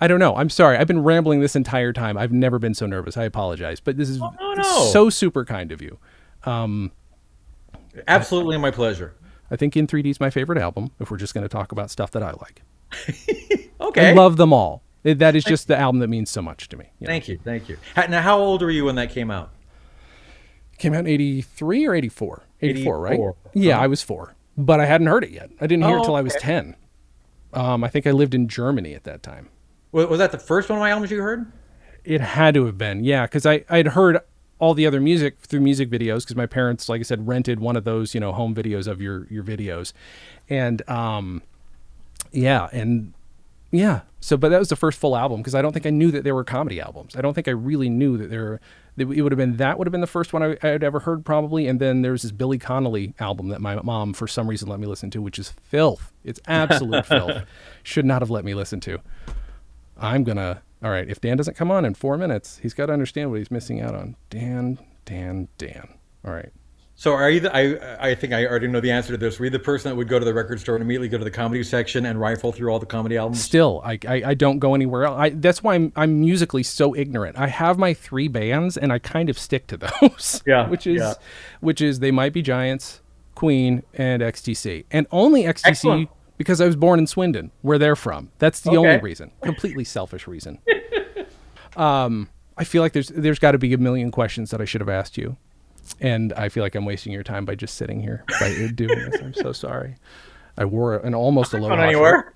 I 0.00 0.08
don't 0.08 0.18
know. 0.18 0.34
I'm 0.34 0.50
sorry. 0.50 0.76
I've 0.76 0.88
been 0.88 1.02
rambling 1.02 1.40
this 1.40 1.54
entire 1.54 1.92
time. 1.92 2.18
I've 2.18 2.32
never 2.32 2.58
been 2.58 2.74
so 2.74 2.86
nervous. 2.86 3.16
I 3.16 3.24
apologize, 3.24 3.78
but 3.78 3.96
this 3.96 4.08
is 4.08 4.20
oh, 4.20 4.54
no. 4.56 4.90
so 4.92 5.08
super 5.08 5.44
kind 5.44 5.70
of 5.70 5.80
you. 5.80 5.98
Um, 6.44 6.90
Absolutely 8.08 8.58
my 8.58 8.70
pleasure. 8.70 9.14
I 9.50 9.56
think 9.56 9.76
In 9.76 9.86
3D 9.86 10.06
is 10.06 10.20
my 10.20 10.30
favorite 10.30 10.58
album. 10.58 10.90
If 10.98 11.10
we're 11.10 11.18
just 11.18 11.34
going 11.34 11.42
to 11.44 11.48
talk 11.48 11.72
about 11.72 11.90
stuff 11.90 12.10
that 12.12 12.22
I 12.22 12.30
like, 12.32 12.62
Okay. 13.80 14.10
I 14.10 14.12
love 14.14 14.36
them 14.36 14.52
all. 14.52 14.82
That 15.02 15.34
is 15.34 15.42
just 15.44 15.66
the 15.68 15.76
album 15.76 15.98
that 16.00 16.08
means 16.08 16.30
so 16.30 16.40
much 16.40 16.68
to 16.68 16.76
me. 16.76 16.92
you 17.00 17.06
know. 17.06 17.12
Thank 17.12 17.26
you, 17.28 17.38
thank 17.42 17.68
you. 17.68 17.76
Now, 18.08 18.22
how 18.22 18.38
old 18.38 18.62
were 18.62 18.70
you 18.70 18.84
when 18.84 18.94
that 18.94 19.10
came 19.10 19.30
out? 19.30 19.50
Came 20.78 20.94
out 20.94 21.00
in 21.00 21.06
83 21.08 21.86
or 21.86 21.94
84? 21.94 22.42
84, 22.60 23.00
right? 23.00 23.12
84. 23.14 23.36
Yeah, 23.54 23.78
I 23.80 23.88
was 23.88 24.02
four, 24.02 24.34
but 24.56 24.78
I 24.80 24.86
hadn't 24.86 25.08
heard 25.08 25.24
it 25.24 25.30
yet. 25.30 25.50
I 25.60 25.66
didn't 25.66 25.84
hear 25.84 25.94
it 25.94 25.98
Oh, 25.98 26.00
until 26.02 26.14
I 26.16 26.20
was 26.22 26.34
okay. 26.36 26.46
10. 26.46 26.76
Um, 27.54 27.84
I 27.84 27.88
think 27.88 28.06
I 28.06 28.12
lived 28.12 28.34
in 28.34 28.48
Germany 28.48 28.94
at 28.94 29.04
that 29.04 29.22
time. 29.22 29.48
Was, 29.90 30.06
was 30.06 30.18
that 30.20 30.32
the 30.32 30.38
first 30.38 30.68
one 30.68 30.78
of 30.78 30.80
my 30.80 30.90
albums 30.90 31.10
you 31.10 31.20
heard? 31.20 31.50
It 32.04 32.20
had 32.20 32.54
to 32.54 32.64
have 32.66 32.78
been, 32.78 33.04
yeah, 33.04 33.26
because 33.26 33.44
I 33.44 33.64
I'd 33.68 33.88
heard 33.88 34.18
all 34.62 34.74
the 34.74 34.86
other 34.86 35.00
music 35.00 35.40
through 35.40 35.60
music 35.60 35.90
videos 35.90 36.20
because 36.20 36.36
my 36.36 36.46
parents, 36.46 36.88
like 36.88 37.00
I 37.00 37.02
said, 37.02 37.26
rented 37.26 37.58
one 37.58 37.74
of 37.74 37.82
those 37.82 38.14
you 38.14 38.20
know 38.20 38.30
home 38.32 38.54
videos 38.54 38.86
of 38.86 39.02
your 39.02 39.26
your 39.26 39.42
videos, 39.42 39.92
and 40.48 40.88
um, 40.88 41.42
yeah, 42.30 42.68
and 42.72 43.12
yeah. 43.72 44.02
So, 44.20 44.36
but 44.36 44.50
that 44.50 44.60
was 44.60 44.68
the 44.68 44.76
first 44.76 45.00
full 45.00 45.16
album 45.16 45.40
because 45.40 45.56
I 45.56 45.62
don't 45.62 45.72
think 45.72 45.84
I 45.84 45.90
knew 45.90 46.12
that 46.12 46.22
there 46.22 46.36
were 46.36 46.44
comedy 46.44 46.80
albums. 46.80 47.16
I 47.16 47.22
don't 47.22 47.34
think 47.34 47.48
I 47.48 47.50
really 47.50 47.90
knew 47.90 48.16
that 48.18 48.30
there. 48.30 48.60
That 48.96 49.10
it 49.10 49.22
would 49.22 49.32
have 49.32 49.38
been 49.38 49.56
that 49.56 49.78
would 49.78 49.88
have 49.88 49.92
been 49.92 50.00
the 50.00 50.06
first 50.06 50.32
one 50.32 50.44
I, 50.44 50.56
I 50.62 50.68
had 50.68 50.84
ever 50.84 51.00
heard 51.00 51.24
probably, 51.24 51.66
and 51.66 51.80
then 51.80 52.02
there's 52.02 52.22
this 52.22 52.30
Billy 52.30 52.58
Connolly 52.58 53.14
album 53.18 53.48
that 53.48 53.60
my 53.60 53.74
mom 53.82 54.12
for 54.12 54.28
some 54.28 54.46
reason 54.46 54.68
let 54.68 54.78
me 54.78 54.86
listen 54.86 55.10
to, 55.10 55.20
which 55.20 55.40
is 55.40 55.48
filth. 55.48 56.12
It's 56.22 56.38
absolute 56.46 57.04
filth. 57.06 57.42
Should 57.82 58.04
not 58.04 58.22
have 58.22 58.30
let 58.30 58.44
me 58.44 58.54
listen 58.54 58.78
to. 58.80 58.98
I'm 59.98 60.22
gonna. 60.22 60.62
All 60.82 60.90
right, 60.90 61.08
if 61.08 61.20
Dan 61.20 61.36
doesn't 61.36 61.56
come 61.56 61.70
on 61.70 61.84
in 61.84 61.94
four 61.94 62.16
minutes, 62.16 62.58
he's 62.58 62.74
got 62.74 62.86
to 62.86 62.92
understand 62.92 63.30
what 63.30 63.38
he's 63.38 63.50
missing 63.50 63.80
out 63.80 63.94
on. 63.94 64.16
Dan, 64.30 64.78
Dan, 65.04 65.48
Dan. 65.56 65.94
All 66.24 66.32
right. 66.32 66.52
So 66.94 67.14
are 67.14 67.30
you? 67.30 67.40
The, 67.40 67.56
I 67.56 68.10
I 68.10 68.14
think 68.14 68.32
I 68.32 68.46
already 68.46 68.68
know 68.68 68.80
the 68.80 68.90
answer 68.90 69.12
to 69.12 69.16
this. 69.16 69.38
Were 69.38 69.46
you 69.46 69.50
the 69.50 69.58
person 69.58 69.90
that 69.90 69.96
would 69.96 70.08
go 70.08 70.18
to 70.18 70.24
the 70.24 70.34
record 70.34 70.60
store 70.60 70.76
and 70.76 70.82
immediately 70.82 71.08
go 71.08 71.18
to 71.18 71.24
the 71.24 71.30
comedy 71.30 71.64
section 71.64 72.06
and 72.06 72.20
rifle 72.20 72.52
through 72.52 72.70
all 72.70 72.78
the 72.78 72.86
comedy 72.86 73.16
albums? 73.16 73.42
Still, 73.42 73.80
I, 73.84 73.98
I, 74.06 74.22
I 74.26 74.34
don't 74.34 74.58
go 74.58 74.74
anywhere 74.74 75.04
else. 75.04 75.16
I, 75.18 75.30
that's 75.30 75.62
why 75.62 75.74
I'm, 75.74 75.92
I'm 75.96 76.20
musically 76.20 76.62
so 76.62 76.94
ignorant. 76.94 77.38
I 77.38 77.48
have 77.48 77.78
my 77.78 77.94
three 77.94 78.28
bands, 78.28 78.76
and 78.76 78.92
I 78.92 78.98
kind 78.98 79.30
of 79.30 79.38
stick 79.38 79.66
to 79.68 79.76
those. 80.00 80.42
Yeah, 80.46 80.68
which 80.68 80.86
is, 80.86 81.00
yeah. 81.00 81.14
which 81.60 81.80
is 81.80 81.98
they 81.98 82.10
might 82.12 82.32
be 82.32 82.42
Giants, 82.42 83.00
Queen, 83.34 83.82
and 83.94 84.22
XTC, 84.22 84.84
and 84.90 85.06
only 85.10 85.44
XTC 85.44 85.60
Excellent. 85.64 86.10
Because 86.36 86.60
I 86.60 86.66
was 86.66 86.76
born 86.76 86.98
in 86.98 87.06
Swindon, 87.06 87.50
where 87.62 87.78
they're 87.78 87.96
from. 87.96 88.30
That's 88.38 88.60
the 88.60 88.76
only 88.76 88.98
reason. 88.98 89.30
Completely 89.42 89.84
selfish 89.84 90.26
reason. 90.26 90.58
um, 91.76 92.28
I 92.56 92.64
feel 92.64 92.82
like 92.82 92.92
there's 92.92 93.08
there's 93.08 93.38
got 93.38 93.52
to 93.52 93.58
be 93.58 93.72
a 93.72 93.78
million 93.78 94.10
questions 94.10 94.50
that 94.50 94.60
I 94.60 94.64
should 94.64 94.80
have 94.80 94.88
asked 94.88 95.16
you, 95.16 95.36
and 96.00 96.32
I 96.34 96.48
feel 96.48 96.62
like 96.62 96.74
I'm 96.74 96.84
wasting 96.84 97.12
your 97.12 97.22
time 97.22 97.44
by 97.44 97.54
just 97.54 97.76
sitting 97.76 98.00
here 98.00 98.24
by 98.40 98.68
doing 98.74 98.98
this. 99.10 99.20
I'm 99.20 99.34
so 99.34 99.52
sorry. 99.52 99.96
I 100.56 100.64
wore 100.64 100.96
an 100.96 101.14
almost 101.14 101.54
a 101.54 101.58
low 101.58 101.68
Going 101.68 101.80
anywhere? 101.80 102.34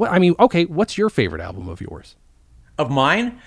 What 0.00 0.10
I 0.10 0.18
mean, 0.18 0.34
okay, 0.40 0.64
what's 0.64 0.96
your 0.96 1.10
favorite 1.10 1.42
album 1.42 1.68
of 1.68 1.80
yours? 1.82 2.16
Of 2.78 2.90
mine, 2.90 3.38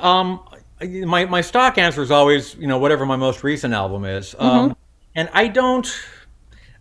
um, 0.00 0.40
my 0.80 1.24
my 1.26 1.40
stock 1.40 1.78
answer 1.78 2.02
is 2.02 2.10
always 2.10 2.56
you 2.56 2.66
know 2.66 2.78
whatever 2.78 3.06
my 3.06 3.14
most 3.14 3.44
recent 3.44 3.72
album 3.72 4.04
is, 4.04 4.34
um, 4.38 4.76
and 5.14 5.28
I 5.32 5.46
don't. 5.46 5.86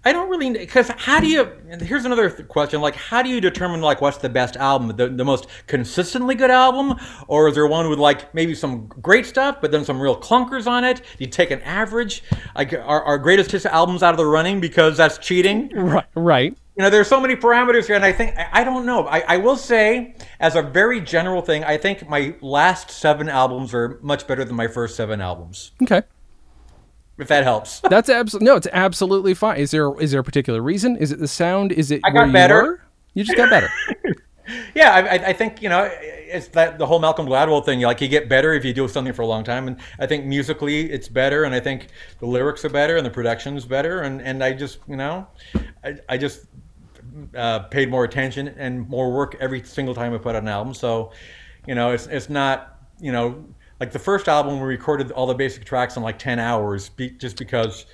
I 0.06 0.14
don't 0.14 0.30
really 0.30 0.52
because 0.54 0.90
how 0.90 1.20
do 1.20 1.28
you? 1.28 1.52
Here's 1.82 2.06
another 2.06 2.30
th- 2.30 2.48
question: 2.48 2.80
like, 2.80 2.96
how 2.96 3.24
do 3.24 3.30
you 3.30 3.42
determine 3.42 3.82
like 3.82 4.02
what's 4.02 4.18
the 4.18 4.30
best 4.30 4.56
album, 4.56 4.96
the, 4.96 5.10
the 5.10 5.26
most 5.26 5.48
consistently 5.66 6.36
good 6.36 6.52
album, 6.52 7.00
or 7.28 7.48
is 7.48 7.56
there 7.56 7.66
one 7.66 7.90
with 7.90 7.98
like 7.98 8.34
maybe 8.36 8.54
some 8.54 8.86
great 8.88 9.26
stuff, 9.26 9.58
but 9.62 9.72
then 9.72 9.84
some 9.84 10.00
real 10.00 10.16
clunkers 10.20 10.68
on 10.68 10.84
it? 10.84 10.98
Do 10.98 11.24
you 11.24 11.28
take 11.28 11.50
an 11.50 11.62
average? 11.64 12.24
Like, 12.56 12.72
are, 12.74 13.04
are 13.04 13.18
greatest 13.18 13.52
hits 13.52 13.66
albums 13.66 14.04
out 14.04 14.14
of 14.14 14.18
the 14.18 14.26
running 14.28 14.62
because 14.62 14.96
that's 14.98 15.18
cheating? 15.18 15.70
Right, 15.74 16.06
right. 16.14 16.56
you 16.78 16.84
know 16.84 16.90
there's 16.90 17.08
so 17.08 17.20
many 17.22 17.36
parameters 17.36 17.86
here 17.86 17.96
and 17.96 18.04
i 18.04 18.12
think 18.12 18.36
i, 18.38 18.62
I 18.62 18.64
don't 18.64 18.86
know 18.86 19.08
I, 19.08 19.20
I 19.22 19.38
will 19.38 19.56
say 19.56 20.16
as 20.40 20.56
a 20.56 20.62
very 20.62 21.00
general 21.00 21.42
thing 21.42 21.64
i 21.64 21.78
think 21.78 22.08
my 22.10 22.36
last 22.42 22.92
seven 22.92 23.30
albums 23.30 23.74
are 23.74 23.98
much 24.02 24.28
better 24.28 24.44
than 24.44 24.56
my 24.56 24.68
first 24.68 24.96
seven 24.96 25.22
albums 25.22 25.72
Okay, 25.84 26.02
if 27.18 27.28
that 27.28 27.44
helps 27.44 27.80
that's 27.90 28.10
absolutely 28.10 28.46
no, 28.46 28.56
it's 28.56 28.68
absolutely 28.74 29.34
fine. 29.34 29.58
Is 29.58 29.72
there 29.72 29.98
is 30.02 30.12
there 30.12 30.20
a 30.20 30.24
particular 30.24 30.62
reason? 30.62 30.96
Is 30.98 31.12
it 31.12 31.20
the 31.20 31.28
sound? 31.28 31.72
Is 31.72 31.92
it 31.92 32.02
I 32.04 32.10
got 32.12 32.28
you 32.28 32.34
better. 32.34 32.64
were? 32.64 32.82
You 33.14 33.24
just 33.24 33.38
got 33.38 33.50
better. 33.50 33.70
yeah 34.76 34.92
I, 34.92 35.00
I- 35.16 35.26
I 35.30 35.34
think 35.34 35.62
you 35.62 35.70
know 35.70 35.90
it's 35.92 36.50
that 36.50 36.78
the 36.78 36.86
whole 36.86 37.00
malcolm 37.00 37.26
gladwell 37.26 37.66
thing 37.66 37.82
like 37.82 38.00
you 38.02 38.08
get 38.08 38.30
better 38.30 38.54
if 38.54 38.64
you 38.64 38.74
do 38.74 38.88
something 38.88 39.12
for 39.14 39.24
a 39.24 39.26
long 39.26 39.44
time 39.44 39.68
and 39.68 39.78
i 40.00 40.06
think 40.06 40.24
musically 40.26 40.92
it's 40.92 41.08
better 41.08 41.46
and 41.46 41.56
i 41.56 41.60
think 41.60 41.88
the 42.20 42.28
lyrics 42.28 42.64
are 42.64 42.70
better 42.70 42.96
and 42.98 43.04
the 43.06 43.10
production's 43.10 43.66
better 43.66 44.02
and, 44.02 44.22
and 44.22 44.44
i 44.44 44.54
just 44.54 44.78
you 44.88 44.98
know 44.98 45.26
i, 45.84 45.96
I 46.10 46.18
just 46.20 46.46
uh, 47.36 47.60
paid 47.60 47.90
more 47.90 48.04
attention 48.04 48.50
and 48.50 48.88
more 48.90 49.12
work 49.12 49.36
every 49.40 49.64
single 49.64 49.96
time 49.96 50.14
I 50.14 50.18
put 50.18 50.36
out 50.36 50.42
an 50.44 50.50
album. 50.50 50.74
So, 50.74 51.12
you 51.66 51.74
know, 51.74 51.92
it's 51.92 52.08
it's 52.08 52.30
not 52.30 52.78
you 53.00 53.12
know 53.14 53.46
like 53.80 53.92
the 53.92 54.00
first 54.00 54.28
album 54.28 54.60
we 54.60 54.66
recorded 54.68 55.12
all 55.12 55.28
the 55.28 55.34
basic 55.36 55.66
tracks 55.66 55.98
in 55.98 56.04
like 56.04 56.20
ten 56.20 56.40
hours 56.40 56.90
be, 56.90 57.12
just 57.12 57.38
because 57.38 57.86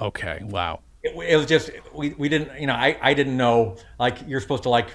okay, 0.00 0.40
wow. 0.44 0.80
it, 1.02 1.14
it 1.32 1.36
was 1.36 1.46
just 1.46 1.70
we, 1.94 2.10
we 2.10 2.28
didn't 2.28 2.60
you 2.60 2.66
know 2.66 2.74
I, 2.74 2.96
I 3.00 3.14
didn't 3.14 3.36
know 3.36 3.76
like 3.98 4.18
you're 4.26 4.40
supposed 4.40 4.64
to 4.64 4.68
like 4.70 4.88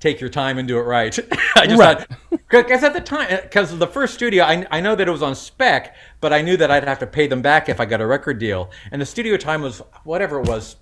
take 0.00 0.20
your 0.20 0.30
time 0.30 0.58
and 0.58 0.66
do 0.68 0.78
it 0.78 0.82
right. 0.82 1.16
I 1.56 1.66
just 1.66 1.82
Right. 1.82 1.98
thought 1.98 2.06
because 2.50 2.82
at 2.82 2.92
the 2.92 3.00
time 3.00 3.40
because 3.42 3.76
the 3.78 3.86
first 3.86 4.14
studio 4.14 4.44
I, 4.44 4.66
I 4.70 4.80
know 4.80 4.94
that 4.94 5.08
it 5.08 5.10
was 5.10 5.22
on 5.22 5.34
spec, 5.34 5.96
but 6.20 6.32
I 6.32 6.42
knew 6.42 6.56
that 6.56 6.70
I'd 6.70 6.84
have 6.84 6.98
to 7.00 7.06
pay 7.06 7.26
them 7.26 7.42
back 7.42 7.68
if 7.68 7.80
I 7.80 7.84
got 7.86 8.00
a 8.00 8.06
record 8.06 8.38
deal, 8.38 8.70
and 8.90 9.00
the 9.00 9.06
studio 9.06 9.36
time 9.36 9.62
was 9.62 9.80
whatever 10.04 10.38
it 10.40 10.44
was. 10.44 10.76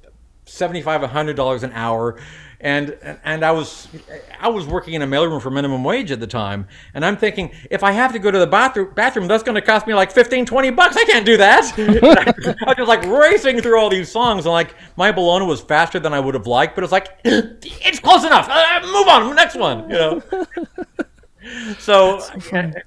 75 0.47 1.03
100 1.03 1.37
dollars 1.37 1.62
an 1.62 1.70
hour 1.74 2.20
and 2.61 2.97
and 3.25 3.45
I 3.45 3.53
was 3.53 3.89
I 4.39 4.49
was 4.49 4.67
working 4.67 4.95
in 4.95 5.03
a 5.03 5.07
mailroom 5.07 5.41
for 5.41 5.51
minimum 5.51 5.83
wage 5.83 6.11
at 6.11 6.21
the 6.21 6.27
time. 6.27 6.69
And 6.95 7.05
I'm 7.05 7.17
thinking 7.17 7.53
if 7.71 7.83
I 7.83 7.93
have 7.93 8.13
to 8.13 8.19
go 8.19 8.31
to 8.31 8.39
the 8.39 8.47
bathroom 8.47 8.93
bathroom 8.95 9.29
that's 9.29 9.43
going 9.43 9.55
to 9.55 9.63
cost 9.63 9.87
me 9.87 9.95
like 9.95 10.13
15 10.13 10.47
20 10.47 10.71
bucks. 10.71 10.97
I 10.97 11.05
can't 11.05 11.25
do 11.25 11.37
that. 11.39 11.73
I 11.79 12.65
was 12.67 12.77
just 12.77 12.89
like 12.89 13.05
racing 13.07 13.61
through 13.61 13.79
all 13.79 13.89
these 13.89 14.11
songs. 14.11 14.45
And 14.45 14.53
like 14.53 14.75
my 14.97 15.11
Bologna 15.11 15.47
was 15.47 15.61
faster 15.61 15.99
than 15.99 16.13
I 16.13 16.21
would 16.21 16.35
have 16.35 16.47
liked 16.47 16.75
but 16.75 16.85
it's 16.85 16.93
like 16.93 17.09
it's 17.25 18.01
close 18.01 18.25
enough. 18.25 18.49
Uh, 18.51 18.81
move 18.83 19.09
on 19.09 19.35
next 19.35 19.57
one 19.57 19.89
you 19.89 19.97
know 19.97 20.23
so, 21.79 22.21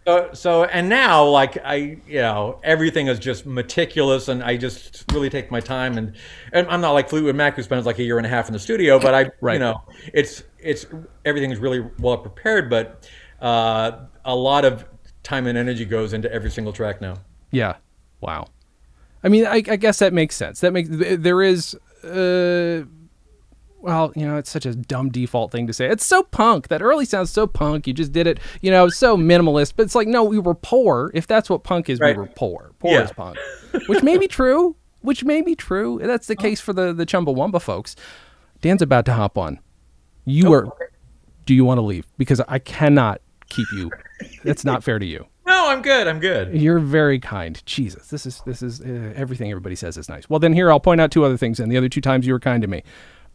so 0.05 0.29
so 0.33 0.63
and 0.65 0.89
now 0.89 1.23
like 1.25 1.57
I 1.63 1.97
you 2.07 2.21
know 2.21 2.59
everything 2.63 3.07
is 3.07 3.19
just 3.19 3.45
meticulous 3.45 4.27
and 4.27 4.43
I 4.43 4.57
just 4.57 5.05
really 5.11 5.29
take 5.29 5.51
my 5.51 5.59
time 5.59 5.97
and 5.97 6.15
and 6.51 6.67
I'm 6.67 6.81
not 6.81 6.91
like 6.91 7.09
Fleetwood 7.09 7.35
Mac 7.35 7.55
who 7.55 7.63
spends 7.63 7.85
like 7.85 7.99
a 7.99 8.03
year 8.03 8.17
and 8.17 8.25
a 8.25 8.29
half 8.29 8.47
in 8.47 8.53
the 8.53 8.59
studio 8.59 8.99
but 8.99 9.13
I 9.13 9.31
Right. 9.41 9.53
you 9.53 9.59
know 9.59 9.81
it's 10.13 10.43
it's 10.59 10.85
everything 11.25 11.51
is 11.51 11.59
really 11.59 11.85
well 11.99 12.17
prepared 12.17 12.69
but 12.69 13.09
uh, 13.41 14.05
a 14.23 14.35
lot 14.35 14.63
of 14.65 14.85
time 15.23 15.47
and 15.47 15.57
energy 15.57 15.85
goes 15.85 16.13
into 16.13 16.31
every 16.31 16.49
single 16.49 16.71
track 16.73 17.01
now. 17.01 17.15
Yeah, 17.51 17.75
wow. 18.21 18.47
I 19.23 19.29
mean, 19.29 19.45
I, 19.45 19.55
I 19.55 19.75
guess 19.75 19.99
that 19.99 20.13
makes 20.13 20.35
sense. 20.35 20.61
That 20.61 20.73
makes 20.73 20.89
there 20.89 21.41
is. 21.41 21.75
Uh, 22.03 22.83
well, 23.83 24.11
you 24.15 24.25
know, 24.25 24.37
it's 24.37 24.49
such 24.49 24.65
a 24.65 24.73
dumb 24.73 25.09
default 25.09 25.51
thing 25.51 25.67
to 25.67 25.73
say. 25.73 25.87
It's 25.87 26.05
so 26.05 26.23
punk. 26.23 26.69
That 26.69 26.81
early 26.81 27.05
sounds 27.05 27.29
so 27.29 27.45
punk. 27.45 27.85
You 27.85 27.93
just 27.93 28.11
did 28.13 28.25
it, 28.27 28.39
you 28.61 28.71
know, 28.71 28.87
so 28.89 29.15
minimalist. 29.17 29.73
But 29.75 29.83
it's 29.83 29.93
like, 29.93 30.07
no, 30.07 30.23
we 30.23 30.39
were 30.39 30.55
poor. 30.55 31.11
If 31.13 31.27
that's 31.27 31.49
what 31.49 31.63
punk 31.63 31.89
is, 31.89 31.99
Right. 31.99 32.15
we 32.15 32.21
were 32.23 32.29
poor. 32.35 32.71
Poor 32.79 32.91
Yeah. 32.93 33.03
is 33.03 33.11
punk, 33.11 33.37
which 33.87 34.01
may 34.01 34.17
be 34.17 34.27
true. 34.39 34.75
Which 35.01 35.23
may 35.25 35.41
be 35.41 35.53
true. 35.53 35.99
That's 36.01 36.27
the 36.27 36.35
case 36.35 36.61
for 36.61 36.71
the 36.71 36.93
the 36.93 37.05
Chumbawamba 37.05 37.61
folks. 37.61 37.95
Dan's 38.61 38.81
about 38.81 39.03
to 39.05 39.13
hop 39.13 39.37
on. 39.37 39.59
You 40.25 40.53
are. 40.53 40.67
Do 41.45 41.53
you 41.53 41.65
want 41.65 41.77
to 41.79 41.81
leave? 41.81 42.07
Because 42.17 42.39
I 42.47 42.59
cannot 42.59 43.19
keep 43.49 43.67
you. 43.75 43.91
That's 44.45 44.63
not 44.63 44.81
fair 44.81 44.97
to 44.99 45.05
you. 45.05 45.25
No, 45.45 45.67
I'm 45.67 45.81
good. 45.81 46.07
I'm 46.07 46.21
good. 46.21 46.53
You're 46.55 46.79
very 46.79 47.19
kind. 47.19 47.61
Jesus, 47.65 48.07
this 48.07 48.25
is 48.25 48.41
this 48.45 48.61
is 48.61 48.79
uh, 48.79 49.11
everything 49.13 49.51
everybody 49.51 49.75
says 49.75 49.97
is 49.97 50.07
nice. 50.07 50.29
Well, 50.29 50.39
then 50.39 50.53
here 50.53 50.71
I'll 50.71 50.79
point 50.79 51.01
out 51.01 51.11
two 51.11 51.25
other 51.25 51.35
things. 51.35 51.59
And 51.59 51.69
the 51.69 51.75
other 51.75 51.89
two 51.89 51.99
times 51.99 52.25
you 52.25 52.31
were 52.31 52.39
kind 52.39 52.61
to 52.61 52.67
me, 52.69 52.81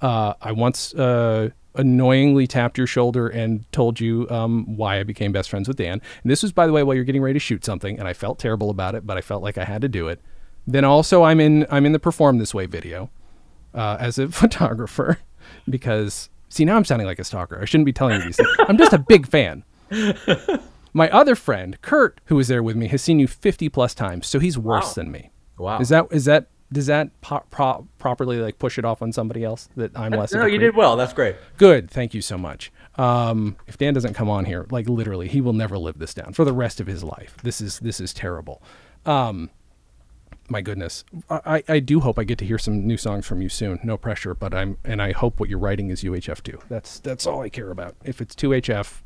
uh, 0.01 0.35
I 0.41 0.53
once 0.53 0.95
uh, 0.95 1.51
annoyingly 1.75 2.47
tapped 2.47 2.77
your 2.79 2.87
shoulder 2.87 3.29
and 3.29 3.71
told 3.73 4.01
you 4.01 4.27
um, 4.31 4.77
why 4.77 4.99
I 4.99 5.03
became 5.03 5.33
best 5.33 5.51
friends 5.51 5.69
with 5.69 5.77
Dan. 5.77 6.01
And 6.23 6.31
this 6.31 6.43
was, 6.43 6.53
by 6.53 6.67
the 6.67 6.73
way, 6.73 6.83
while 6.83 6.95
you're 6.95 7.05
getting 7.05 7.23
ready 7.23 7.35
to 7.35 7.41
shoot 7.41 7.65
something, 7.65 7.99
and 7.99 8.07
I 8.09 8.13
felt 8.13 8.39
terrible 8.39 8.71
about 8.71 8.95
it, 8.95 9.07
but 9.07 9.17
I 9.17 9.21
felt 9.21 9.43
like 9.43 9.59
I 9.59 9.65
had 9.65 9.81
to 9.83 9.89
do 9.89 10.09
it. 10.09 10.21
Then 10.67 10.85
also, 10.85 11.23
I'm 11.23 11.41
in 11.41 11.67
I'm 11.71 11.87
in 11.87 11.93
the 11.93 11.99
perform 11.99 12.39
this 12.39 12.53
way 12.55 12.67
video 12.67 13.11
uh, 13.75 13.97
as 13.99 14.19
a 14.19 14.29
photographer 14.43 15.19
because 15.69 16.29
see 16.49 16.65
now 16.65 16.77
I'm 16.77 16.85
sounding 16.85 17.07
like 17.07 17.19
a 17.19 17.25
stalker. 17.25 17.59
I 17.61 17.65
shouldn't 17.65 17.87
be 17.87 17.93
telling 17.93 18.19
you 18.21 18.25
these 18.27 18.37
things. 18.37 18.49
I'm 18.69 18.77
just 18.77 18.93
a 18.93 18.99
big 18.99 19.27
fan. 19.27 19.65
My 20.95 21.09
other 21.11 21.35
friend, 21.35 21.81
Kurt, 21.83 22.21
who 22.27 22.37
was 22.37 22.49
there 22.49 22.63
with 22.63 22.75
me, 22.77 22.89
has 22.89 23.03
seen 23.03 23.19
you 23.21 23.27
50 23.29 23.69
plus 23.69 23.95
times, 23.95 24.27
so 24.27 24.39
he's 24.39 24.59
worse 24.59 24.87
Wow. 24.89 24.93
than 24.95 25.11
me. 25.13 25.31
Wow. 25.59 25.81
Is 25.81 25.89
that 25.91 26.07
is 26.11 26.25
that 26.27 26.49
does 26.73 26.87
that 26.87 27.19
po- 27.21 27.45
pro- 27.51 27.87
properly 27.99 28.39
like 28.39 28.59
push 28.59 28.79
it 28.79 28.85
off 28.85 29.01
on 29.01 29.13
somebody 29.13 29.43
else 29.45 29.69
that 29.77 29.97
I'm 29.97 30.13
less? 30.13 30.33
no, 30.33 30.45
you 30.47 30.59
did 30.59 30.77
well. 30.77 30.97
That's 30.97 31.13
great. 31.13 31.37
Good. 31.57 31.91
Thank 31.91 32.15
you 32.15 32.21
so 32.21 32.37
much. 32.37 32.71
Um, 32.97 33.57
if 33.67 33.79
Dan 33.79 33.95
doesn't 33.95 34.15
come 34.15 34.29
on 34.29 34.45
here, 34.45 34.67
like 34.71 34.89
literally, 34.89 35.29
he 35.29 35.41
will 35.41 35.53
never 35.53 35.79
live 35.79 35.99
this 35.99 36.13
down 36.15 36.33
for 36.33 36.45
the 36.45 36.53
rest 36.53 36.81
of 36.81 36.87
his 36.87 37.03
life. 37.03 37.37
This 37.43 37.61
is 37.61 37.79
this 37.79 38.01
is 38.01 38.13
terrible. 38.13 38.63
Um, 39.07 39.51
my 40.51 40.61
goodness, 40.61 41.05
I, 41.31 41.63
I 41.69 41.79
do 41.79 42.01
hope 42.01 42.19
I 42.19 42.25
get 42.25 42.39
to 42.39 42.45
hear 42.45 42.59
some 42.59 42.87
new 42.87 42.97
songs 42.97 43.27
from 43.27 43.43
you 43.43 43.49
soon. 43.49 43.81
No 43.83 43.97
pressure, 43.97 44.35
but 44.35 44.55
I'm 44.55 44.79
and 44.85 45.01
I 45.01 45.13
hope 45.13 45.41
what 45.41 45.49
you're 45.49 45.59
writing 45.59 45.91
is 45.91 46.03
UHF 46.03 46.43
too. 46.43 46.59
That's 46.69 47.01
that's 47.01 47.27
all 47.27 47.43
I 47.43 47.49
care 47.49 47.71
about. 47.71 47.95
If 48.05 48.21
it's 48.21 48.35
two 48.35 48.51
HF, 48.51 49.03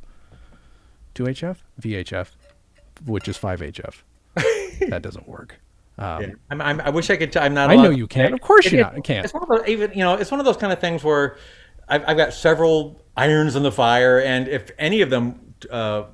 two 1.14 1.24
HF, 1.24 1.58
VHF, 1.80 2.28
which 3.04 3.28
is 3.28 3.36
five 3.36 3.60
HF, 3.60 4.02
that 4.88 5.02
doesn't 5.02 5.28
work. 5.28 5.60
Um, 6.02 6.22
Yeah. 6.22 6.28
I'm, 6.50 6.60
I'm, 6.60 6.80
I 6.80 6.90
wish 6.90 7.10
I 7.10 7.16
could. 7.16 7.32
T- 7.32 7.38
I'm 7.38 7.54
not. 7.54 7.70
I 7.70 7.76
know 7.76 7.90
you 7.90 8.06
can. 8.06 8.32
Of 8.32 8.40
course 8.40 8.66
It- 8.66 8.72
you 8.74 8.84
it- 8.84 9.04
can't. 9.04 9.24
It's 9.24 9.34
one 9.34 9.42
of 9.44 9.48
those, 9.48 9.68
even 9.68 9.90
you 9.92 10.00
know, 10.00 10.14
it's 10.14 10.30
one 10.30 10.40
of 10.40 10.46
those 10.46 10.56
kind 10.56 10.72
of 10.72 10.78
things 10.80 11.02
where 11.04 11.36
I've, 11.88 12.04
I've 12.06 12.16
got 12.16 12.32
several 12.32 13.02
irons 13.16 13.56
in 13.56 13.62
the 13.62 13.72
fire, 13.72 14.20
and 14.20 14.48
if 14.48 14.70
any 14.78 15.00
of 15.02 15.10
them, 15.10 15.54
uh, 15.70 16.04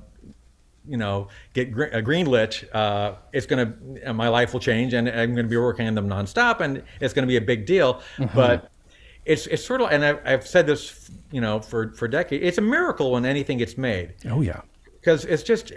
you 0.87 0.97
know, 0.97 1.27
get 1.53 1.71
gr- 1.71 1.83
uh, 1.85 2.01
greenlit, 2.01 2.63
uh, 2.73 3.15
it's 3.33 3.45
gonna 3.45 3.73
uh, 4.05 4.13
my 4.13 4.27
life 4.27 4.53
will 4.53 4.59
change, 4.59 4.93
and 4.93 5.07
I'm 5.09 5.35
gonna 5.35 5.47
be 5.47 5.57
working 5.57 5.87
on 5.87 5.95
them 5.95 6.09
nonstop, 6.09 6.59
and 6.61 6.83
it's 6.99 7.13
gonna 7.13 7.27
be 7.27 7.37
a 7.37 7.41
big 7.41 7.65
deal. 7.65 8.01
Mm-hmm. 8.17 8.35
But 8.35 8.71
it's 9.25 9.45
it's 9.47 9.63
sort 9.63 9.81
of, 9.81 9.91
and 9.91 10.03
I've, 10.03 10.19
I've 10.25 10.47
said 10.47 10.65
this, 10.65 11.11
you 11.31 11.41
know, 11.41 11.59
for 11.59 11.93
for 11.93 12.07
decades. 12.07 12.43
It's 12.43 12.57
a 12.57 12.61
miracle 12.61 13.11
when 13.11 13.25
anything 13.25 13.57
gets 13.59 13.77
made 13.77 14.13
oh 14.29 14.41
yeah, 14.41 14.61
because 14.99 15.25
it's 15.25 15.43
just 15.43 15.71
uh, 15.71 15.75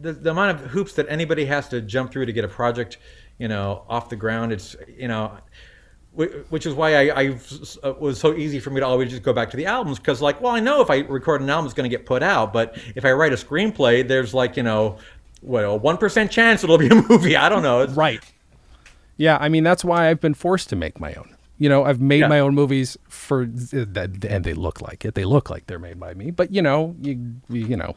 the, 0.00 0.12
the 0.12 0.30
amount 0.30 0.60
of 0.60 0.70
hoops 0.70 0.92
that 0.94 1.06
anybody 1.08 1.44
has 1.46 1.68
to 1.70 1.80
jump 1.80 2.12
through 2.12 2.26
to 2.26 2.32
get 2.32 2.44
a 2.44 2.48
project, 2.48 2.98
you 3.38 3.48
know, 3.48 3.84
off 3.88 4.08
the 4.08 4.16
ground. 4.16 4.52
It's 4.52 4.76
you 4.98 5.08
know, 5.08 5.32
which 6.14 6.66
is 6.66 6.74
why 6.74 7.08
I, 7.08 7.22
I 7.22 7.38
uh, 7.82 7.92
was 7.98 8.20
so 8.20 8.34
easy 8.34 8.60
for 8.60 8.70
me 8.70 8.80
to 8.80 8.86
always 8.86 9.10
just 9.10 9.22
go 9.22 9.32
back 9.32 9.50
to 9.50 9.56
the 9.56 9.66
albums 9.66 9.98
because 9.98 10.20
like, 10.20 10.40
well, 10.40 10.52
I 10.52 10.60
know 10.60 10.80
if 10.82 10.90
I 10.90 10.98
record 10.98 11.40
an 11.40 11.48
album, 11.50 11.64
it's 11.66 11.74
going 11.74 11.88
to 11.90 11.96
get 11.96 12.04
put 12.06 12.22
out, 12.22 12.52
but 12.52 12.76
if 12.94 13.04
I 13.04 13.12
write 13.12 13.32
a 13.32 13.36
screenplay, 13.36 14.06
there's 14.06 14.34
like 14.34 14.56
you 14.56 14.62
know, 14.62 14.98
what 15.40 15.64
a 15.64 15.74
one 15.74 15.96
percent 15.96 16.30
chance 16.30 16.62
it'll 16.62 16.78
be 16.78 16.88
a 16.88 16.94
movie. 17.08 17.36
I 17.36 17.48
don't 17.48 17.62
know. 17.62 17.80
It's, 17.80 17.94
right. 17.94 18.20
Yeah, 19.16 19.38
I 19.40 19.48
mean 19.48 19.64
that's 19.64 19.84
why 19.84 20.08
I've 20.10 20.20
been 20.20 20.34
forced 20.34 20.68
to 20.70 20.76
make 20.76 21.00
my 21.00 21.14
own. 21.14 21.34
You 21.58 21.68
know, 21.68 21.84
I've 21.84 22.00
made 22.00 22.20
Yeah. 22.20 22.28
my 22.28 22.40
own 22.40 22.54
movies 22.54 22.96
for 23.08 23.46
that, 23.46 24.24
and 24.28 24.44
they 24.44 24.54
look 24.54 24.80
like 24.80 25.04
it. 25.04 25.14
They 25.14 25.24
look 25.24 25.48
like 25.48 25.66
they're 25.66 25.78
made 25.78 26.00
by 26.00 26.12
me. 26.14 26.30
But 26.30 26.52
you 26.52 26.60
know, 26.60 26.96
you 27.00 27.34
you 27.48 27.76
know, 27.76 27.94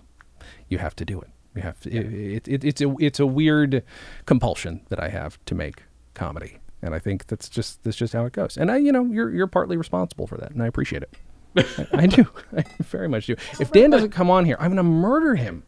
you 0.70 0.78
have 0.78 0.96
to 0.98 1.06
do 1.06 1.20
it. 1.20 1.30
You 1.56 1.62
have 1.62 1.80
to. 1.82 1.90
It, 1.90 2.48
it, 2.48 2.64
it's 2.64 2.82
a 2.82 2.94
it's 3.00 3.20
a 3.20 3.26
weird 3.26 3.84
compulsion 4.26 4.82
that 4.90 5.00
I 5.00 5.08
have 5.10 5.44
to 5.46 5.56
make 5.56 5.84
comedy, 6.14 6.60
and 6.82 6.94
I 6.94 7.00
think 7.00 7.28
that's 7.28 7.48
just 7.48 7.84
that's 7.84 7.96
just 7.96 8.14
how 8.14 8.26
it 8.26 8.34
goes. 8.34 8.58
And 8.58 8.70
I, 8.70 8.78
you 8.78 8.92
know, 8.92 9.06
you're 9.06 9.30
you're 9.32 9.48
partly 9.48 9.78
responsible 9.78 10.28
for 10.28 10.38
that, 10.38 10.52
and 10.52 10.62
I 10.62 10.68
appreciate 10.68 11.04
it. 11.04 11.14
I, 11.58 11.88
I 11.94 12.08
do. 12.08 12.26
I 12.58 12.64
very 12.84 13.08
much 13.08 13.28
do. 13.28 13.36
If 13.60 13.72
Dan 13.72 13.90
doesn't 13.90 14.12
come 14.12 14.30
on 14.30 14.44
here, 14.46 14.58
I'm 14.60 14.68
going 14.68 14.78
to 14.78 14.84
murder 14.84 15.36
him. 15.36 15.64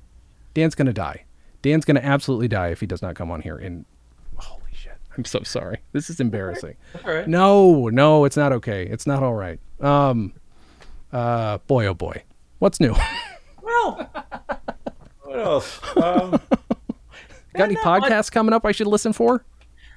Dan's 0.54 0.76
going 0.76 0.88
to 0.88 0.94
die. 0.94 1.24
Dan's 1.62 1.86
going 1.86 1.96
to 1.96 2.06
absolutely 2.06 2.50
die 2.50 2.70
if 2.70 2.82
he 2.82 2.86
does 2.86 3.02
not 3.02 3.16
come 3.16 3.32
on 3.32 3.42
here. 3.42 3.56
And 3.56 3.86
holy 4.36 4.72
shit, 4.74 4.98
I'm 5.18 5.24
so 5.24 5.44
sorry. 5.44 5.80
This 5.94 6.10
is 6.10 6.20
embarrassing. 6.20 6.76
all 7.06 7.14
right. 7.14 7.28
No, 7.28 7.88
no, 7.88 8.26
it's 8.26 8.36
not 8.36 8.52
okay. 8.52 8.86
It's 8.86 9.08
not 9.08 9.24
all 9.24 9.36
right. 9.36 9.60
Um, 9.80 10.34
uh, 11.14 11.60
boy, 11.60 11.86
oh 11.86 11.94
boy, 11.94 12.24
what's 12.60 12.80
new? 12.82 12.94
Well, 13.68 14.10
what 15.38 15.46
else? 15.46 15.80
Um, 15.98 16.32
Got 17.56 17.64
any 17.70 17.76
podcasts 17.76 18.32
coming 18.32 18.54
up 18.54 18.66
I 18.66 18.72
should 18.72 18.88
listen 18.88 19.14
for? 19.14 19.44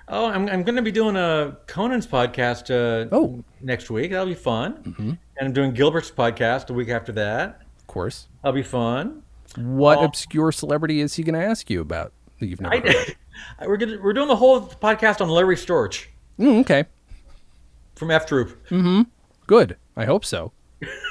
Oh, 0.09 0.26
I'm, 0.26 0.49
I'm 0.49 0.62
going 0.64 0.76
to 0.76 0.82
be 0.82 0.91
doing 0.91 1.16
a 1.16 1.57
Conan's 1.66 2.07
podcast 2.07 2.70
uh, 2.70 3.09
Oh. 3.14 3.45
next 3.61 3.91
week. 3.91 4.11
That'll 4.11 4.26
be 4.26 4.34
fun. 4.34 4.74
Mm-hmm. 4.82 5.09
And 5.11 5.18
I'm 5.41 5.53
doing 5.53 5.72
Gilbert's 5.72 6.11
podcast 6.11 6.70
a 6.70 6.72
week 6.72 6.88
after 6.88 7.12
that. 7.12 7.62
Of 7.78 7.86
course. 7.86 8.28
That'll 8.43 8.55
be 8.55 8.62
fun. 8.62 9.22
What 9.57 10.03
obscure 10.03 10.53
celebrity 10.53 11.01
is 11.01 11.14
he 11.14 11.22
going 11.22 11.38
to 11.41 11.45
ask 11.45 11.68
you 11.70 11.80
about 11.80 12.12
that 12.38 12.47
you've 12.47 12.61
never? 12.61 12.74
I, 12.76 13.05
we're, 13.66 13.76
gonna, 13.76 13.99
we're 14.03 14.12
doing 14.12 14.28
the 14.28 14.36
whole 14.36 14.61
podcast 14.62 15.20
on 15.20 15.28
Larry 15.28 15.57
Storch 15.57 16.07
Mm, 16.38 16.61
okay, 16.61 16.84
from 17.97 18.11
F 18.11 18.24
Troop. 18.26 18.66
Hmm. 18.68 19.03
good. 19.47 19.76
I 19.95 20.07
hope 20.07 20.24
so. 20.24 20.53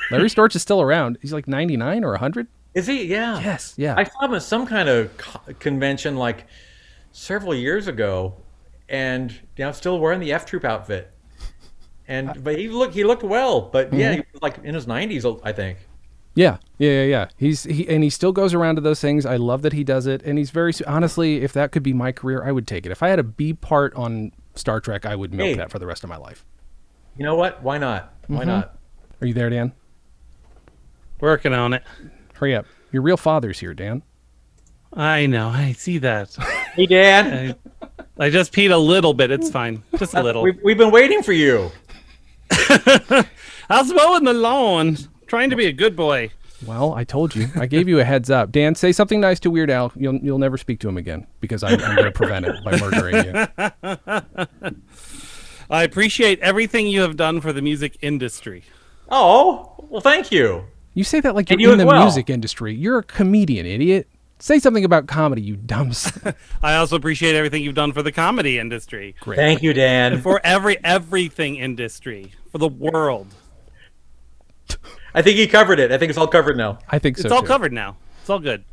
Larry 0.10 0.28
Storch 0.30 0.56
is 0.56 0.64
still 0.64 0.82
around. 0.82 1.20
He's 1.22 1.32
like 1.34 1.48
99 1.48 2.04
or 2.04 2.12
100. 2.12 2.48
Is 2.74 2.88
he? 2.88 3.06
Yeah. 3.06 3.40
Yes, 3.40 3.74
yeah. 3.78 3.96
I 3.98 4.04
saw 4.04 4.26
him 4.26 4.34
at 4.36 4.44
some 4.44 4.66
kind 4.66 4.88
of 4.90 5.16
co- 5.18 5.54
convention 5.60 6.16
like 6.16 6.46
several 7.12 7.56
years 7.56 7.88
ago, 7.88 8.36
and 8.88 9.32
you 9.32 9.66
know, 9.66 9.72
still 9.72 10.00
wearing 10.00 10.20
the 10.20 10.34
F 10.34 10.46
Troop 10.46 10.64
outfit. 10.64 11.12
And 12.08 12.44
but 12.44 12.58
he 12.58 12.70
looked 12.70 12.94
he 12.94 13.04
looked 13.04 13.24
well, 13.24 13.62
but 13.62 13.94
yeah, 13.94 14.12
he 14.12 14.18
mm-hmm. 14.20 14.34
was 14.34 14.42
like 14.42 14.58
in 14.64 14.74
his 14.74 14.88
90s, 14.88 15.40
I 15.44 15.52
think. 15.52 15.78
Yeah, 16.36 16.58
yeah, 16.78 16.92
yeah, 16.92 17.04
yeah. 17.04 17.28
He's 17.38 17.64
he 17.64 17.88
and 17.88 18.04
he 18.04 18.10
still 18.10 18.32
goes 18.32 18.54
around 18.54 18.76
to 18.76 18.82
those 18.82 19.02
things. 19.02 19.26
I 19.26 19.36
love 19.36 19.62
that 19.64 19.74
he 19.74 19.84
does 19.84 20.08
it, 20.08 20.22
and 20.24 20.38
he's 20.38 20.52
very 20.52 20.74
honestly. 20.88 21.42
If 21.44 21.54
that 21.54 21.72
could 21.72 21.84
be 21.84 21.94
my 21.94 22.12
career, 22.12 22.44
I 22.44 22.52
would 22.52 22.68
take 22.68 22.86
it. 22.86 22.92
If 22.92 23.04
I 23.04 23.10
had 23.10 23.20
a 23.20 23.24
B 23.24 23.54
part 23.54 23.94
on 23.96 24.32
Star 24.56 24.80
Trek, 24.80 25.06
I 25.06 25.16
would 25.16 25.34
milk 25.34 25.50
Hey. 25.50 25.56
that 25.56 25.72
for 25.72 25.80
the 25.80 25.86
rest 25.86 26.04
of 26.04 26.10
my 26.10 26.18
life. 26.18 26.46
You 27.18 27.26
know 27.26 27.36
what? 27.36 27.62
Why 27.62 27.78
not? 27.78 28.14
Why 28.28 28.40
mm-hmm. 28.40 28.48
not? 28.48 28.78
Are 29.22 29.28
you 29.28 29.34
there, 29.34 29.50
Dan? 29.50 29.74
Working 31.20 31.54
on 31.54 31.74
it. 31.74 31.84
Hurry 32.40 32.56
up! 32.56 32.66
Your 32.94 33.02
real 33.02 33.18
father's 33.18 33.60
here, 33.60 33.74
Dan. 33.74 34.02
I 34.94 35.26
know. 35.26 35.50
I 35.50 35.74
see 35.74 35.98
that. 36.00 36.36
Hey, 36.76 36.86
Dan. 36.86 37.56
I, 37.82 38.28
I 38.28 38.30
just 38.30 38.54
peed 38.54 38.72
a 38.72 38.78
little 38.78 39.14
bit. 39.14 39.32
It's 39.32 39.50
fine. 39.50 39.84
Just 39.98 40.14
a 40.14 40.24
little. 40.24 40.44
We've, 40.44 40.58
we've 40.64 40.78
been 40.78 40.92
waiting 40.92 41.24
for 41.24 41.34
you. 41.34 41.72
I 42.52 43.26
was 43.70 43.92
mowing 43.92 44.24
the 44.24 44.34
lawn, 44.34 44.98
trying 45.26 45.50
to 45.50 45.58
be 45.58 45.66
a 45.66 45.74
good 45.74 45.96
boy. 45.96 46.30
Well, 46.66 46.94
I 46.94 47.04
told 47.04 47.36
you. 47.36 47.48
I 47.56 47.66
gave 47.66 47.90
you 47.90 48.00
a 48.00 48.04
heads 48.06 48.30
up. 48.30 48.52
Dan, 48.52 48.76
say 48.76 48.92
something 48.92 49.20
nice 49.20 49.40
to 49.42 49.50
Weird 49.50 49.72
Al. 49.72 49.92
You'll 49.96 50.16
you'll 50.18 50.38
never 50.38 50.58
speak 50.58 50.80
to 50.82 50.88
him 50.88 50.96
again 50.96 51.26
because 51.42 51.64
I, 51.64 51.72
I'm 51.72 51.96
going 51.96 52.04
to 52.04 52.12
prevent 52.12 52.46
it 52.46 52.64
by 52.64 52.80
murdering 52.80 53.16
you. 53.26 53.48
I 55.70 55.84
appreciate 55.84 56.40
everything 56.40 56.88
you 56.88 57.02
have 57.02 57.18
done 57.18 57.42
for 57.42 57.52
the 57.52 57.64
music 57.64 57.98
industry. 58.02 58.64
Oh, 59.10 59.86
well, 59.90 60.02
thank 60.02 60.32
you. 60.32 60.66
You 61.00 61.06
say 61.06 61.22
that 61.22 61.34
like 61.34 61.50
you're 61.50 61.62
you 61.62 61.72
in 61.72 61.78
the 61.78 61.86
well. 61.86 62.04
music 62.04 62.30
industry. 62.30 62.76
You're 62.76 62.98
a 62.98 63.04
comedian, 63.04 63.66
idiot. 63.66 64.10
Say 64.38 64.60
something 64.60 64.84
about 64.84 65.08
comedy, 65.08 65.42
you 65.42 65.56
dumb. 65.56 65.94
I 66.62 66.76
also 66.76 66.98
appreciate 66.98 67.36
everything 67.36 67.64
you've 67.64 67.76
done 67.76 67.94
for 67.94 68.04
the 68.04 68.12
comedy 68.12 68.60
industry, 68.60 69.16
Great. 69.22 69.38
Thank 69.38 69.64
you, 69.64 69.72
Dan. 69.72 70.20
for 70.20 70.42
every 70.44 70.78
everything 70.84 71.56
industry, 71.56 72.34
for 72.52 72.58
the 72.58 72.68
world. 72.68 73.28
I 75.14 75.22
think 75.22 75.38
he 75.38 75.48
covered 75.48 75.80
it. 75.80 75.94
I 75.94 75.98
think 75.98 76.10
it's 76.10 76.20
all 76.20 76.28
covered 76.28 76.58
now. 76.58 76.80
I 76.90 77.00
think 77.00 77.18
so. 77.18 77.28
It's 77.28 77.32
all 77.32 77.44
too. 77.44 77.48
covered 77.48 77.72
now. 77.72 77.96
It's 78.20 78.30
all 78.30 78.40
good. 78.40 78.66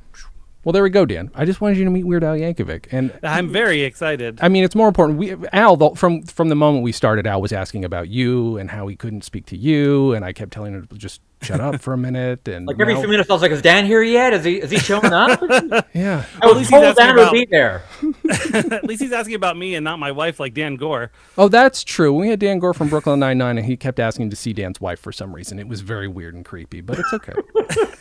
Well, 0.66 0.72
there 0.72 0.82
we 0.82 0.90
go, 0.90 1.06
Dan. 1.06 1.30
I 1.32 1.44
just 1.44 1.60
wanted 1.60 1.78
you 1.78 1.84
to 1.84 1.90
meet 1.92 2.02
Weird 2.02 2.24
Al 2.24 2.34
Yankovic, 2.34 2.86
and 2.90 3.16
I'm 3.22 3.52
very 3.52 3.82
excited. 3.82 4.40
I 4.42 4.48
mean, 4.48 4.64
it's 4.64 4.74
more 4.74 4.88
important. 4.88 5.16
We 5.16 5.36
Al 5.52 5.76
the, 5.76 5.90
from 5.90 6.22
from 6.22 6.48
the 6.48 6.56
moment 6.56 6.82
we 6.82 6.90
started, 6.90 7.24
Al 7.24 7.40
was 7.40 7.52
asking 7.52 7.84
about 7.84 8.08
you 8.08 8.56
and 8.58 8.68
how 8.68 8.88
he 8.88 8.96
couldn't 8.96 9.22
speak 9.22 9.46
to 9.46 9.56
you, 9.56 10.12
and 10.12 10.24
I 10.24 10.32
kept 10.32 10.52
telling 10.52 10.74
him 10.74 10.88
to 10.88 10.96
just 10.96 11.20
shut 11.40 11.60
up 11.60 11.80
for 11.80 11.92
a 11.92 11.96
minute. 11.96 12.48
And 12.48 12.66
Like 12.66 12.80
every 12.80 12.94
now- 12.94 13.00
few 13.00 13.08
minutes, 13.08 13.30
I 13.30 13.34
was 13.34 13.42
like, 13.42 13.52
"Is 13.52 13.62
Dan 13.62 13.86
here 13.86 14.02
yet? 14.02 14.32
Is 14.32 14.42
he? 14.42 14.56
Is 14.56 14.72
he 14.72 14.78
showing 14.78 15.12
up?" 15.12 15.40
yeah. 15.94 16.24
I 16.42 16.46
was 16.48 16.56
least 16.56 16.70
told 16.70 16.82
asking 16.82 17.06
Dan 17.06 17.14
would 17.14 17.30
be 17.30 17.46
there. 17.48 17.84
At 18.72 18.82
least 18.82 19.00
he's 19.00 19.12
asking 19.12 19.36
about 19.36 19.56
me 19.56 19.76
and 19.76 19.84
not 19.84 20.00
my 20.00 20.10
wife, 20.10 20.40
like 20.40 20.52
Dan 20.52 20.74
Goor. 20.74 21.12
Oh, 21.38 21.46
that's 21.46 21.84
true. 21.84 22.12
We 22.12 22.28
had 22.30 22.40
Dan 22.40 22.58
Goor 22.58 22.74
from 22.74 22.88
Brooklyn 22.88 23.20
Nine 23.20 23.38
Nine, 23.38 23.56
and 23.56 23.68
he 23.68 23.76
kept 23.76 24.00
asking 24.00 24.30
to 24.30 24.36
see 24.36 24.52
Dan's 24.52 24.80
wife 24.80 24.98
for 24.98 25.12
some 25.12 25.32
reason. 25.32 25.60
It 25.60 25.68
was 25.68 25.82
very 25.82 26.08
weird 26.08 26.34
and 26.34 26.44
creepy, 26.44 26.80
but 26.80 26.98
it's 26.98 27.12
okay. 27.12 27.34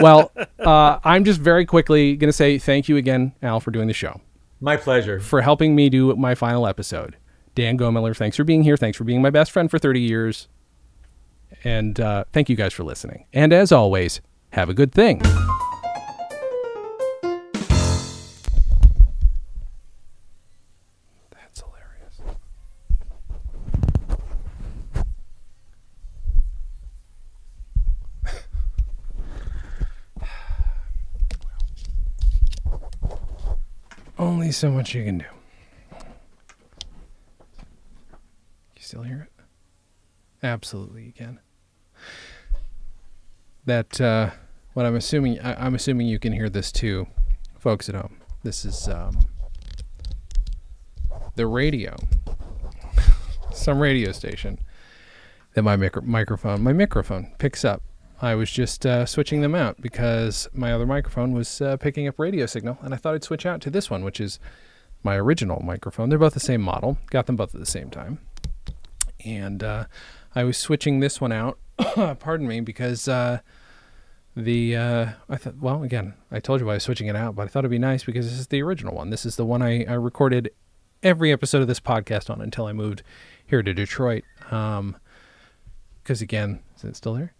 well, 0.00 0.32
uh, 0.58 0.98
I'm 1.04 1.24
just 1.24 1.40
very 1.40 1.64
quickly 1.66 2.16
going 2.16 2.28
to 2.28 2.32
say 2.32 2.58
thank 2.58 2.88
you 2.88 2.96
again, 2.96 3.32
Al, 3.42 3.60
for 3.60 3.70
doing 3.70 3.86
the 3.88 3.94
show, 3.94 4.20
My 4.60 4.76
pleasure. 4.76 5.20
for 5.20 5.40
helping 5.42 5.74
me 5.74 5.88
do 5.88 6.14
my 6.16 6.34
final 6.34 6.66
episode. 6.66 7.16
Dan 7.54 7.76
Gomiller, 7.78 8.16
thanks 8.16 8.36
for 8.36 8.44
being 8.44 8.62
here. 8.62 8.76
Thanks 8.76 8.96
for 8.96 9.04
being 9.04 9.20
my 9.22 9.30
best 9.30 9.50
friend 9.50 9.70
for 9.70 9.78
30 9.78 10.00
years. 10.00 10.48
And 11.64 11.98
uh, 11.98 12.24
thank 12.32 12.48
you 12.48 12.56
guys 12.56 12.72
for 12.72 12.84
listening. 12.84 13.26
And 13.32 13.52
as 13.52 13.72
always, 13.72 14.20
have 14.52 14.68
a 14.68 14.74
good 14.74 14.92
thing. 14.92 15.20
Only 34.18 34.50
so 34.50 34.70
much 34.70 34.94
you 34.94 35.04
can 35.04 35.18
do. 35.18 35.24
You 38.76 38.82
still 38.82 39.02
hear 39.02 39.28
it? 39.30 39.44
Absolutely, 40.42 41.04
you 41.04 41.12
can. 41.12 41.38
That 43.64 44.00
uh, 44.00 44.30
what 44.72 44.86
I'm 44.86 44.96
assuming. 44.96 45.40
I, 45.40 45.64
I'm 45.64 45.74
assuming 45.74 46.08
you 46.08 46.18
can 46.18 46.32
hear 46.32 46.48
this 46.48 46.72
too, 46.72 47.06
folks 47.58 47.88
at 47.88 47.94
home. 47.94 48.20
This 48.42 48.64
is 48.64 48.88
um, 48.88 49.20
the 51.36 51.46
radio, 51.46 51.96
some 53.52 53.78
radio 53.78 54.12
station 54.12 54.58
that 55.54 55.62
my 55.62 55.76
micro- 55.76 56.02
microphone, 56.02 56.62
my 56.62 56.72
microphone 56.72 57.34
picks 57.38 57.64
up. 57.64 57.82
I 58.20 58.34
was 58.34 58.50
just 58.50 58.84
uh, 58.84 59.06
switching 59.06 59.42
them 59.42 59.54
out 59.54 59.80
because 59.80 60.48
my 60.52 60.72
other 60.72 60.86
microphone 60.86 61.32
was 61.32 61.60
uh, 61.60 61.76
picking 61.76 62.08
up 62.08 62.18
radio 62.18 62.46
signal, 62.46 62.78
and 62.82 62.92
I 62.92 62.96
thought 62.96 63.14
I'd 63.14 63.24
switch 63.24 63.46
out 63.46 63.60
to 63.62 63.70
this 63.70 63.90
one, 63.90 64.04
which 64.04 64.20
is 64.20 64.40
my 65.04 65.16
original 65.16 65.62
microphone. 65.62 66.08
They're 66.08 66.18
both 66.18 66.34
the 66.34 66.40
same 66.40 66.60
model. 66.60 66.98
Got 67.10 67.26
them 67.26 67.36
both 67.36 67.54
at 67.54 67.60
the 67.60 67.66
same 67.66 67.90
time. 67.90 68.18
And 69.24 69.62
uh, 69.62 69.84
I 70.34 70.44
was 70.44 70.56
switching 70.56 70.98
this 71.00 71.20
one 71.20 71.32
out. 71.32 71.58
pardon 72.18 72.48
me, 72.48 72.60
because 72.60 73.06
uh, 73.06 73.38
the 74.34 74.76
uh, 74.76 75.06
I 75.28 75.36
thought. 75.36 75.58
Well, 75.58 75.84
again, 75.84 76.14
I 76.32 76.40
told 76.40 76.60
you 76.60 76.68
I 76.70 76.74
was 76.74 76.82
switching 76.82 77.06
it 77.06 77.16
out, 77.16 77.36
but 77.36 77.42
I 77.42 77.46
thought 77.48 77.60
it'd 77.60 77.70
be 77.70 77.78
nice 77.78 78.02
because 78.02 78.28
this 78.28 78.38
is 78.38 78.48
the 78.48 78.62
original 78.62 78.94
one. 78.94 79.10
This 79.10 79.24
is 79.24 79.36
the 79.36 79.46
one 79.46 79.62
I, 79.62 79.84
I 79.84 79.94
recorded 79.94 80.50
every 81.04 81.30
episode 81.30 81.62
of 81.62 81.68
this 81.68 81.80
podcast 81.80 82.30
on 82.30 82.40
until 82.40 82.66
I 82.66 82.72
moved 82.72 83.02
here 83.46 83.62
to 83.62 83.72
Detroit. 83.72 84.24
Um, 84.50 84.96
because 86.02 86.20
again, 86.22 86.60
is 86.76 86.84
it 86.84 86.96
still 86.96 87.14
there? 87.14 87.34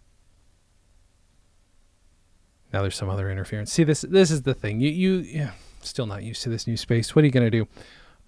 Now 2.71 2.81
there's 2.81 2.95
some 2.95 3.09
other 3.09 3.31
interference. 3.31 3.71
See 3.71 3.83
this 3.83 4.01
this 4.01 4.31
is 4.31 4.43
the 4.43 4.53
thing. 4.53 4.79
You 4.79 4.89
you 4.89 5.17
yeah, 5.19 5.51
still 5.81 6.05
not 6.05 6.23
used 6.23 6.43
to 6.43 6.49
this 6.49 6.67
new 6.67 6.77
space. 6.77 7.15
What 7.15 7.23
are 7.23 7.25
you 7.25 7.31
gonna 7.31 7.49
do? 7.49 7.67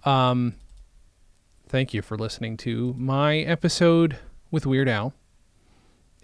Um, 0.04 0.54
thank 1.68 1.94
you 1.94 2.02
for 2.02 2.18
listening 2.18 2.56
to 2.58 2.94
my 2.98 3.38
episode 3.38 4.18
with 4.50 4.66
Weird 4.66 4.88
Al. 4.88 5.14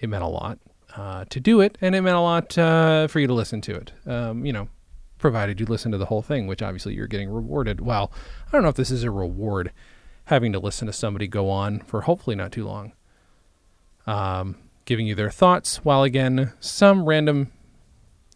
It 0.00 0.08
meant 0.08 0.24
a 0.24 0.28
lot 0.28 0.58
uh, 0.96 1.24
to 1.30 1.40
do 1.40 1.60
it, 1.60 1.78
and 1.80 1.94
it 1.94 2.02
meant 2.02 2.16
a 2.16 2.20
lot 2.20 2.56
uh, 2.58 3.06
for 3.06 3.20
you 3.20 3.26
to 3.26 3.34
listen 3.34 3.60
to 3.62 3.74
it. 3.74 3.92
Um, 4.06 4.44
you 4.44 4.52
know, 4.52 4.68
provided 5.18 5.60
you 5.60 5.66
listen 5.66 5.92
to 5.92 5.98
the 5.98 6.06
whole 6.06 6.22
thing, 6.22 6.46
which 6.46 6.62
obviously 6.62 6.94
you're 6.94 7.06
getting 7.06 7.30
rewarded. 7.30 7.80
Well, 7.80 8.12
I 8.46 8.50
don't 8.52 8.62
know 8.62 8.68
if 8.68 8.76
this 8.76 8.90
is 8.90 9.04
a 9.04 9.10
reward, 9.10 9.72
having 10.24 10.52
to 10.52 10.58
listen 10.58 10.86
to 10.86 10.92
somebody 10.92 11.26
go 11.26 11.50
on 11.50 11.80
for 11.80 12.02
hopefully 12.02 12.36
not 12.36 12.52
too 12.52 12.64
long, 12.64 12.92
um, 14.06 14.56
giving 14.84 15.06
you 15.06 15.14
their 15.14 15.30
thoughts, 15.30 15.84
while 15.84 16.02
again 16.02 16.52
some 16.60 17.04
random 17.04 17.52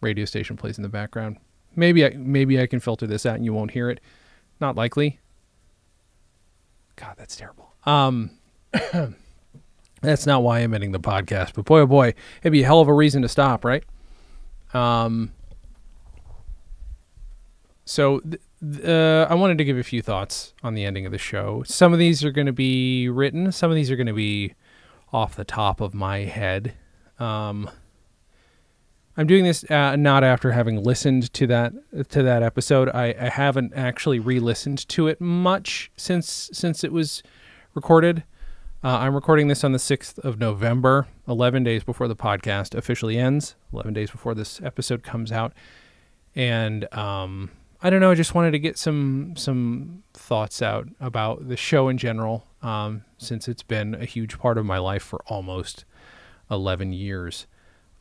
radio 0.03 0.25
station 0.25 0.57
plays 0.57 0.77
in 0.77 0.83
the 0.83 0.89
background. 0.89 1.37
Maybe 1.75 2.05
I 2.05 2.11
maybe 2.17 2.59
I 2.61 2.67
can 2.67 2.79
filter 2.79 3.07
this 3.07 3.25
out 3.25 3.35
and 3.35 3.45
you 3.45 3.53
won't 3.53 3.71
hear 3.71 3.89
it. 3.89 3.99
Not 4.59 4.75
likely. 4.75 5.19
God, 6.95 7.15
that's 7.17 7.35
terrible. 7.35 7.73
Um, 7.85 8.31
that's 10.01 10.25
not 10.25 10.43
why 10.43 10.59
I'm 10.59 10.73
ending 10.73 10.91
the 10.91 10.99
podcast. 10.99 11.53
But 11.55 11.65
boy, 11.65 11.79
oh 11.81 11.87
boy, 11.87 12.13
it'd 12.41 12.51
be 12.51 12.61
a 12.61 12.65
hell 12.65 12.81
of 12.81 12.87
a 12.87 12.93
reason 12.93 13.21
to 13.23 13.29
stop, 13.29 13.65
right? 13.65 13.83
Um. 14.73 15.33
So 17.85 18.21
th- 18.21 18.41
uh, 18.85 19.27
I 19.29 19.35
wanted 19.35 19.57
to 19.57 19.65
give 19.65 19.77
a 19.77 19.83
few 19.83 20.01
thoughts 20.01 20.53
on 20.63 20.73
the 20.73 20.85
ending 20.85 21.05
of 21.05 21.11
the 21.11 21.17
show. 21.17 21.63
Some 21.63 21.91
of 21.91 21.99
these 21.99 22.23
are 22.23 22.31
going 22.31 22.47
to 22.47 22.53
be 22.53 23.09
written. 23.09 23.51
Some 23.51 23.69
of 23.69 23.75
these 23.75 23.91
are 23.91 23.95
going 23.95 24.07
to 24.07 24.13
be 24.13 24.53
off 25.11 25.35
the 25.35 25.43
top 25.43 25.81
of 25.81 25.93
my 25.93 26.19
head. 26.19 26.73
Um, 27.19 27.69
I'm 29.15 29.27
doing 29.27 29.43
this 29.43 29.69
uh, 29.69 29.95
not 29.95 30.23
after 30.23 30.51
having 30.53 30.83
listened 30.83 31.31
to 31.33 31.47
that 31.47 31.73
to 32.09 32.23
that 32.23 32.41
episode. 32.41 32.89
I, 32.89 33.13
I 33.19 33.29
haven't 33.29 33.73
actually 33.75 34.19
re-listened 34.19 34.87
to 34.89 35.07
it 35.07 35.21
much 35.21 35.91
since 35.95 36.49
since 36.51 36.83
it 36.83 36.91
was 36.91 37.21
recorded. 37.75 38.23
Uh, 38.83 38.97
I'm 38.97 39.13
recording 39.13 39.47
this 39.47 39.63
on 39.63 39.71
the 39.71 39.77
6th 39.77 40.19
of 40.19 40.39
November, 40.39 41.07
11 41.25 41.63
days 41.63 41.85
before 41.85 42.09
the 42.09 42.17
podcast 42.17 42.75
officially 42.75 43.17
ends, 43.17 43.55
11 43.71 43.93
days 43.93 44.11
before 44.11 44.35
this 44.35 44.61
episode 44.61 45.03
comes 45.03 45.31
out. 45.31 45.53
And 46.35 46.93
um, 46.93 47.49
I 47.81 47.89
don't 47.89 48.01
know, 48.01 48.11
I 48.11 48.15
just 48.15 48.35
wanted 48.35 48.51
to 48.51 48.59
get 48.59 48.77
some 48.77 49.35
some 49.37 50.03
thoughts 50.13 50.61
out 50.61 50.87
about 50.99 51.47
the 51.47 51.55
show 51.55 51.87
in 51.87 51.99
general, 51.99 52.47
um, 52.63 53.03
since 53.19 53.47
it's 53.47 53.63
been 53.63 53.93
a 53.93 54.05
huge 54.05 54.39
part 54.39 54.57
of 54.57 54.65
my 54.65 54.79
life 54.79 55.03
for 55.03 55.21
almost 55.27 55.85
11 56.49 56.93
years. 56.93 57.45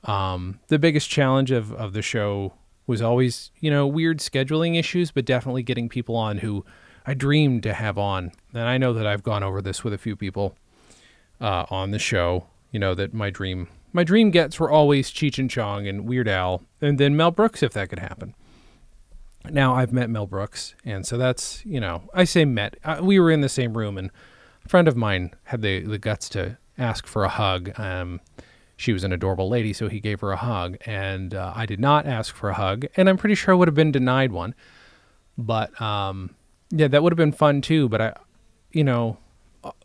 Um, 0.04 0.60
the 0.68 0.78
biggest 0.78 1.08
challenge 1.08 1.50
of, 1.50 1.72
of 1.72 1.92
the 1.92 2.02
show 2.02 2.54
was 2.86 3.00
always, 3.00 3.50
you 3.60 3.70
know, 3.70 3.86
weird 3.86 4.18
scheduling 4.18 4.78
issues, 4.78 5.10
but 5.10 5.24
definitely 5.24 5.62
getting 5.62 5.88
people 5.88 6.16
on 6.16 6.38
who 6.38 6.64
I 7.06 7.14
dreamed 7.14 7.62
to 7.64 7.74
have 7.74 7.98
on. 7.98 8.32
And 8.52 8.64
I 8.64 8.78
know 8.78 8.92
that 8.92 9.06
I've 9.06 9.22
gone 9.22 9.42
over 9.42 9.62
this 9.62 9.84
with 9.84 9.92
a 9.92 9.98
few 9.98 10.16
people 10.16 10.56
uh, 11.40 11.66
on 11.70 11.90
the 11.90 11.98
show. 11.98 12.46
You 12.70 12.78
know 12.80 12.94
that 12.94 13.12
my 13.12 13.28
dream 13.28 13.68
my 13.92 14.04
dream 14.04 14.30
gets 14.30 14.58
were 14.58 14.70
always 14.70 15.10
Cheech 15.10 15.38
and 15.38 15.50
Chong 15.50 15.86
and 15.86 16.08
Weird 16.08 16.28
Al, 16.28 16.62
and 16.80 16.98
then 16.98 17.16
Mel 17.16 17.30
Brooks 17.30 17.62
if 17.62 17.74
that 17.74 17.90
could 17.90 17.98
happen. 17.98 18.34
Now 19.50 19.74
I've 19.74 19.92
met 19.92 20.08
Mel 20.08 20.26
Brooks, 20.26 20.74
and 20.84 21.06
so 21.06 21.18
that's 21.18 21.64
you 21.66 21.80
know 21.80 22.04
I 22.14 22.24
say 22.24 22.44
met. 22.44 22.76
Uh, 22.84 23.00
we 23.02 23.20
were 23.20 23.30
in 23.30 23.42
the 23.42 23.48
same 23.48 23.76
room, 23.76 23.98
and 23.98 24.10
a 24.64 24.68
friend 24.68 24.88
of 24.88 24.96
mine 24.96 25.34
had 25.44 25.60
the 25.60 25.80
the 25.80 25.98
guts 25.98 26.28
to 26.30 26.56
ask 26.78 27.06
for 27.06 27.24
a 27.24 27.28
hug. 27.28 27.78
Um, 27.78 28.20
she 28.76 28.92
was 28.92 29.04
an 29.04 29.12
adorable 29.12 29.48
lady, 29.48 29.72
so 29.72 29.88
he 29.88 30.00
gave 30.00 30.20
her 30.20 30.32
a 30.32 30.36
hug, 30.36 30.76
and 30.86 31.34
uh, 31.34 31.52
I 31.54 31.66
did 31.66 31.80
not 31.80 32.06
ask 32.06 32.34
for 32.34 32.50
a 32.50 32.54
hug, 32.54 32.86
and 32.96 33.08
I'm 33.08 33.16
pretty 33.16 33.34
sure 33.34 33.54
I 33.54 33.56
would 33.56 33.68
have 33.68 33.74
been 33.74 33.92
denied 33.92 34.32
one. 34.32 34.54
But 35.38 35.78
um, 35.80 36.34
yeah, 36.70 36.88
that 36.88 37.02
would 37.02 37.12
have 37.12 37.18
been 37.18 37.32
fun 37.32 37.60
too. 37.60 37.88
But 37.88 38.00
I, 38.00 38.14
you 38.72 38.84
know, 38.84 39.18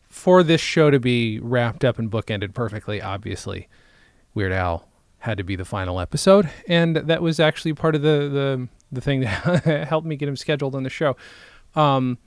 for 0.09 0.43
this 0.43 0.61
show 0.61 0.89
to 0.89 0.99
be 0.99 1.39
wrapped 1.39 1.85
up 1.85 1.99
and 1.99 2.09
bookended 2.09 2.53
perfectly, 2.53 3.01
obviously, 3.01 3.67
Weird 4.33 4.51
Al 4.51 4.87
had 5.19 5.37
to 5.37 5.43
be 5.43 5.55
the 5.55 5.65
final 5.65 5.99
episode, 5.99 6.49
and 6.67 6.95
that 6.95 7.21
was 7.21 7.39
actually 7.39 7.73
part 7.73 7.95
of 7.95 8.01
the 8.01 8.29
the, 8.29 8.67
the 8.91 9.01
thing 9.01 9.19
that 9.21 9.87
helped 9.87 10.07
me 10.07 10.15
get 10.15 10.29
him 10.29 10.35
scheduled 10.35 10.75
on 10.75 10.83
the 10.83 10.89
show. 10.89 11.15
Um, 11.75 12.17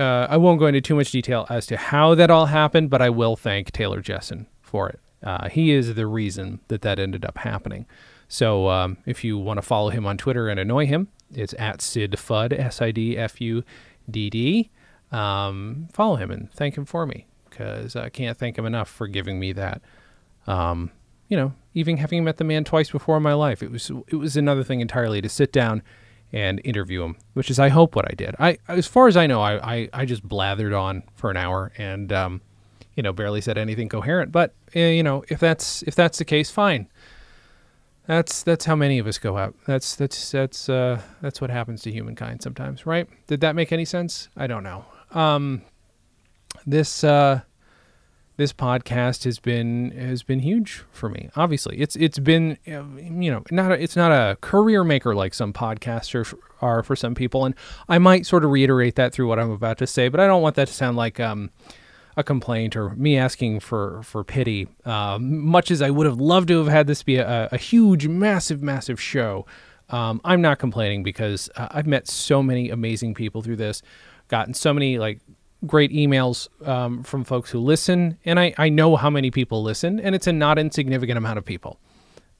uh, 0.00 0.26
I 0.28 0.36
won't 0.36 0.58
go 0.58 0.66
into 0.66 0.80
too 0.80 0.94
much 0.94 1.10
detail 1.10 1.46
as 1.50 1.66
to 1.66 1.76
how 1.76 2.14
that 2.14 2.30
all 2.30 2.46
happened, 2.46 2.90
but 2.90 3.02
I 3.02 3.10
will 3.10 3.36
thank 3.36 3.72
Taylor 3.72 4.00
Jessen 4.00 4.46
for 4.60 4.88
it. 4.88 4.98
Uh, 5.22 5.48
he 5.48 5.72
is 5.72 5.94
the 5.94 6.06
reason 6.06 6.60
that 6.68 6.82
that 6.82 6.98
ended 6.98 7.24
up 7.24 7.38
happening. 7.38 7.86
So 8.28 8.68
um, 8.68 8.96
if 9.06 9.24
you 9.24 9.38
want 9.38 9.58
to 9.58 9.62
follow 9.62 9.90
him 9.90 10.06
on 10.06 10.16
Twitter 10.16 10.48
and 10.48 10.58
annoy 10.58 10.86
him, 10.86 11.08
it's 11.34 11.54
at 11.58 11.82
Sid 11.82 12.12
Fudd, 12.12 12.58
S 12.58 12.80
I 12.80 12.90
D 12.90 13.16
F 13.16 13.40
U 13.40 13.62
D 14.10 14.30
D. 14.30 14.70
Um, 15.10 15.88
follow 15.92 16.16
him 16.16 16.30
and 16.30 16.50
thank 16.50 16.76
him 16.76 16.86
for 16.86 17.04
me 17.06 17.26
because 17.48 17.94
I 17.94 18.08
can't 18.08 18.36
thank 18.38 18.56
him 18.56 18.64
enough 18.64 18.88
for 18.88 19.06
giving 19.06 19.38
me 19.38 19.52
that. 19.52 19.82
Um, 20.46 20.90
you 21.28 21.36
know, 21.36 21.52
even 21.74 21.98
having 21.98 22.24
met 22.24 22.38
the 22.38 22.44
man 22.44 22.64
twice 22.64 22.90
before 22.90 23.16
in 23.16 23.22
my 23.22 23.34
life, 23.34 23.62
it 23.62 23.70
was 23.70 23.90
it 24.08 24.16
was 24.16 24.36
another 24.36 24.64
thing 24.64 24.80
entirely 24.80 25.20
to 25.20 25.28
sit 25.28 25.52
down 25.52 25.82
and 26.32 26.60
interview 26.64 27.02
him, 27.02 27.16
which 27.34 27.50
is 27.50 27.58
I 27.58 27.68
hope 27.68 27.94
what 27.94 28.10
I 28.10 28.14
did. 28.14 28.34
I 28.38 28.58
as 28.68 28.86
far 28.86 29.08
as 29.08 29.16
I 29.16 29.26
know, 29.26 29.40
I 29.40 29.74
I, 29.74 29.88
I 29.92 30.04
just 30.04 30.26
blathered 30.26 30.78
on 30.78 31.02
for 31.14 31.30
an 31.30 31.36
hour 31.36 31.72
and 31.76 32.12
um, 32.12 32.40
you 32.96 33.02
know 33.02 33.12
barely 33.12 33.40
said 33.40 33.58
anything 33.58 33.88
coherent. 33.88 34.32
But 34.32 34.54
you 34.74 35.02
know 35.02 35.24
if 35.28 35.40
that's 35.40 35.82
if 35.82 35.94
that's 35.94 36.18
the 36.18 36.24
case, 36.24 36.50
fine. 36.50 36.88
That's 38.06 38.42
that's 38.42 38.64
how 38.64 38.74
many 38.74 38.98
of 38.98 39.06
us 39.06 39.18
go 39.18 39.38
out. 39.38 39.54
That's 39.66 39.94
that's 39.94 40.30
that's 40.30 40.68
uh, 40.68 41.00
that's 41.20 41.40
what 41.40 41.50
happens 41.50 41.82
to 41.82 41.92
humankind 41.92 42.42
sometimes, 42.42 42.84
right? 42.84 43.08
Did 43.28 43.40
that 43.42 43.54
make 43.54 43.72
any 43.72 43.84
sense? 43.84 44.28
I 44.36 44.46
don't 44.46 44.64
know. 44.64 44.84
Um, 45.12 45.62
this 46.66 47.04
uh, 47.04 47.42
this 48.36 48.52
podcast 48.52 49.24
has 49.24 49.38
been 49.38 49.92
has 49.92 50.22
been 50.22 50.40
huge 50.40 50.84
for 50.90 51.08
me. 51.08 51.30
Obviously, 51.36 51.78
it's 51.78 51.94
it's 51.96 52.18
been 52.18 52.58
you 52.64 53.30
know 53.30 53.44
not 53.50 53.72
a, 53.72 53.82
it's 53.82 53.96
not 53.96 54.10
a 54.10 54.36
career 54.40 54.82
maker 54.84 55.14
like 55.14 55.32
some 55.32 55.52
podcasters 55.52 56.34
are 56.60 56.82
for 56.82 56.96
some 56.96 57.14
people, 57.14 57.44
and 57.44 57.54
I 57.88 57.98
might 57.98 58.26
sort 58.26 58.44
of 58.44 58.50
reiterate 58.50 58.96
that 58.96 59.12
through 59.12 59.28
what 59.28 59.38
I'm 59.38 59.50
about 59.50 59.78
to 59.78 59.86
say, 59.86 60.08
but 60.08 60.18
I 60.18 60.26
don't 60.26 60.42
want 60.42 60.56
that 60.56 60.68
to 60.68 60.74
sound 60.74 60.96
like 60.96 61.20
um, 61.20 61.50
a 62.16 62.22
complaint 62.22 62.76
or 62.76 62.90
me 62.90 63.16
asking 63.16 63.60
for 63.60 64.02
for 64.02 64.24
pity. 64.24 64.68
Uh, 64.84 65.18
much 65.20 65.70
as 65.70 65.82
I 65.82 65.90
would 65.90 66.06
have 66.06 66.20
loved 66.20 66.48
to 66.48 66.58
have 66.58 66.68
had 66.68 66.86
this 66.86 67.02
be 67.02 67.16
a, 67.16 67.48
a 67.50 67.56
huge, 67.56 68.06
massive, 68.06 68.62
massive 68.62 69.00
show, 69.00 69.46
um, 69.90 70.20
I'm 70.24 70.40
not 70.40 70.58
complaining 70.58 71.02
because 71.02 71.50
uh, 71.56 71.68
I've 71.70 71.86
met 71.86 72.08
so 72.08 72.42
many 72.42 72.70
amazing 72.70 73.14
people 73.14 73.42
through 73.42 73.56
this, 73.56 73.82
gotten 74.28 74.54
so 74.54 74.72
many 74.72 74.98
like 74.98 75.20
great 75.66 75.92
emails 75.92 76.48
um, 76.66 77.02
from 77.02 77.24
folks 77.24 77.50
who 77.50 77.60
listen, 77.60 78.18
and 78.24 78.40
I 78.40 78.54
I 78.58 78.68
know 78.68 78.96
how 78.96 79.10
many 79.10 79.30
people 79.30 79.62
listen, 79.62 80.00
and 80.00 80.14
it's 80.14 80.26
a 80.26 80.32
not 80.32 80.58
insignificant 80.58 81.18
amount 81.18 81.38
of 81.38 81.44
people. 81.44 81.78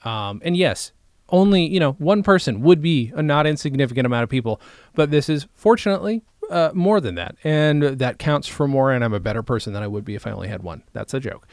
Um, 0.04 0.42
and 0.44 0.56
yes, 0.56 0.92
only 1.28 1.66
you 1.66 1.80
know 1.80 1.92
one 1.92 2.22
person 2.22 2.60
would 2.62 2.80
be 2.82 3.12
a 3.14 3.22
not 3.22 3.46
insignificant 3.46 4.06
amount 4.06 4.24
of 4.24 4.28
people, 4.28 4.60
but 4.94 5.10
this 5.10 5.28
is 5.28 5.46
fortunately 5.54 6.22
uh, 6.52 6.70
more 6.74 7.00
than 7.00 7.14
that, 7.16 7.36
and 7.42 7.82
that 7.82 8.18
counts 8.18 8.48
for 8.48 8.68
more. 8.68 8.92
And 8.92 9.04
I'm 9.04 9.12
a 9.12 9.20
better 9.20 9.42
person 9.42 9.72
than 9.72 9.82
I 9.82 9.86
would 9.86 10.04
be 10.04 10.14
if 10.14 10.26
I 10.26 10.30
only 10.30 10.48
had 10.48 10.62
one. 10.62 10.82
That's 10.92 11.14
a 11.14 11.20
joke. 11.20 11.46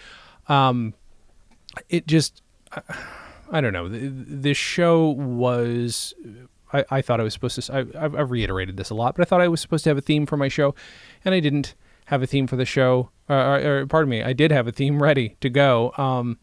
Um, 0.47 0.93
it 1.89 2.07
just, 2.07 2.41
I, 2.71 2.81
I 3.51 3.61
don't 3.61 3.73
know. 3.73 3.87
This 3.89 4.57
show 4.57 5.09
was. 5.09 6.13
I, 6.71 6.85
I 6.91 7.01
thought 7.01 7.19
I 7.19 7.23
was 7.23 7.33
supposed 7.33 7.59
to. 7.61 7.73
I, 7.73 7.79
I've, 8.03 8.15
I've 8.15 8.31
reiterated 8.31 8.77
this 8.77 8.89
a 8.89 8.95
lot, 8.95 9.15
but 9.15 9.25
I 9.25 9.29
thought 9.29 9.41
I 9.41 9.47
was 9.47 9.61
supposed 9.61 9.83
to 9.85 9.89
have 9.89 9.97
a 9.97 10.01
theme 10.01 10.25
for 10.25 10.37
my 10.37 10.47
show, 10.47 10.75
and 11.25 11.33
I 11.33 11.39
didn't 11.39 11.75
have 12.05 12.21
a 12.21 12.27
theme 12.27 12.47
for 12.47 12.55
the 12.55 12.65
show. 12.65 13.09
Or, 13.27 13.37
or, 13.37 13.79
or 13.81 13.87
pardon 13.87 14.09
me, 14.09 14.23
I 14.23 14.33
did 14.33 14.51
have 14.51 14.67
a 14.67 14.71
theme 14.71 15.01
ready 15.03 15.37
to 15.41 15.49
go. 15.49 15.93
Um, 15.97 16.37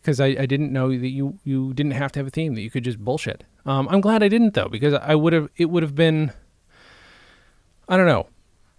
because 0.00 0.20
I, 0.20 0.26
I 0.26 0.46
didn't 0.46 0.72
know 0.72 0.88
that 0.88 1.08
you 1.08 1.38
you 1.44 1.74
didn't 1.74 1.92
have 1.92 2.12
to 2.12 2.20
have 2.20 2.26
a 2.26 2.30
theme 2.30 2.54
that 2.54 2.62
you 2.62 2.70
could 2.70 2.84
just 2.84 2.98
bullshit. 2.98 3.44
Um, 3.66 3.88
I'm 3.90 4.00
glad 4.00 4.22
I 4.22 4.28
didn't 4.28 4.54
though 4.54 4.68
because 4.68 4.94
I 4.94 5.14
would 5.14 5.32
have 5.32 5.50
it 5.56 5.66
would 5.66 5.82
have 5.82 5.94
been 5.94 6.32
I 7.88 7.96
don't 7.96 8.06
know. 8.06 8.28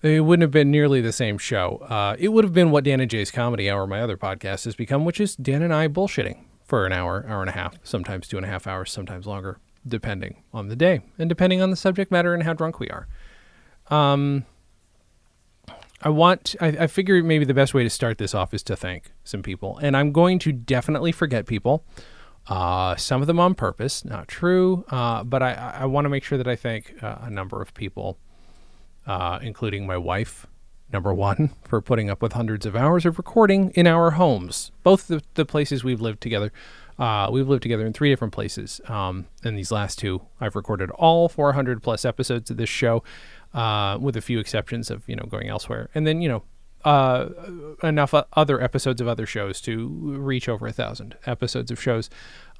It 0.01 0.23
wouldn't 0.23 0.43
have 0.43 0.51
been 0.51 0.71
nearly 0.71 1.01
the 1.01 1.11
same 1.11 1.37
show. 1.37 1.77
Uh, 1.89 2.15
it 2.17 2.29
would 2.29 2.45
have 2.45 2.53
been 2.53 2.71
what 2.71 2.83
Dan 2.85 3.01
and 3.01 3.09
Jay's 3.09 3.31
Comedy 3.31 3.69
Hour, 3.69 3.85
my 3.85 4.01
other 4.01 4.15
podcast, 4.15 4.65
has 4.65 4.75
become, 4.75 5.03
which 5.03 5.19
is 5.19 5.35
Dan 5.35 5.61
and 5.61 5.73
I 5.73 5.87
bullshitting 5.87 6.45
for 6.63 6.85
an 6.85 6.93
hour, 6.93 7.25
hour 7.27 7.41
and 7.41 7.49
a 7.49 7.53
half, 7.53 7.75
sometimes 7.83 8.27
two 8.27 8.37
and 8.37 8.45
a 8.45 8.49
half 8.49 8.67
hours, 8.67 8.91
sometimes 8.91 9.25
longer, 9.25 9.59
depending 9.85 10.43
on 10.53 10.67
the 10.67 10.75
day 10.75 11.01
and 11.17 11.27
depending 11.27 11.61
on 11.61 11.69
the 11.69 11.75
subject 11.75 12.11
matter 12.11 12.33
and 12.33 12.43
how 12.43 12.53
drunk 12.53 12.79
we 12.79 12.87
are. 12.89 13.07
Um, 13.89 14.45
I 16.01 16.09
want. 16.09 16.55
I, 16.61 16.67
I 16.67 16.87
figure 16.87 17.21
maybe 17.23 17.43
the 17.43 17.53
best 17.53 17.73
way 17.73 17.83
to 17.83 17.89
start 17.89 18.19
this 18.19 18.33
off 18.33 18.53
is 18.53 18.63
to 18.63 18.75
thank 18.75 19.11
some 19.23 19.41
people, 19.41 19.77
and 19.79 19.97
I'm 19.97 20.11
going 20.11 20.39
to 20.39 20.51
definitely 20.53 21.11
forget 21.11 21.45
people. 21.45 21.83
Uh, 22.47 22.95
some 22.95 23.21
of 23.21 23.27
them 23.27 23.39
on 23.39 23.53
purpose, 23.53 24.05
not 24.05 24.27
true, 24.27 24.85
uh, 24.89 25.23
but 25.23 25.43
I, 25.43 25.79
I 25.81 25.85
want 25.85 26.05
to 26.05 26.09
make 26.09 26.23
sure 26.23 26.37
that 26.37 26.47
I 26.47 26.55
thank 26.55 26.95
uh, 27.03 27.17
a 27.21 27.29
number 27.29 27.61
of 27.61 27.73
people, 27.73 28.17
uh, 29.05 29.39
including 29.41 29.85
my 29.85 29.97
wife, 29.97 30.47
number 30.91 31.13
one, 31.13 31.51
for 31.63 31.81
putting 31.81 32.09
up 32.09 32.21
with 32.21 32.33
hundreds 32.33 32.65
of 32.65 32.75
hours 32.75 33.05
of 33.05 33.17
recording 33.17 33.71
in 33.71 33.87
our 33.87 34.11
homes, 34.11 34.71
both 34.83 35.07
the, 35.07 35.21
the 35.35 35.45
places 35.45 35.83
we've 35.83 36.01
lived 36.01 36.21
together. 36.21 36.51
Uh, 36.97 37.29
we've 37.31 37.47
lived 37.47 37.63
together 37.63 37.85
in 37.85 37.93
three 37.93 38.09
different 38.09 38.33
places. 38.33 38.81
Um, 38.89 39.27
and 39.43 39.57
these 39.57 39.71
last 39.71 39.99
two, 39.99 40.21
I've 40.41 40.55
recorded 40.55 40.91
all 40.91 41.29
400 41.29 41.81
plus 41.81 42.03
episodes 42.03 42.51
of 42.51 42.57
this 42.57 42.67
show, 42.67 43.03
uh, 43.53 43.97
with 43.99 44.17
a 44.17 44.21
few 44.21 44.39
exceptions 44.39 44.91
of 44.91 45.07
you 45.07 45.15
know 45.15 45.23
going 45.23 45.47
elsewhere. 45.47 45.89
And 45.95 46.05
then 46.05 46.21
you 46.21 46.29
know 46.29 46.43
uh, 46.85 47.29
enough 47.83 48.13
other 48.33 48.61
episodes 48.61 49.01
of 49.01 49.07
other 49.07 49.25
shows 49.25 49.59
to 49.61 49.87
reach 49.87 50.47
over 50.47 50.67
a 50.67 50.71
thousand 50.71 51.15
episodes 51.25 51.71
of 51.71 51.81
shows. 51.81 52.09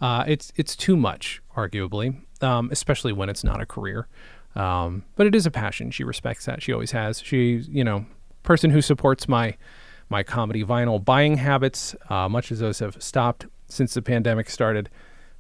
Uh, 0.02 0.24
it's 0.28 0.52
it's 0.56 0.76
too 0.76 0.98
much, 0.98 1.42
arguably, 1.56 2.22
um, 2.42 2.70
especially 2.72 3.14
when 3.14 3.30
it's 3.30 3.44
not 3.44 3.62
a 3.62 3.66
career. 3.66 4.08
Um, 4.56 5.04
but 5.16 5.28
it 5.28 5.36
is 5.36 5.46
a 5.46 5.52
passion. 5.52 5.92
She 5.92 6.04
respects 6.04 6.46
that. 6.46 6.62
She 6.62 6.74
always 6.74 6.92
has. 6.92 7.22
She, 7.22 7.64
you 7.70 7.84
know, 7.84 8.06
person 8.44 8.72
who 8.72 8.82
supports 8.82 9.28
my 9.28 9.56
my 10.12 10.24
comedy 10.24 10.64
vinyl 10.64 11.04
buying 11.04 11.38
habits, 11.38 11.96
uh, 12.10 12.28
much 12.28 12.52
as 12.52 12.60
those 12.60 12.80
have 12.80 13.02
stopped 13.02 13.46
since 13.68 13.94
the 13.94 14.02
pandemic 14.02 14.50
started. 14.50 14.90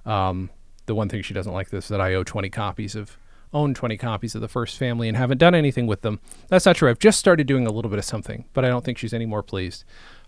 Um, 0.05 0.51
the 0.85 0.93
one 0.93 1.09
thing 1.09 1.23
she 1.23 1.33
doesn't 1.33 1.53
like 1.53 1.69
this 1.69 1.85
is 1.85 1.89
that 1.89 2.01
I 2.01 2.13
owe 2.13 2.23
20 2.23 2.49
copies 2.49 2.95
of 2.95 3.17
own 3.51 3.73
20 3.73 3.97
copies 3.97 4.35
of 4.35 4.41
the 4.41 4.47
first 4.47 4.77
family 4.77 5.07
and 5.07 5.17
haven't 5.17 5.39
done 5.39 5.55
anything 5.55 5.87
with 5.87 6.01
them. 6.01 6.19
That's 6.49 6.65
not 6.65 6.75
true. 6.75 6.89
I've 6.89 6.99
just 6.99 7.17
started 7.19 7.47
doing 7.47 7.65
a 7.65 7.71
little 7.71 7.89
bit 7.89 7.97
of 7.97 8.05
something, 8.05 8.45
but 8.53 8.63
I 8.63 8.69
don't 8.69 8.85
think 8.85 8.99
she's 8.99 9.13
any 9.13 9.25
more 9.25 9.41
pleased. 9.41 9.83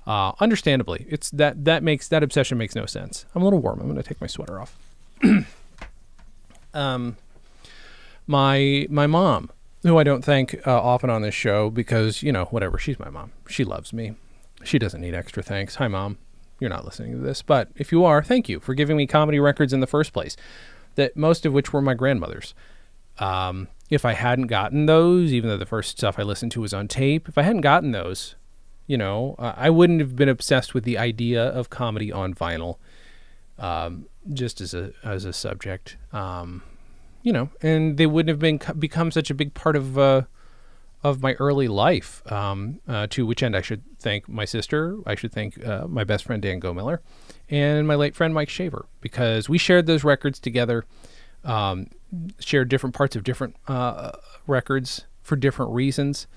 Uh, 0.08 0.32
understandably, 0.40 1.06
it's 1.08 1.30
that 1.32 1.64
that 1.66 1.84
makes 1.84 2.08
that 2.08 2.24
obsession 2.24 2.58
makes 2.58 2.74
no 2.74 2.88
sense. 2.88 3.26
I'm 3.36 3.44
a 3.44 3.46
little 3.46 3.60
warm. 3.60 3.80
I'm 3.80 3.86
going 3.86 4.02
to 4.02 4.04
take 4.04 4.20
my 4.20 4.26
sweater 4.26 4.60
off. 4.60 4.76
um, 6.74 7.18
my 8.28 8.88
my 8.90 9.08
mom, 9.08 9.50
who 9.84 9.98
I 9.98 10.04
don't 10.04 10.24
thank 10.24 10.66
uh, 10.66 10.82
often 10.82 11.10
on 11.10 11.22
this 11.22 11.36
show 11.36 11.70
because 11.70 12.24
you 12.24 12.32
know 12.32 12.46
whatever, 12.46 12.78
she's 12.78 13.00
my 13.00 13.10
mom. 13.10 13.32
She 13.48 13.64
loves 13.64 13.94
me. 13.94 14.16
She 14.64 14.80
doesn't 14.80 15.02
need 15.02 15.16
extra 15.16 15.42
thanks. 15.42 15.76
Hi, 15.76 15.88
mom. 15.88 16.18
You're 16.60 16.70
not 16.70 16.86
listening 16.86 17.14
to 17.14 17.18
this, 17.18 17.42
but 17.42 17.70
if 17.76 17.92
you 17.92 18.06
are, 18.06 18.22
thank 18.22 18.48
you 18.48 18.60
for 18.60 18.76
giving 18.76 18.96
me 18.96 19.08
comedy 19.08 19.40
records 19.40 19.74
in 19.74 19.80
the 19.80 19.88
first 19.88 20.14
place. 20.14 20.38
That 20.96 21.18
most 21.18 21.46
of 21.46 21.54
which 21.54 21.74
were 21.74 21.82
my 21.82 21.96
grandmother's. 21.96 22.54
Um, 23.18 23.68
if 23.90 24.06
I 24.06 24.14
hadn't 24.14 24.48
gotten 24.48 24.86
those, 24.86 25.34
even 25.34 25.50
though 25.50 25.58
the 25.58 25.66
first 25.66 25.98
stuff 25.98 26.20
I 26.20 26.24
listened 26.24 26.52
to 26.54 26.62
was 26.62 26.74
on 26.74 26.88
tape, 26.88 27.28
if 27.28 27.38
I 27.38 27.42
hadn't 27.42 27.62
gotten 27.62 27.92
those, 27.92 28.36
you 28.88 28.98
know, 28.98 29.36
I 29.40 29.70
wouldn't 29.70 30.00
have 30.00 30.16
been 30.16 30.30
obsessed 30.30 30.74
with 30.74 30.84
the 30.84 30.98
idea 30.98 31.44
of 31.44 31.70
comedy 31.70 32.12
on 32.12 32.34
vinyl, 32.34 32.78
um, 33.58 34.08
just 34.34 34.60
as 34.60 34.74
a 34.74 34.92
as 35.04 35.26
a 35.26 35.34
subject. 35.34 35.98
Um, 36.12 36.64
you 37.24 37.34
know, 37.34 37.50
and 37.62 37.98
they 37.98 38.06
wouldn't 38.06 38.30
have 38.30 38.40
been 38.40 38.60
become 38.80 39.12
such 39.12 39.30
a 39.30 39.34
big 39.34 39.54
part 39.54 39.76
of 39.76 39.98
uh, 39.98 40.24
of 41.04 41.22
my 41.22 41.34
early 41.34 41.68
life. 41.68 42.22
Um, 42.32 42.80
uh, 42.88 43.08
to 43.12 43.26
which 43.26 43.44
end 43.44 43.56
I 43.56 43.62
should 43.62 43.84
thank 44.00 44.28
my 44.30 44.46
sister. 44.46 44.98
I 45.06 45.16
should 45.16 45.32
thank 45.32 45.64
uh, 45.66 45.88
my 45.88 46.04
best 46.04 46.26
friend 46.26 46.42
Dan 46.42 46.60
Gomiller, 46.60 47.00
and 47.50 47.88
my 47.88 47.96
late 47.96 48.16
friend 48.16 48.34
Mike 48.34 48.50
Shaver 48.50 48.86
because 49.02 49.50
we 49.50 49.58
shared 49.58 49.86
those 49.86 50.04
records 50.04 50.40
together. 50.40 50.86
Um, 51.44 51.88
shared 52.40 52.70
different 52.70 52.96
parts 52.96 53.16
of 53.16 53.24
different 53.24 53.56
uh, 53.68 54.12
records 54.46 55.06
for 55.24 55.36
different 55.36 55.72
reasons. 55.72 56.28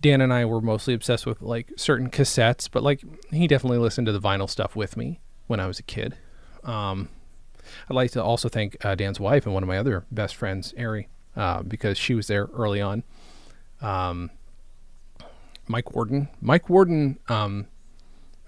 Dan 0.00 0.20
and 0.20 0.32
I 0.32 0.44
were 0.44 0.60
mostly 0.60 0.94
obsessed 0.94 1.26
with 1.26 1.42
like 1.42 1.72
certain 1.76 2.08
cassettes, 2.10 2.68
but 2.70 2.82
like 2.82 3.02
he 3.30 3.46
definitely 3.46 3.78
listened 3.78 4.06
to 4.06 4.12
the 4.12 4.20
vinyl 4.20 4.48
stuff 4.48 4.76
with 4.76 4.96
me 4.96 5.20
when 5.46 5.60
I 5.60 5.66
was 5.66 5.78
a 5.78 5.82
kid. 5.82 6.16
Um, 6.62 7.08
I'd 7.88 7.94
like 7.94 8.10
to 8.12 8.22
also 8.22 8.48
thank 8.48 8.84
uh, 8.84 8.94
Dan's 8.94 9.20
wife 9.20 9.44
and 9.46 9.54
one 9.54 9.62
of 9.62 9.68
my 9.68 9.78
other 9.78 10.04
best 10.10 10.36
friends, 10.36 10.74
Ari, 10.78 11.08
uh, 11.36 11.62
because 11.62 11.98
she 11.98 12.14
was 12.14 12.26
there 12.26 12.48
early 12.54 12.80
on. 12.80 13.02
Um, 13.80 14.30
Mike 15.66 15.94
Worden. 15.94 16.28
Mike 16.40 16.68
Worden 16.68 17.18
um, 17.28 17.66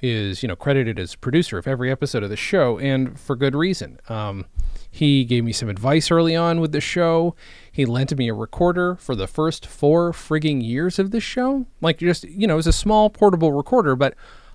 is, 0.02 0.43
you 0.43 0.48
know, 0.48 0.57
credited 0.57 0.98
as 0.98 1.15
producer 1.15 1.59
of 1.59 1.66
every 1.66 1.90
episode 1.90 2.23
of 2.23 2.31
the 2.31 2.36
show, 2.36 2.78
and 2.78 3.19
for 3.19 3.36
good 3.36 3.55
reason. 3.55 4.01
Um, 4.09 4.47
he 4.90 5.24
gave 5.24 5.44
me 5.44 5.52
some 5.52 5.69
advice 5.69 6.11
early 6.11 6.35
on 6.35 6.61
with 6.61 6.73
the 6.73 6.81
show. 6.81 7.36
He 7.70 7.85
lent 7.85 8.16
me 8.16 8.28
a 8.28 8.35
recorder 8.35 8.97
for 8.97 9.15
the 9.15 9.27
first 9.28 9.66
four 9.66 10.12
frigging 10.12 10.65
years 10.65 10.98
of 10.98 11.11
the 11.11 11.20
show. 11.20 11.66
Like, 11.81 11.98
just, 11.98 12.24
you 12.24 12.47
know, 12.47 12.55
it 12.55 12.57
was 12.57 12.66
a 12.66 12.73
small 12.73 13.11
portable 13.11 13.52
recorder, 13.52 13.94
but 13.94 14.15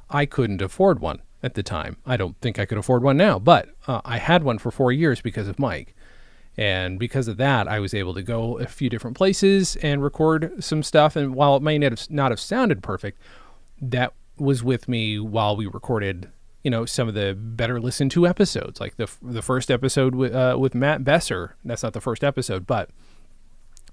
I 0.10 0.26
couldn't 0.26 0.62
afford 0.62 1.00
one 1.00 1.22
at 1.46 1.54
the 1.54 1.64
time. 1.64 1.98
I 2.06 2.18
don't 2.18 2.36
think 2.42 2.60
I 2.60 2.66
could 2.66 2.78
afford 2.78 3.04
one 3.04 3.18
now, 3.18 3.40
but 3.40 3.70
uh, 3.88 4.02
I 4.04 4.18
had 4.18 4.44
one 4.44 4.58
for 4.58 4.72
four 4.72 4.92
years 4.92 5.22
because 5.22 5.48
of 5.48 5.60
Mike. 5.60 5.96
And 6.58 6.98
because 6.98 7.28
of 7.28 7.38
that, 7.38 7.68
I 7.68 7.80
was 7.80 7.94
able 7.94 8.14
to 8.14 8.24
go 8.24 8.58
a 8.60 8.66
few 8.66 8.90
different 8.90 9.16
places 9.18 9.76
and 9.78 10.02
record 10.02 10.64
some 10.64 10.84
stuff. 10.84 11.16
And 11.16 11.36
while 11.36 11.56
it 11.56 11.62
may 11.62 11.78
not 11.78 11.92
have, 11.92 12.10
not 12.10 12.32
have 12.32 12.40
sounded 12.40 12.82
perfect, 12.82 13.22
that 13.82 14.14
was 14.38 14.64
with 14.64 14.88
me 14.88 15.20
while 15.20 15.56
we 15.56 15.66
recorded 15.66 16.30
you 16.64 16.72
know 16.72 16.84
some 16.84 17.08
of 17.08 17.14
the 17.14 17.38
better 17.40 17.80
listened 17.80 18.10
to 18.10 18.26
episodes, 18.26 18.80
like 18.80 18.98
the 18.98 19.08
the 19.22 19.44
first 19.44 19.70
episode 19.70 20.16
with 20.16 20.34
uh, 20.34 20.58
with 20.60 20.74
Matt 20.74 21.04
Besser. 21.04 21.56
That's 21.64 21.84
not 21.84 21.94
the 21.94 22.02
first 22.02 22.24
episode, 22.24 22.66
but 22.66 22.90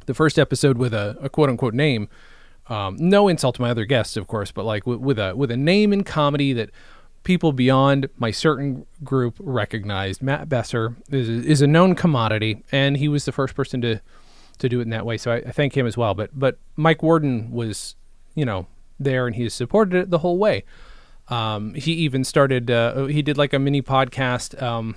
the 0.07 0.15
first 0.15 0.39
episode 0.39 0.79
with 0.79 0.95
a, 0.95 1.19
a 1.20 1.29
quote 1.29 1.51
unquote 1.51 1.74
name. 1.74 2.09
Um, 2.69 2.97
no 2.99 3.29
insult 3.29 3.57
to 3.57 3.62
my 3.62 3.69
other 3.69 3.85
guests, 3.85 4.16
of 4.16 4.27
course, 4.27 4.53
but 4.53 4.65
like 4.65 4.87
with, 4.87 5.01
with 5.01 5.19
a 5.19 5.37
with 5.37 5.51
a 5.51 5.57
name 5.57 5.93
in 5.93 6.03
comedy 6.03 6.55
that 6.55 6.70
people 7.24 7.53
beyond 7.53 8.09
my 8.19 8.31
certain 8.31 8.86
group 9.05 9.36
recognized. 9.39 10.23
Matt 10.23 10.49
Besser 10.49 10.97
is 11.11 11.28
is 11.28 11.62
a 11.62 11.66
known 11.66 11.94
commodity, 11.94 12.65
and 12.73 12.97
he 12.97 13.09
was 13.09 13.24
the 13.24 13.32
first 13.32 13.55
person 13.55 13.81
to 13.82 14.01
to 14.59 14.69
do 14.69 14.81
it 14.81 14.82
in 14.82 14.90
that 14.90 15.07
way. 15.07 15.16
So 15.16 15.32
I, 15.32 15.36
I 15.36 15.53
thank 15.53 15.77
him 15.77 15.86
as 15.86 15.97
well. 15.97 16.15
But 16.15 16.31
but 16.39 16.59
Mike 16.77 17.03
Worden 17.03 17.51
was, 17.51 17.97
you 18.35 18.44
know, 18.44 18.66
there, 18.99 19.27
and 19.27 19.36
he 19.36 19.44
has 19.44 19.55
supported 19.55 19.97
it 19.97 20.11
the 20.11 20.19
whole 20.19 20.39
way. 20.39 20.65
Um, 21.28 21.74
he 21.74 21.93
even 21.93 22.24
started. 22.24 22.70
Uh, 22.70 23.07
he 23.07 23.23
did 23.23 23.39
like 23.39 23.53
a 23.53 23.59
mini 23.59 23.82
podcast 23.82 24.61
um, 24.62 24.97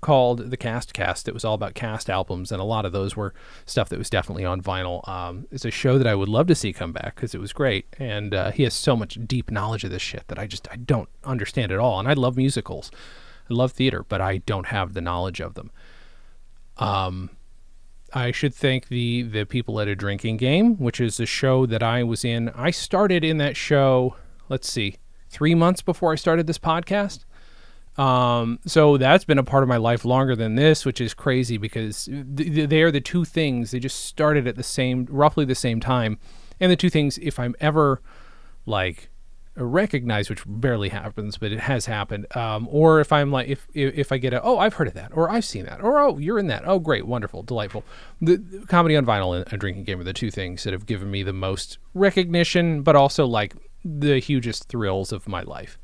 called 0.00 0.50
the 0.50 0.56
Cast 0.56 0.92
Cast. 0.92 1.28
It 1.28 1.34
was 1.34 1.44
all 1.44 1.54
about 1.54 1.74
cast 1.74 2.08
albums, 2.08 2.50
and 2.52 2.60
a 2.60 2.64
lot 2.64 2.84
of 2.84 2.92
those 2.92 3.16
were 3.16 3.34
stuff 3.66 3.88
that 3.88 3.98
was 3.98 4.10
definitely 4.10 4.44
on 4.44 4.62
vinyl. 4.62 5.06
Um, 5.08 5.46
it's 5.50 5.64
a 5.64 5.70
show 5.70 5.98
that 5.98 6.06
I 6.06 6.14
would 6.14 6.28
love 6.28 6.46
to 6.48 6.54
see 6.54 6.72
come 6.72 6.92
back 6.92 7.14
because 7.14 7.34
it 7.34 7.40
was 7.40 7.52
great, 7.52 7.86
and 7.98 8.34
uh, 8.34 8.50
he 8.50 8.62
has 8.64 8.74
so 8.74 8.96
much 8.96 9.18
deep 9.26 9.50
knowledge 9.50 9.84
of 9.84 9.90
this 9.90 10.02
shit 10.02 10.28
that 10.28 10.38
I 10.38 10.46
just 10.46 10.68
I 10.70 10.76
don't 10.76 11.08
understand 11.24 11.72
at 11.72 11.78
all. 11.78 11.98
And 11.98 12.08
I 12.08 12.14
love 12.14 12.36
musicals, 12.36 12.90
I 13.50 13.54
love 13.54 13.72
theater, 13.72 14.04
but 14.08 14.20
I 14.20 14.38
don't 14.38 14.66
have 14.66 14.94
the 14.94 15.00
knowledge 15.00 15.40
of 15.40 15.54
them. 15.54 15.70
Um, 16.78 17.30
I 18.12 18.32
should 18.32 18.54
thank 18.54 18.88
the 18.88 19.22
the 19.22 19.44
people 19.44 19.80
at 19.80 19.88
a 19.88 19.94
drinking 19.94 20.38
game, 20.38 20.76
which 20.76 21.00
is 21.00 21.20
a 21.20 21.26
show 21.26 21.66
that 21.66 21.82
I 21.82 22.02
was 22.02 22.24
in. 22.24 22.48
I 22.50 22.70
started 22.70 23.24
in 23.24 23.38
that 23.38 23.56
show. 23.56 24.16
Let's 24.48 24.70
see 24.70 24.96
three 25.28 25.54
months 25.54 25.80
before 25.80 26.12
I 26.12 26.16
started 26.16 26.46
this 26.46 26.58
podcast. 26.58 27.24
Um, 28.00 28.60
so 28.64 28.96
that's 28.96 29.24
been 29.26 29.36
a 29.36 29.44
part 29.44 29.62
of 29.62 29.68
my 29.68 29.76
life 29.76 30.06
longer 30.06 30.34
than 30.34 30.54
this, 30.54 30.86
which 30.86 31.02
is 31.02 31.12
crazy 31.12 31.58
because 31.58 32.06
th- 32.06 32.68
they 32.70 32.80
are 32.80 32.90
the 32.90 33.00
two 33.00 33.26
things. 33.26 33.72
They 33.72 33.78
just 33.78 34.06
started 34.06 34.46
at 34.46 34.56
the 34.56 34.62
same, 34.62 35.06
roughly 35.10 35.44
the 35.44 35.54
same 35.54 35.80
time. 35.80 36.18
And 36.60 36.72
the 36.72 36.76
two 36.76 36.88
things, 36.88 37.18
if 37.18 37.38
I'm 37.38 37.54
ever 37.60 38.00
like 38.64 39.10
recognized, 39.54 40.30
which 40.30 40.44
barely 40.46 40.88
happens, 40.88 41.36
but 41.36 41.52
it 41.52 41.60
has 41.60 41.84
happened. 41.84 42.34
Um, 42.34 42.68
or 42.70 43.00
if 43.00 43.12
I'm 43.12 43.30
like, 43.30 43.48
if, 43.48 43.66
if, 43.74 43.94
if 43.94 44.12
I 44.12 44.16
get 44.16 44.32
a, 44.32 44.42
oh, 44.42 44.58
I've 44.58 44.74
heard 44.74 44.88
of 44.88 44.94
that, 44.94 45.10
or 45.12 45.28
I've 45.28 45.44
seen 45.44 45.66
that, 45.66 45.82
or 45.82 46.00
oh, 46.00 46.16
you're 46.16 46.38
in 46.38 46.46
that. 46.46 46.62
Oh, 46.66 46.78
great, 46.78 47.06
wonderful, 47.06 47.42
delightful. 47.42 47.84
The, 48.22 48.36
the 48.36 48.66
comedy 48.66 48.96
on 48.96 49.04
vinyl 49.04 49.36
and 49.36 49.52
a 49.52 49.58
drinking 49.58 49.84
game 49.84 50.00
are 50.00 50.04
the 50.04 50.14
two 50.14 50.30
things 50.30 50.64
that 50.64 50.72
have 50.72 50.86
given 50.86 51.10
me 51.10 51.22
the 51.22 51.34
most 51.34 51.76
recognition, 51.92 52.82
but 52.82 52.96
also 52.96 53.26
like 53.26 53.54
the 53.84 54.20
hugest 54.20 54.68
thrills 54.68 55.12
of 55.12 55.28
my 55.28 55.42
life. 55.42 55.78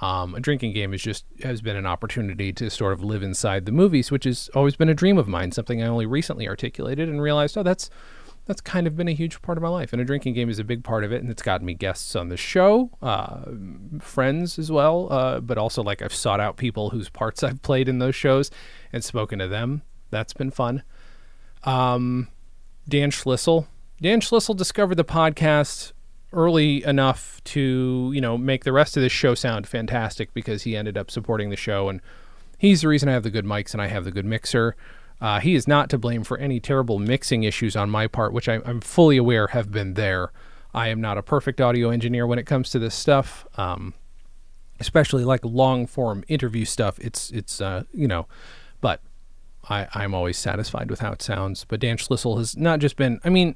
Um, 0.00 0.34
a 0.34 0.40
drinking 0.40 0.72
game 0.72 0.94
is 0.94 1.02
just 1.02 1.24
has 1.42 1.60
been 1.60 1.76
an 1.76 1.86
opportunity 1.86 2.52
to 2.54 2.70
sort 2.70 2.92
of 2.92 3.04
live 3.04 3.22
inside 3.22 3.66
the 3.66 3.72
movies, 3.72 4.10
which 4.10 4.24
has 4.24 4.48
always 4.54 4.76
been 4.76 4.88
a 4.88 4.94
dream 4.94 5.18
of 5.18 5.28
mine. 5.28 5.52
Something 5.52 5.82
I 5.82 5.86
only 5.86 6.06
recently 6.06 6.48
articulated 6.48 7.08
and 7.08 7.20
realized, 7.20 7.56
oh, 7.58 7.62
that's 7.62 7.90
that's 8.46 8.60
kind 8.60 8.86
of 8.86 8.96
been 8.96 9.08
a 9.08 9.12
huge 9.12 9.40
part 9.42 9.56
of 9.56 9.62
my 9.62 9.68
life. 9.68 9.92
And 9.92 10.02
a 10.02 10.04
drinking 10.04 10.34
game 10.34 10.48
is 10.48 10.58
a 10.58 10.64
big 10.64 10.82
part 10.82 11.04
of 11.04 11.12
it, 11.12 11.22
and 11.22 11.30
it's 11.30 11.42
gotten 11.42 11.66
me 11.66 11.74
guests 11.74 12.16
on 12.16 12.28
the 12.28 12.36
show, 12.36 12.90
uh, 13.00 13.42
friends 14.00 14.58
as 14.58 14.72
well, 14.72 15.12
uh, 15.12 15.40
but 15.40 15.58
also 15.58 15.82
like 15.82 16.02
I've 16.02 16.14
sought 16.14 16.40
out 16.40 16.56
people 16.56 16.90
whose 16.90 17.08
parts 17.08 17.42
I've 17.42 17.62
played 17.62 17.88
in 17.88 17.98
those 17.98 18.16
shows 18.16 18.50
and 18.92 19.04
spoken 19.04 19.38
to 19.38 19.48
them. 19.48 19.82
That's 20.10 20.32
been 20.32 20.50
fun. 20.50 20.82
Um, 21.64 22.28
Dan 22.88 23.10
Schlissel. 23.10 23.66
Dan 24.00 24.20
Schlissel 24.20 24.56
discovered 24.56 24.96
the 24.96 25.04
podcast 25.04 25.92
early 26.32 26.82
enough 26.84 27.40
to 27.44 28.10
you 28.14 28.20
know 28.20 28.38
make 28.38 28.64
the 28.64 28.72
rest 28.72 28.96
of 28.96 29.02
this 29.02 29.12
show 29.12 29.34
sound 29.34 29.66
fantastic 29.66 30.32
because 30.34 30.62
he 30.62 30.76
ended 30.76 30.96
up 30.96 31.10
supporting 31.10 31.50
the 31.50 31.56
show 31.56 31.88
and 31.88 32.00
he's 32.58 32.82
the 32.82 32.88
reason 32.88 33.08
I 33.08 33.12
have 33.12 33.24
the 33.24 33.30
good 33.30 33.44
mics 33.44 33.72
and 33.72 33.82
I 33.82 33.88
have 33.88 34.04
the 34.04 34.10
good 34.10 34.24
mixer. 34.24 34.76
Uh, 35.20 35.38
he 35.40 35.54
is 35.54 35.68
not 35.68 35.88
to 35.90 35.98
blame 35.98 36.24
for 36.24 36.38
any 36.38 36.58
terrible 36.58 36.98
mixing 36.98 37.44
issues 37.44 37.76
on 37.76 37.88
my 37.90 38.06
part, 38.06 38.32
which 38.32 38.48
I, 38.48 38.60
I'm 38.64 38.80
fully 38.80 39.16
aware 39.16 39.48
have 39.48 39.70
been 39.70 39.94
there. 39.94 40.32
I 40.74 40.88
am 40.88 41.00
not 41.00 41.18
a 41.18 41.22
perfect 41.22 41.60
audio 41.60 41.90
engineer 41.90 42.26
when 42.26 42.38
it 42.38 42.46
comes 42.46 42.70
to 42.70 42.78
this 42.78 42.94
stuff, 42.94 43.46
um, 43.56 43.94
especially 44.80 45.24
like 45.24 45.44
long 45.44 45.86
form 45.86 46.24
interview 46.28 46.64
stuff. 46.64 46.98
It's 46.98 47.30
it's 47.30 47.60
uh, 47.60 47.84
you 47.92 48.08
know, 48.08 48.26
but 48.80 49.00
I, 49.68 49.86
I'm 49.94 50.14
always 50.14 50.36
satisfied 50.36 50.90
with 50.90 51.00
how 51.00 51.12
it 51.12 51.22
sounds. 51.22 51.64
But 51.64 51.80
Dan 51.80 51.96
Schlissel 51.96 52.38
has 52.38 52.56
not 52.56 52.80
just 52.80 52.96
been. 52.96 53.20
I 53.24 53.28
mean, 53.28 53.54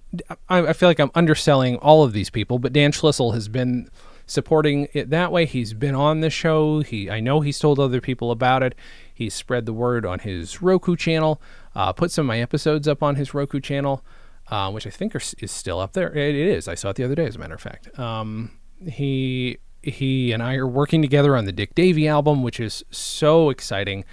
I, 0.48 0.68
I 0.68 0.72
feel 0.72 0.88
like 0.88 1.00
I'm 1.00 1.10
underselling 1.14 1.76
all 1.76 2.04
of 2.04 2.12
these 2.12 2.30
people, 2.30 2.58
but 2.58 2.72
Dan 2.72 2.92
Schlissel 2.92 3.34
has 3.34 3.48
been 3.48 3.88
supporting 4.26 4.88
it 4.92 5.10
that 5.10 5.32
way. 5.32 5.46
He's 5.46 5.72
been 5.72 5.94
on 5.94 6.20
the 6.20 6.30
show. 6.30 6.80
He 6.80 7.10
I 7.10 7.20
know 7.20 7.40
he's 7.40 7.58
told 7.58 7.78
other 7.78 8.00
people 8.00 8.30
about 8.30 8.62
it. 8.62 8.74
He's 9.12 9.34
spread 9.34 9.66
the 9.66 9.72
word 9.72 10.04
on 10.04 10.20
his 10.20 10.60
Roku 10.62 10.96
channel. 10.96 11.40
Uh, 11.74 11.92
put 11.92 12.10
some 12.10 12.26
of 12.26 12.28
my 12.28 12.40
episodes 12.40 12.86
up 12.88 13.02
on 13.02 13.16
his 13.16 13.34
Roku 13.34 13.60
channel, 13.60 14.04
uh, 14.48 14.70
which 14.70 14.86
I 14.86 14.90
think 14.90 15.14
are, 15.14 15.22
is 15.38 15.50
still 15.50 15.80
up 15.80 15.92
there. 15.92 16.12
It, 16.14 16.34
it 16.34 16.48
is. 16.48 16.68
I 16.68 16.74
saw 16.74 16.90
it 16.90 16.96
the 16.96 17.04
other 17.04 17.14
day, 17.14 17.26
as 17.26 17.36
a 17.36 17.38
matter 17.38 17.54
of 17.54 17.60
fact. 17.60 17.98
Um, 17.98 18.52
he 18.86 19.58
he 19.82 20.32
and 20.32 20.42
I 20.42 20.56
are 20.56 20.66
working 20.66 21.02
together 21.02 21.36
on 21.36 21.44
the 21.44 21.52
Dick 21.52 21.74
Davy 21.74 22.08
album, 22.08 22.42
which 22.42 22.60
is 22.60 22.84
so 22.90 23.50
exciting. 23.50 24.04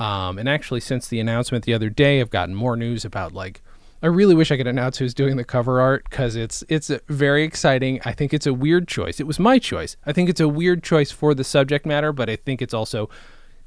Um, 0.00 0.38
and 0.38 0.48
actually, 0.48 0.80
since 0.80 1.06
the 1.06 1.20
announcement 1.20 1.64
the 1.64 1.74
other 1.74 1.90
day, 1.90 2.20
I've 2.20 2.30
gotten 2.30 2.54
more 2.54 2.76
news 2.76 3.04
about 3.04 3.32
like 3.32 3.62
I 4.02 4.06
really 4.06 4.34
wish 4.34 4.50
I 4.50 4.56
could 4.56 4.66
announce 4.66 4.96
who's 4.96 5.12
doing 5.12 5.36
the 5.36 5.44
cover 5.44 5.80
art 5.80 6.04
because 6.08 6.34
it's 6.34 6.64
it's 6.68 6.90
very 7.08 7.44
exciting. 7.44 8.00
I 8.04 8.12
think 8.12 8.32
it's 8.32 8.46
a 8.46 8.54
weird 8.54 8.88
choice. 8.88 9.20
It 9.20 9.26
was 9.26 9.38
my 9.38 9.58
choice. 9.58 9.96
I 10.06 10.12
think 10.12 10.30
it's 10.30 10.40
a 10.40 10.48
weird 10.48 10.82
choice 10.82 11.10
for 11.10 11.34
the 11.34 11.44
subject 11.44 11.84
matter, 11.84 12.12
but 12.12 12.30
I 12.30 12.36
think 12.36 12.62
it's 12.62 12.72
also 12.72 13.10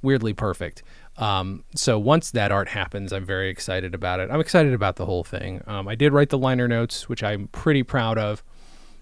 weirdly 0.01 0.33
perfect. 0.33 0.81
Um, 1.17 1.63
so 1.75 1.99
once 1.99 2.31
that 2.31 2.51
art 2.51 2.69
happens, 2.69 3.13
I'm 3.13 3.25
very 3.25 3.49
excited 3.49 3.93
about 3.93 4.19
it. 4.19 4.31
I'm 4.31 4.41
excited 4.41 4.73
about 4.73 4.95
the 4.95 5.05
whole 5.05 5.23
thing. 5.23 5.61
Um, 5.67 5.87
I 5.87 5.93
did 5.93 6.13
write 6.13 6.29
the 6.29 6.37
liner 6.39 6.67
notes, 6.67 7.07
which 7.07 7.23
I'm 7.23 7.47
pretty 7.49 7.83
proud 7.83 8.17
of. 8.17 8.43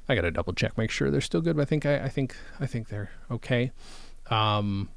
I 0.10 0.16
got 0.16 0.22
to 0.22 0.32
double 0.32 0.52
check, 0.52 0.78
make 0.78 0.92
sure 0.92 1.10
they're 1.10 1.22
still 1.22 1.40
good. 1.40 1.56
But 1.56 1.62
I 1.62 1.66
think 1.66 1.86
I, 1.86 2.04
I 2.04 2.10
think 2.10 2.36
I 2.60 2.66
think 2.66 2.90
they're 2.90 3.12
okay. 3.32 3.72
Um, 4.30 4.90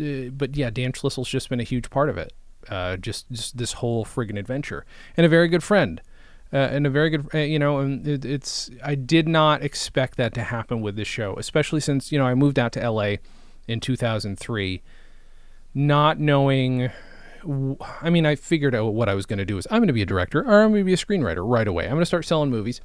uh, 0.00 0.30
but 0.30 0.56
yeah, 0.56 0.70
Dan 0.70 0.92
Schlissel's 0.92 1.28
just 1.28 1.48
been 1.48 1.60
a 1.60 1.64
huge 1.64 1.90
part 1.90 2.08
of 2.08 2.18
it 2.18 2.32
uh, 2.68 2.96
just 2.96 3.30
just 3.30 3.56
this 3.56 3.74
whole 3.74 4.04
friggin' 4.04 4.38
adventure, 4.38 4.84
and 5.16 5.26
a 5.26 5.28
very 5.28 5.48
good 5.48 5.62
friend, 5.62 6.00
uh, 6.52 6.56
and 6.56 6.86
a 6.86 6.90
very 6.90 7.10
good 7.10 7.28
uh, 7.34 7.38
you 7.38 7.58
know, 7.58 7.78
and 7.78 8.06
it, 8.06 8.24
it's 8.24 8.70
I 8.84 8.94
did 8.94 9.28
not 9.28 9.62
expect 9.62 10.16
that 10.16 10.34
to 10.34 10.42
happen 10.42 10.80
with 10.80 10.96
this 10.96 11.08
show, 11.08 11.34
especially 11.36 11.80
since 11.80 12.12
you 12.12 12.18
know 12.18 12.26
I 12.26 12.34
moved 12.34 12.58
out 12.58 12.72
to 12.72 12.82
L.A. 12.82 13.20
in 13.66 13.80
2003, 13.80 14.82
not 15.74 16.18
knowing. 16.18 16.90
I 18.00 18.08
mean, 18.08 18.24
I 18.24 18.36
figured 18.36 18.72
out 18.72 18.94
what 18.94 19.08
I 19.08 19.14
was 19.14 19.26
going 19.26 19.40
to 19.40 19.44
do 19.44 19.58
is 19.58 19.66
I'm 19.68 19.78
going 19.78 19.88
to 19.88 19.92
be 19.92 20.02
a 20.02 20.06
director 20.06 20.42
or 20.42 20.62
I'm 20.62 20.70
going 20.70 20.82
to 20.82 20.84
be 20.84 20.92
a 20.92 20.96
screenwriter 20.96 21.42
right 21.44 21.66
away. 21.66 21.86
I'm 21.86 21.90
going 21.90 22.02
to 22.02 22.06
start 22.06 22.24
selling 22.24 22.50
movies. 22.50 22.80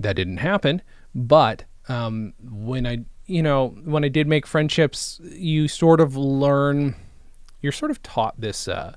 That 0.00 0.16
didn't 0.16 0.38
happen, 0.38 0.80
but 1.14 1.64
um, 1.90 2.32
when 2.40 2.86
I, 2.86 3.04
you 3.28 3.42
know, 3.42 3.68
when 3.84 4.04
I 4.04 4.08
did 4.08 4.26
make 4.26 4.46
friendships, 4.46 5.20
you 5.22 5.68
sort 5.68 6.00
of 6.00 6.16
learn. 6.16 6.96
You're 7.60 7.72
sort 7.72 7.90
of 7.90 8.02
taught 8.02 8.40
this 8.40 8.66
uh, 8.66 8.96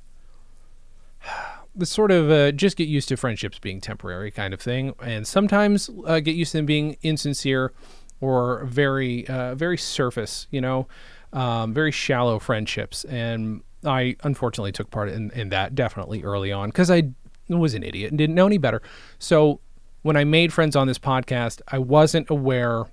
the 1.75 1.85
sort 1.85 2.11
of 2.11 2.31
uh, 2.31 2.51
just 2.51 2.77
get 2.77 2.87
used 2.87 3.09
to 3.09 3.17
friendships 3.17 3.59
being 3.59 3.81
temporary 3.81 4.31
kind 4.31 4.53
of 4.53 4.61
thing, 4.61 4.95
and 5.03 5.27
sometimes 5.27 5.89
uh, 6.05 6.19
get 6.19 6.35
used 6.35 6.53
to 6.53 6.59
them 6.59 6.65
being 6.65 6.97
insincere 7.03 7.73
or 8.21 8.63
very 8.65 9.27
uh, 9.27 9.53
very 9.55 9.77
surface, 9.77 10.47
you 10.49 10.61
know, 10.61 10.87
um, 11.33 11.73
very 11.73 11.91
shallow 11.91 12.39
friendships. 12.39 13.03
And 13.05 13.61
I 13.83 14.15
unfortunately 14.23 14.71
took 14.71 14.89
part 14.91 15.09
in, 15.09 15.31
in 15.31 15.49
that 15.49 15.75
definitely 15.75 16.23
early 16.23 16.51
on 16.51 16.69
because 16.69 16.89
I 16.89 17.09
was 17.49 17.73
an 17.73 17.83
idiot 17.83 18.11
and 18.11 18.17
didn't 18.17 18.35
know 18.35 18.45
any 18.45 18.57
better. 18.57 18.81
So 19.19 19.59
when 20.03 20.15
I 20.15 20.23
made 20.23 20.53
friends 20.53 20.75
on 20.75 20.87
this 20.87 20.99
podcast, 20.99 21.61
I 21.67 21.79
wasn't 21.79 22.29
aware 22.29 22.85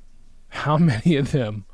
how 0.48 0.76
many 0.78 1.16
of 1.16 1.32
them 1.32 1.64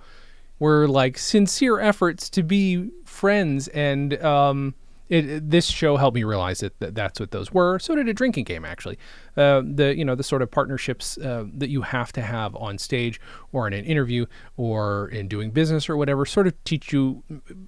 were 0.58 0.86
like 0.86 1.18
sincere 1.18 1.80
efforts 1.80 2.30
to 2.30 2.42
be 2.42 2.90
friends 3.04 3.68
and 3.68 4.22
um, 4.22 4.74
it, 5.08 5.28
it, 5.28 5.50
this 5.50 5.66
show 5.66 5.96
helped 5.96 6.14
me 6.14 6.24
realize 6.24 6.60
that, 6.60 6.78
that 6.80 6.94
that's 6.94 7.20
what 7.20 7.30
those 7.30 7.52
were. 7.52 7.78
So 7.78 7.94
did 7.94 8.08
a 8.08 8.14
drinking 8.14 8.44
game, 8.44 8.64
actually. 8.64 8.98
Uh, 9.36 9.62
the 9.64 9.94
you 9.96 10.04
know 10.04 10.14
the 10.14 10.22
sort 10.22 10.42
of 10.42 10.50
partnerships 10.50 11.18
uh, 11.18 11.44
that 11.54 11.68
you 11.68 11.82
have 11.82 12.12
to 12.12 12.22
have 12.22 12.56
on 12.56 12.78
stage 12.78 13.20
or 13.52 13.66
in 13.66 13.72
an 13.72 13.84
interview 13.84 14.26
or 14.56 15.08
in 15.08 15.28
doing 15.28 15.50
business 15.50 15.88
or 15.88 15.96
whatever 15.96 16.24
sort 16.24 16.46
of 16.46 16.64
teach 16.64 16.92
you 16.92 17.22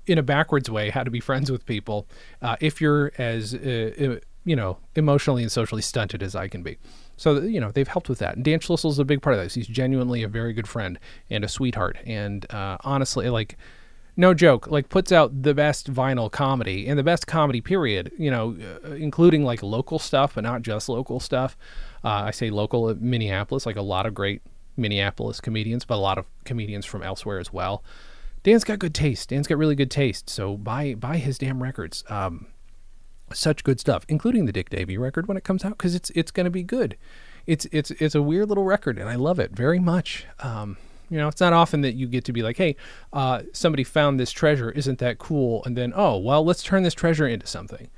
in 0.07 0.17
a 0.19 0.23
backwards 0.23 0.71
way 0.71 0.91
how 0.91 1.03
to 1.03 1.11
be 1.11 1.21
friends 1.21 1.51
with 1.51 1.67
people 1.67 2.07
uh, 2.41 2.57
if 2.61 2.81
you're 2.81 3.13
as 3.19 3.55
uh, 3.55 4.19
you 4.45 4.57
know 4.57 4.79
emotionally 4.95 5.43
and 5.43 5.53
socially 5.53 5.83
stunted 5.83 6.23
as 6.23 6.35
I 6.35 6.49
can 6.49 6.63
be. 6.63 6.79
So 7.17 7.41
you 7.41 7.61
know 7.61 7.71
they've 7.71 7.89
helped 7.89 8.09
with 8.09 8.19
that. 8.19 8.37
And 8.37 8.45
Dan 8.45 8.61
Schlissel 8.61 8.91
is 8.91 8.99
a 8.99 9.05
big 9.05 9.23
part 9.23 9.37
of 9.37 9.43
this. 9.43 9.55
He's 9.55 9.67
genuinely 9.67 10.23
a 10.23 10.29
very 10.29 10.53
good 10.53 10.69
friend 10.69 10.99
and 11.31 11.45
a 11.45 11.49
sweetheart. 11.49 11.97
And 12.05 12.51
uh, 12.53 12.79
honestly, 12.85 13.29
like 13.31 13.57
no 14.17 14.33
joke, 14.33 14.67
like 14.69 14.89
puts 14.89 15.13
out 15.13 15.43
the 15.43 15.55
best 15.55 15.93
vinyl 15.93 16.31
comedy 16.31 16.87
and 16.89 16.99
the 16.99 17.03
best 17.03 17.27
comedy 17.27 17.61
period, 17.61 18.13
you 18.19 18.31
know, 18.31 18.57
uh, 18.85 18.93
including 18.93 19.45
like 19.45 19.63
local 19.63 19.99
stuff, 19.99 20.35
but 20.35 20.45
not 20.45 20.63
just 20.63 20.89
local 20.89 21.21
stuff. 21.21 21.57
Uh, 22.03 22.25
I 22.25 22.31
say 22.31 22.51
local 22.51 22.95
Minneapolis, 22.95 23.67
like 23.67 23.77
a 23.77 23.83
lot 23.83 24.07
of 24.07 24.15
great 24.15 24.43
Minneapolis 24.77 25.41
comedians, 25.41 25.85
but 25.85 25.97
a 25.97 26.01
lot 26.01 26.19
of 26.19 26.27
comedians 26.45 26.87
from 26.87 27.03
elsewhere 27.03 27.39
as 27.39 27.53
well. 27.53 27.83
Dan's 28.43 28.65
got 28.65 28.79
good 28.79 28.95
taste. 28.95 29.31
Dan's 29.31 29.47
got 29.47 29.59
really 29.59 29.75
good 29.75 29.91
taste. 29.91 30.31
So 30.31 30.57
buy 30.57 30.95
buy 30.95 31.17
his 31.19 31.37
damn 31.37 31.63
records. 31.63 32.05
Um, 32.09 32.47
such 33.33 33.65
good 33.65 33.81
stuff, 33.81 34.05
including 34.09 34.47
the 34.47 34.53
Dick 34.53 34.71
Davy 34.71 34.97
record 34.97 35.27
when 35.27 35.37
it 35.37 35.45
comes 35.45 35.65
out, 35.65 35.73
because 35.73 35.95
it's 35.95 36.11
it's 36.11 36.31
going 36.31 36.45
to 36.45 36.51
be 36.51 36.63
good. 36.63 36.97
It's 37.47 37.67
it's 37.73 37.91
it's 37.93 38.15
a 38.15 38.23
weird 38.23 38.49
little 38.49 38.65
record, 38.65 38.99
and 38.99 39.09
I 39.09 39.17
love 39.17 39.39
it 39.39 39.53
very 39.53 39.79
much. 39.79 40.27
Um, 40.41 40.77
you 41.09 41.19
know, 41.19 41.29
it's 41.29 41.41
not 41.41 41.53
often 41.53 41.83
that 41.83 41.95
you 41.95 42.07
get 42.09 42.25
to 42.25 42.33
be 42.33 42.43
like, 42.43 42.57
hey, 42.57 42.77
uh, 43.13 43.43
somebody 43.53 43.85
found 43.85 44.19
this 44.19 44.33
treasure. 44.33 44.71
Isn't 44.71 44.99
that 44.99 45.19
cool? 45.19 45.63
And 45.65 45.77
then, 45.77 45.93
oh, 45.95 46.19
well, 46.19 46.45
let's 46.45 46.63
turn 46.63 46.83
this 46.83 46.95
treasure 46.95 47.29
into 47.29 47.47
something 47.47 47.89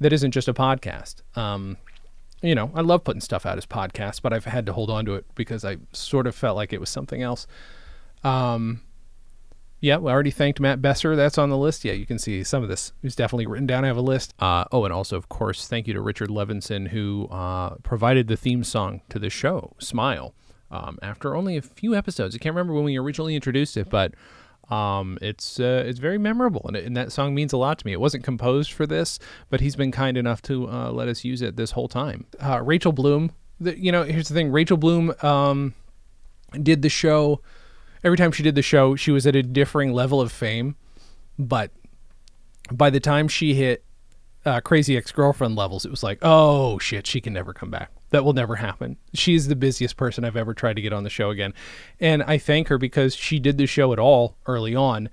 that 0.00 0.12
isn't 0.12 0.32
just 0.32 0.48
a 0.48 0.54
podcast. 0.54 1.22
Um, 1.36 1.78
you 2.42 2.54
know, 2.54 2.70
I 2.74 2.82
love 2.82 3.04
putting 3.04 3.22
stuff 3.22 3.46
out 3.46 3.56
as 3.56 3.64
podcasts, 3.64 4.20
but 4.20 4.34
I've 4.34 4.44
had 4.44 4.66
to 4.66 4.74
hold 4.74 4.90
on 4.90 5.06
to 5.06 5.14
it 5.14 5.24
because 5.34 5.64
I 5.64 5.78
sort 5.92 6.26
of 6.26 6.34
felt 6.34 6.56
like 6.56 6.74
it 6.74 6.80
was 6.80 6.90
something 6.90 7.22
else. 7.22 7.46
Um, 8.22 8.82
yeah, 9.80 9.98
we 9.98 10.10
already 10.10 10.30
thanked 10.30 10.60
Matt 10.60 10.80
Besser. 10.80 11.16
That's 11.16 11.38
on 11.38 11.50
the 11.50 11.58
list. 11.58 11.84
Yeah, 11.84 11.92
you 11.92 12.06
can 12.06 12.18
see 12.18 12.42
some 12.44 12.62
of 12.62 12.68
this 12.68 12.92
is 13.02 13.14
definitely 13.14 13.46
written 13.46 13.66
down. 13.66 13.84
I 13.84 13.88
have 13.88 13.96
a 13.96 14.02
list. 14.02 14.34
Uh, 14.38 14.64
oh, 14.72 14.84
and 14.84 14.92
also, 14.92 15.16
of 15.16 15.28
course, 15.28 15.68
thank 15.68 15.86
you 15.86 15.94
to 15.94 16.00
Richard 16.00 16.30
Levinson, 16.30 16.88
who 16.88 17.28
uh, 17.28 17.76
provided 17.82 18.28
the 18.28 18.36
theme 18.36 18.64
song 18.64 19.02
to 19.10 19.18
the 19.18 19.30
show, 19.30 19.74
Smile 19.78 20.34
um, 20.74 20.98
after 21.02 21.34
only 21.34 21.56
a 21.56 21.62
few 21.62 21.94
episodes. 21.94 22.34
I 22.34 22.38
can't 22.38 22.54
remember 22.54 22.74
when 22.74 22.84
we 22.84 22.98
originally 22.98 23.34
introduced 23.34 23.76
it, 23.76 23.88
but 23.88 24.14
um, 24.70 25.18
it's 25.22 25.60
uh, 25.60 25.84
it's 25.86 25.98
very 25.98 26.18
memorable, 26.18 26.62
and, 26.66 26.76
it, 26.76 26.84
and, 26.84 26.96
that 26.96 27.12
song 27.12 27.34
means 27.34 27.52
a 27.52 27.56
lot 27.56 27.78
to 27.78 27.86
me. 27.86 27.92
It 27.92 28.00
wasn't 28.00 28.24
composed 28.24 28.72
for 28.72 28.86
this, 28.86 29.18
but 29.50 29.60
he's 29.60 29.76
been 29.76 29.92
kind 29.92 30.16
enough 30.16 30.42
to 30.42 30.68
uh, 30.68 30.90
let 30.90 31.06
us 31.06 31.22
use 31.22 31.42
it 31.42 31.56
this 31.56 31.72
whole 31.72 31.88
time. 31.88 32.26
Uh, 32.40 32.62
Rachel 32.62 32.92
Bloom, 32.92 33.30
the, 33.60 33.78
you 33.78 33.92
know, 33.92 34.02
here's 34.04 34.28
the 34.28 34.34
thing: 34.34 34.50
Rachel 34.50 34.76
Bloom 34.76 35.14
um, 35.22 35.74
did 36.60 36.82
the 36.82 36.88
show. 36.88 37.40
Every 38.04 38.18
time 38.18 38.30
she 38.30 38.42
did 38.42 38.54
the 38.54 38.62
show, 38.62 38.94
she 38.94 39.10
was 39.10 39.26
at 39.26 39.34
a 39.34 39.42
differing 39.42 39.92
level 39.92 40.20
of 40.20 40.30
fame, 40.30 40.76
but 41.38 41.70
by 42.70 42.90
the 42.90 43.00
time 43.00 43.28
she 43.28 43.54
hit 43.54 43.82
uh, 44.44 44.60
Crazy 44.60 44.96
Ex 44.96 45.10
Girlfriend 45.10 45.56
levels, 45.56 45.84
it 45.84 45.90
was 45.90 46.02
like, 46.02 46.18
oh 46.22 46.78
shit, 46.78 47.06
she 47.06 47.20
can 47.20 47.32
never 47.32 47.52
come 47.52 47.70
back. 47.70 47.90
That 48.10 48.24
will 48.24 48.32
never 48.32 48.56
happen. 48.56 48.96
She's 49.14 49.48
the 49.48 49.56
busiest 49.56 49.96
person 49.96 50.24
I've 50.24 50.36
ever 50.36 50.54
tried 50.54 50.76
to 50.76 50.82
get 50.82 50.92
on 50.92 51.02
the 51.02 51.10
show 51.10 51.30
again. 51.30 51.54
And 51.98 52.22
I 52.22 52.38
thank 52.38 52.68
her 52.68 52.78
because 52.78 53.14
she 53.16 53.40
did 53.40 53.58
the 53.58 53.66
show 53.66 53.92
at 53.92 53.98
all 53.98 54.36
early 54.46 54.74
on. 54.74 55.08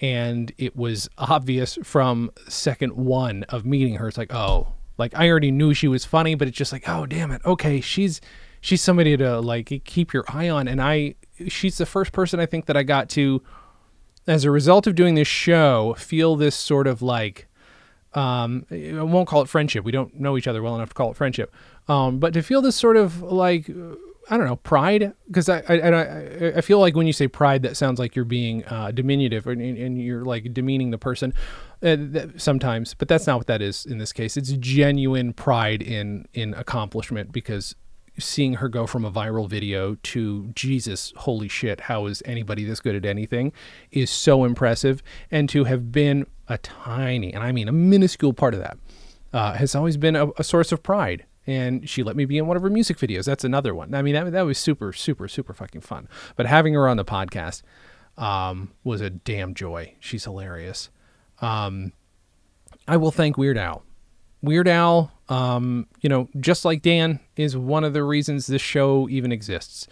And 0.00 0.52
it 0.56 0.76
was 0.76 1.08
obvious 1.18 1.78
from 1.82 2.30
second 2.48 2.92
one 2.92 3.42
of 3.44 3.66
meeting 3.66 3.96
her. 3.96 4.08
It's 4.08 4.18
like, 4.18 4.32
oh, 4.32 4.68
like 4.98 5.14
I 5.14 5.28
already 5.28 5.50
knew 5.50 5.74
she 5.74 5.88
was 5.88 6.04
funny, 6.04 6.34
but 6.34 6.48
it's 6.48 6.56
just 6.56 6.72
like, 6.72 6.88
oh, 6.88 7.06
damn 7.06 7.30
it. 7.30 7.42
Okay. 7.44 7.80
She's, 7.80 8.20
she's 8.60 8.82
somebody 8.82 9.16
to 9.16 9.40
like 9.40 9.82
keep 9.84 10.12
your 10.12 10.24
eye 10.28 10.48
on. 10.48 10.68
And 10.68 10.80
I, 10.80 11.16
she's 11.48 11.78
the 11.78 11.86
first 11.86 12.12
person 12.12 12.40
I 12.40 12.46
think 12.46 12.66
that 12.66 12.76
I 12.76 12.82
got 12.82 13.08
to, 13.10 13.42
as 14.26 14.44
a 14.44 14.50
result 14.50 14.86
of 14.86 14.94
doing 14.94 15.14
this 15.14 15.28
show, 15.28 15.94
feel 15.98 16.36
this 16.36 16.54
sort 16.54 16.86
of 16.86 17.02
like, 17.02 17.46
um, 18.14 18.66
I 18.70 19.02
won't 19.02 19.28
call 19.28 19.42
it 19.42 19.48
friendship. 19.48 19.84
We 19.84 19.92
don't 19.92 20.18
know 20.18 20.36
each 20.36 20.48
other 20.48 20.62
well 20.62 20.74
enough 20.74 20.90
to 20.90 20.94
call 20.94 21.10
it 21.10 21.16
friendship. 21.16 21.54
Um, 21.88 22.18
but 22.18 22.32
to 22.34 22.42
feel 22.42 22.62
this 22.62 22.76
sort 22.76 22.96
of 22.96 23.22
like 23.22 23.70
I 24.28 24.36
don't 24.36 24.46
know 24.46 24.56
pride 24.56 25.12
because 25.28 25.48
I, 25.48 25.60
I 25.68 26.58
I 26.58 26.60
feel 26.60 26.80
like 26.80 26.96
when 26.96 27.06
you 27.06 27.12
say 27.12 27.28
pride 27.28 27.62
that 27.62 27.76
sounds 27.76 27.98
like 27.98 28.16
you're 28.16 28.24
being 28.24 28.64
uh, 28.64 28.90
diminutive 28.90 29.46
and, 29.46 29.60
and, 29.60 30.02
you're 30.02 30.24
like 30.24 30.52
demeaning 30.52 30.90
the 30.90 30.98
person 30.98 31.32
uh, 31.82 31.96
sometimes 32.36 32.94
but 32.94 33.06
that's 33.06 33.26
not 33.26 33.38
what 33.38 33.46
that 33.46 33.62
is 33.62 33.86
in 33.86 33.98
this 33.98 34.12
case 34.12 34.36
it's 34.36 34.50
genuine 34.52 35.32
pride 35.32 35.80
in 35.80 36.26
in 36.34 36.54
accomplishment 36.54 37.30
because 37.30 37.76
seeing 38.18 38.54
her 38.54 38.68
go 38.68 38.86
from 38.86 39.04
a 39.04 39.10
viral 39.10 39.48
video 39.48 39.96
to 40.02 40.48
Jesus 40.54 41.12
holy 41.16 41.48
shit 41.48 41.82
how 41.82 42.06
is 42.06 42.22
anybody 42.24 42.64
this 42.64 42.80
good 42.80 42.94
at 42.94 43.04
anything 43.04 43.52
is 43.90 44.10
so 44.10 44.44
impressive 44.44 45.02
and 45.30 45.48
to 45.48 45.64
have 45.64 45.92
been 45.92 46.26
a 46.48 46.58
tiny 46.58 47.32
and 47.32 47.42
I 47.42 47.52
mean 47.52 47.68
a 47.68 47.72
minuscule 47.72 48.32
part 48.32 48.54
of 48.54 48.60
that 48.60 48.78
uh, 49.36 49.52
has 49.52 49.74
always 49.74 49.98
been 49.98 50.16
a, 50.16 50.28
a 50.38 50.44
source 50.44 50.72
of 50.72 50.82
pride. 50.82 51.26
And 51.46 51.88
she 51.88 52.02
let 52.02 52.16
me 52.16 52.24
be 52.24 52.38
in 52.38 52.46
one 52.46 52.56
of 52.56 52.62
her 52.62 52.70
music 52.70 52.96
videos. 52.96 53.26
That's 53.26 53.44
another 53.44 53.74
one. 53.74 53.94
I 53.94 54.02
mean, 54.02 54.14
that, 54.14 54.32
that 54.32 54.42
was 54.42 54.58
super, 54.58 54.92
super, 54.92 55.28
super 55.28 55.52
fucking 55.52 55.82
fun. 55.82 56.08
But 56.34 56.46
having 56.46 56.74
her 56.74 56.88
on 56.88 56.96
the 56.96 57.04
podcast 57.04 57.62
um, 58.16 58.72
was 58.82 59.00
a 59.00 59.10
damn 59.10 59.54
joy. 59.54 59.94
She's 60.00 60.24
hilarious. 60.24 60.88
Um, 61.40 61.92
I 62.88 62.96
will 62.96 63.12
thank 63.12 63.36
Weird 63.36 63.58
Al. 63.58 63.84
Weird 64.42 64.66
Al, 64.68 65.12
um, 65.28 65.86
you 66.00 66.08
know, 66.08 66.28
just 66.38 66.64
like 66.64 66.82
Dan, 66.82 67.20
is 67.36 67.56
one 67.56 67.84
of 67.84 67.92
the 67.92 68.04
reasons 68.04 68.46
this 68.46 68.62
show 68.62 69.08
even 69.08 69.32
exists. 69.32 69.88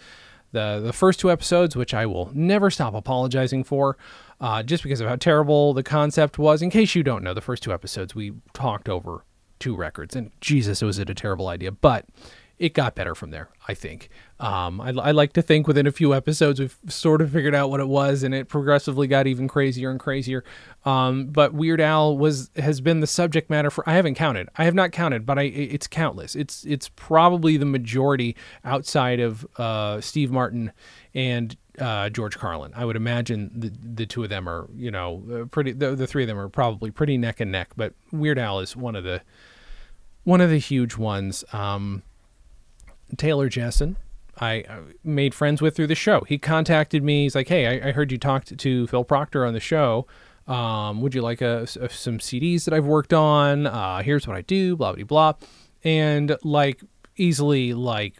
The 0.51 0.79
the 0.83 0.93
first 0.93 1.19
two 1.19 1.31
episodes, 1.31 1.75
which 1.75 1.93
I 1.93 2.05
will 2.05 2.31
never 2.33 2.69
stop 2.69 2.93
apologizing 2.93 3.63
for, 3.65 3.97
uh, 4.39 4.63
just 4.63 4.83
because 4.83 5.01
of 5.01 5.07
how 5.07 5.17
terrible 5.17 5.73
the 5.73 5.83
concept 5.83 6.37
was. 6.37 6.61
In 6.61 6.69
case 6.69 6.95
you 6.95 7.03
don't 7.03 7.23
know, 7.23 7.33
the 7.33 7.41
first 7.41 7.63
two 7.63 7.73
episodes 7.73 8.15
we 8.15 8.33
talked 8.53 8.87
over 8.87 9.25
two 9.59 9.75
records, 9.75 10.15
and 10.15 10.31
Jesus, 10.39 10.81
it 10.81 10.85
was 10.85 10.99
it 10.99 11.09
a 11.09 11.15
terrible 11.15 11.47
idea? 11.47 11.71
But 11.71 12.05
it 12.57 12.73
got 12.73 12.95
better 12.95 13.15
from 13.15 13.31
there, 13.31 13.49
I 13.67 13.73
think. 13.73 14.09
Um, 14.39 14.79
I, 14.79 14.89
I, 14.89 15.11
like 15.11 15.33
to 15.33 15.41
think 15.41 15.67
within 15.67 15.87
a 15.87 15.91
few 15.91 16.13
episodes 16.13 16.59
we've 16.59 16.77
sort 16.87 17.21
of 17.21 17.31
figured 17.31 17.55
out 17.55 17.69
what 17.69 17.79
it 17.79 17.87
was, 17.87 18.23
and 18.23 18.33
it 18.33 18.47
progressively 18.47 19.07
got 19.07 19.27
even 19.27 19.47
crazier 19.47 19.89
and 19.89 19.99
crazier. 19.99 20.43
Um, 20.83 21.27
but 21.27 21.53
Weird 21.53 21.79
Al 21.79 22.17
was 22.17 22.49
has 22.57 22.81
been 22.81 22.99
the 22.99 23.07
subject 23.07 23.49
matter 23.49 23.69
for 23.69 23.87
I 23.89 23.93
haven't 23.93 24.15
counted. 24.15 24.49
I 24.57 24.65
have 24.65 24.73
not 24.73 24.91
counted, 24.91 25.25
but 25.25 25.39
I 25.39 25.43
it's 25.43 25.87
countless. 25.87 26.35
It's 26.35 26.65
it's 26.65 26.89
probably 26.95 27.57
the 27.57 27.65
majority 27.65 28.35
outside 28.63 29.19
of 29.19 29.47
uh, 29.57 30.01
Steve 30.01 30.31
Martin 30.31 30.71
and 31.13 31.55
uh, 31.79 32.09
George 32.09 32.37
Carlin. 32.37 32.73
I 32.75 32.83
would 32.83 32.97
imagine 32.97 33.51
the 33.55 33.71
the 33.81 34.05
two 34.05 34.23
of 34.23 34.29
them 34.29 34.49
are 34.49 34.67
you 34.75 34.91
know 34.91 35.23
uh, 35.31 35.45
pretty. 35.45 35.71
The, 35.71 35.95
the 35.95 36.07
three 36.07 36.23
of 36.23 36.27
them 36.27 36.37
are 36.37 36.49
probably 36.49 36.91
pretty 36.91 37.17
neck 37.17 37.39
and 37.39 37.51
neck. 37.51 37.69
But 37.77 37.93
Weird 38.11 38.39
Al 38.39 38.59
is 38.59 38.75
one 38.75 38.95
of 38.95 39.05
the 39.05 39.21
one 40.25 40.41
of 40.41 40.49
the 40.49 40.57
huge 40.57 40.97
ones. 40.97 41.45
Um, 41.53 42.03
Taylor 43.17 43.49
Jessen, 43.49 43.95
I 44.39 44.65
made 45.03 45.33
friends 45.33 45.61
with 45.61 45.75
through 45.75 45.87
the 45.87 45.95
show. 45.95 46.21
He 46.27 46.37
contacted 46.37 47.03
me. 47.03 47.23
He's 47.23 47.35
like, 47.35 47.47
"Hey, 47.47 47.81
I, 47.81 47.89
I 47.89 47.91
heard 47.91 48.11
you 48.11 48.17
talked 48.17 48.57
to 48.57 48.87
Phil 48.87 49.03
Proctor 49.03 49.45
on 49.45 49.53
the 49.53 49.59
show. 49.59 50.07
Um, 50.47 51.01
would 51.01 51.15
you 51.15 51.21
like 51.21 51.41
a, 51.41 51.63
a, 51.79 51.89
some 51.89 52.19
CDs 52.19 52.65
that 52.65 52.73
I've 52.73 52.85
worked 52.85 53.13
on? 53.13 53.65
Uh, 53.65 54.01
here's 54.03 54.27
what 54.27 54.35
I 54.35 54.41
do. 54.41 54.75
Blah 54.75 54.93
blah 54.93 55.03
blah." 55.05 55.33
And 55.83 56.35
like 56.43 56.81
easily, 57.15 57.73
like 57.73 58.15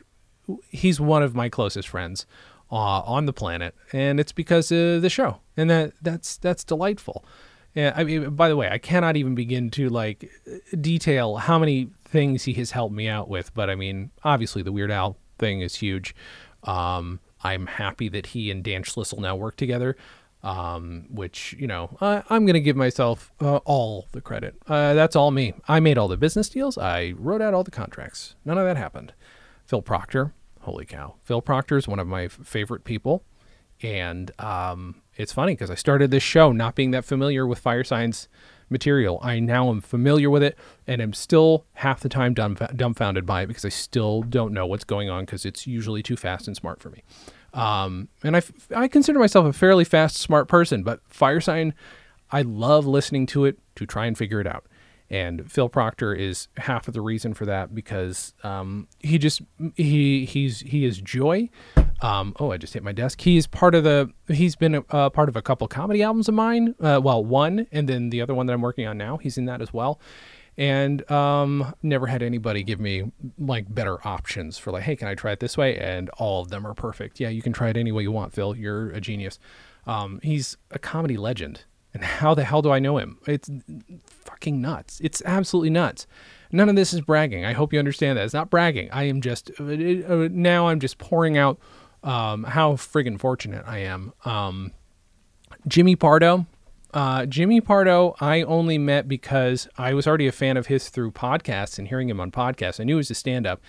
he's 0.69 0.99
one 0.99 1.23
of 1.23 1.35
my 1.35 1.49
closest 1.49 1.87
friends 1.87 2.25
uh, 2.71 3.01
on 3.01 3.25
the 3.25 3.33
planet, 3.33 3.75
and 3.91 4.19
it's 4.19 4.31
because 4.31 4.71
of 4.71 5.01
the 5.01 5.09
show, 5.09 5.41
and 5.57 5.69
that 5.69 5.93
that's 6.01 6.37
that's 6.37 6.63
delightful. 6.63 7.25
Yeah, 7.73 7.91
I 7.93 8.05
mean, 8.05 8.29
by 8.35 8.47
the 8.47 8.55
way, 8.55 8.69
I 8.69 8.77
cannot 8.77 9.17
even 9.17 9.35
begin 9.35 9.69
to 9.71 9.89
like 9.89 10.29
detail 10.79 11.35
how 11.35 11.59
many 11.59 11.89
things 12.15 12.45
he 12.45 12.53
has 12.53 12.71
helped 12.71 12.95
me 12.95 13.09
out 13.09 13.27
with. 13.27 13.53
But 13.53 13.69
I 13.69 13.75
mean, 13.75 14.09
obviously, 14.23 14.61
the 14.61 14.71
Weird 14.71 14.89
Al 14.89 15.17
thing 15.37 15.59
is 15.59 15.75
huge. 15.75 16.15
Um, 16.63 17.19
I'm 17.43 17.67
happy 17.67 18.07
that 18.07 18.27
he 18.27 18.49
and 18.49 18.63
Dan 18.63 18.83
Schlissel 18.83 19.19
now 19.19 19.35
work 19.35 19.57
together. 19.57 19.97
Um, 20.41 21.07
which 21.09 21.55
you 21.57 21.65
know, 21.65 21.97
I, 21.99 22.21
am 22.29 22.45
going 22.45 22.53
to 22.53 22.59
give 22.61 22.75
myself 22.75 23.31
uh, 23.41 23.57
all 23.65 24.07
the 24.11 24.21
credit. 24.21 24.55
Uh, 24.67 24.93
that's 24.93 25.15
all 25.15 25.31
me. 25.31 25.55
I 25.67 25.79
made 25.79 25.97
all 25.97 26.07
the 26.07 26.17
business 26.17 26.49
deals. 26.49 26.77
I 26.77 27.15
wrote 27.17 27.41
out 27.41 27.55
all 27.55 27.63
the 27.63 27.71
contracts. 27.71 28.35
None 28.45 28.57
of 28.59 28.63
that 28.65 28.77
happened. 28.77 29.13
Phil 29.65 29.81
Proctor, 29.81 30.33
holy 30.61 30.85
cow! 30.85 31.15
Phil 31.23 31.41
Proctor 31.41 31.77
is 31.77 31.87
one 31.87 31.97
of 31.97 32.05
my 32.05 32.27
favorite 32.27 32.83
people, 32.83 33.23
and 33.81 34.29
um, 34.39 35.01
it's 35.15 35.33
funny 35.33 35.53
because 35.53 35.71
I 35.71 35.75
started 35.75 36.11
this 36.11 36.21
show 36.21 36.51
not 36.51 36.75
being 36.75 36.91
that 36.91 37.05
familiar 37.05 37.47
with 37.47 37.57
Firesign's 37.57 38.27
material. 38.69 39.19
I 39.21 39.39
now 39.39 39.69
am 39.69 39.81
familiar 39.81 40.29
with 40.29 40.43
it 40.43 40.57
and 40.87 41.01
am 41.01 41.13
still 41.13 41.65
half 41.73 41.99
the 41.99 42.09
time 42.09 42.33
dumb, 42.33 42.55
dumbfounded 42.75 43.25
by 43.25 43.43
it 43.43 43.47
because 43.47 43.65
I 43.65 43.69
still 43.69 44.21
don't 44.23 44.53
know 44.53 44.65
what's 44.65 44.83
going 44.83 45.09
on 45.09 45.25
because 45.25 45.45
it's 45.45 45.67
usually 45.67 46.03
too 46.03 46.17
fast 46.17 46.47
and 46.47 46.55
smart 46.55 46.81
for 46.81 46.89
me. 46.89 47.03
Um, 47.53 48.09
and 48.23 48.35
I, 48.35 48.41
I 48.75 48.87
consider 48.87 49.19
myself 49.19 49.45
a 49.45 49.53
fairly 49.53 49.85
fast, 49.85 50.17
smart 50.17 50.47
person, 50.47 50.83
but 50.83 51.07
Firesign, 51.09 51.73
I 52.31 52.41
love 52.41 52.85
listening 52.85 53.25
to 53.27 53.45
it 53.45 53.59
to 53.75 53.85
try 53.85 54.05
and 54.05 54.17
figure 54.17 54.41
it 54.41 54.47
out. 54.47 54.65
And 55.09 55.49
Phil 55.49 55.69
Proctor 55.69 56.13
is 56.13 56.47
half 56.57 56.87
of 56.87 56.93
the 56.93 57.01
reason 57.01 57.33
for 57.33 57.45
that 57.45 57.75
because 57.75 58.33
um, 58.43 58.87
he 58.99 59.19
just 59.19 59.41
he 59.75 60.25
he's 60.25 60.61
he 60.61 60.83
is 60.83 60.99
joy. 60.99 61.49
Um, 62.05 62.35
oh, 62.39 62.51
I 62.51 62.57
just 62.57 62.75
hit 62.75 62.83
my 62.83 62.91
desk. 62.91 63.21
He's 63.21 63.47
part 63.47 63.73
of 63.73 63.83
the. 63.83 64.11
He's 64.27 64.55
been 64.55 64.75
a, 64.75 64.83
uh, 64.91 65.09
part 65.09 65.27
of 65.27 65.35
a 65.35 65.41
couple 65.41 65.67
comedy 65.67 66.03
albums 66.03 66.27
of 66.27 66.35
mine. 66.35 66.75
Uh, 66.79 67.01
well, 67.03 67.25
one, 67.25 67.65
and 67.71 67.89
then 67.89 68.11
the 68.11 68.21
other 68.21 68.35
one 68.35 68.45
that 68.45 68.53
I'm 68.53 68.61
working 68.61 68.85
on 68.85 68.95
now. 68.95 69.17
He's 69.17 69.39
in 69.39 69.45
that 69.45 69.59
as 69.59 69.73
well. 69.73 69.99
And 70.55 71.09
um, 71.09 71.73
never 71.81 72.05
had 72.05 72.21
anybody 72.21 72.61
give 72.61 72.79
me 72.79 73.11
like 73.39 73.73
better 73.73 74.05
options 74.07 74.57
for 74.59 74.71
like, 74.71 74.83
hey, 74.83 74.95
can 74.95 75.07
I 75.07 75.15
try 75.15 75.31
it 75.31 75.39
this 75.39 75.57
way? 75.57 75.77
And 75.79 76.09
all 76.11 76.43
of 76.43 76.49
them 76.49 76.65
are 76.65 76.75
perfect. 76.75 77.19
Yeah, 77.19 77.29
you 77.29 77.41
can 77.41 77.51
try 77.51 77.69
it 77.69 77.75
any 77.75 77.91
way 77.91 78.03
you 78.03 78.11
want, 78.11 78.33
Phil. 78.33 78.55
You're 78.55 78.91
a 78.91 79.01
genius. 79.01 79.39
Um, 79.87 80.19
he's 80.21 80.57
a 80.71 80.79
comedy 80.79 81.17
legend 81.17 81.65
and 81.95 82.03
how 82.03 82.33
the 82.33 82.43
hell 82.43 82.61
do 82.61 82.71
I 82.71 82.79
know 82.79 82.97
him? 82.97 83.17
It's 83.25 83.49
fucking 84.05 84.61
nuts. 84.61 84.99
It's 85.01 85.21
absolutely 85.25 85.69
nuts. 85.69 86.07
None 86.51 86.67
of 86.67 86.75
this 86.75 86.93
is 86.93 86.99
bragging. 86.99 87.45
I 87.45 87.53
hope 87.53 87.71
you 87.71 87.79
understand 87.79 88.17
that. 88.17 88.25
It's 88.25 88.33
not 88.33 88.49
bragging. 88.49 88.91
I 88.91 89.03
am 89.03 89.21
just, 89.21 89.49
uh, 89.59 89.63
uh, 89.63 90.27
now 90.29 90.67
I'm 90.67 90.81
just 90.81 90.97
pouring 90.97 91.37
out 91.37 91.57
um, 92.05 92.43
how 92.43 92.73
friggin' 92.73 93.19
fortunate 93.19 93.65
I 93.67 93.79
am. 93.79 94.13
Um, 94.23 94.71
Jimmy 95.67 95.95
Pardo. 95.95 96.45
Uh, 96.93 97.25
Jimmy 97.25 97.59
Pardo, 97.59 98.15
I 98.21 98.43
only 98.43 98.77
met 98.77 99.09
because 99.09 99.67
I 99.77 99.93
was 99.93 100.07
already 100.07 100.27
a 100.27 100.31
fan 100.31 100.55
of 100.55 100.67
his 100.67 100.87
through 100.87 101.11
podcasts 101.11 101.77
and 101.77 101.89
hearing 101.89 102.09
him 102.09 102.21
on 102.21 102.31
podcasts. 102.31 102.79
I 102.79 102.85
knew 102.85 102.93
he 102.93 102.97
was 102.97 103.11
a 103.11 103.15
stand 103.15 103.45
up. 103.45 103.61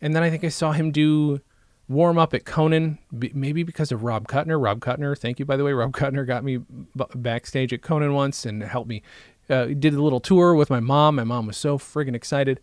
And 0.00 0.14
then 0.14 0.22
I 0.22 0.30
think 0.30 0.44
I 0.44 0.48
saw 0.48 0.70
him 0.70 0.92
do 0.92 1.40
warm 1.88 2.18
up 2.18 2.34
at 2.34 2.44
Conan, 2.44 2.98
maybe 3.10 3.64
because 3.64 3.90
of 3.90 4.04
Rob 4.04 4.28
Kutner. 4.28 4.62
Rob 4.62 4.78
Kutner, 4.78 5.18
thank 5.18 5.40
you 5.40 5.44
by 5.44 5.56
the 5.56 5.64
way. 5.64 5.72
Rob 5.72 5.92
Kutner 5.92 6.24
got 6.24 6.44
me 6.44 6.58
b- 6.58 7.04
backstage 7.16 7.72
at 7.72 7.82
Conan 7.82 8.14
once 8.14 8.46
and 8.46 8.62
helped 8.62 8.88
me. 8.88 9.02
Uh, 9.50 9.66
did 9.66 9.92
a 9.92 10.00
little 10.00 10.20
tour 10.20 10.54
with 10.54 10.70
my 10.70 10.78
mom. 10.80 11.16
My 11.16 11.24
mom 11.24 11.46
was 11.46 11.56
so 11.56 11.78
friggin' 11.78 12.14
excited. 12.14 12.60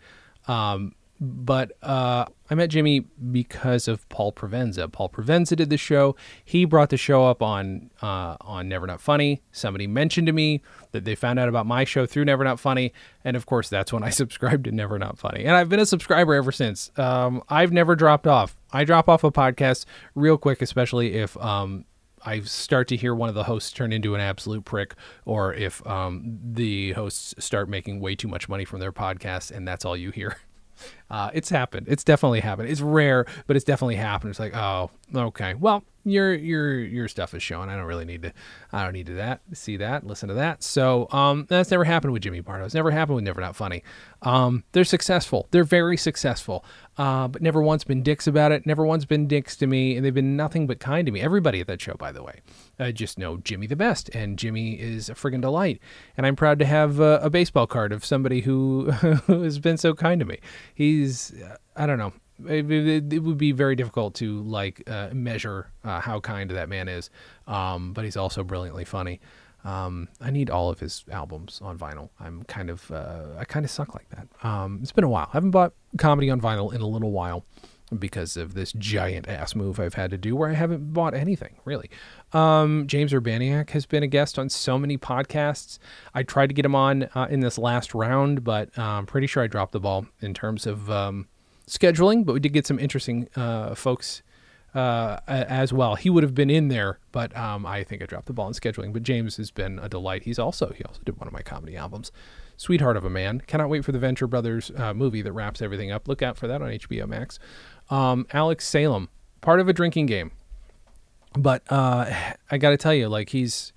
Um, 0.48 0.94
but 1.20 1.74
uh, 1.84 2.26
I 2.50 2.56
met 2.56 2.70
Jimmy 2.70 3.02
because 3.32 3.88
of 3.88 4.08
Paul 4.10 4.32
Provenza. 4.32 4.90
Paul 4.90 5.10
Provenza 5.10 5.56
did 5.56 5.70
the 5.70 5.78
show. 5.78 6.16
He 6.46 6.64
brought 6.66 6.90
the 6.90 6.98
show 6.98 7.26
up 7.26 7.41
on 7.41 7.90
uh, 8.02 8.38
on 8.41 8.70
Never 8.70 8.88
Not 8.88 9.02
Funny. 9.02 9.41
Somebody 9.52 9.86
mentioned 9.86 10.28
to 10.28 10.34
me 10.34 10.62
that 10.91 11.04
they 11.04 11.16
found 11.16 11.38
out 11.38 11.50
about 11.50 11.66
my 11.66 11.84
show 11.84 12.06
through 12.06 12.26
Never 12.26 12.44
Not 12.44 12.60
Funny, 12.60 12.94
and 13.24 13.36
of 13.36 13.46
course 13.46 13.70
that's 13.70 13.91
when 13.91 14.04
I 14.04 14.10
subscribed 14.12 14.64
to 14.66 14.72
Never 14.72 14.98
Not 14.98 15.18
Funny. 15.18 15.44
And 15.44 15.56
I've 15.56 15.70
been 15.70 15.80
a 15.80 15.86
subscriber 15.86 16.34
ever 16.34 16.52
since. 16.52 16.91
Um, 16.98 17.44
I've 17.50 17.74
never 17.74 17.96
dropped 17.96 18.28
off. 18.28 18.58
I 18.72 18.86
drop 18.86 19.10
off 19.10 19.24
a 19.24 19.32
podcast 19.32 19.86
real 20.16 20.38
quick, 20.38 20.62
especially 20.62 21.16
if 21.16 21.36
um, 21.38 21.86
I 22.24 22.41
start 22.41 22.88
to 22.90 22.96
hear 22.96 23.14
one 23.14 23.30
of 23.30 23.36
the 23.36 23.44
hosts 23.44 23.72
turn 23.72 23.91
into 23.91 24.16
an 24.16 24.22
absolute 24.22 24.64
prick, 24.66 24.96
or 25.26 25.54
if 25.54 25.86
um, 25.86 26.40
the 26.44 26.94
hosts 26.94 27.36
start 27.40 27.68
making 27.70 28.00
way 28.00 28.16
too 28.16 28.28
much 28.28 28.48
money 28.48 28.66
from 28.66 28.80
their 28.80 28.91
podcast, 28.91 29.52
and 29.52 29.68
that's 29.68 29.86
all 29.86 29.98
you 29.98 30.12
hear. 30.12 30.38
Uh, 31.10 31.31
it's 31.34 31.49
happened. 31.49 31.88
It's 31.89 32.03
definitely 32.03 32.39
happened. 32.41 32.69
It's 32.69 32.81
rare, 32.81 33.26
but 33.47 33.56
it's 33.56 33.65
definitely 33.65 33.95
happened. 33.95 34.30
It's 34.30 34.39
like, 34.39 34.56
oh, 34.56 34.91
okay. 35.15 35.53
Well, 35.53 35.84
your 36.06 36.34
your 36.34 36.80
your 36.80 37.07
stuff 37.07 37.34
is 37.34 37.43
showing. 37.43 37.69
I 37.69 37.76
don't 37.76 37.85
really 37.85 38.06
need 38.06 38.22
to. 38.23 38.34
I 38.72 38.84
don't 38.84 38.93
need 38.93 39.07
to 39.07 39.15
that 39.15 39.41
see 39.53 39.77
that 39.77 40.06
listen 40.06 40.30
to 40.30 40.35
that. 40.35 40.64
So 40.64 41.07
um, 41.11 41.45
that's 41.49 41.72
never 41.72 41.84
happened 41.84 42.14
with 42.14 42.23
Jimmy 42.23 42.41
Pardo. 42.41 42.65
It's 42.65 42.73
never 42.73 42.91
happened 42.91 43.15
with 43.15 43.26
Never 43.26 43.41
Not 43.41 43.56
Funny. 43.56 43.84
Um, 44.22 44.64
they're 44.72 44.84
successful. 44.84 45.47
They're 45.51 45.64
very 45.64 45.97
successful. 45.97 46.64
Uh, 47.00 47.30
but 47.30 47.42
never 47.42 47.62
once 47.62 47.86
been 47.86 48.04
dicks 48.04 48.28
about 48.28 48.52
it. 48.52 48.66
Never 48.66 48.86
once 48.86 49.06
been 49.06 49.26
dicks 49.26 49.56
to 49.56 49.68
me, 49.68 49.96
and 49.96 50.06
they've 50.06 50.14
been 50.14 50.36
nothing 50.36 50.68
but 50.68 50.82
kind 50.82 51.06
to 51.06 51.14
me. 51.14 51.22
Everybody 51.22 51.62
at 51.62 51.68
that 51.68 51.80
show, 51.80 51.94
by 51.94 52.12
the 52.12 52.22
way, 52.22 52.42
I 52.78 52.92
just 52.92 53.18
know 53.18 53.38
Jimmy 53.38 53.68
the 53.68 53.78
best, 53.78 54.10
and 54.14 54.38
Jimmy 54.38 54.74
is 54.74 55.08
a 55.08 55.14
friggin' 55.14 55.40
delight. 55.40 55.80
And 56.18 56.26
I'm 56.26 56.36
proud 56.36 56.60
to 56.60 56.66
have 56.66 57.00
uh, 57.00 57.20
a 57.22 57.30
baseball 57.30 57.68
card 57.68 57.94
of 57.94 58.04
somebody 58.04 58.42
who, 58.42 58.92
who 58.92 59.44
has 59.44 59.60
been 59.60 59.78
so 59.78 59.94
kind 59.94 60.20
to 60.20 60.26
me. 60.26 60.40
He's 60.76 61.34
I 61.78 61.86
don't 61.86 61.98
know 61.98 62.12
it, 62.48 62.70
it, 62.70 63.14
it, 63.14 63.20
would 63.20 63.38
be 63.38 63.54
very 63.54 63.76
difficult 63.76 64.16
to 64.16 64.42
like 64.42 64.84
uh, 64.88 65.10
measure 65.14 65.72
uh, 65.84 66.00
how 66.00 66.20
kind 66.20 66.50
that 66.52 66.70
man 66.70 66.88
is. 66.88 67.10
Um, 67.48 67.94
but 67.94 68.06
he's 68.06 68.18
also 68.18 68.44
brilliantly 68.44 68.86
funny. 68.86 69.20
Um, 69.64 70.08
I 70.22 70.32
need 70.32 70.50
all 70.50 70.70
of 70.70 70.80
his 70.80 71.04
albums 71.12 71.60
on 71.62 71.78
vinyl. 71.78 72.10
I'm 72.20 72.44
kind 72.44 72.70
of 72.70 72.90
uh, 72.92 73.38
I 73.38 73.46
kind 73.46 73.66
of 73.66 73.72
suck 73.72 73.94
like 73.94 74.10
that. 74.10 74.28
Um, 74.46 74.80
it's 74.82 74.92
been 74.92 75.04
a 75.04 75.10
while. 75.10 75.28
I 75.30 75.34
haven't 75.38 75.52
bought 75.52 75.74
comedy 75.98 76.30
on 76.30 76.40
vinyl 76.40 76.74
in 76.74 76.82
a 76.82 76.88
little 76.88 77.11
while 77.11 77.45
because 77.98 78.38
of 78.38 78.53
this 78.53 78.72
giant 78.74 79.28
ass 79.28 79.56
move 79.56 79.80
I've 79.80 79.95
had 79.95 80.11
to 80.11 80.18
do 80.18 80.36
where 80.36 80.49
I 80.49 80.53
haven't 80.53 80.94
bought 80.94 81.14
anything 81.14 81.56
really. 81.66 81.90
Um, 82.34 82.86
James 82.86 83.14
Urbaniak 83.14 83.72
has 83.72 83.86
been 83.86 84.03
a 84.03 84.07
guest 84.07 84.38
on 84.38 84.49
so 84.49 84.78
many 84.78 84.98
podcasts. 84.98 85.80
I 86.14 86.24
tried 86.24 86.48
to 86.48 86.53
get 86.53 86.66
him 86.66 86.76
on 86.76 87.03
uh, 87.16 87.28
in 87.30 87.40
this 87.40 87.57
last 87.57 87.95
round, 87.95 88.44
but 88.44 88.78
I'm 88.78 89.06
pretty 89.07 89.28
sure 89.28 89.41
I 89.41 89.48
dropped 89.48 89.72
the 89.72 89.80
ball 89.80 90.06
in 90.22 90.34
terms 90.36 90.68
of 90.68 90.91
um, 90.91 91.28
scheduling, 91.68 92.26
but 92.26 92.34
we 92.34 92.40
did 92.40 92.53
get 92.53 92.68
some 92.68 92.78
interesting 92.78 93.28
uh, 93.36 93.74
folks 93.74 94.22
uh, 94.76 95.20
as 95.28 95.74
well. 95.74 95.95
He 95.95 96.10
would 96.10 96.24
have 96.24 96.36
been 96.36 96.49
in 96.49 96.68
there, 96.68 96.99
but 97.11 97.36
um, 97.36 97.66
I 97.66 97.84
think 97.84 98.02
I 98.02 98.06
dropped 98.06 98.28
the 98.28 98.34
ball 98.34 98.48
in 98.48 98.53
scheduling. 98.53 98.94
But 98.94 99.03
James 99.03 99.38
has 99.38 99.52
been 99.52 99.80
a 99.80 99.90
delight. 99.90 100.24
He's 100.24 100.40
also 100.40 100.74
he 100.74 100.84
also 100.84 101.02
did 101.03 101.18
one 101.18 101.28
of 101.28 101.34
my 101.34 101.41
comedy 101.41 101.76
albums, 101.76 102.11
sweetheart 102.60 102.98
of 102.98 103.06
a 103.06 103.10
man. 103.10 103.41
Cannot 103.48 103.69
wait 103.69 103.86
for 103.86 103.94
the 103.94 103.99
Venture 103.99 104.27
Brothers 104.27 104.69
uh, 104.76 104.94
movie 104.94 105.22
that 105.22 105.31
wraps 105.31 105.61
everything 105.61 105.91
up. 105.91 106.07
Look 106.07 106.22
out 106.22 106.38
for 106.38 106.48
that 106.48 106.61
on 106.61 106.69
HBO 106.69 107.07
Max. 107.07 107.40
Um, 107.90 108.27
Alex 108.34 108.68
Salem, 108.68 109.10
part 109.41 109.60
of 109.60 109.69
a 109.69 109.73
drinking 109.73 110.07
game, 110.07 110.31
but 111.34 111.64
uh, 111.72 112.14
I 112.52 112.57
got 112.57 112.72
to 112.72 112.77
tell 112.77 112.94
you, 112.94 113.07
like 113.07 113.30
he's 113.30 113.72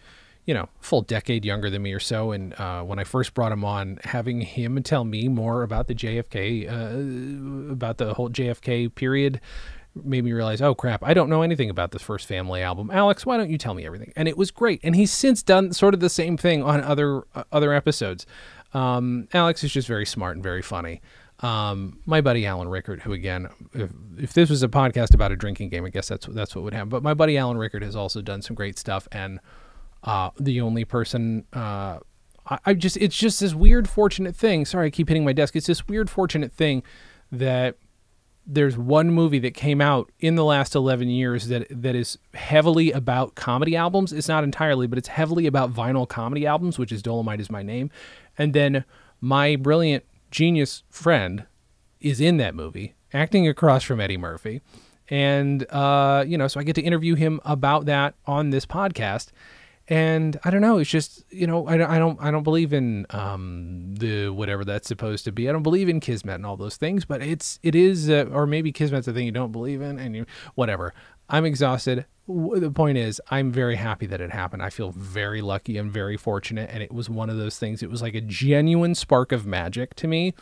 you 0.44 0.54
know, 0.54 0.68
full 0.80 1.02
decade 1.02 1.44
younger 1.44 1.70
than 1.70 1.82
me 1.82 1.92
or 1.92 2.00
so. 2.00 2.32
And 2.32 2.52
uh, 2.54 2.82
when 2.82 2.98
I 2.98 3.04
first 3.04 3.32
brought 3.32 3.52
him 3.52 3.64
on, 3.64 4.00
having 4.02 4.40
him 4.40 4.82
tell 4.82 5.04
me 5.04 5.28
more 5.28 5.62
about 5.62 5.86
the 5.86 5.94
JFK, 5.94 6.68
uh, 6.68 7.72
about 7.72 7.98
the 7.98 8.14
whole 8.14 8.28
JFK 8.28 8.92
period, 8.92 9.40
made 9.94 10.24
me 10.24 10.32
realize, 10.32 10.60
oh 10.60 10.74
crap, 10.74 11.04
I 11.04 11.14
don't 11.14 11.28
know 11.28 11.42
anything 11.42 11.70
about 11.70 11.92
this 11.92 12.02
first 12.02 12.26
family 12.26 12.62
album. 12.62 12.90
Alex, 12.90 13.24
why 13.24 13.36
don't 13.36 13.50
you 13.50 13.58
tell 13.58 13.74
me 13.74 13.84
everything? 13.86 14.12
And 14.16 14.26
it 14.26 14.36
was 14.36 14.50
great. 14.50 14.80
And 14.82 14.96
he's 14.96 15.12
since 15.12 15.42
done 15.42 15.72
sort 15.72 15.94
of 15.94 16.00
the 16.00 16.08
same 16.08 16.36
thing 16.36 16.62
on 16.62 16.82
other 16.82 17.22
uh, 17.34 17.44
other 17.52 17.72
episodes. 17.72 18.26
Um, 18.74 19.28
Alex 19.32 19.64
is 19.64 19.72
just 19.72 19.88
very 19.88 20.06
smart 20.06 20.36
and 20.36 20.42
very 20.42 20.62
funny. 20.62 21.00
Um, 21.40 21.98
my 22.06 22.20
buddy 22.20 22.46
Alan 22.46 22.68
Rickard, 22.68 23.02
who 23.02 23.12
again, 23.12 23.48
if, 23.74 23.90
if, 24.16 24.32
this 24.32 24.48
was 24.48 24.62
a 24.62 24.68
podcast 24.68 25.12
about 25.12 25.32
a 25.32 25.36
drinking 25.36 25.70
game, 25.70 25.84
I 25.84 25.90
guess 25.90 26.08
that's 26.08 26.26
that's 26.26 26.54
what 26.54 26.62
would 26.64 26.72
happen. 26.72 26.88
But 26.88 27.02
my 27.02 27.14
buddy 27.14 27.36
Alan 27.36 27.56
Rickard 27.56 27.82
has 27.82 27.96
also 27.96 28.22
done 28.22 28.42
some 28.42 28.54
great 28.54 28.78
stuff, 28.78 29.08
and 29.10 29.40
uh, 30.04 30.30
the 30.38 30.60
only 30.60 30.84
person 30.84 31.44
uh, 31.52 31.98
I, 32.46 32.58
I, 32.66 32.74
just 32.74 32.96
it's 32.96 33.16
just 33.16 33.40
this 33.40 33.54
weird 33.54 33.88
fortunate 33.88 34.36
thing. 34.36 34.64
Sorry, 34.64 34.86
I 34.86 34.90
keep 34.90 35.08
hitting 35.08 35.24
my 35.24 35.32
desk. 35.32 35.56
It's 35.56 35.66
this 35.66 35.88
weird 35.88 36.10
fortunate 36.10 36.52
thing 36.52 36.82
that 37.30 37.76
there's 38.44 38.76
one 38.76 39.10
movie 39.10 39.38
that 39.38 39.54
came 39.54 39.80
out 39.80 40.10
in 40.18 40.34
the 40.34 40.44
last 40.44 40.74
11 40.74 41.08
years 41.08 41.46
that 41.46 41.66
that 41.70 41.94
is 41.94 42.18
heavily 42.34 42.90
about 42.90 43.34
comedy 43.34 43.76
albums. 43.76 44.12
It's 44.12 44.28
not 44.28 44.42
entirely, 44.42 44.86
but 44.86 44.98
it's 44.98 45.08
heavily 45.08 45.46
about 45.46 45.72
vinyl 45.72 46.08
comedy 46.08 46.46
albums, 46.46 46.78
which 46.78 46.90
is 46.90 47.02
Dolemite 47.02 47.40
is 47.40 47.50
my 47.50 47.62
name. 47.62 47.90
And 48.38 48.54
then 48.54 48.84
my 49.20 49.56
brilliant 49.56 50.04
genius 50.30 50.82
friend 50.90 51.46
is 52.00 52.20
in 52.20 52.36
that 52.38 52.54
movie, 52.54 52.94
acting 53.12 53.46
across 53.46 53.82
from 53.82 54.00
Eddie 54.00 54.16
Murphy. 54.16 54.60
And 55.08 55.66
uh, 55.70 56.24
you 56.26 56.38
know, 56.38 56.48
so 56.48 56.60
I 56.60 56.62
get 56.62 56.74
to 56.76 56.82
interview 56.82 57.14
him 57.14 57.40
about 57.44 57.86
that 57.86 58.14
on 58.26 58.50
this 58.50 58.64
podcast 58.66 59.30
and 59.88 60.38
I 60.44 60.50
don't 60.50 60.60
know. 60.60 60.78
It's 60.78 60.90
just 60.90 61.24
you 61.30 61.46
know 61.46 61.66
I, 61.66 61.74
I 61.74 61.98
don't 61.98 62.18
I 62.20 62.30
don't 62.30 62.44
believe 62.44 62.72
in 62.72 63.06
um, 63.10 63.94
the 63.96 64.28
whatever 64.28 64.64
that's 64.64 64.88
supposed 64.88 65.24
to 65.24 65.32
be. 65.32 65.48
I 65.48 65.52
don't 65.52 65.62
believe 65.62 65.88
in 65.88 66.00
kismet 66.00 66.36
and 66.36 66.46
all 66.46 66.56
those 66.56 66.76
things. 66.76 67.04
But 67.04 67.22
it's 67.22 67.58
it 67.62 67.74
is 67.74 68.08
uh, 68.08 68.26
or 68.32 68.46
maybe 68.46 68.72
kismet's 68.72 69.08
a 69.08 69.12
thing 69.12 69.26
you 69.26 69.32
don't 69.32 69.52
believe 69.52 69.80
in 69.80 69.98
and 69.98 70.14
you 70.14 70.26
whatever. 70.54 70.94
I'm 71.28 71.44
exhausted. 71.44 72.06
The 72.28 72.70
point 72.70 72.98
is, 72.98 73.20
I'm 73.30 73.50
very 73.50 73.74
happy 73.74 74.06
that 74.06 74.20
it 74.20 74.30
happened. 74.30 74.62
I 74.62 74.70
feel 74.70 74.92
very 74.92 75.42
lucky 75.42 75.76
and 75.76 75.90
very 75.90 76.16
fortunate. 76.16 76.70
And 76.72 76.82
it 76.82 76.92
was 76.92 77.10
one 77.10 77.28
of 77.28 77.36
those 77.36 77.58
things. 77.58 77.82
It 77.82 77.90
was 77.90 78.00
like 78.00 78.14
a 78.14 78.20
genuine 78.20 78.94
spark 78.94 79.32
of 79.32 79.44
magic 79.44 79.94
to 79.96 80.06
me 80.06 80.34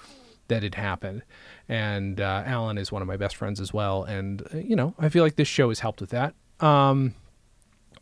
that 0.49 0.63
it 0.63 0.75
happened. 0.75 1.23
And 1.69 2.21
uh, 2.21 2.43
Alan 2.45 2.77
is 2.77 2.93
one 2.93 3.01
of 3.01 3.09
my 3.09 3.17
best 3.17 3.35
friends 3.37 3.61
as 3.61 3.73
well. 3.73 4.05
And 4.05 4.43
uh, 4.53 4.59
you 4.59 4.77
know, 4.77 4.95
I 4.99 5.09
feel 5.09 5.25
like 5.25 5.37
this 5.37 5.49
show 5.49 5.71
has 5.71 5.81
helped 5.81 6.01
with 6.03 6.11
that. 6.11 6.35
Um, 6.61 7.15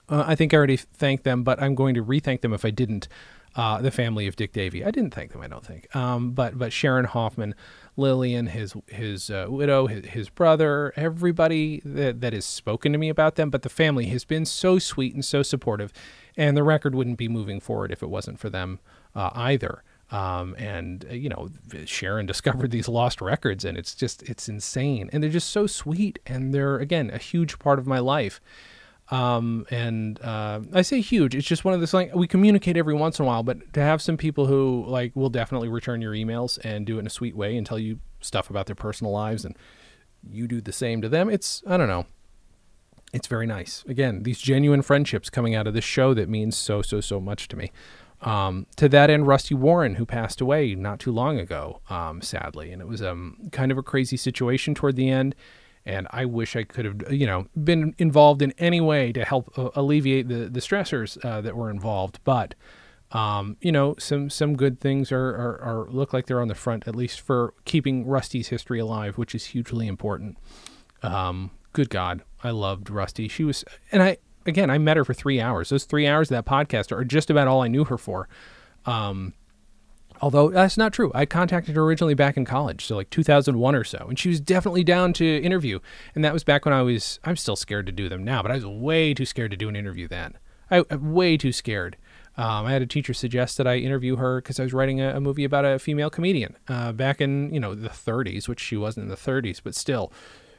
uh, 0.09 0.25
I 0.27 0.35
think 0.35 0.53
I 0.53 0.57
already 0.57 0.77
thanked 0.77 1.25
them, 1.25 1.45
but 1.45 1.63
I'm 1.63 1.75
going 1.75 1.95
to 1.95 2.05
rethank 2.05 2.41
them 2.41 2.53
if 2.53 2.65
I 2.65 2.71
didn't. 2.71 3.09
Uh, 3.57 3.81
the 3.81 3.91
family 3.91 4.29
of 4.29 4.37
Dick 4.37 4.53
Davy. 4.53 4.85
I 4.85 4.93
didn't 4.93 5.13
thank 5.13 5.33
them. 5.33 5.41
I 5.41 5.49
don't 5.49 5.65
think. 5.65 5.95
Um, 5.97 6.31
but 6.31 6.57
but 6.57 6.73
Sharon 6.73 7.07
Hoffman, 7.07 7.57
Lillian, 7.99 8.47
his 8.47 8.75
his 8.87 9.29
uh, 9.29 9.47
widow, 9.49 9.87
his, 9.89 10.07
his, 10.07 10.29
brother, 10.31 10.93
everybody 10.97 11.83
that 11.85 12.20
that 12.20 12.33
has 12.33 12.45
spoken 12.45 12.93
to 12.93 12.99
me 12.99 13.09
about 13.09 13.35
them. 13.35 13.51
But 13.51 13.62
the 13.62 13.69
family 13.69 14.07
has 14.07 14.25
been 14.25 14.47
so 14.47 14.79
sweet 14.79 15.15
and 15.15 15.25
so 15.25 15.43
supportive, 15.43 15.93
and 16.37 16.57
the 16.57 16.62
record 16.62 16.95
wouldn't 16.95 17.19
be 17.19 17.29
moving 17.29 17.61
forward 17.61 17.91
if 17.91 18.03
it 18.03 18.09
wasn't 18.09 18.39
for 18.39 18.49
them 18.49 18.79
uh, 19.15 19.31
either. 19.35 19.83
Um, 20.11 20.55
and 20.57 21.05
uh, 21.11 21.15
you 21.15 21.29
know, 21.29 21.49
Sharon 21.85 22.27
discovered 22.33 22.70
these 22.70 22.89
lost 22.89 23.20
records, 23.20 23.65
and 23.65 23.77
it's 23.77 23.95
just 23.95 24.23
it's 24.23 24.49
insane. 24.49 25.11
And 25.12 25.23
they're 25.23 25.31
just 25.31 25.51
so 25.51 25.66
sweet, 25.66 26.19
and 26.27 26.55
they're 26.55 26.79
again 26.79 27.11
a 27.11 27.19
huge 27.19 27.59
part 27.59 27.79
of 27.79 27.87
my 27.87 27.99
life. 27.99 28.41
Um, 29.10 29.66
and 29.70 30.20
uh, 30.20 30.60
I 30.74 30.82
say 30.82 31.01
huge. 31.01 31.35
It's 31.35 31.47
just 31.47 31.64
one 31.64 31.72
of 31.72 31.80
those 31.80 31.94
like 31.94 32.14
we 32.14 32.26
communicate 32.26 32.76
every 32.76 32.94
once 32.94 33.18
in 33.18 33.24
a 33.24 33.28
while, 33.28 33.43
but 33.43 33.72
to 33.72 33.80
have 33.80 34.02
some 34.02 34.16
people 34.16 34.47
who 34.47 34.85
like 34.86 35.16
will 35.16 35.30
definitely 35.30 35.68
return 35.68 36.02
your 36.02 36.12
emails 36.12 36.59
and 36.62 36.85
do 36.85 36.97
it 36.97 37.01
in 37.01 37.06
a 37.06 37.10
sweet 37.10 37.35
way 37.35 37.56
and 37.56 37.66
tell 37.66 37.78
you 37.78 38.01
stuff 38.20 38.51
about 38.51 38.66
their 38.66 38.76
personal 38.76 39.12
lives, 39.12 39.44
and 39.44 39.56
you 40.30 40.47
do 40.47 40.60
the 40.60 40.72
same 40.72 41.01
to 41.01 41.09
them. 41.09 41.30
It's 41.30 41.62
I 41.66 41.76
don't 41.78 41.89
know. 41.89 42.06
It's 43.14 43.26
very 43.26 43.47
nice. 43.47 43.82
Again, 43.89 44.24
these 44.24 44.39
genuine 44.39 44.82
friendships 44.82 45.30
coming 45.30 45.55
out 45.55 45.66
of 45.66 45.72
this 45.72 45.85
show 45.85 46.12
that 46.12 46.28
means 46.28 46.56
so 46.56 46.82
so 46.82 47.01
so 47.01 47.18
much 47.18 47.48
to 47.48 47.56
me. 47.56 47.72
Um, 48.20 48.66
to 48.76 48.89
that 48.89 49.10
end, 49.10 49.26
Rusty 49.26 49.55
Warren, 49.55 49.94
who 49.94 50.05
passed 50.05 50.40
away 50.40 50.74
not 50.74 50.98
too 50.98 51.12
long 51.12 51.39
ago, 51.39 51.80
um, 51.89 52.20
sadly, 52.20 52.72
and 52.72 52.82
it 52.82 52.89
was 52.89 53.01
um, 53.01 53.48
kind 53.52 53.70
of 53.70 53.78
a 53.78 53.82
crazy 53.82 54.16
situation 54.16 54.74
toward 54.74 54.97
the 54.97 55.09
end 55.09 55.35
and 55.89 56.06
I 56.10 56.27
wish 56.27 56.55
I 56.55 56.65
could 56.65 56.85
have, 56.85 57.10
you 57.10 57.27
know, 57.27 57.47
been 57.65 57.94
involved 57.97 58.43
in 58.43 58.52
any 58.59 58.81
way 58.81 59.10
to 59.12 59.24
help 59.24 59.59
uh, 59.59 59.70
alleviate 59.74 60.28
the 60.28 60.48
the 60.48 60.60
stressors 60.60 61.23
uh, 61.24 61.40
that 61.40 61.56
were 61.56 61.70
involved. 61.70 62.20
But 62.24 62.55
um, 63.10 63.56
you 63.62 63.73
know, 63.73 63.94
some 63.98 64.28
some 64.28 64.55
good 64.55 64.81
things 64.81 65.10
are, 65.10 65.28
are, 65.28 65.60
are 65.62 65.90
look 65.90 66.12
like 66.12 66.27
they're 66.27 66.43
on 66.43 66.48
the 66.48 66.55
front, 66.55 66.86
at 66.86 66.94
least 66.94 67.20
for 67.20 67.55
keeping 67.65 68.06
Rusty's 68.06 68.48
history 68.48 68.78
alive, 68.78 69.16
which 69.16 69.35
is 69.35 69.47
hugely 69.47 69.86
important. 69.86 70.36
Um, 71.02 71.52
good 71.73 71.89
God, 71.89 72.23
I 72.44 72.51
loved 72.51 72.90
Rusty. 72.90 73.27
She 73.27 73.44
was, 73.44 73.65
and 73.90 74.02
I 74.02 74.19
again, 74.44 74.69
I 74.69 74.77
met 74.77 74.98
her 74.98 75.06
for 75.06 75.15
three 75.15 75.40
hours. 75.40 75.70
Those 75.70 75.85
three 75.85 76.06
hours 76.06 76.31
of 76.31 76.36
that 76.36 76.44
podcast 76.44 76.93
are 76.93 77.05
just 77.05 77.31
about 77.31 77.48
all 77.48 77.62
I 77.62 77.69
knew 77.69 77.85
her 77.85 77.97
for. 77.97 78.28
Um, 78.85 79.32
Although 80.20 80.51
that's 80.51 80.77
not 80.77 80.93
true. 80.93 81.11
I 81.15 81.27
contacted 81.27 81.77
her 81.77 81.82
originally 81.82 82.15
back 82.15 82.36
in 82.36 82.45
college, 82.45 82.85
so 82.85 82.97
like 82.97 83.11
2001 83.11 83.74
or 83.74 83.85
so, 83.85 84.07
and 84.09 84.19
she 84.19 84.28
was 84.28 84.40
definitely 84.40 84.85
down 84.85 85.12
to 85.15 85.43
interview. 85.43 85.78
And 86.15 86.24
that 86.24 86.32
was 86.32 86.45
back 86.45 86.65
when 86.65 86.74
I 86.74 86.82
was, 86.82 87.20
I'm 87.24 87.36
still 87.36 87.57
scared 87.57 87.86
to 87.86 87.93
do 87.93 88.09
them 88.09 88.24
now, 88.24 88.43
but 88.43 88.51
I 88.51 88.55
was 88.55 88.66
way 88.66 89.15
too 89.15 89.27
scared 89.27 89.51
to 89.53 89.57
do 89.57 89.69
an 89.69 89.77
interview 89.77 90.09
then. 90.09 90.35
I, 90.70 90.85
am 90.90 91.12
way 91.12 91.36
too 91.36 91.53
scared. 91.53 91.97
Um, 92.36 92.66
I 92.66 92.73
had 92.73 92.82
a 92.82 92.86
teacher 92.86 93.15
suggest 93.15 93.57
that 93.59 93.66
I 93.66 93.78
interview 93.78 94.16
her 94.16 94.40
because 94.40 94.61
I 94.61 94.62
was 94.62 94.73
writing 94.73 95.01
a, 95.01 95.16
a, 95.16 95.20
movie 95.20 95.43
about 95.43 95.65
a 95.65 95.78
female 95.78 96.09
comedian 96.09 96.57
uh, 96.69 96.93
back 96.93 97.20
in 97.20 97.53
you 97.53 97.59
know 97.59 97.74
the 97.74 97.89
30s, 97.89 98.47
which 98.47 98.61
she 98.61 98.77
wasn't 98.77 99.05
in 99.05 99.11
the 99.11 99.16
30s, 99.16 99.61
but 99.62 99.74
still, 99.74 100.12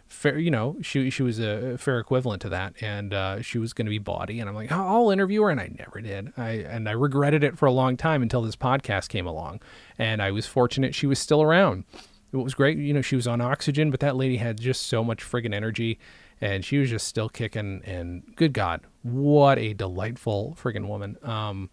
fair, 0.10 0.38
you 0.38 0.52
know, 0.52 0.76
she 0.82 1.10
she 1.10 1.24
was 1.24 1.40
a 1.40 1.78
fair 1.78 2.00
equivalent 2.00 2.42
to 2.42 2.50
that, 2.50 2.74
and 2.82 3.14
uh, 3.14 3.42
she 3.42 3.58
was 3.58 3.74
going 3.74 3.86
to 3.86 3.92
be 3.92 4.00
bawdy, 4.00 4.40
and 4.40 4.50
I'm 4.50 4.56
like, 4.56 4.72
I'll 4.72 5.12
interview 5.12 5.44
her, 5.44 5.50
and 5.50 5.60
I 5.60 5.72
never 5.78 6.02
did. 6.02 6.34
I 6.36 6.50
and 6.50 6.90
I 6.90 6.92
regretted 6.94 7.44
it 7.44 7.58
for 7.58 7.66
a 7.68 7.72
long 7.72 7.96
time 7.96 8.22
until 8.22 8.42
this 8.42 8.56
podcast 8.56 9.10
came 9.10 9.28
along, 9.28 9.62
and 9.98 10.22
I 10.22 10.32
was 10.32 10.46
fortunate 10.46 10.96
she 10.96 11.08
was 11.08 11.20
still 11.20 11.42
around. 11.42 11.86
It 12.32 12.38
was 12.38 12.54
great, 12.54 12.78
you 12.78 12.94
know, 12.94 13.02
she 13.02 13.16
was 13.16 13.28
on 13.28 13.42
oxygen, 13.42 13.90
but 13.90 14.02
that 14.02 14.16
lady 14.16 14.38
had 14.38 14.60
just 14.60 14.84
so 14.84 15.04
much 15.04 15.24
friggin' 15.24 15.54
energy, 15.54 15.98
and 16.40 16.64
she 16.64 16.78
was 16.78 16.90
just 16.90 17.08
still 17.08 17.30
kicking. 17.30 17.82
And 17.86 18.36
good 18.36 18.54
God, 18.54 18.82
what 19.02 19.58
a 19.58 19.74
delightful 19.74 20.56
friggin' 20.62 20.88
woman. 20.88 21.18
Um, 21.24 21.70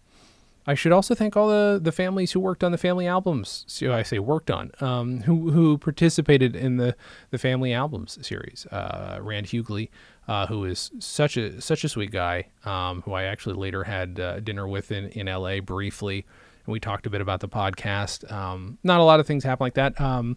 I 0.69 0.75
should 0.75 0.91
also 0.91 1.15
thank 1.15 1.37
all 1.37 1.47
the, 1.47 1.79
the 1.81 1.93
families 1.93 2.33
who 2.33 2.41
worked 2.41 2.61
on 2.61 2.73
the 2.73 2.77
family 2.77 3.07
albums. 3.07 3.63
So 3.67 3.93
I 3.93 4.03
say 4.03 4.19
worked 4.19 4.51
on, 4.51 4.71
um, 4.81 5.21
who 5.21 5.51
who 5.51 5.77
participated 5.77 6.57
in 6.57 6.75
the, 6.75 6.93
the 7.29 7.37
family 7.37 7.73
albums 7.73 8.17
series. 8.21 8.65
Uh, 8.69 9.19
Rand 9.21 9.47
Hughley, 9.47 9.89
uh, 10.27 10.45
who 10.47 10.65
is 10.65 10.91
such 10.99 11.37
a 11.37 11.61
such 11.61 11.85
a 11.85 11.89
sweet 11.89 12.11
guy, 12.11 12.47
um, 12.65 13.01
who 13.03 13.13
I 13.13 13.23
actually 13.23 13.55
later 13.55 13.85
had 13.85 14.19
uh, 14.19 14.41
dinner 14.41 14.67
with 14.67 14.91
in, 14.91 15.05
in 15.09 15.29
L.A. 15.29 15.61
briefly, 15.61 16.25
and 16.65 16.73
we 16.73 16.81
talked 16.81 17.07
a 17.07 17.09
bit 17.09 17.21
about 17.21 17.39
the 17.39 17.49
podcast. 17.49 18.29
Um, 18.29 18.77
not 18.83 18.99
a 18.99 19.03
lot 19.03 19.21
of 19.21 19.25
things 19.25 19.45
happen 19.45 19.63
like 19.63 19.75
that. 19.75 19.99
Um, 20.01 20.35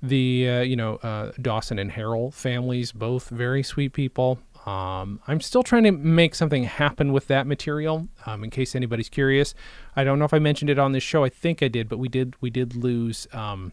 the 0.00 0.48
uh, 0.48 0.60
you 0.60 0.76
know 0.76 0.96
uh, 0.96 1.32
Dawson 1.42 1.80
and 1.80 1.90
Harold 1.90 2.34
families, 2.34 2.92
both 2.92 3.28
very 3.30 3.64
sweet 3.64 3.92
people. 3.92 4.38
Um, 4.66 5.20
I'm 5.26 5.40
still 5.40 5.62
trying 5.62 5.84
to 5.84 5.92
make 5.92 6.34
something 6.34 6.64
happen 6.64 7.12
with 7.12 7.28
that 7.28 7.46
material. 7.46 8.08
Um, 8.26 8.44
in 8.44 8.50
case 8.50 8.74
anybody's 8.74 9.08
curious, 9.08 9.54
I 9.96 10.04
don't 10.04 10.18
know 10.18 10.24
if 10.24 10.34
I 10.34 10.38
mentioned 10.38 10.70
it 10.70 10.78
on 10.78 10.92
this 10.92 11.02
show. 11.02 11.24
I 11.24 11.28
think 11.28 11.62
I 11.62 11.68
did, 11.68 11.88
but 11.88 11.98
we 11.98 12.08
did 12.08 12.34
we 12.40 12.50
did 12.50 12.76
lose 12.76 13.26
um, 13.32 13.72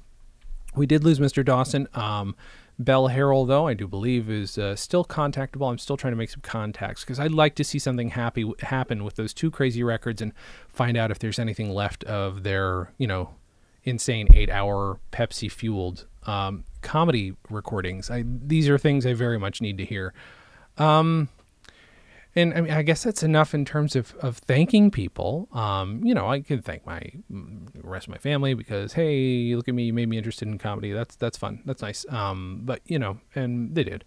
we 0.75 0.85
did 0.85 1.03
lose 1.03 1.19
Mr. 1.19 1.43
Dawson. 1.43 1.87
Um, 1.93 2.35
Bell 2.79 3.07
Harold, 3.07 3.49
though, 3.49 3.67
I 3.67 3.73
do 3.73 3.87
believe 3.87 4.29
is 4.29 4.57
uh, 4.57 4.75
still 4.75 5.03
contactable. 5.03 5.69
I'm 5.69 5.79
still 5.79 5.97
trying 5.97 6.13
to 6.13 6.17
make 6.17 6.29
some 6.29 6.41
contacts 6.41 7.03
because 7.03 7.19
I'd 7.19 7.31
like 7.31 7.55
to 7.55 7.63
see 7.63 7.79
something 7.79 8.09
happy 8.09 8.51
happen 8.59 9.03
with 9.03 9.15
those 9.15 9.33
two 9.33 9.49
crazy 9.49 9.83
records 9.83 10.21
and 10.21 10.31
find 10.69 10.95
out 10.95 11.09
if 11.09 11.17
there's 11.17 11.39
anything 11.39 11.71
left 11.71 12.03
of 12.03 12.43
their 12.43 12.91
you 12.97 13.07
know 13.07 13.33
insane 13.83 14.27
eight 14.35 14.49
hour 14.49 14.99
Pepsi 15.11 15.51
fueled 15.51 16.05
um, 16.27 16.65
comedy 16.81 17.33
recordings. 17.49 18.11
I, 18.11 18.23
these 18.27 18.69
are 18.69 18.77
things 18.77 19.05
I 19.05 19.13
very 19.13 19.39
much 19.39 19.59
need 19.59 19.77
to 19.79 19.85
hear. 19.85 20.13
Um, 20.77 21.29
and 22.35 22.53
I 22.53 22.61
mean, 22.61 22.71
I 22.71 22.83
guess 22.83 23.03
that's 23.03 23.23
enough 23.23 23.55
in 23.55 23.65
terms 23.65 23.95
of, 23.95 24.13
of 24.21 24.37
thanking 24.37 24.91
people. 24.91 25.47
Um, 25.53 26.05
you 26.05 26.13
know, 26.13 26.27
I 26.27 26.41
could 26.41 26.63
thank 26.63 26.85
my 26.85 27.01
rest 27.81 28.07
of 28.07 28.11
my 28.11 28.19
family 28.19 28.53
because 28.53 28.93
hey, 28.93 29.55
look 29.55 29.67
at 29.67 29.73
me, 29.73 29.85
you 29.85 29.93
made 29.93 30.07
me 30.07 30.17
interested 30.17 30.47
in 30.47 30.59
comedy. 30.59 30.91
That's 30.91 31.15
that's 31.15 31.37
fun. 31.37 31.63
That's 31.65 31.81
nice. 31.81 32.05
Um, 32.09 32.61
but 32.63 32.81
you 32.85 32.99
know, 32.99 33.19
and 33.33 33.73
they 33.73 33.83
did. 33.83 34.05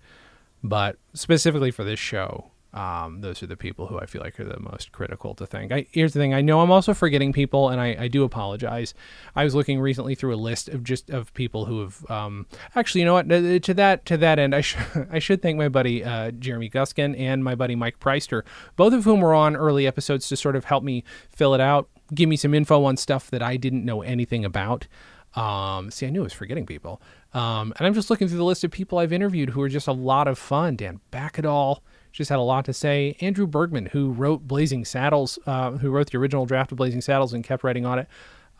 But 0.62 0.96
specifically 1.12 1.72
for 1.72 1.82
this 1.82 1.98
show, 1.98 2.52
Um, 2.72 3.20
those 3.20 3.42
are 3.42 3.46
the 3.46 3.56
people 3.56 3.88
who 3.88 3.98
I 3.98 4.06
feel 4.06 4.22
like 4.22 4.38
are 4.38 4.44
the 4.44 4.60
most 4.60 4.92
critical 4.92 5.34
to 5.34 5.46
thank. 5.46 5.72
I, 5.72 5.86
here's 5.90 6.12
the 6.12 6.20
thing: 6.20 6.34
I 6.34 6.40
know 6.40 6.60
I'm 6.60 6.70
also 6.70 6.94
forgetting 6.94 7.32
people, 7.32 7.68
and 7.68 7.80
I, 7.80 7.96
I 7.98 8.08
do 8.08 8.22
apologize. 8.22 8.94
I 9.34 9.42
was 9.42 9.54
looking 9.54 9.80
recently 9.80 10.14
through 10.14 10.34
a 10.34 10.36
list 10.36 10.68
of 10.68 10.84
just 10.84 11.10
of 11.10 11.34
people 11.34 11.64
who 11.64 11.80
have 11.80 12.10
um, 12.10 12.46
actually, 12.76 13.00
you 13.00 13.06
know 13.06 13.14
what? 13.14 13.28
To 13.28 13.74
that 13.74 14.06
to 14.06 14.16
that 14.16 14.38
end, 14.38 14.54
I 14.54 14.60
should 14.60 15.08
I 15.10 15.18
should 15.18 15.42
thank 15.42 15.58
my 15.58 15.68
buddy 15.68 16.04
uh, 16.04 16.30
Jeremy 16.30 16.70
Guskin 16.70 17.18
and 17.18 17.42
my 17.42 17.56
buddy 17.56 17.74
Mike 17.74 17.98
Preister, 17.98 18.42
both 18.76 18.92
of 18.92 19.04
whom 19.04 19.20
were 19.20 19.34
on 19.34 19.56
early 19.56 19.86
episodes 19.86 20.28
to 20.28 20.36
sort 20.36 20.54
of 20.54 20.66
help 20.66 20.84
me 20.84 21.02
fill 21.28 21.54
it 21.54 21.60
out, 21.60 21.88
give 22.14 22.28
me 22.28 22.36
some 22.36 22.54
info 22.54 22.84
on 22.84 22.96
stuff 22.96 23.30
that 23.30 23.42
I 23.42 23.56
didn't 23.56 23.84
know 23.84 24.02
anything 24.02 24.44
about. 24.44 24.86
Um, 25.34 25.90
see, 25.90 26.06
I 26.06 26.10
knew 26.10 26.20
I 26.20 26.24
was 26.24 26.32
forgetting 26.32 26.66
people. 26.66 27.00
Um, 27.32 27.72
and 27.78 27.86
I'm 27.86 27.94
just 27.94 28.10
looking 28.10 28.26
through 28.28 28.38
the 28.38 28.44
list 28.44 28.64
of 28.64 28.70
people 28.70 28.98
I've 28.98 29.12
interviewed 29.12 29.50
who 29.50 29.62
are 29.62 29.68
just 29.68 29.86
a 29.86 29.92
lot 29.92 30.26
of 30.26 30.38
fun. 30.38 30.76
Dan 30.76 31.00
Backadall 31.12 31.80
just 32.12 32.30
had 32.30 32.38
a 32.38 32.42
lot 32.42 32.64
to 32.66 32.72
say. 32.72 33.16
Andrew 33.20 33.46
Bergman, 33.46 33.86
who 33.86 34.10
wrote 34.10 34.46
Blazing 34.46 34.84
Saddles, 34.84 35.38
uh, 35.46 35.72
who 35.72 35.90
wrote 35.90 36.10
the 36.10 36.18
original 36.18 36.46
draft 36.46 36.72
of 36.72 36.78
Blazing 36.78 37.00
Saddles 37.00 37.32
and 37.32 37.44
kept 37.44 37.64
writing 37.64 37.86
on 37.86 37.98
it. 37.98 38.08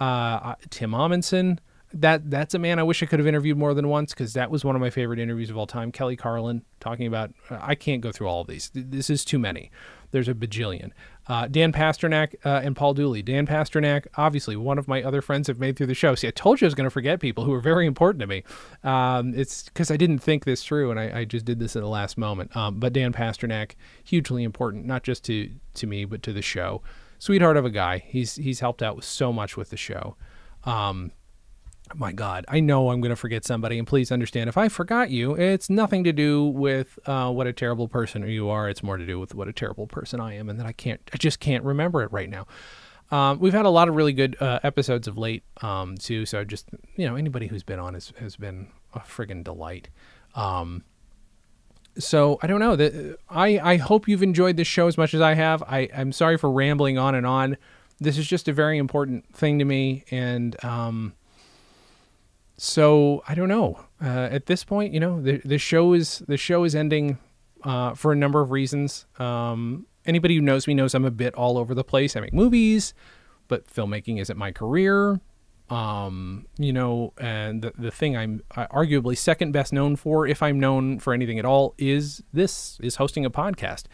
Uh, 0.00 0.04
uh 0.04 0.54
Tim 0.70 0.94
Amundsen, 0.94 1.60
that 1.92 2.30
that's 2.30 2.54
a 2.54 2.58
man 2.58 2.78
I 2.78 2.82
wish 2.82 3.02
I 3.02 3.06
could 3.06 3.18
have 3.18 3.26
interviewed 3.26 3.58
more 3.58 3.74
than 3.74 3.88
once 3.88 4.12
because 4.14 4.34
that 4.34 4.50
was 4.50 4.64
one 4.64 4.76
of 4.76 4.80
my 4.80 4.90
favorite 4.90 5.18
interviews 5.18 5.50
of 5.50 5.56
all 5.56 5.66
time. 5.66 5.90
Kelly 5.90 6.16
Carlin 6.16 6.62
talking 6.78 7.06
about 7.06 7.32
uh, 7.50 7.58
I 7.60 7.74
can't 7.74 8.00
go 8.00 8.12
through 8.12 8.28
all 8.28 8.42
of 8.42 8.46
these. 8.46 8.70
This 8.74 9.10
is 9.10 9.24
too 9.24 9.38
many. 9.38 9.70
There's 10.12 10.28
a 10.28 10.34
bajillion. 10.34 10.90
Uh, 11.30 11.46
Dan 11.46 11.72
Pasternak 11.72 12.34
uh, 12.44 12.60
and 12.64 12.74
Paul 12.74 12.92
Dooley. 12.92 13.22
Dan 13.22 13.46
Pasternak, 13.46 14.08
obviously 14.16 14.56
one 14.56 14.78
of 14.78 14.88
my 14.88 15.00
other 15.00 15.22
friends 15.22 15.46
have 15.46 15.60
made 15.60 15.76
through 15.76 15.86
the 15.86 15.94
show. 15.94 16.16
See, 16.16 16.26
I 16.26 16.32
told 16.32 16.60
you 16.60 16.64
I 16.64 16.66
was 16.66 16.74
going 16.74 16.88
to 16.88 16.90
forget 16.90 17.20
people 17.20 17.44
who 17.44 17.52
are 17.52 17.60
very 17.60 17.86
important 17.86 18.20
to 18.22 18.26
me. 18.26 18.42
Um, 18.82 19.32
it's 19.36 19.62
because 19.62 19.92
I 19.92 19.96
didn't 19.96 20.18
think 20.18 20.44
this 20.44 20.64
through, 20.64 20.90
and 20.90 20.98
I, 20.98 21.20
I, 21.20 21.24
just 21.24 21.44
did 21.44 21.60
this 21.60 21.76
at 21.76 21.82
the 21.82 21.88
last 21.88 22.18
moment. 22.18 22.56
Um, 22.56 22.80
but 22.80 22.92
Dan 22.92 23.12
Pasternak, 23.12 23.76
hugely 24.02 24.42
important, 24.42 24.86
not 24.86 25.04
just 25.04 25.24
to 25.26 25.52
to 25.74 25.86
me, 25.86 26.04
but 26.04 26.24
to 26.24 26.32
the 26.32 26.42
show. 26.42 26.82
Sweetheart 27.20 27.56
of 27.56 27.64
a 27.64 27.70
guy. 27.70 27.98
He's 27.98 28.34
he's 28.34 28.58
helped 28.58 28.82
out 28.82 28.96
with 28.96 29.04
so 29.04 29.32
much 29.32 29.56
with 29.56 29.70
the 29.70 29.76
show. 29.76 30.16
Um, 30.64 31.12
my 31.94 32.12
God, 32.12 32.44
I 32.48 32.60
know 32.60 32.90
I'm 32.90 33.00
going 33.00 33.10
to 33.10 33.16
forget 33.16 33.44
somebody, 33.44 33.78
and 33.78 33.86
please 33.86 34.12
understand 34.12 34.48
if 34.48 34.56
I 34.56 34.68
forgot 34.68 35.10
you, 35.10 35.34
it's 35.34 35.68
nothing 35.68 36.04
to 36.04 36.12
do 36.12 36.44
with 36.44 36.98
uh, 37.06 37.30
what 37.30 37.46
a 37.46 37.52
terrible 37.52 37.88
person 37.88 38.26
you 38.28 38.48
are. 38.48 38.68
It's 38.68 38.82
more 38.82 38.96
to 38.96 39.06
do 39.06 39.18
with 39.18 39.34
what 39.34 39.48
a 39.48 39.52
terrible 39.52 39.86
person 39.86 40.20
I 40.20 40.34
am, 40.34 40.48
and 40.48 40.58
that 40.58 40.66
I 40.66 40.72
can't, 40.72 41.00
I 41.12 41.16
just 41.16 41.40
can't 41.40 41.64
remember 41.64 42.02
it 42.02 42.12
right 42.12 42.28
now. 42.28 42.46
Um, 43.10 43.40
we've 43.40 43.52
had 43.52 43.66
a 43.66 43.70
lot 43.70 43.88
of 43.88 43.96
really 43.96 44.12
good 44.12 44.36
uh, 44.40 44.60
episodes 44.62 45.08
of 45.08 45.18
late 45.18 45.42
um, 45.62 45.96
too. 45.96 46.26
So 46.26 46.44
just 46.44 46.68
you 46.96 47.08
know, 47.08 47.16
anybody 47.16 47.48
who's 47.48 47.64
been 47.64 47.80
on 47.80 47.94
has 47.94 48.12
has 48.18 48.36
been 48.36 48.68
a 48.94 49.00
friggin' 49.00 49.42
delight. 49.42 49.88
Um, 50.34 50.84
so 51.98 52.38
I 52.40 52.46
don't 52.46 52.60
know 52.60 53.16
I 53.28 53.58
I 53.58 53.76
hope 53.76 54.06
you've 54.06 54.22
enjoyed 54.22 54.56
this 54.56 54.68
show 54.68 54.86
as 54.86 54.96
much 54.96 55.12
as 55.12 55.20
I 55.20 55.34
have. 55.34 55.62
I 55.64 55.88
I'm 55.94 56.12
sorry 56.12 56.38
for 56.38 56.50
rambling 56.50 56.98
on 56.98 57.14
and 57.14 57.26
on. 57.26 57.56
This 57.98 58.16
is 58.16 58.26
just 58.26 58.48
a 58.48 58.52
very 58.52 58.78
important 58.78 59.34
thing 59.34 59.58
to 59.58 59.64
me, 59.64 60.04
and 60.10 60.62
um, 60.64 61.14
so 62.62 63.22
I 63.26 63.34
don't 63.34 63.48
know. 63.48 63.80
Uh, 64.04 64.28
at 64.30 64.44
this 64.44 64.64
point, 64.64 64.92
you 64.92 65.00
know, 65.00 65.22
the 65.22 65.40
the 65.42 65.56
show 65.56 65.94
is 65.94 66.22
the 66.28 66.36
show 66.36 66.64
is 66.64 66.74
ending 66.74 67.16
uh, 67.64 67.94
for 67.94 68.12
a 68.12 68.16
number 68.16 68.42
of 68.42 68.50
reasons. 68.50 69.06
Um, 69.18 69.86
anybody 70.04 70.34
who 70.34 70.42
knows 70.42 70.66
me 70.66 70.74
knows 70.74 70.94
I'm 70.94 71.06
a 71.06 71.10
bit 71.10 71.34
all 71.34 71.56
over 71.56 71.74
the 71.74 71.82
place. 71.84 72.16
I 72.16 72.20
make 72.20 72.34
movies, 72.34 72.92
but 73.48 73.66
filmmaking 73.66 74.20
isn't 74.20 74.36
my 74.36 74.52
career. 74.52 75.20
Um, 75.70 76.46
you 76.58 76.74
know, 76.74 77.14
and 77.16 77.62
the, 77.62 77.72
the 77.78 77.90
thing 77.90 78.14
I'm 78.14 78.42
arguably 78.54 79.16
second 79.16 79.52
best 79.52 79.72
known 79.72 79.96
for, 79.96 80.26
if 80.26 80.42
I'm 80.42 80.60
known 80.60 80.98
for 80.98 81.14
anything 81.14 81.38
at 81.38 81.46
all, 81.46 81.74
is 81.78 82.22
this 82.30 82.78
is 82.82 82.96
hosting 82.96 83.24
a 83.24 83.30
podcast 83.30 83.84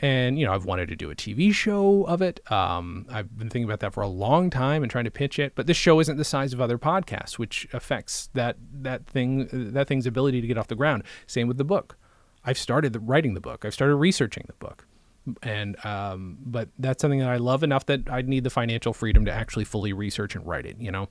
and 0.00 0.38
you 0.38 0.46
know 0.46 0.52
I've 0.52 0.64
wanted 0.64 0.88
to 0.88 0.96
do 0.96 1.10
a 1.10 1.14
TV 1.14 1.52
show 1.52 2.04
of 2.04 2.22
it. 2.22 2.40
Um, 2.50 3.06
I've 3.10 3.36
been 3.36 3.48
thinking 3.48 3.64
about 3.64 3.80
that 3.80 3.92
for 3.92 4.02
a 4.02 4.08
long 4.08 4.50
time 4.50 4.82
and 4.82 4.90
trying 4.90 5.04
to 5.04 5.10
pitch 5.10 5.38
it, 5.38 5.54
but 5.54 5.66
this 5.66 5.76
show 5.76 6.00
isn't 6.00 6.16
the 6.16 6.24
size 6.24 6.52
of 6.52 6.60
other 6.60 6.78
podcasts, 6.78 7.38
which 7.38 7.68
affects 7.72 8.28
that 8.34 8.56
that 8.72 9.06
thing 9.06 9.48
that 9.52 9.88
thing's 9.88 10.06
ability 10.06 10.40
to 10.40 10.46
get 10.46 10.58
off 10.58 10.68
the 10.68 10.76
ground. 10.76 11.04
Same 11.26 11.48
with 11.48 11.58
the 11.58 11.64
book. 11.64 11.96
I've 12.44 12.58
started 12.58 12.96
writing 13.02 13.34
the 13.34 13.40
book. 13.40 13.64
I've 13.64 13.74
started 13.74 13.96
researching 13.96 14.44
the 14.46 14.54
book, 14.54 14.86
and 15.42 15.82
um, 15.84 16.38
but 16.44 16.68
that's 16.78 17.00
something 17.00 17.20
that 17.20 17.30
I 17.30 17.36
love 17.36 17.62
enough 17.62 17.86
that 17.86 18.10
I 18.10 18.22
need 18.22 18.44
the 18.44 18.50
financial 18.50 18.92
freedom 18.92 19.24
to 19.24 19.32
actually 19.32 19.64
fully 19.64 19.92
research 19.92 20.34
and 20.34 20.46
write 20.46 20.66
it. 20.66 20.76
You 20.78 20.90
know, 20.90 21.08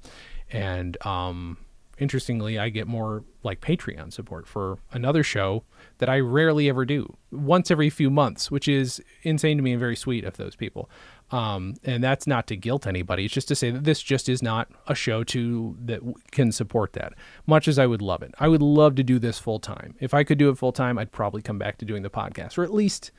and 0.51 0.97
um, 1.05 1.57
interestingly, 1.97 2.57
I 2.57 2.69
get 2.69 2.87
more 2.87 3.23
like 3.43 3.61
Patreon 3.61 4.11
support 4.11 4.47
for 4.47 4.77
another 4.91 5.23
show 5.23 5.63
that 5.99 6.09
I 6.09 6.19
rarely 6.19 6.69
ever 6.69 6.85
do, 6.85 7.17
once 7.31 7.69
every 7.69 7.89
few 7.89 8.09
months, 8.09 8.49
which 8.49 8.67
is 8.67 9.01
insane 9.23 9.57
to 9.57 9.63
me 9.63 9.71
and 9.71 9.79
very 9.79 9.95
sweet 9.95 10.23
of 10.23 10.37
those 10.37 10.55
people. 10.55 10.89
Um, 11.31 11.75
and 11.83 12.03
that's 12.03 12.27
not 12.27 12.47
to 12.47 12.55
guilt 12.55 12.85
anybody. 12.85 13.25
It's 13.25 13.33
just 13.33 13.47
to 13.47 13.55
say 13.55 13.71
that 13.71 13.83
this 13.83 14.01
just 14.01 14.29
is 14.29 14.43
not 14.43 14.69
a 14.87 14.95
show 14.95 15.23
to 15.25 15.75
that 15.85 16.01
can 16.31 16.51
support 16.51 16.93
that. 16.93 17.13
Much 17.47 17.67
as 17.67 17.79
I 17.79 17.85
would 17.85 18.01
love 18.01 18.21
it, 18.21 18.33
I 18.39 18.47
would 18.47 18.61
love 18.61 18.95
to 18.95 19.03
do 19.03 19.19
this 19.19 19.39
full 19.39 19.59
time. 19.59 19.95
If 19.99 20.13
I 20.13 20.23
could 20.23 20.37
do 20.37 20.49
it 20.49 20.57
full 20.57 20.71
time, 20.71 20.97
I'd 20.97 21.11
probably 21.11 21.41
come 21.41 21.57
back 21.57 21.77
to 21.79 21.85
doing 21.85 22.03
the 22.03 22.09
podcast, 22.09 22.57
or 22.57 22.63
at 22.63 22.73
least, 22.73 23.11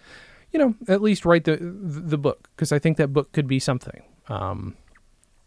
you 0.52 0.58
know, 0.58 0.74
at 0.88 1.02
least 1.02 1.24
write 1.24 1.44
the 1.44 1.56
the 1.60 2.18
book 2.18 2.48
because 2.54 2.70
I 2.70 2.78
think 2.78 2.96
that 2.98 3.12
book 3.12 3.32
could 3.32 3.48
be 3.48 3.58
something. 3.58 4.02
Um, 4.28 4.76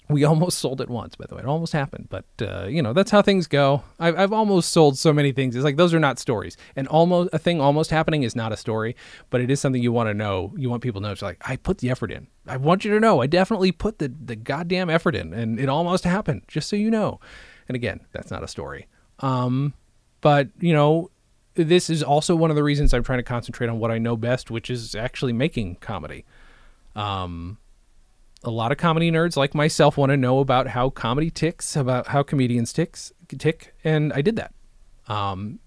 we 0.10 0.24
almost 0.24 0.60
sold 0.60 0.80
it 0.80 0.90
once, 0.90 1.16
by 1.16 1.26
the 1.28 1.36
way. 1.36 1.42
It 1.42 1.48
almost 1.48 1.74
happened, 1.74 2.08
but 2.10 2.26
uh, 2.42 2.66
you 2.68 2.82
know 2.82 2.94
that's 2.94 3.12
how 3.12 3.22
things 3.22 3.48
go. 3.48 3.84
I've, 4.00 4.18
I've 4.18 4.34
almost 4.34 4.72
sold 4.72 4.98
so 4.98 5.12
many 5.12 5.32
things. 5.32 5.56
It's 5.56 5.66
like 5.66 5.76
those 5.76 5.94
are 5.94 6.00
not 6.00 6.20
stories, 6.20 6.56
and 6.76 6.88
almost 6.88 7.30
a 7.34 7.40
thing 7.40 7.60
almost 7.60 7.92
happening 7.92 8.24
is 8.24 8.36
not 8.36 8.52
a 8.52 8.58
story, 8.58 8.96
but 9.30 9.42
it 9.42 9.52
is 9.52 9.60
something 9.60 9.82
you 9.82 9.92
want 9.92 10.08
to 10.10 10.14
know. 10.14 10.54
You 10.58 10.70
want 10.70 10.82
people 10.84 11.02
to 11.02 11.08
know. 11.08 11.12
It's 11.12 11.22
like 11.22 11.38
I 11.42 11.58
put 11.58 11.80
the 11.80 11.90
effort 11.90 12.12
in. 12.12 12.28
I 12.48 12.58
want 12.58 12.86
you 12.86 12.94
to 12.94 13.00
know. 13.00 13.22
I 13.22 13.28
definitely 13.28 13.72
put 13.72 14.00
the 14.00 14.08
the 14.08 14.36
goddamn 14.36 14.90
effort 14.90 15.16
in, 15.16 15.34
and 15.34 15.60
it 15.60 15.70
almost 15.70 16.04
happened. 16.04 16.44
Just 16.48 16.70
so 16.70 16.76
you 16.76 16.90
know. 16.90 17.20
And 17.68 17.76
again, 17.76 18.00
that's 18.14 18.32
not 18.32 18.44
a 18.44 18.48
story. 18.48 18.88
Um, 19.20 19.74
but 20.22 20.50
you 20.60 20.74
know, 20.74 21.12
this 21.56 21.90
is 21.90 22.02
also 22.02 22.36
one 22.36 22.50
of 22.50 22.56
the 22.56 22.64
reasons 22.64 22.94
I'm 22.94 23.04
trying 23.04 23.20
to 23.20 23.24
concentrate 23.24 23.68
on 23.68 23.80
what 23.80 23.92
I 23.92 23.98
know 23.98 24.16
best, 24.16 24.50
which 24.50 24.70
is 24.70 24.96
actually 24.96 25.34
making 25.34 25.76
comedy. 25.76 26.26
Um, 26.96 27.58
a 28.44 28.52
lot 28.52 28.72
of 28.72 28.78
comedy 28.78 29.12
nerds 29.12 29.36
like 29.36 29.56
myself 29.56 29.98
want 29.98 30.12
to 30.12 30.18
know 30.18 30.40
about 30.40 30.68
how 30.68 30.90
comedy 30.90 31.30
ticks, 31.30 31.76
about 31.76 32.08
how 32.08 32.24
comedians 32.24 32.72
ticks 32.72 33.12
tick, 33.38 33.74
and 33.84 34.14
I 34.14 34.22
did 34.22 34.36
that. 34.38 34.54
Um, 35.08 35.60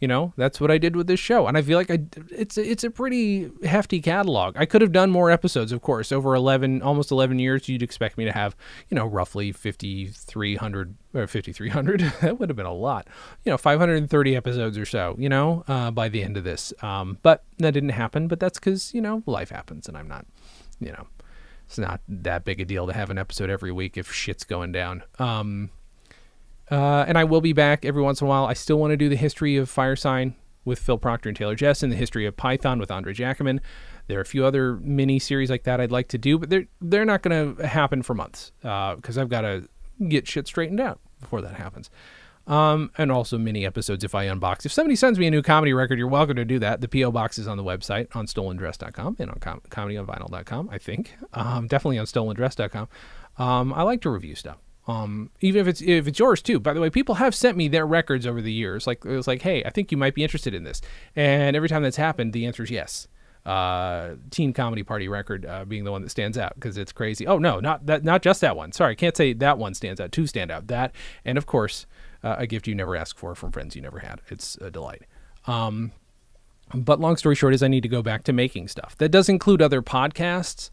you 0.00 0.08
know, 0.08 0.34
that's 0.36 0.60
what 0.60 0.70
I 0.70 0.76
did 0.76 0.96
with 0.96 1.06
this 1.06 1.20
show, 1.20 1.46
and 1.46 1.56
I 1.56 1.62
feel 1.62 1.78
like 1.78 1.90
I 1.90 2.00
it's 2.30 2.58
it's 2.58 2.84
a 2.84 2.90
pretty 2.90 3.50
hefty 3.64 4.00
catalog. 4.00 4.54
I 4.54 4.66
could 4.66 4.82
have 4.82 4.92
done 4.92 5.10
more 5.10 5.30
episodes, 5.30 5.72
of 5.72 5.80
course, 5.80 6.12
over 6.12 6.34
eleven, 6.34 6.82
almost 6.82 7.10
eleven 7.10 7.38
years. 7.38 7.68
You'd 7.68 7.82
expect 7.82 8.18
me 8.18 8.24
to 8.26 8.32
have, 8.32 8.54
you 8.90 8.96
know, 8.96 9.06
roughly 9.06 9.50
fifty 9.50 10.08
three 10.08 10.56
hundred 10.56 10.96
or 11.14 11.26
fifty 11.26 11.52
three 11.52 11.70
hundred. 11.70 12.00
that 12.20 12.38
would 12.38 12.50
have 12.50 12.56
been 12.56 12.66
a 12.66 12.74
lot, 12.74 13.06
you 13.44 13.50
know, 13.50 13.56
five 13.56 13.78
hundred 13.78 13.96
and 13.96 14.10
thirty 14.10 14.36
episodes 14.36 14.76
or 14.76 14.84
so. 14.84 15.14
You 15.18 15.30
know, 15.30 15.64
uh, 15.68 15.90
by 15.90 16.10
the 16.10 16.22
end 16.22 16.36
of 16.36 16.44
this, 16.44 16.74
um, 16.82 17.16
but 17.22 17.44
that 17.58 17.70
didn't 17.70 17.90
happen. 17.90 18.28
But 18.28 18.40
that's 18.40 18.58
because 18.58 18.92
you 18.92 19.00
know 19.00 19.22
life 19.24 19.48
happens, 19.48 19.88
and 19.88 19.96
I'm 19.96 20.08
not, 20.08 20.26
you 20.80 20.92
know, 20.92 21.06
it's 21.66 21.78
not 21.78 22.00
that 22.08 22.44
big 22.44 22.60
a 22.60 22.64
deal 22.64 22.86
to 22.86 22.92
have 22.92 23.10
an 23.10 23.18
episode 23.18 23.50
every 23.50 23.72
week 23.72 23.96
if 23.96 24.12
shit's 24.12 24.44
going 24.44 24.72
down. 24.72 25.02
Um, 25.18 25.70
uh, 26.70 27.04
and 27.06 27.18
I 27.18 27.24
will 27.24 27.40
be 27.40 27.52
back 27.52 27.84
every 27.84 28.02
once 28.02 28.20
in 28.20 28.26
a 28.26 28.30
while. 28.30 28.46
I 28.46 28.54
still 28.54 28.78
want 28.78 28.92
to 28.92 28.96
do 28.96 29.08
the 29.08 29.16
history 29.16 29.56
of 29.56 29.70
Firesign 29.70 30.34
with 30.64 30.78
Phil 30.78 30.98
Proctor 30.98 31.28
and 31.28 31.36
Taylor 31.36 31.56
Jessen, 31.56 31.90
the 31.90 31.96
history 31.96 32.24
of 32.26 32.36
Python 32.36 32.78
with 32.78 32.90
Andre 32.90 33.12
Jacobin. 33.12 33.60
There 34.06 34.18
are 34.18 34.22
a 34.22 34.26
few 34.26 34.44
other 34.44 34.76
mini 34.76 35.18
series 35.18 35.50
like 35.50 35.64
that 35.64 35.80
I'd 35.80 35.92
like 35.92 36.08
to 36.08 36.18
do, 36.18 36.38
but 36.38 36.50
they're 36.50 36.66
they're 36.80 37.04
not 37.04 37.22
going 37.22 37.56
to 37.56 37.66
happen 37.66 38.02
for 38.02 38.14
months 38.14 38.52
because 38.60 39.18
uh, 39.18 39.20
I've 39.20 39.28
got 39.28 39.42
to 39.42 39.68
get 40.08 40.26
shit 40.26 40.46
straightened 40.46 40.80
out 40.80 41.00
before 41.20 41.40
that 41.42 41.54
happens 41.54 41.90
um, 42.46 42.90
and 42.98 43.10
also 43.10 43.38
mini 43.38 43.64
episodes 43.64 44.04
if 44.04 44.14
I 44.14 44.26
unbox. 44.26 44.66
If 44.66 44.72
somebody 44.72 44.96
sends 44.96 45.18
me 45.18 45.26
a 45.26 45.30
new 45.30 45.42
comedy 45.42 45.72
record, 45.72 45.98
you're 45.98 46.08
welcome 46.08 46.36
to 46.36 46.44
do 46.44 46.58
that. 46.58 46.80
The 46.80 46.88
P.O. 46.88 47.10
box 47.10 47.38
is 47.38 47.48
on 47.48 47.56
the 47.56 47.64
website 47.64 48.14
on 48.14 48.26
stolendress.com 48.26 49.16
and 49.18 49.30
on 49.30 49.38
com- 49.38 49.62
comedyonvinyl.com, 49.70 50.68
I 50.70 50.78
think. 50.78 51.14
Um, 51.32 51.66
definitely 51.66 51.98
on 51.98 52.06
stolendress.com. 52.06 52.88
Um, 53.38 53.72
I 53.72 53.82
like 53.82 54.00
to 54.02 54.10
review 54.10 54.34
stuff. 54.34 54.58
Um, 54.86 55.30
even 55.40 55.62
if 55.62 55.66
it's 55.66 55.80
if 55.80 56.06
it's 56.06 56.18
yours 56.18 56.42
too. 56.42 56.60
By 56.60 56.74
the 56.74 56.80
way, 56.80 56.90
people 56.90 57.14
have 57.14 57.34
sent 57.34 57.56
me 57.56 57.68
their 57.68 57.86
records 57.86 58.26
over 58.26 58.42
the 58.42 58.52
years. 58.52 58.86
Like 58.86 59.04
it 59.04 59.16
was 59.16 59.26
like, 59.26 59.40
hey, 59.40 59.64
I 59.64 59.70
think 59.70 59.90
you 59.90 59.96
might 59.96 60.14
be 60.14 60.22
interested 60.22 60.52
in 60.52 60.64
this. 60.64 60.82
And 61.16 61.56
every 61.56 61.70
time 61.70 61.82
that's 61.82 61.96
happened, 61.96 62.34
the 62.34 62.44
answer 62.44 62.62
is 62.62 62.70
yes. 62.70 63.08
Uh, 63.46 64.14
teen 64.30 64.54
comedy 64.54 64.82
party 64.82 65.06
record 65.06 65.44
uh, 65.44 65.64
being 65.66 65.84
the 65.84 65.92
one 65.92 66.00
that 66.00 66.10
stands 66.10 66.38
out 66.38 66.54
because 66.54 66.76
it's 66.76 66.92
crazy. 66.92 67.26
Oh 67.26 67.38
no, 67.38 67.60
not 67.60 67.86
that, 67.86 68.04
not 68.04 68.22
just 68.22 68.40
that 68.42 68.56
one. 68.56 68.72
Sorry, 68.72 68.92
I 68.92 68.94
can't 68.94 69.16
say 69.16 69.32
that 69.34 69.58
one 69.58 69.74
stands 69.74 70.00
out. 70.00 70.12
Two 70.12 70.26
stand 70.26 70.50
out. 70.50 70.66
That 70.68 70.94
and 71.24 71.38
of 71.38 71.46
course 71.46 71.86
uh, 72.24 72.34
a 72.38 72.46
gift 72.48 72.66
you 72.66 72.74
never 72.74 72.96
asked 72.96 73.18
for 73.18 73.34
from 73.36 73.52
friends 73.52 73.76
you 73.76 73.82
never 73.82 74.00
had. 74.00 74.20
It's 74.28 74.56
a 74.56 74.70
delight. 74.70 75.02
Um, 75.46 75.92
but 76.74 76.98
long 76.98 77.16
story 77.16 77.34
short 77.36 77.54
is 77.54 77.62
I 77.62 77.68
need 77.68 77.82
to 77.82 77.88
go 77.88 78.02
back 78.02 78.24
to 78.24 78.32
making 78.32 78.68
stuff. 78.68 78.96
That 78.98 79.10
does 79.10 79.28
include 79.28 79.62
other 79.62 79.82
podcasts. 79.82 80.70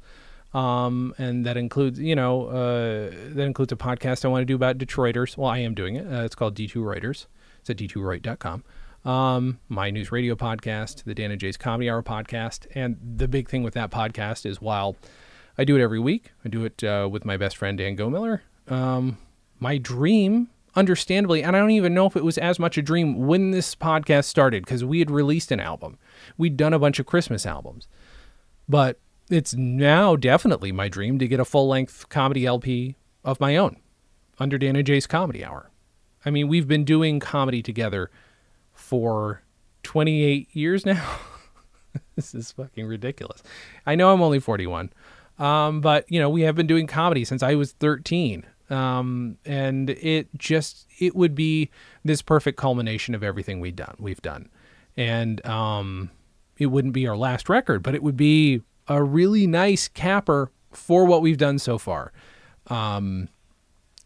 Um, 0.54 1.14
and 1.18 1.46
that 1.46 1.56
includes, 1.58 2.00
you 2.00 2.16
know, 2.16 2.48
uh, 2.48 3.10
that 3.36 3.44
includes 3.46 3.72
a 3.72 3.76
podcast 3.76 4.26
I 4.26 4.28
want 4.28 4.42
to 4.42 4.46
do 4.46 4.56
about 4.56 4.78
Detroiters. 4.78 5.38
Well, 5.38 5.50
I 5.50 5.60
am 5.60 5.74
doing 5.74 5.96
it. 5.96 6.06
Uh, 6.12 6.24
it's 6.24 6.36
called 6.36 6.56
D2 6.56 6.84
Writers. 6.84 7.28
It's 7.60 7.70
at 7.70 7.78
d2write.com. 7.78 8.64
um, 9.06 9.60
my 9.70 9.90
news 9.92 10.12
radio 10.12 10.36
podcast, 10.36 11.04
the 11.06 11.14
Dan 11.16 11.32
and 11.32 11.40
Jay's 11.40 11.58
Comedy 11.58 11.90
Hour 11.90 12.04
podcast. 12.04 12.68
And 12.76 12.98
the 13.18 13.28
big 13.28 13.50
thing 13.50 13.64
with 13.64 13.74
that 13.76 13.92
podcast 13.92 14.46
is 14.46 14.62
while 14.62 14.96
I 15.58 15.64
do 15.64 15.78
it 15.78 15.82
every 15.82 16.00
week, 16.00 16.32
I 16.44 16.50
do 16.50 16.66
it 16.66 16.84
uh, 16.84 17.08
with 17.12 17.24
my 17.24 17.38
best 17.38 17.56
friend, 17.58 17.78
Dan 17.78 17.96
Gomiller. 17.96 18.42
Um, 18.68 19.18
my 19.60 19.78
dream, 19.78 20.50
understandably, 20.76 21.44
and 21.44 21.56
I 21.56 21.60
don't 21.60 21.72
even 21.72 21.94
know 21.94 22.06
if 22.06 22.16
it 22.16 22.24
was 22.24 22.38
as 22.38 22.60
much 22.60 22.78
a 22.78 22.82
dream 22.82 23.28
when 23.28 23.52
this 23.52 23.76
podcast 23.76 24.26
started 24.26 24.64
because 24.64 24.84
we 24.84 25.00
had 25.00 25.12
released 25.12 25.52
an 25.52 25.60
album. 25.60 25.98
We'd 26.38 26.58
done 26.58 26.74
a 26.74 26.80
bunch 26.80 27.00
of 27.00 27.06
Christmas 27.06 27.46
albums. 27.46 27.88
But 28.70 29.00
it's 29.30 29.54
now 29.54 30.16
definitely 30.16 30.72
my 30.72 30.88
dream 30.88 31.20
to 31.20 31.28
get 31.28 31.40
a 31.40 31.46
full 31.46 31.68
length 31.68 32.08
comedy 32.10 32.46
LP 32.46 32.96
of 33.24 33.40
my 33.40 33.58
own 33.58 33.78
under 34.40 34.58
Dan 34.58 34.76
and 34.76 34.86
Jay's 34.86 35.08
Comedy 35.08 35.44
Hour. 35.44 35.70
I 36.26 36.30
mean, 36.30 36.48
we've 36.48 36.68
been 36.68 36.84
doing 36.84 37.20
comedy 37.20 37.62
together 37.62 38.10
for 38.74 39.42
28 39.84 40.50
years 40.54 40.86
now. 40.86 41.20
this 42.16 42.34
is 42.34 42.52
fucking 42.52 42.86
ridiculous. 42.86 43.44
I 43.86 43.96
know 43.96 44.14
I'm 44.14 44.22
only 44.22 44.40
41, 44.40 44.92
um, 45.40 45.82
but 45.82 46.10
you 46.12 46.20
know 46.20 46.30
we 46.30 46.42
have 46.42 46.56
been 46.56 46.68
doing 46.68 46.88
comedy 46.88 47.26
since 47.26 47.44
I 47.44 47.56
was 47.56 47.74
13, 47.74 48.46
um, 48.72 49.38
and 49.46 49.90
it 49.90 50.30
just 50.38 50.88
it 51.00 51.16
would 51.16 51.36
be 51.36 51.70
this 52.04 52.22
perfect 52.22 52.58
culmination 52.58 53.14
of 53.14 53.24
everything 53.24 53.60
we've 53.60 53.76
done. 53.76 53.96
We've 54.00 54.22
done, 54.22 54.50
and 54.96 55.46
um, 55.46 56.12
it 56.58 56.68
wouldn't 56.68 56.94
be 56.94 57.08
our 57.08 57.18
last 57.18 57.50
record, 57.50 57.84
but 57.84 57.96
it 57.96 58.04
would 58.04 58.18
be 58.18 58.62
a 58.88 59.04
really 59.04 59.48
nice 59.48 59.88
capper 59.88 60.52
for 60.72 61.06
what 61.06 61.22
we've 61.22 61.38
done 61.38 61.60
so 61.60 61.78
far. 61.78 62.12
Um, 62.68 63.30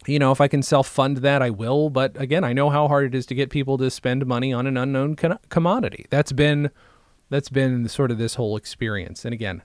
you 0.08 0.20
know, 0.20 0.32
if 0.32 0.42
I 0.42 0.48
can 0.48 0.62
self 0.62 0.88
fund 0.88 1.18
that, 1.18 1.42
I 1.42 1.50
will. 1.50 1.90
But 1.90 2.20
again, 2.20 2.44
I 2.44 2.54
know 2.54 2.70
how 2.70 2.88
hard 2.88 3.06
it 3.06 3.16
is 3.16 3.26
to 3.28 3.36
get 3.36 3.50
people 3.50 3.78
to 3.78 3.90
spend 3.90 4.26
money 4.26 4.54
on 4.54 4.68
an 4.68 4.78
unknown 4.78 5.16
con- 5.16 5.40
commodity. 5.50 6.06
That's 6.10 6.32
been 6.32 6.70
that's 7.30 7.50
been 7.50 7.88
sort 7.88 8.12
of 8.12 8.18
this 8.18 8.36
whole 8.36 8.56
experience. 8.56 9.26
And 9.26 9.34
again, 9.34 9.64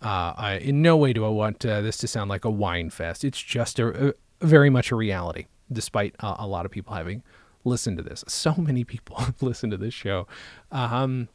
uh, 0.00 0.32
I, 0.36 0.54
in 0.54 0.82
no 0.82 0.96
way 0.96 1.12
do 1.12 1.24
I 1.24 1.28
want 1.28 1.64
uh, 1.64 1.80
this 1.80 1.96
to 1.98 2.08
sound 2.08 2.30
like 2.30 2.44
a 2.44 2.50
whine 2.50 2.90
fest. 2.90 3.22
It's 3.22 3.40
just 3.40 3.78
a, 3.78 4.08
a 4.08 4.14
very 4.42 4.70
much 4.70 4.90
a 4.90 4.96
reality, 4.96 5.46
despite 5.70 6.14
uh, 6.20 6.36
a 6.38 6.46
lot 6.46 6.64
of 6.66 6.72
people 6.72 6.94
having 6.94 7.22
listened 7.64 7.96
to 7.98 8.02
this. 8.02 8.24
So 8.28 8.54
many 8.56 8.84
people 8.84 9.16
have 9.18 9.42
listened 9.42 9.72
to 9.72 9.78
this 9.78 9.94
show. 9.94 10.26
Um, 10.70 11.28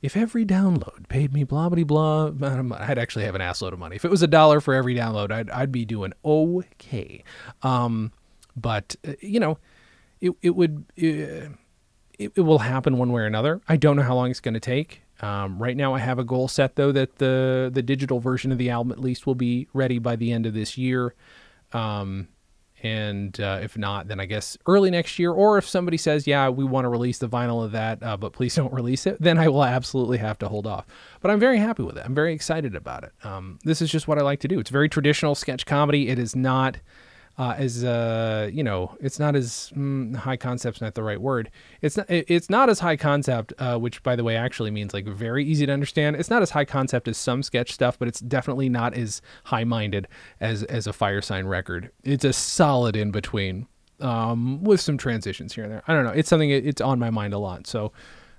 if 0.00 0.16
every 0.16 0.44
download 0.44 1.08
paid 1.08 1.32
me 1.32 1.44
blah 1.44 1.68
blah 1.68 1.84
blah, 1.84 2.76
I'd 2.78 2.98
actually 2.98 3.24
have 3.24 3.36
an 3.36 3.40
assload 3.40 3.72
of 3.72 3.78
money. 3.78 3.96
If 3.96 4.04
it 4.04 4.10
was 4.10 4.22
a 4.22 4.26
dollar 4.26 4.60
for 4.60 4.74
every 4.74 4.94
download, 4.94 5.30
I'd 5.30 5.48
I'd 5.50 5.72
be 5.72 5.84
doing 5.84 6.12
okay. 6.24 7.22
Um, 7.62 8.12
but 8.56 8.96
uh, 9.06 9.12
you 9.20 9.38
know, 9.38 9.58
it 10.20 10.32
it 10.42 10.56
would 10.56 10.84
uh, 10.98 11.54
it, 12.18 12.32
it 12.34 12.40
will 12.40 12.58
happen 12.58 12.98
one 12.98 13.12
way 13.12 13.22
or 13.22 13.26
another. 13.26 13.60
I 13.68 13.76
don't 13.76 13.96
know 13.96 14.02
how 14.02 14.16
long 14.16 14.30
it's 14.30 14.40
going 14.40 14.54
to 14.54 14.60
take. 14.60 15.02
Um, 15.20 15.62
right 15.62 15.76
now, 15.76 15.94
I 15.94 16.00
have 16.00 16.18
a 16.18 16.24
goal 16.24 16.48
set 16.48 16.74
though 16.74 16.90
that 16.90 17.18
the 17.18 17.70
the 17.72 17.82
digital 17.82 18.18
version 18.18 18.50
of 18.50 18.58
the 18.58 18.70
album 18.70 18.90
at 18.90 18.98
least 18.98 19.24
will 19.24 19.36
be 19.36 19.68
ready 19.72 20.00
by 20.00 20.16
the 20.16 20.32
end 20.32 20.46
of 20.46 20.54
this 20.54 20.76
year. 20.76 21.14
Um, 21.72 22.28
and 22.82 23.38
uh, 23.40 23.60
if 23.62 23.78
not, 23.78 24.08
then 24.08 24.18
I 24.18 24.26
guess 24.26 24.58
early 24.66 24.90
next 24.90 25.18
year. 25.18 25.32
Or 25.32 25.58
if 25.58 25.68
somebody 25.68 25.96
says, 25.96 26.26
"Yeah, 26.26 26.48
we 26.48 26.64
want 26.64 26.84
to 26.84 26.88
release 26.88 27.18
the 27.18 27.28
vinyl 27.28 27.64
of 27.64 27.72
that, 27.72 28.02
uh, 28.02 28.16
but 28.16 28.32
please 28.32 28.54
don't 28.56 28.72
release 28.72 29.06
it," 29.06 29.16
then 29.20 29.38
I 29.38 29.48
will 29.48 29.64
absolutely 29.64 30.18
have 30.18 30.38
to 30.38 30.48
hold 30.48 30.66
off. 30.66 30.86
But 31.20 31.30
I'm 31.30 31.40
very 31.40 31.58
happy 31.58 31.82
with 31.82 31.96
it. 31.96 32.04
I'm 32.04 32.14
very 32.14 32.32
excited 32.34 32.74
about 32.74 33.04
it. 33.04 33.12
Um, 33.24 33.58
this 33.64 33.80
is 33.80 33.90
just 33.90 34.08
what 34.08 34.18
I 34.18 34.22
like 34.22 34.40
to 34.40 34.48
do. 34.48 34.58
It's 34.58 34.70
very 34.70 34.88
traditional 34.88 35.34
sketch 35.34 35.66
comedy. 35.66 36.08
It 36.08 36.18
is 36.18 36.34
not 36.34 36.78
uh, 37.38 37.54
as 37.56 37.82
uh, 37.82 38.50
you 38.52 38.62
know, 38.62 38.94
it's 39.00 39.18
not 39.18 39.34
as 39.34 39.72
mm, 39.74 40.14
high 40.14 40.36
concept's 40.36 40.80
not 40.80 40.94
the 40.94 41.02
right 41.02 41.20
word. 41.20 41.50
It's 41.80 41.96
not. 41.96 42.06
It's 42.08 42.50
not 42.50 42.68
as 42.68 42.80
high 42.80 42.96
concept, 42.96 43.54
uh, 43.58 43.78
which 43.78 44.02
by 44.02 44.16
the 44.16 44.24
way 44.24 44.36
actually 44.36 44.70
means 44.70 44.92
like 44.92 45.06
very 45.06 45.44
easy 45.44 45.64
to 45.64 45.72
understand. 45.72 46.16
It's 46.16 46.28
not 46.28 46.42
as 46.42 46.50
high 46.50 46.66
concept 46.66 47.08
as 47.08 47.16
some 47.16 47.42
sketch 47.42 47.72
stuff, 47.72 47.98
but 47.98 48.06
it's 48.06 48.20
definitely 48.20 48.68
not 48.68 48.94
as 48.94 49.22
high 49.44 49.64
minded 49.64 50.08
as 50.40 50.62
as 50.64 50.86
a 50.86 50.92
Firesign 50.92 51.48
record. 51.48 51.90
It's 52.04 52.24
a 52.24 52.34
solid 52.34 52.96
in 52.96 53.10
between, 53.10 53.66
um, 54.00 54.62
with 54.62 54.80
some 54.80 54.98
transitions 54.98 55.54
here 55.54 55.64
and 55.64 55.72
there. 55.72 55.82
I 55.88 55.94
don't 55.94 56.04
know. 56.04 56.10
It's 56.10 56.28
something. 56.28 56.50
It's 56.50 56.82
on 56.82 56.98
my 56.98 57.10
mind 57.10 57.34
a 57.34 57.38
lot. 57.38 57.66
So. 57.66 57.92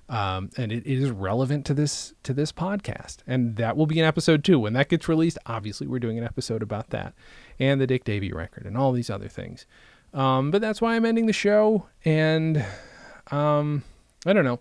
Um, 0.10 0.50
and 0.58 0.72
it, 0.74 0.86
it 0.86 1.00
is 1.00 1.10
relevant 1.12 1.66
to 1.68 1.74
this 1.74 2.14
to 2.24 2.34
this 2.34 2.52
podcast, 2.52 3.20
and 3.26 3.56
that 3.56 3.78
will 3.78 3.86
be 3.86 4.00
an 4.02 4.06
episode 4.06 4.44
too. 4.44 4.60
When 4.60 4.74
that 4.74 4.90
gets 4.90 5.08
released, 5.08 5.38
obviously 5.46 5.88
we're 5.88 6.00
doing 6.00 6.18
an 6.18 6.26
episode 6.26 6.62
about 6.62 6.90
that 6.90 7.14
and 7.60 7.80
the 7.80 7.88
Dick 7.88 8.04
Davy 8.04 8.32
record 8.32 8.66
and 8.66 8.78
all 8.78 8.92
these 8.92 9.10
other 9.10 9.28
things. 9.28 9.66
Um, 10.14 10.52
but 10.52 10.62
that's 10.62 10.82
why 10.82 10.96
I'm 10.96 11.06
ending 11.06 11.26
the 11.26 11.34
show. 11.34 11.88
And 12.06 12.66
um, 13.32 13.84
I 14.26 14.34
don't 14.34 14.46
know. 14.46 14.60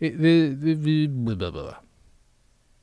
It, 0.00 0.18
the, 0.18 0.48
the, 0.48 0.74
the 0.74 1.06
blah, 1.08 1.34
blah, 1.34 1.50
blah. 1.50 1.76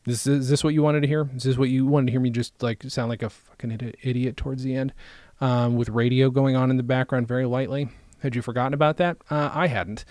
This 0.05 0.27
is 0.27 0.49
this 0.49 0.63
what 0.63 0.73
you 0.73 0.83
wanted 0.83 1.01
to 1.01 1.07
hear? 1.07 1.29
Is 1.35 1.43
this 1.43 1.57
what 1.57 1.69
you 1.69 1.85
wanted 1.85 2.07
to 2.07 2.11
hear 2.11 2.19
me 2.19 2.29
just 2.29 2.61
like 2.61 2.83
sound 2.83 3.09
like 3.09 3.23
a 3.23 3.29
fucking 3.29 3.93
idiot 4.03 4.35
towards 4.35 4.63
the 4.63 4.75
end, 4.75 4.93
um, 5.39 5.77
with 5.77 5.87
radio 5.87 6.29
going 6.29 6.57
on 6.57 6.69
in 6.69 6.75
the 6.75 6.83
background 6.83 7.27
very 7.27 7.45
lightly? 7.45 7.87
Had 8.19 8.35
you 8.35 8.41
forgotten 8.41 8.73
about 8.73 8.97
that? 8.97 9.17
Uh, 9.29 9.49
I 9.53 9.67
hadn't. 9.67 10.03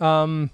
Um, 0.00 0.50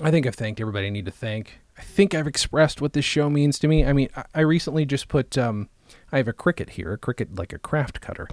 I 0.00 0.12
think 0.12 0.26
I've 0.26 0.36
thanked 0.36 0.60
everybody 0.60 0.86
I 0.86 0.90
need 0.90 1.06
to 1.06 1.10
thank. 1.10 1.60
I 1.76 1.82
think 1.82 2.14
I've 2.14 2.28
expressed 2.28 2.80
what 2.80 2.92
this 2.92 3.04
show 3.04 3.28
means 3.28 3.58
to 3.60 3.68
me. 3.68 3.84
I 3.84 3.92
mean, 3.92 4.08
I, 4.16 4.24
I 4.34 4.40
recently 4.40 4.84
just 4.84 5.08
put 5.08 5.36
um, 5.36 5.68
I 6.10 6.18
have 6.18 6.28
a 6.28 6.32
Cricut 6.32 6.70
here, 6.70 6.92
a 6.92 6.98
Cricut 6.98 7.38
like 7.38 7.52
a 7.52 7.58
craft 7.58 8.00
cutter. 8.00 8.28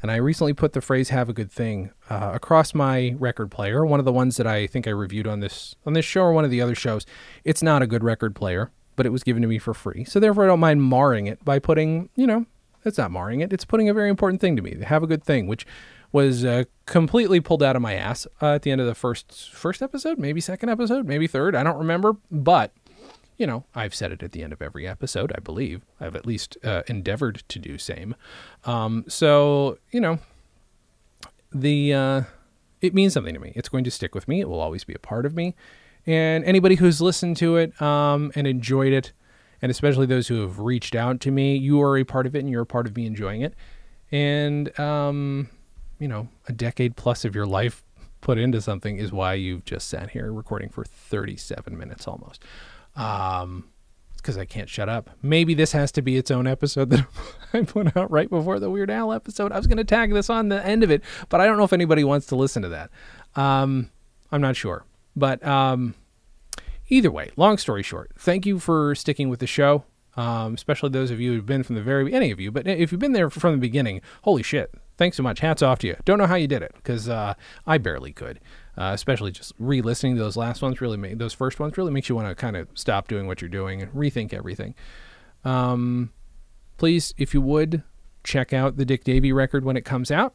And 0.00 0.10
I 0.12 0.16
recently 0.16 0.52
put 0.52 0.74
the 0.74 0.80
phrase 0.80 1.08
"Have 1.08 1.28
a 1.28 1.32
good 1.32 1.50
thing" 1.50 1.90
uh, 2.08 2.30
across 2.34 2.72
my 2.72 3.16
record 3.18 3.50
player. 3.50 3.84
One 3.84 3.98
of 3.98 4.04
the 4.04 4.12
ones 4.12 4.36
that 4.36 4.46
I 4.46 4.66
think 4.66 4.86
I 4.86 4.90
reviewed 4.90 5.26
on 5.26 5.40
this 5.40 5.74
on 5.84 5.94
this 5.94 6.04
show 6.04 6.22
or 6.22 6.32
one 6.32 6.44
of 6.44 6.50
the 6.50 6.60
other 6.60 6.74
shows. 6.74 7.04
It's 7.44 7.62
not 7.62 7.82
a 7.82 7.86
good 7.86 8.04
record 8.04 8.36
player, 8.36 8.70
but 8.94 9.06
it 9.06 9.10
was 9.10 9.24
given 9.24 9.42
to 9.42 9.48
me 9.48 9.58
for 9.58 9.74
free. 9.74 10.04
So 10.04 10.20
therefore, 10.20 10.44
I 10.44 10.46
don't 10.46 10.60
mind 10.60 10.82
marring 10.82 11.26
it 11.26 11.44
by 11.44 11.58
putting, 11.58 12.10
you 12.14 12.26
know, 12.26 12.46
it's 12.84 12.98
not 12.98 13.10
marring 13.10 13.40
it. 13.40 13.52
It's 13.52 13.64
putting 13.64 13.88
a 13.88 13.94
very 13.94 14.08
important 14.08 14.40
thing 14.40 14.54
to 14.56 14.62
me. 14.62 14.76
Have 14.82 15.02
a 15.02 15.06
good 15.06 15.24
thing, 15.24 15.46
which 15.46 15.66
was 16.12 16.44
uh, 16.44 16.64
completely 16.86 17.40
pulled 17.40 17.62
out 17.62 17.76
of 17.76 17.82
my 17.82 17.94
ass 17.94 18.26
uh, 18.40 18.54
at 18.54 18.62
the 18.62 18.70
end 18.70 18.80
of 18.80 18.86
the 18.86 18.94
first 18.94 19.50
first 19.52 19.82
episode, 19.82 20.18
maybe 20.18 20.40
second 20.40 20.68
episode, 20.68 21.06
maybe 21.06 21.26
third. 21.26 21.54
I 21.54 21.62
don't 21.62 21.76
remember, 21.76 22.16
but 22.30 22.72
you 23.38 23.46
know, 23.46 23.64
I've 23.74 23.94
said 23.94 24.12
it 24.12 24.22
at 24.22 24.32
the 24.32 24.42
end 24.42 24.52
of 24.52 24.60
every 24.60 24.86
episode, 24.86 25.32
I 25.34 25.40
believe. 25.40 25.82
I've 26.00 26.16
at 26.16 26.26
least 26.26 26.58
uh, 26.64 26.82
endeavored 26.88 27.44
to 27.48 27.58
do 27.58 27.78
same. 27.78 28.16
Um, 28.64 29.04
so, 29.08 29.78
you 29.92 30.00
know, 30.00 30.18
the 31.52 31.94
uh, 31.94 32.22
it 32.80 32.94
means 32.94 33.14
something 33.14 33.32
to 33.32 33.40
me. 33.40 33.52
It's 33.54 33.68
going 33.68 33.84
to 33.84 33.90
stick 33.90 34.14
with 34.14 34.26
me. 34.26 34.40
It 34.40 34.48
will 34.48 34.60
always 34.60 34.84
be 34.84 34.92
a 34.92 34.98
part 34.98 35.24
of 35.24 35.34
me. 35.34 35.54
And 36.04 36.44
anybody 36.44 36.74
who's 36.74 37.00
listened 37.00 37.36
to 37.38 37.56
it 37.56 37.80
um, 37.80 38.32
and 38.34 38.46
enjoyed 38.46 38.92
it, 38.92 39.12
and 39.62 39.70
especially 39.70 40.06
those 40.06 40.28
who 40.28 40.40
have 40.40 40.58
reached 40.58 40.94
out 40.94 41.20
to 41.20 41.30
me, 41.30 41.56
you 41.56 41.80
are 41.80 41.96
a 41.96 42.04
part 42.04 42.26
of 42.26 42.34
it, 42.34 42.40
and 42.40 42.50
you're 42.50 42.62
a 42.62 42.66
part 42.66 42.86
of 42.86 42.96
me 42.96 43.06
enjoying 43.06 43.42
it. 43.42 43.54
And 44.10 44.78
um, 44.80 45.48
you 46.00 46.08
know, 46.08 46.28
a 46.48 46.52
decade 46.52 46.96
plus 46.96 47.24
of 47.24 47.34
your 47.34 47.46
life 47.46 47.84
put 48.20 48.38
into 48.38 48.60
something 48.60 48.98
is 48.98 49.12
why 49.12 49.34
you've 49.34 49.64
just 49.64 49.88
sat 49.88 50.10
here 50.10 50.32
recording 50.32 50.68
for 50.68 50.84
37 50.84 51.76
minutes 51.76 52.08
almost. 52.08 52.42
Um, 52.96 53.70
because 54.18 54.36
I 54.36 54.44
can't 54.44 54.68
shut 54.68 54.88
up. 54.88 55.10
Maybe 55.22 55.54
this 55.54 55.72
has 55.72 55.90
to 55.92 56.02
be 56.02 56.16
its 56.16 56.30
own 56.30 56.46
episode 56.46 56.90
that 56.90 57.06
I 57.54 57.62
put 57.62 57.96
out 57.96 58.10
right 58.10 58.28
before 58.28 58.60
the 58.60 58.68
Weird 58.68 58.90
Al 58.90 59.12
episode. 59.12 59.52
I 59.52 59.56
was 59.56 59.66
going 59.66 59.78
to 59.78 59.84
tag 59.84 60.12
this 60.12 60.28
on 60.28 60.48
the 60.48 60.64
end 60.66 60.82
of 60.82 60.90
it, 60.90 61.02
but 61.28 61.40
I 61.40 61.46
don't 61.46 61.56
know 61.56 61.64
if 61.64 61.72
anybody 61.72 62.04
wants 62.04 62.26
to 62.26 62.36
listen 62.36 62.62
to 62.62 62.68
that. 62.68 62.90
Um, 63.36 63.90
I'm 64.30 64.40
not 64.40 64.56
sure. 64.56 64.84
But 65.16 65.44
um, 65.46 65.94
either 66.88 67.10
way, 67.10 67.30
long 67.36 67.58
story 67.58 67.82
short, 67.82 68.12
thank 68.18 68.44
you 68.44 68.58
for 68.58 68.94
sticking 68.94 69.28
with 69.30 69.40
the 69.40 69.46
show, 69.46 69.84
um, 70.16 70.54
especially 70.54 70.90
those 70.90 71.10
of 71.10 71.20
you 71.20 71.32
who've 71.32 71.46
been 71.46 71.62
from 71.62 71.76
the 71.76 71.82
very 71.82 72.12
any 72.12 72.30
of 72.30 72.40
you. 72.40 72.50
But 72.50 72.66
if 72.66 72.92
you've 72.92 73.00
been 73.00 73.12
there 73.12 73.30
from 73.30 73.52
the 73.52 73.58
beginning, 73.58 74.02
holy 74.22 74.42
shit, 74.42 74.74
thanks 74.96 75.16
so 75.16 75.22
much. 75.22 75.40
Hats 75.40 75.62
off 75.62 75.78
to 75.80 75.86
you. 75.86 75.96
Don't 76.04 76.18
know 76.18 76.26
how 76.26 76.34
you 76.34 76.46
did 76.46 76.62
it 76.62 76.72
because 76.74 77.08
uh, 77.08 77.34
I 77.66 77.78
barely 77.78 78.12
could 78.12 78.40
uh, 78.78 78.92
especially 78.94 79.30
just 79.30 79.52
re-listening 79.58 80.14
to 80.14 80.22
those 80.22 80.36
last 80.36 80.62
ones 80.62 80.80
really 80.80 80.96
make 80.96 81.18
those 81.18 81.34
first 81.34 81.60
ones 81.60 81.76
really 81.76 81.90
makes 81.90 82.08
you 82.08 82.14
want 82.14 82.28
to 82.28 82.34
kind 82.34 82.56
of 82.56 82.68
stop 82.74 83.08
doing 83.08 83.26
what 83.26 83.42
you're 83.42 83.48
doing 83.48 83.82
and 83.82 83.92
rethink 83.92 84.32
everything 84.32 84.74
um, 85.44 86.10
please 86.76 87.12
if 87.18 87.34
you 87.34 87.40
would 87.40 87.82
check 88.24 88.52
out 88.52 88.76
the 88.76 88.84
Dick 88.84 89.04
Davy 89.04 89.32
record 89.32 89.64
when 89.64 89.76
it 89.76 89.84
comes 89.84 90.10
out 90.10 90.34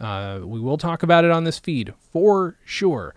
uh, 0.00 0.40
we 0.42 0.60
will 0.60 0.78
talk 0.78 1.02
about 1.02 1.24
it 1.24 1.30
on 1.30 1.44
this 1.44 1.58
feed 1.58 1.94
for 2.12 2.58
sure 2.64 3.14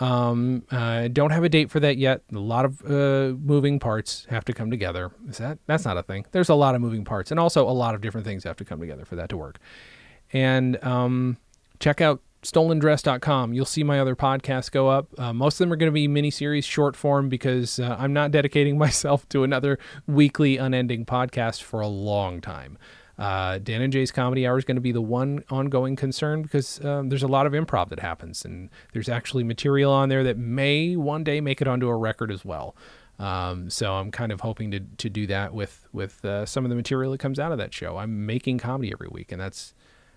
um, 0.00 0.64
I 0.70 1.08
don't 1.08 1.30
have 1.30 1.44
a 1.44 1.48
date 1.48 1.70
for 1.70 1.78
that 1.80 1.98
yet. 1.98 2.22
A 2.34 2.38
lot 2.38 2.64
of 2.64 2.80
uh, 2.90 3.36
moving 3.38 3.78
parts 3.78 4.26
have 4.30 4.46
to 4.46 4.54
come 4.54 4.70
together. 4.70 5.10
Is 5.28 5.36
that 5.38 5.58
that's 5.66 5.84
not 5.84 5.98
a 5.98 6.02
thing? 6.02 6.24
There's 6.32 6.48
a 6.48 6.54
lot 6.54 6.74
of 6.74 6.80
moving 6.80 7.04
parts, 7.04 7.30
and 7.30 7.38
also 7.38 7.68
a 7.68 7.70
lot 7.70 7.94
of 7.94 8.00
different 8.00 8.26
things 8.26 8.44
have 8.44 8.56
to 8.56 8.64
come 8.64 8.80
together 8.80 9.04
for 9.04 9.16
that 9.16 9.28
to 9.28 9.36
work. 9.36 9.58
And 10.32 10.82
um, 10.82 11.36
check 11.80 12.00
out 12.00 12.22
stolendress.com. 12.42 13.52
You'll 13.52 13.64
see 13.64 13.82
my 13.82 14.00
other 14.00 14.16
podcasts 14.16 14.70
go 14.70 14.88
up. 14.88 15.08
Uh, 15.18 15.32
most 15.32 15.54
of 15.54 15.58
them 15.58 15.72
are 15.72 15.76
going 15.76 15.90
to 15.90 15.94
be 15.94 16.08
mini-series, 16.08 16.64
short 16.64 16.96
form, 16.96 17.28
because 17.28 17.78
uh, 17.78 17.96
I'm 17.98 18.12
not 18.12 18.30
dedicating 18.30 18.78
myself 18.86 19.28
to 19.30 19.44
another 19.44 19.78
weekly, 20.06 20.56
unending 20.56 21.04
podcast 21.04 21.62
for 21.62 21.80
a 21.80 21.88
long 21.88 22.40
time. 22.40 22.78
Uh, 23.18 23.58
Dan 23.58 23.82
and 23.82 23.92
Jay's 23.92 24.10
Comedy 24.10 24.46
Hour 24.46 24.56
is 24.56 24.64
going 24.64 24.78
to 24.78 24.80
be 24.80 24.92
the 24.92 25.02
one 25.02 25.44
ongoing 25.50 25.94
concern 25.94 26.40
because 26.40 26.82
um, 26.82 27.10
there's 27.10 27.22
a 27.22 27.28
lot 27.28 27.46
of 27.46 27.52
improv 27.52 27.90
that 27.90 28.00
happens, 28.00 28.46
and 28.46 28.70
there's 28.94 29.10
actually 29.10 29.44
material 29.44 29.92
on 29.92 30.08
there 30.08 30.24
that 30.24 30.38
may 30.38 30.96
one 30.96 31.22
day 31.22 31.42
make 31.42 31.60
it 31.60 31.68
onto 31.68 31.86
a 31.88 31.96
record 31.96 32.32
as 32.32 32.46
well. 32.46 32.74
Um, 33.18 33.68
so 33.68 33.92
I'm 33.92 34.10
kind 34.10 34.32
of 34.32 34.40
hoping 34.40 34.70
to 34.70 34.80
to 34.80 35.10
do 35.10 35.26
that 35.26 35.52
with 35.52 35.86
with 35.92 36.24
uh, 36.24 36.46
some 36.46 36.64
of 36.64 36.70
the 36.70 36.74
material 36.74 37.12
that 37.12 37.18
comes 37.18 37.38
out 37.38 37.52
of 37.52 37.58
that 37.58 37.74
show. 37.74 37.98
I'm 37.98 38.24
making 38.24 38.56
comedy 38.56 38.90
every 38.90 39.08
week, 39.08 39.30
and 39.30 39.38
that's 39.40 39.74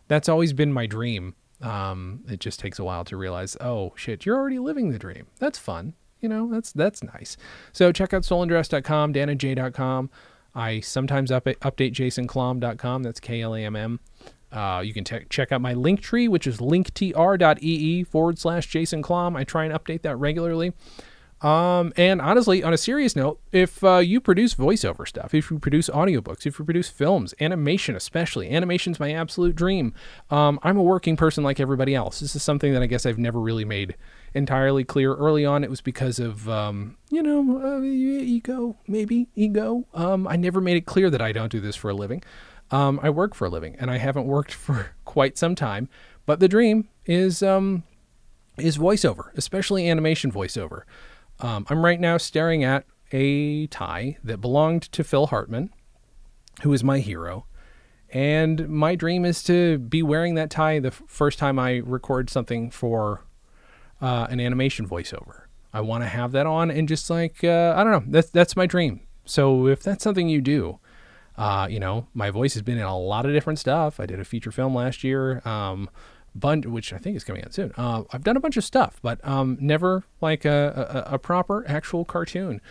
that's 0.07 0.29
always 0.29 0.53
been 0.53 0.71
my 0.71 0.85
dream. 0.85 1.35
Um, 1.63 2.23
it 2.27 2.39
just 2.39 2.59
takes 2.59 2.77
a 2.77 2.83
while 2.83 3.05
to 3.05 3.17
realize, 3.17 3.55
oh 3.61 3.93
shit, 3.95 4.25
you're 4.25 4.37
already 4.37 4.59
living 4.59 4.91
the 4.91 4.99
dream. 4.99 5.27
That's 5.39 5.57
fun. 5.57 5.93
You 6.19 6.29
know, 6.29 6.49
that's 6.51 6.71
that's 6.71 7.03
nice. 7.03 7.37
So 7.71 7.91
check 7.91 8.13
out 8.13 8.23
stolendress.com, 8.23 9.13
danandjay.com. 9.13 10.09
I 10.55 10.79
sometimes 10.81 11.31
up, 11.31 11.45
update 11.45 11.93
jasonklamm.com. 11.93 13.03
That's 13.03 13.19
K 13.19 13.41
L 13.41 13.55
A 13.55 13.61
M 13.61 13.75
M. 13.75 13.99
Uh, 14.51 14.81
you 14.85 14.93
can 14.93 15.03
te- 15.03 15.25
check 15.29 15.51
out 15.51 15.61
my 15.61 15.73
link 15.73 15.99
tree, 16.01 16.27
which 16.27 16.45
is 16.45 16.57
linktr.ee 16.57 18.03
forward 18.03 18.37
slash 18.37 18.67
Jason 18.67 19.01
Klamm. 19.01 19.35
I 19.35 19.43
try 19.43 19.65
and 19.65 19.73
update 19.73 20.03
that 20.03 20.15
regularly. 20.17 20.73
Um, 21.43 21.91
and 21.97 22.21
honestly, 22.21 22.63
on 22.63 22.73
a 22.73 22.77
serious 22.77 23.17
note, 23.17 23.37
if 23.51 23.83
uh, 23.83 23.97
you 23.97 24.21
produce 24.21 24.55
voiceover 24.55 25.05
stuff, 25.05 25.33
if 25.33 25.51
you 25.51 25.59
produce 25.59 25.89
audiobooks, 25.89 26.45
if 26.45 26.57
you 26.57 26.63
produce 26.63 26.87
films, 26.87 27.33
animation 27.41 27.97
especially, 27.97 28.49
animation's 28.49 28.97
my 28.97 29.11
absolute 29.11 29.53
dream. 29.53 29.93
Um, 30.31 30.57
I'm 30.63 30.77
a 30.77 30.83
working 30.83 31.17
person 31.17 31.43
like 31.43 31.59
everybody 31.59 31.93
else. 31.93 32.21
This 32.21 32.33
is 32.33 32.43
something 32.43 32.71
that 32.71 32.81
I 32.81 32.85
guess 32.85 33.05
I've 33.05 33.19
never 33.19 33.41
really 33.41 33.65
made 33.65 33.95
entirely 34.33 34.85
clear. 34.85 35.13
Early 35.13 35.45
on, 35.45 35.65
it 35.65 35.69
was 35.69 35.81
because 35.81 36.17
of, 36.17 36.47
um, 36.47 36.95
you 37.09 37.21
know, 37.21 37.61
uh, 37.61 37.81
ego, 37.81 38.77
maybe 38.87 39.27
ego. 39.35 39.85
Um, 39.93 40.25
I 40.29 40.37
never 40.37 40.61
made 40.61 40.77
it 40.77 40.85
clear 40.85 41.09
that 41.09 41.21
I 41.21 41.33
don't 41.33 41.51
do 41.51 41.59
this 41.59 41.75
for 41.75 41.89
a 41.89 41.93
living. 41.93 42.23
Um, 42.71 43.01
I 43.03 43.09
work 43.09 43.35
for 43.35 43.45
a 43.45 43.49
living, 43.49 43.75
and 43.79 43.91
I 43.91 43.97
haven't 43.97 44.27
worked 44.27 44.53
for 44.53 44.91
quite 45.03 45.37
some 45.37 45.55
time. 45.55 45.89
But 46.25 46.39
the 46.39 46.47
dream 46.47 46.87
is 47.05 47.43
um, 47.43 47.83
is 48.57 48.77
voiceover, 48.77 49.33
especially 49.35 49.89
animation 49.89 50.31
voiceover. 50.31 50.83
Um, 51.43 51.65
I'm 51.69 51.83
right 51.83 51.99
now 51.99 52.17
staring 52.17 52.63
at 52.63 52.85
a 53.11 53.67
tie 53.67 54.17
that 54.23 54.39
belonged 54.39 54.83
to 54.93 55.03
Phil 55.03 55.27
Hartman, 55.27 55.69
who 56.61 56.71
is 56.71 56.83
my 56.83 56.99
hero. 56.99 57.45
And 58.11 58.69
my 58.69 58.95
dream 58.95 59.25
is 59.25 59.43
to 59.43 59.77
be 59.77 60.01
wearing 60.01 60.35
that 60.35 60.49
tie 60.49 60.79
the 60.79 60.87
f- 60.87 61.03
first 61.05 61.37
time 61.39 61.59
I 61.59 61.81
record 61.83 62.29
something 62.29 62.71
for 62.71 63.25
uh, 64.01 64.27
an 64.29 64.39
animation 64.39 64.87
voiceover. 64.87 65.43
I 65.73 65.81
want 65.81 66.03
to 66.03 66.07
have 66.07 66.31
that 66.31 66.45
on 66.45 66.71
and 66.71 66.87
just 66.87 67.09
like 67.09 67.43
uh, 67.43 67.73
I 67.75 67.83
don't 67.83 67.91
know. 67.91 68.03
That's 68.07 68.29
that's 68.29 68.55
my 68.55 68.65
dream. 68.65 69.01
So 69.25 69.67
if 69.67 69.81
that's 69.81 70.03
something 70.03 70.29
you 70.29 70.39
do, 70.39 70.79
uh, 71.37 71.67
you 71.69 71.79
know, 71.79 72.07
my 72.13 72.29
voice 72.29 72.53
has 72.53 72.61
been 72.61 72.77
in 72.77 72.83
a 72.83 72.97
lot 72.97 73.25
of 73.25 73.33
different 73.33 73.59
stuff. 73.59 73.99
I 73.99 74.05
did 74.05 74.19
a 74.19 74.25
feature 74.25 74.51
film 74.51 74.75
last 74.75 75.03
year. 75.03 75.41
Um, 75.45 75.89
bunch, 76.35 76.65
which 76.65 76.93
I 76.93 76.97
think 76.97 77.15
is 77.15 77.23
coming 77.23 77.43
out 77.43 77.53
soon. 77.53 77.73
Uh, 77.77 78.03
I've 78.11 78.23
done 78.23 78.37
a 78.37 78.39
bunch 78.39 78.57
of 78.57 78.63
stuff, 78.63 78.99
but 79.01 79.25
um, 79.27 79.57
never 79.59 80.03
like 80.21 80.45
a, 80.45 81.05
a, 81.09 81.15
a, 81.15 81.19
proper 81.19 81.65
actual 81.67 82.05
cartoon. 82.05 82.61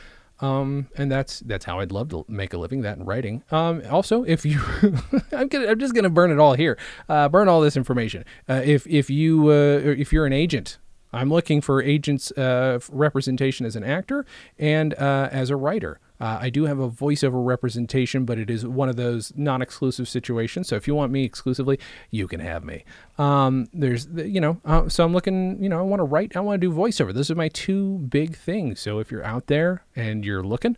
Um, 0.40 0.88
and 0.96 1.10
that's 1.10 1.40
that's 1.40 1.64
how 1.64 1.78
I'd 1.78 1.92
love 1.92 2.08
to 2.08 2.24
make 2.28 2.52
a 2.52 2.58
living 2.58 2.82
that 2.82 2.98
in 2.98 3.04
writing. 3.04 3.44
Um, 3.52 3.82
also, 3.88 4.24
if 4.24 4.44
you, 4.44 4.60
I'm 5.32 5.46
gonna, 5.48 5.68
I'm 5.68 5.78
just 5.78 5.94
gonna 5.94 6.10
burn 6.10 6.32
it 6.32 6.40
all 6.40 6.54
here, 6.54 6.76
uh, 7.08 7.28
burn 7.28 7.48
all 7.48 7.60
this 7.60 7.76
information. 7.76 8.24
Uh, 8.48 8.60
if 8.64 8.86
if 8.88 9.08
you 9.08 9.50
uh, 9.50 9.78
if 9.84 10.12
you're 10.12 10.26
an 10.26 10.32
agent 10.32 10.78
I'm 11.12 11.30
looking 11.30 11.60
for 11.60 11.82
agents 11.82 12.30
uh, 12.32 12.78
representation 12.90 13.66
as 13.66 13.76
an 13.76 13.84
actor 13.84 14.24
and 14.58 14.94
uh, 14.94 15.28
as 15.30 15.50
a 15.50 15.56
writer. 15.56 16.00
Uh, 16.22 16.38
I 16.40 16.50
do 16.50 16.66
have 16.66 16.78
a 16.78 16.88
voiceover 16.88 17.44
representation, 17.44 18.24
but 18.24 18.38
it 18.38 18.48
is 18.48 18.64
one 18.64 18.88
of 18.88 18.94
those 18.94 19.32
non-exclusive 19.34 20.08
situations. 20.08 20.68
So 20.68 20.76
if 20.76 20.86
you 20.86 20.94
want 20.94 21.10
me 21.10 21.24
exclusively, 21.24 21.80
you 22.12 22.28
can 22.28 22.38
have 22.38 22.62
me. 22.62 22.84
Um, 23.18 23.66
there's, 23.72 24.06
you 24.14 24.40
know, 24.40 24.60
uh, 24.64 24.88
so 24.88 25.04
I'm 25.04 25.12
looking, 25.12 25.60
you 25.60 25.68
know, 25.68 25.80
I 25.80 25.82
want 25.82 25.98
to 25.98 26.04
write, 26.04 26.36
I 26.36 26.40
want 26.40 26.60
to 26.60 26.64
do 26.68 26.72
voiceover. 26.72 27.12
Those 27.12 27.28
are 27.32 27.34
my 27.34 27.48
two 27.48 27.98
big 27.98 28.36
things. 28.36 28.78
So 28.78 29.00
if 29.00 29.10
you're 29.10 29.24
out 29.24 29.48
there 29.48 29.84
and 29.96 30.24
you're 30.24 30.44
looking, 30.44 30.76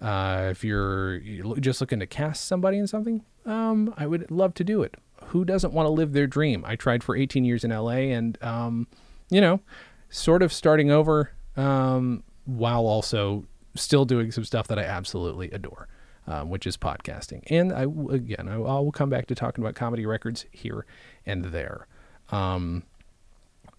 uh, 0.00 0.48
if 0.50 0.64
you're 0.64 1.20
just 1.60 1.80
looking 1.80 2.00
to 2.00 2.06
cast 2.08 2.46
somebody 2.46 2.76
in 2.76 2.88
something, 2.88 3.24
um, 3.46 3.94
I 3.96 4.08
would 4.08 4.28
love 4.28 4.54
to 4.54 4.64
do 4.64 4.82
it. 4.82 4.96
Who 5.26 5.44
doesn't 5.44 5.72
want 5.72 5.86
to 5.86 5.90
live 5.90 6.14
their 6.14 6.26
dream? 6.26 6.64
I 6.66 6.74
tried 6.74 7.04
for 7.04 7.14
18 7.14 7.44
years 7.44 7.62
in 7.62 7.70
LA 7.70 8.10
and, 8.10 8.36
um, 8.42 8.88
you 9.30 9.40
know, 9.40 9.60
sort 10.08 10.42
of 10.42 10.52
starting 10.52 10.90
over 10.90 11.30
um, 11.56 12.24
while 12.44 12.86
also 12.86 13.44
still 13.82 14.04
doing 14.04 14.30
some 14.30 14.44
stuff 14.44 14.66
that 14.68 14.78
I 14.78 14.82
absolutely 14.82 15.50
adore, 15.50 15.88
um, 16.26 16.50
which 16.50 16.66
is 16.66 16.76
podcasting. 16.76 17.42
And 17.48 17.72
I 17.72 17.82
again, 18.14 18.48
I, 18.48 18.54
I, 18.54 18.80
will 18.80 18.92
come 18.92 19.10
back 19.10 19.26
to 19.26 19.34
talking 19.34 19.62
about 19.62 19.74
comedy 19.74 20.06
records 20.06 20.46
here 20.50 20.86
and 21.26 21.46
there. 21.46 21.86
Um, 22.30 22.84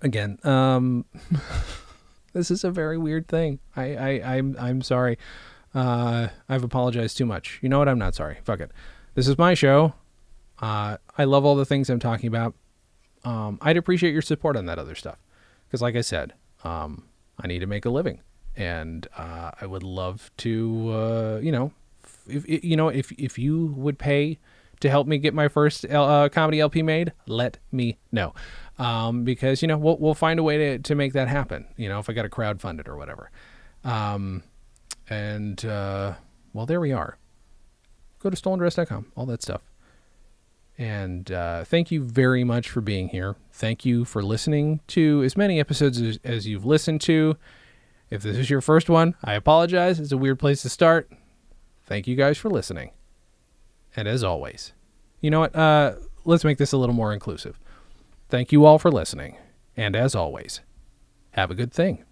again, 0.02 0.40
um, 0.44 1.06
this 2.34 2.52
is 2.52 2.64
a 2.64 2.72
very 2.72 2.98
weird 2.98 3.28
thing. 3.28 3.60
I, 3.76 3.96
I 3.96 4.36
I'm 4.36 4.56
I'm 4.60 4.82
sorry. 4.82 5.18
Uh, 5.74 6.28
I've 6.50 6.64
apologized 6.64 7.18
too 7.18 7.26
much. 7.26 7.60
You 7.62 7.70
know 7.70 7.80
what? 7.80 7.88
I'm 7.88 8.00
not 8.00 8.16
sorry. 8.16 8.38
Fuck 8.44 8.60
it. 8.60 8.72
This 9.14 9.28
is 9.28 9.38
my 9.38 9.54
show. 9.54 9.94
Uh, 10.60 10.98
I 11.18 11.24
love 11.24 11.46
all 11.46 11.56
the 11.56 11.66
things 11.66 11.90
I'm 11.90 12.00
talking 12.00 12.28
about. 12.28 12.54
Um, 13.24 13.58
I'd 13.62 13.78
appreciate 13.78 14.14
your 14.14 14.22
support 14.22 14.58
on 14.58 14.66
that 14.66 14.80
other 14.80 14.96
stuff 14.96 15.18
because, 15.68 15.82
like 15.82 15.96
I 15.96 16.02
said, 16.02 16.34
um, 16.64 17.06
I 17.40 17.48
need 17.48 17.60
to 17.60 17.68
make 17.68 17.86
a 17.86 17.90
living, 17.90 18.22
and 18.56 19.08
uh, 19.18 19.52
I 19.60 19.66
would 19.66 19.84
love 19.84 20.32
to, 20.38 20.92
uh, 20.92 21.40
you 21.42 21.52
know, 21.52 21.72
if 22.28 22.48
you 22.48 22.76
know, 22.76 22.90
if 22.90 23.12
if 23.14 23.38
you 23.38 23.68
would 23.78 23.98
pay 23.98 24.40
to 24.80 24.90
help 24.90 25.08
me 25.08 25.18
get 25.18 25.34
my 25.34 25.48
first 25.48 25.86
uh, 25.86 26.30
comedy 26.30 26.60
LP 26.60 26.82
made, 26.82 27.14
let 27.28 27.58
me 27.72 27.98
know, 28.12 28.34
um, 28.78 29.24
because 29.24 29.62
you 29.62 29.68
know 29.68 29.78
we'll 29.78 29.98
we'll 29.98 30.14
find 30.14 30.40
a 30.40 30.44
way 30.44 30.58
to 30.58 30.80
to 30.80 30.96
make 30.96 31.14
that 31.14 31.28
happen. 31.28 31.68
You 31.78 31.90
know, 31.90 32.00
if 32.00 32.10
I 32.10 32.14
got 32.14 32.24
to 32.24 32.30
crowdfund 32.30 32.80
it 32.80 32.88
or 32.88 32.98
whatever, 32.98 33.32
um, 33.84 34.44
and 35.10 35.64
uh, 35.66 36.14
well, 36.54 36.66
there 36.66 36.80
we 36.80 36.92
are. 36.92 37.18
Go 38.20 38.30
to 38.30 38.38
stolendress.com, 38.38 39.12
all 39.16 39.26
that 39.26 39.42
stuff. 39.42 39.62
And 40.78 41.32
uh, 41.32 41.64
thank 41.64 41.92
you 41.92 42.04
very 42.04 42.44
much 42.44 42.70
for 42.70 42.82
being 42.82 43.10
here. 43.10 43.36
Thank 43.52 43.86
you 43.86 44.06
for 44.06 44.24
listening 44.24 44.80
to 44.88 45.22
as 45.24 45.38
many 45.38 45.60
episodes 45.60 46.02
as, 46.02 46.20
as, 46.24 46.48
you've 46.48 46.66
listened 46.66 47.02
to. 47.02 47.38
If 48.12 48.22
this 48.22 48.38
is 48.38 48.50
your 48.50 48.62
first 48.62 48.90
one, 48.90 49.16
I 49.24 49.34
apologize. 49.34 50.00
It's 50.00 50.12
a 50.12 50.18
weird 50.18 50.38
place 50.38 50.62
to 50.64 50.70
start. 50.70 51.10
Thank 51.86 52.08
you 52.08 52.16
guys 52.16 52.38
for 52.38 52.50
listening. 52.50 52.92
And 53.96 54.08
as 54.08 54.24
always, 54.24 54.74
you 55.22 55.32
know 55.32 55.40
what? 55.40 55.56
Uh, 55.56 55.94
let's 56.26 56.44
make 56.44 56.58
this 56.58 56.74
a 56.74 56.78
little 56.78 56.94
more 56.94 57.14
inclusive. 57.14 57.58
Thank 58.30 58.52
you 58.52 58.66
all 58.66 58.78
for 58.78 58.92
listening. 58.92 59.38
And 59.78 59.96
as 59.96 60.14
always, 60.14 60.60
have 61.32 61.50
a 61.50 61.56
good 61.56 61.72
thing. 61.72 62.04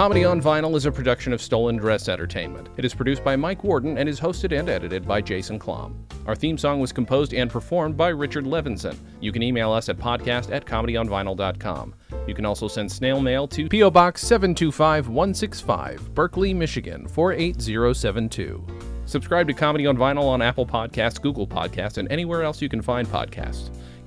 Comedy 0.00 0.24
on 0.24 0.40
Vinyl 0.40 0.76
is 0.76 0.86
a 0.86 0.90
production 0.90 1.30
of 1.30 1.42
Stolen 1.42 1.76
Dress 1.76 2.08
Entertainment. 2.08 2.70
It 2.78 2.86
is 2.86 2.94
produced 2.94 3.22
by 3.22 3.36
Mike 3.36 3.62
Worden 3.62 3.98
and 3.98 4.08
is 4.08 4.18
hosted 4.18 4.58
and 4.58 4.66
edited 4.70 5.06
by 5.06 5.20
Jason 5.20 5.58
Klamm. 5.58 5.94
Our 6.26 6.34
theme 6.34 6.56
song 6.56 6.80
was 6.80 6.90
composed 6.90 7.34
and 7.34 7.50
performed 7.50 7.98
by 7.98 8.08
Richard 8.08 8.46
Levinson. 8.46 8.96
You 9.20 9.30
can 9.30 9.42
email 9.42 9.70
us 9.70 9.90
at 9.90 9.98
podcast 9.98 10.52
at 10.52 10.64
comedyonvinyl.com. 10.64 11.94
You 12.26 12.34
can 12.34 12.46
also 12.46 12.66
send 12.66 12.90
snail 12.90 13.20
mail 13.20 13.46
to 13.48 13.68
P.O. 13.68 13.90
Box 13.90 14.22
725165, 14.22 16.14
Berkley, 16.14 16.54
Michigan 16.54 17.06
48072. 17.06 18.66
Subscribe 19.04 19.48
to 19.48 19.52
Comedy 19.52 19.86
on 19.86 19.98
Vinyl 19.98 20.24
on 20.24 20.40
Apple 20.40 20.64
Podcasts, 20.64 21.20
Google 21.20 21.46
Podcasts, 21.46 21.98
and 21.98 22.10
anywhere 22.10 22.42
else 22.42 22.62
you 22.62 22.70
can 22.70 22.80
find 22.80 23.06
podcasts. 23.06 23.68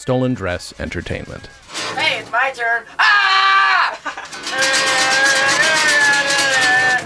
Stolen 0.00 0.32
Dress 0.32 0.72
Entertainment. 0.80 1.46
Hey, 1.94 2.20
it's 2.20 2.30
my 2.32 2.50
turn. 2.52 2.84
Ah! 2.98 3.98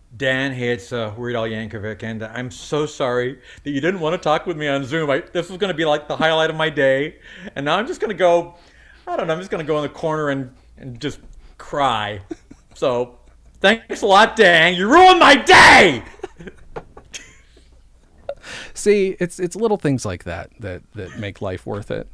Dan, 0.17 0.53
hey, 0.53 0.71
it's 0.71 0.93
uh, 0.93 1.13
Weird 1.17 1.35
Al 1.35 1.43
Yankovic, 1.49 2.05
and 2.05 2.23
I'm 2.23 2.53
so 2.53 2.87
sorry 2.87 3.41
that 3.65 3.71
you 3.71 3.81
didn't 3.81 3.99
want 3.99 4.15
to 4.15 4.19
talk 4.19 4.47
with 4.47 4.57
me 4.57 4.69
on 4.69 4.85
Zoom. 4.85 5.11
I, 5.11 5.25
this 5.33 5.49
was 5.49 5.59
going 5.59 5.73
to 5.73 5.77
be 5.77 5.85
like 5.85 6.07
the 6.07 6.17
highlight 6.17 6.51
of 6.51 6.57
my 6.57 6.71
day, 6.71 7.17
and 7.57 7.65
now 7.65 7.77
I'm 7.77 7.89
just 7.89 8.01
going 8.01 8.11
to 8.11 8.17
go. 8.17 8.55
I 9.09 9.17
don't 9.17 9.27
know. 9.27 9.33
I'm 9.33 9.41
just 9.41 9.51
going 9.51 9.65
to 9.65 9.67
go 9.67 9.77
in 9.79 9.83
the 9.83 9.89
corner 9.89 10.29
and 10.29 10.55
and 10.79 11.01
just 11.01 11.19
cry 11.19 11.25
cry. 11.75 12.21
So, 12.75 13.19
thanks 13.61 14.03
a 14.03 14.07
lot, 14.07 14.37
Dan. 14.37 14.75
You 14.75 14.89
ruined 14.89 15.19
my 15.19 15.35
day. 15.35 16.05
See, 18.75 19.17
it's 19.19 19.41
it's 19.41 19.57
little 19.57 19.79
things 19.79 20.05
like 20.05 20.25
that 20.25 20.51
that 20.61 20.83
that 20.93 21.19
make 21.19 21.41
life 21.41 21.67
worth 21.67 21.91
it. 21.91 22.03